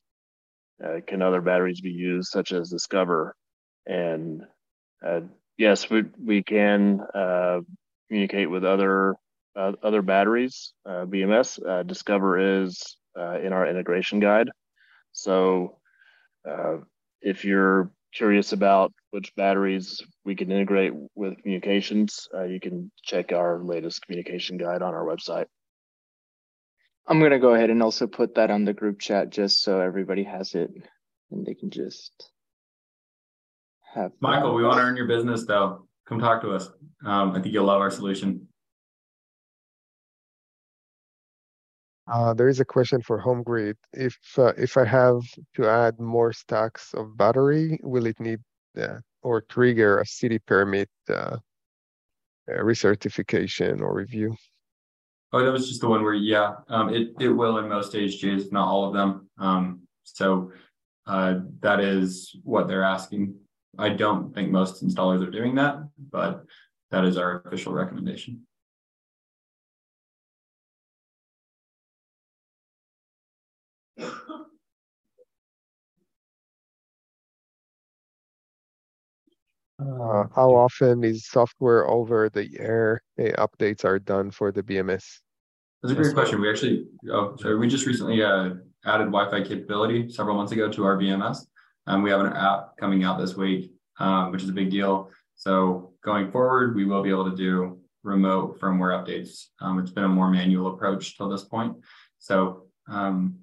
Uh, 0.84 1.00
can 1.06 1.22
other 1.22 1.40
batteries 1.40 1.80
be 1.80 1.90
used, 1.90 2.28
such 2.28 2.52
as 2.52 2.70
Discover? 2.70 3.34
And 3.86 4.42
uh, 5.04 5.20
yes, 5.56 5.88
we 5.90 6.04
we 6.22 6.42
can 6.42 7.00
uh, 7.14 7.60
communicate 8.08 8.50
with 8.50 8.64
other 8.64 9.14
uh, 9.56 9.72
other 9.82 10.02
batteries. 10.02 10.72
Uh, 10.86 11.04
BMS 11.04 11.86
Discover 11.86 12.62
is 12.62 12.96
in 13.16 13.52
our 13.52 13.66
integration 13.66 14.18
guide. 14.20 14.50
So 15.12 15.78
if 17.20 17.44
you're 17.44 17.90
curious 18.12 18.52
about 18.52 18.92
which 19.14 19.32
batteries 19.36 20.02
we 20.24 20.34
can 20.34 20.50
integrate 20.50 20.92
with 21.14 21.40
communications, 21.40 22.26
uh, 22.34 22.42
you 22.42 22.58
can 22.58 22.90
check 23.00 23.30
our 23.30 23.62
latest 23.62 24.02
communication 24.02 24.58
guide 24.58 24.82
on 24.82 24.92
our 24.92 25.04
website. 25.04 25.44
I'm 27.06 27.20
going 27.20 27.30
to 27.30 27.38
go 27.38 27.54
ahead 27.54 27.70
and 27.70 27.80
also 27.80 28.08
put 28.08 28.34
that 28.34 28.50
on 28.50 28.64
the 28.64 28.72
group 28.72 28.98
chat 28.98 29.30
just 29.30 29.62
so 29.62 29.78
everybody 29.80 30.24
has 30.24 30.56
it 30.56 30.68
and 31.30 31.46
they 31.46 31.54
can 31.54 31.70
just 31.70 32.28
have. 33.94 34.10
Michael, 34.18 34.52
we 34.52 34.64
want 34.64 34.78
to 34.78 34.82
earn 34.82 34.96
your 34.96 35.06
business 35.06 35.46
though. 35.46 35.86
Come 36.08 36.18
talk 36.18 36.42
to 36.42 36.50
us. 36.50 36.68
Um, 37.06 37.30
I 37.30 37.40
think 37.40 37.54
you'll 37.54 37.66
love 37.66 37.80
our 37.80 37.92
solution. 37.92 38.48
Uh, 42.12 42.34
there 42.34 42.48
is 42.48 42.58
a 42.58 42.64
question 42.64 43.00
for 43.00 43.22
HomeGrid. 43.22 43.76
If 43.92 44.18
uh, 44.36 44.52
if 44.58 44.76
I 44.76 44.84
have 44.84 45.20
to 45.54 45.68
add 45.68 46.00
more 46.00 46.32
stacks 46.32 46.92
of 46.94 47.16
battery, 47.16 47.78
will 47.84 48.06
it 48.06 48.18
need 48.18 48.40
uh, 48.80 48.98
or 49.22 49.40
trigger 49.42 50.00
a 50.00 50.06
city 50.06 50.38
permit 50.38 50.88
uh, 51.08 51.36
recertification 52.48 53.80
or 53.80 53.94
review? 53.94 54.36
Oh, 55.32 55.44
that 55.44 55.52
was 55.52 55.68
just 55.68 55.80
the 55.80 55.88
one 55.88 56.04
where, 56.04 56.14
yeah, 56.14 56.54
um, 56.68 56.94
it 56.94 57.08
it 57.18 57.28
will 57.28 57.58
in 57.58 57.68
most 57.68 57.92
HJs, 57.92 58.52
not 58.52 58.68
all 58.68 58.86
of 58.86 58.94
them. 58.94 59.28
Um, 59.38 59.80
so 60.04 60.52
uh, 61.06 61.40
that 61.60 61.80
is 61.80 62.36
what 62.44 62.68
they're 62.68 62.84
asking. 62.84 63.34
I 63.76 63.88
don't 63.88 64.32
think 64.32 64.50
most 64.50 64.86
installers 64.86 65.26
are 65.26 65.30
doing 65.30 65.56
that, 65.56 65.78
but 66.10 66.44
that 66.92 67.04
is 67.04 67.16
our 67.16 67.42
official 67.44 67.72
recommendation. 67.72 68.46
Uh, 79.80 80.24
how 80.34 80.54
often 80.54 81.02
is 81.02 81.26
software 81.26 81.88
over 81.88 82.28
the 82.28 82.48
air 82.58 83.02
updates 83.18 83.84
are 83.84 83.98
done 83.98 84.30
for 84.30 84.52
the 84.52 84.62
BMS? 84.62 85.04
That's 85.82 85.92
a 85.92 85.94
great 85.94 86.14
question. 86.14 86.40
We 86.40 86.48
actually, 86.48 86.86
oh, 87.10 87.36
sorry, 87.40 87.58
we 87.58 87.68
just 87.68 87.84
recently 87.84 88.22
uh, 88.22 88.50
added 88.86 89.06
Wi-Fi 89.06 89.42
capability 89.42 90.08
several 90.08 90.36
months 90.36 90.52
ago 90.52 90.70
to 90.70 90.84
our 90.84 90.96
BMS. 90.96 91.38
Um, 91.86 92.02
we 92.02 92.10
have 92.10 92.20
an 92.20 92.32
app 92.32 92.76
coming 92.78 93.04
out 93.04 93.18
this 93.18 93.36
week, 93.36 93.72
um, 93.98 94.30
which 94.32 94.42
is 94.42 94.48
a 94.48 94.52
big 94.52 94.70
deal. 94.70 95.10
So 95.34 95.92
going 96.04 96.30
forward, 96.30 96.76
we 96.76 96.84
will 96.84 97.02
be 97.02 97.10
able 97.10 97.28
to 97.30 97.36
do 97.36 97.80
remote 98.02 98.60
firmware 98.60 98.96
updates. 98.98 99.46
Um, 99.60 99.78
it's 99.78 99.90
been 99.90 100.04
a 100.04 100.08
more 100.08 100.30
manual 100.30 100.72
approach 100.72 101.16
till 101.16 101.28
this 101.28 101.44
point. 101.44 101.76
So 102.18 102.66
um, 102.88 103.40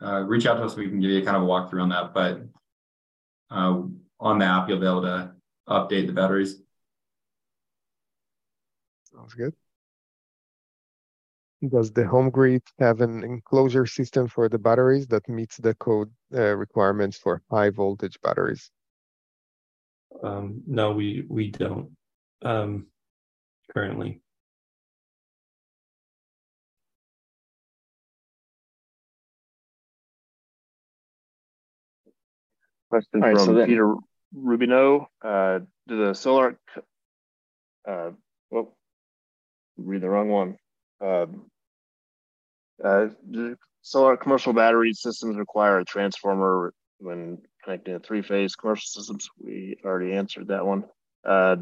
uh, 0.00 0.20
reach 0.20 0.46
out 0.46 0.54
to 0.54 0.64
us. 0.64 0.76
We 0.76 0.88
can 0.88 1.00
give 1.00 1.10
you 1.10 1.22
kind 1.22 1.36
of 1.36 1.42
a 1.42 1.46
walkthrough 1.46 1.82
on 1.82 1.88
that. 1.90 2.14
But 2.14 2.42
uh, 3.50 3.82
on 4.22 4.38
the 4.38 4.44
app, 4.46 4.68
you'll 4.68 4.78
be 4.78 4.86
able 4.86 5.02
to 5.02 5.32
update 5.68 6.06
the 6.06 6.12
batteries. 6.12 6.62
Sounds 9.12 9.34
good. 9.34 9.52
Does 11.68 11.92
the 11.92 12.02
HomeGrid 12.02 12.62
have 12.78 13.00
an 13.02 13.22
enclosure 13.22 13.86
system 13.86 14.26
for 14.26 14.48
the 14.48 14.58
batteries 14.58 15.06
that 15.08 15.28
meets 15.28 15.58
the 15.58 15.74
code 15.74 16.10
uh, 16.34 16.56
requirements 16.56 17.18
for 17.18 17.42
high 17.50 17.70
voltage 17.70 18.18
batteries? 18.22 18.70
Um, 20.22 20.62
no, 20.66 20.92
we 20.92 21.24
we 21.28 21.50
don't 21.50 21.90
um, 22.42 22.86
currently. 23.72 24.20
Question 32.90 33.20
right, 33.20 33.36
from 33.36 33.46
so 33.46 33.54
then, 33.54 33.68
Peter 33.68 33.94
Rubino. 34.36 35.06
Uh, 35.22 35.60
the 35.86 36.14
Sol-Ark, 36.14 36.58
uh, 37.88 38.10
well, 38.50 38.76
read 39.76 40.02
the 40.02 40.08
wrong 40.08 40.28
one. 40.28 40.56
Uh, 41.00 41.26
uh, 42.82 43.08
Sol-Ark 43.82 44.22
commercial 44.22 44.52
battery 44.52 44.92
systems 44.92 45.36
require 45.36 45.78
a 45.78 45.84
transformer 45.84 46.72
when 46.98 47.38
connecting 47.64 47.94
to 47.94 48.00
three 48.00 48.22
phase 48.22 48.54
commercial 48.54 48.86
systems. 48.86 49.28
We 49.38 49.76
already 49.84 50.12
answered 50.12 50.48
that 50.48 50.64
one. 50.66 50.84
Uh, 51.24 51.56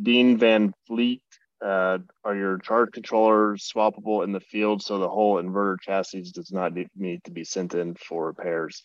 Dean 0.00 0.38
Van 0.38 0.72
Fleet, 0.86 1.22
uh, 1.64 1.98
are 2.24 2.36
your 2.36 2.58
charge 2.58 2.92
controllers 2.92 3.68
swappable 3.74 4.22
in 4.22 4.32
the 4.32 4.40
field 4.40 4.82
so 4.82 4.98
the 4.98 5.08
whole 5.08 5.42
inverter 5.42 5.76
chassis 5.80 6.22
does 6.32 6.52
not 6.52 6.72
need 6.96 7.24
to 7.24 7.30
be 7.30 7.44
sent 7.44 7.74
in 7.74 7.94
for 7.94 8.26
repairs? 8.26 8.82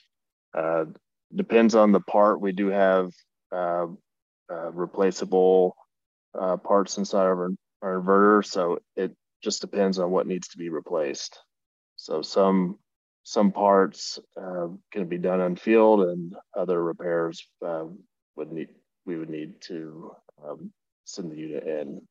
Uh, 0.55 0.85
depends 1.35 1.75
on 1.75 1.91
the 1.91 1.99
part. 1.99 2.41
We 2.41 2.51
do 2.51 2.67
have 2.67 3.11
uh, 3.51 3.87
uh, 4.51 4.71
replaceable 4.71 5.75
uh, 6.39 6.57
parts 6.57 6.97
inside 6.97 7.27
of 7.27 7.37
our, 7.37 7.49
our, 7.81 8.01
inverter, 8.01 8.45
so 8.45 8.79
it 8.95 9.15
just 9.43 9.61
depends 9.61 9.99
on 9.99 10.11
what 10.11 10.27
needs 10.27 10.47
to 10.49 10.57
be 10.57 10.69
replaced. 10.69 11.39
So 11.95 12.21
some 12.21 12.79
some 13.23 13.51
parts 13.51 14.19
uh, 14.35 14.67
can 14.91 15.07
be 15.07 15.17
done 15.17 15.39
on 15.39 15.55
field, 15.55 16.01
and 16.01 16.35
other 16.57 16.83
repairs 16.83 17.45
um, 17.65 17.99
would 18.35 18.51
need 18.51 18.69
we 19.05 19.17
would 19.17 19.29
need 19.29 19.61
to 19.61 20.11
um, 20.43 20.71
send 21.05 21.31
the 21.31 21.37
unit 21.37 21.63
in. 21.65 22.01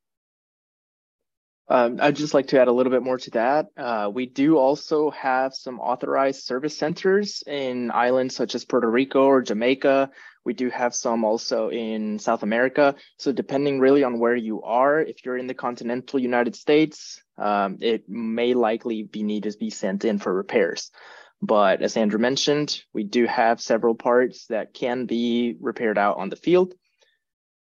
Um, 1.73 1.97
I'd 2.03 2.17
just 2.17 2.35
like 2.35 2.49
to 2.49 2.61
add 2.61 2.69
a 2.69 2.73
little 2.73 2.93
bit 2.93 3.03
more 3.03 3.17
to 3.17 3.31
that. 3.31 3.69
Uh, 3.79 4.11
we 4.13 4.27
do 4.27 4.59
also 4.59 5.11
have 5.13 5.55
some 5.55 5.81
authorized 5.81 6.45
service 6.45 6.77
centers 6.77 7.43
in 7.47 7.91
islands 7.91 8.37
such 8.37 8.55
as 8.55 8.67
Puerto 8.67 8.91
Rico 8.91 9.25
or 9.25 9.41
Jamaica. 9.41 10.11
We 10.45 10.53
do 10.53 10.69
have 10.69 10.95
some 10.95 11.25
also 11.25 11.71
in 11.71 12.19
South 12.19 12.43
America. 12.43 12.95
So 13.19 13.33
depending 13.33 13.81
really 13.81 14.05
on 14.05 14.19
where 14.19 14.37
you 14.37 14.61
are, 14.61 15.01
if 15.01 15.25
you're 15.25 15.39
in 15.39 15.47
the 15.47 15.55
continental 15.55 16.19
United 16.19 16.57
States, 16.57 17.23
um, 17.39 17.79
it 17.81 18.07
may 18.07 18.53
likely 18.53 19.05
be 19.05 19.23
needed 19.23 19.53
to 19.53 19.59
be 19.59 19.71
sent 19.71 20.05
in 20.05 20.19
for 20.19 20.35
repairs. 20.35 20.91
But 21.41 21.81
as 21.81 21.97
Andrew 21.97 22.21
mentioned, 22.21 22.83
we 22.93 23.05
do 23.05 23.27
have 23.27 23.63
several 23.63 23.95
parts 23.95 24.45
that 24.49 24.75
can 24.75 25.07
be 25.07 25.57
repaired 25.59 25.97
out 25.97 26.19
on 26.19 26.29
the 26.29 26.37
field. 26.37 26.75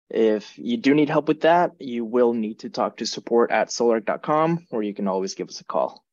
If 0.09 0.57
you 0.57 0.77
do 0.77 0.93
need 0.93 1.09
help 1.09 1.27
with 1.27 1.41
that, 1.41 1.73
you 1.79 2.05
will 2.05 2.33
need 2.33 2.59
to 2.59 2.69
talk 2.69 2.97
to 2.97 3.05
support 3.05 3.51
at 3.51 3.71
sol-ark.com 3.71 4.67
or 4.71 4.81
you 4.81 4.93
can 4.93 5.07
always 5.07 5.35
give 5.35 5.49
us 5.49 5.59
a 5.59 5.65
call. 5.65 6.03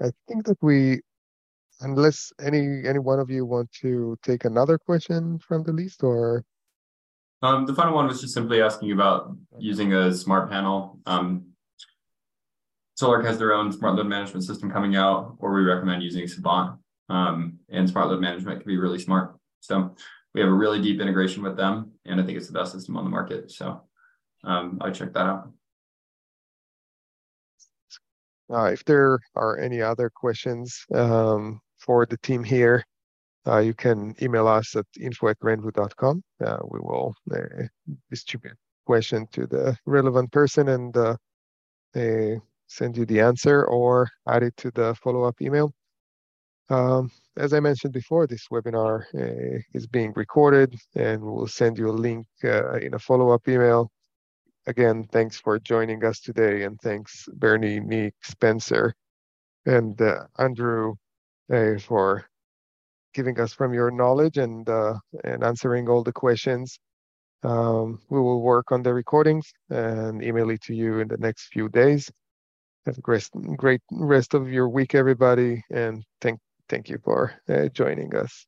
I 0.00 0.10
think 0.26 0.46
that 0.46 0.56
we 0.62 1.02
unless 1.80 2.32
any 2.40 2.86
any 2.86 2.98
one 2.98 3.20
of 3.20 3.28
you 3.28 3.44
want 3.44 3.70
to 3.82 4.16
take 4.22 4.46
another 4.46 4.78
question 4.78 5.38
from 5.38 5.64
the 5.64 5.72
list 5.72 6.02
or? 6.02 6.44
Um, 7.42 7.66
the 7.66 7.74
final 7.74 7.94
one 7.94 8.06
was 8.06 8.22
just 8.22 8.32
simply 8.32 8.62
asking 8.62 8.92
about 8.92 9.36
using 9.58 9.92
a 9.92 10.14
smart 10.14 10.50
panel. 10.50 10.98
Um, 11.04 11.48
Sol-Ark 12.94 13.26
has 13.26 13.36
their 13.38 13.52
own 13.52 13.70
smart 13.70 13.96
load 13.96 14.06
management 14.06 14.44
system 14.44 14.70
coming 14.70 14.96
out 14.96 15.36
or 15.38 15.52
we 15.52 15.60
recommend 15.60 16.02
using 16.02 16.26
Savant. 16.26 16.78
Um, 17.10 17.58
and 17.68 17.88
smart 17.88 18.08
load 18.08 18.22
management 18.22 18.60
can 18.60 18.66
be 18.66 18.78
really 18.78 18.98
smart 18.98 19.35
so 19.60 19.94
we 20.34 20.40
have 20.40 20.50
a 20.50 20.52
really 20.52 20.80
deep 20.80 21.00
integration 21.00 21.42
with 21.42 21.56
them 21.56 21.92
and 22.04 22.20
i 22.20 22.24
think 22.24 22.36
it's 22.36 22.48
the 22.48 22.58
best 22.58 22.72
system 22.72 22.96
on 22.96 23.04
the 23.04 23.10
market 23.10 23.50
so 23.50 23.82
um, 24.44 24.78
i 24.80 24.90
check 24.90 25.12
that 25.12 25.26
out 25.26 25.50
uh, 28.52 28.70
if 28.72 28.84
there 28.84 29.18
are 29.34 29.58
any 29.58 29.82
other 29.82 30.08
questions 30.08 30.84
um, 30.94 31.60
for 31.78 32.06
the 32.06 32.16
team 32.18 32.44
here, 32.44 32.84
uh, 33.46 33.58
you 33.58 33.74
can 33.74 34.14
email 34.22 34.46
us 34.46 34.74
at 34.76 34.86
info 35.00 35.28
at 35.28 35.38
renvu.com. 35.40 36.22
Uh, 36.44 36.58
we 36.68 36.78
will 36.80 37.14
uh, 37.34 37.64
distribute 38.10 38.56
question 38.86 39.26
to 39.32 39.46
the 39.46 39.76
relevant 39.84 40.30
person 40.30 40.68
and 40.68 40.96
uh, 40.96 41.16
send 42.68 42.96
you 42.96 43.04
the 43.04 43.20
answer 43.20 43.64
or 43.64 44.08
add 44.28 44.42
it 44.44 44.56
to 44.56 44.70
the 44.72 44.94
follow-up 44.94 45.40
email. 45.42 45.72
Um, 46.68 47.10
as 47.36 47.52
I 47.52 47.60
mentioned 47.60 47.92
before, 47.92 48.26
this 48.26 48.48
webinar 48.50 49.04
uh, 49.14 49.60
is 49.72 49.86
being 49.86 50.12
recorded 50.16 50.74
and 50.94 51.22
we'll 51.22 51.46
send 51.46 51.78
you 51.78 51.90
a 51.90 51.92
link 51.92 52.26
uh, 52.44 52.74
in 52.74 52.94
a 52.94 52.98
follow-up 52.98 53.46
email. 53.48 53.90
Again, 54.66 55.04
thanks 55.12 55.38
for 55.38 55.58
joining 55.60 56.04
us 56.04 56.20
today 56.20 56.64
and 56.64 56.80
thanks 56.80 57.28
Bernie, 57.34 57.78
Nick, 57.78 58.14
Spencer, 58.22 58.94
and 59.64 60.00
Andrew 60.38 60.94
for 61.80 62.26
giving 63.14 63.40
us 63.40 63.52
from 63.52 63.72
your 63.72 63.90
knowledge 63.90 64.36
and 64.36 64.68
uh, 64.68 64.94
and 65.24 65.44
answering 65.44 65.88
all 65.88 66.02
the 66.02 66.12
questions. 66.12 66.78
Um, 67.42 68.00
we 68.10 68.18
will 68.18 68.42
work 68.42 68.72
on 68.72 68.82
the 68.82 68.92
recordings 68.92 69.52
and 69.70 70.22
email 70.22 70.50
it 70.50 70.62
to 70.62 70.74
you 70.74 70.98
in 70.98 71.08
the 71.08 71.16
next 71.18 71.46
few 71.46 71.68
days. 71.68 72.10
Have 72.86 72.98
a 72.98 73.00
great, 73.00 73.28
great 73.56 73.80
rest 73.90 74.34
of 74.34 74.48
your 74.50 74.68
week, 74.68 74.94
everybody, 74.94 75.62
and 75.70 76.04
thank 76.20 76.38
thank 76.68 76.88
you 76.88 76.98
for 77.02 77.34
uh, 77.48 77.68
joining 77.68 78.14
us. 78.14 78.46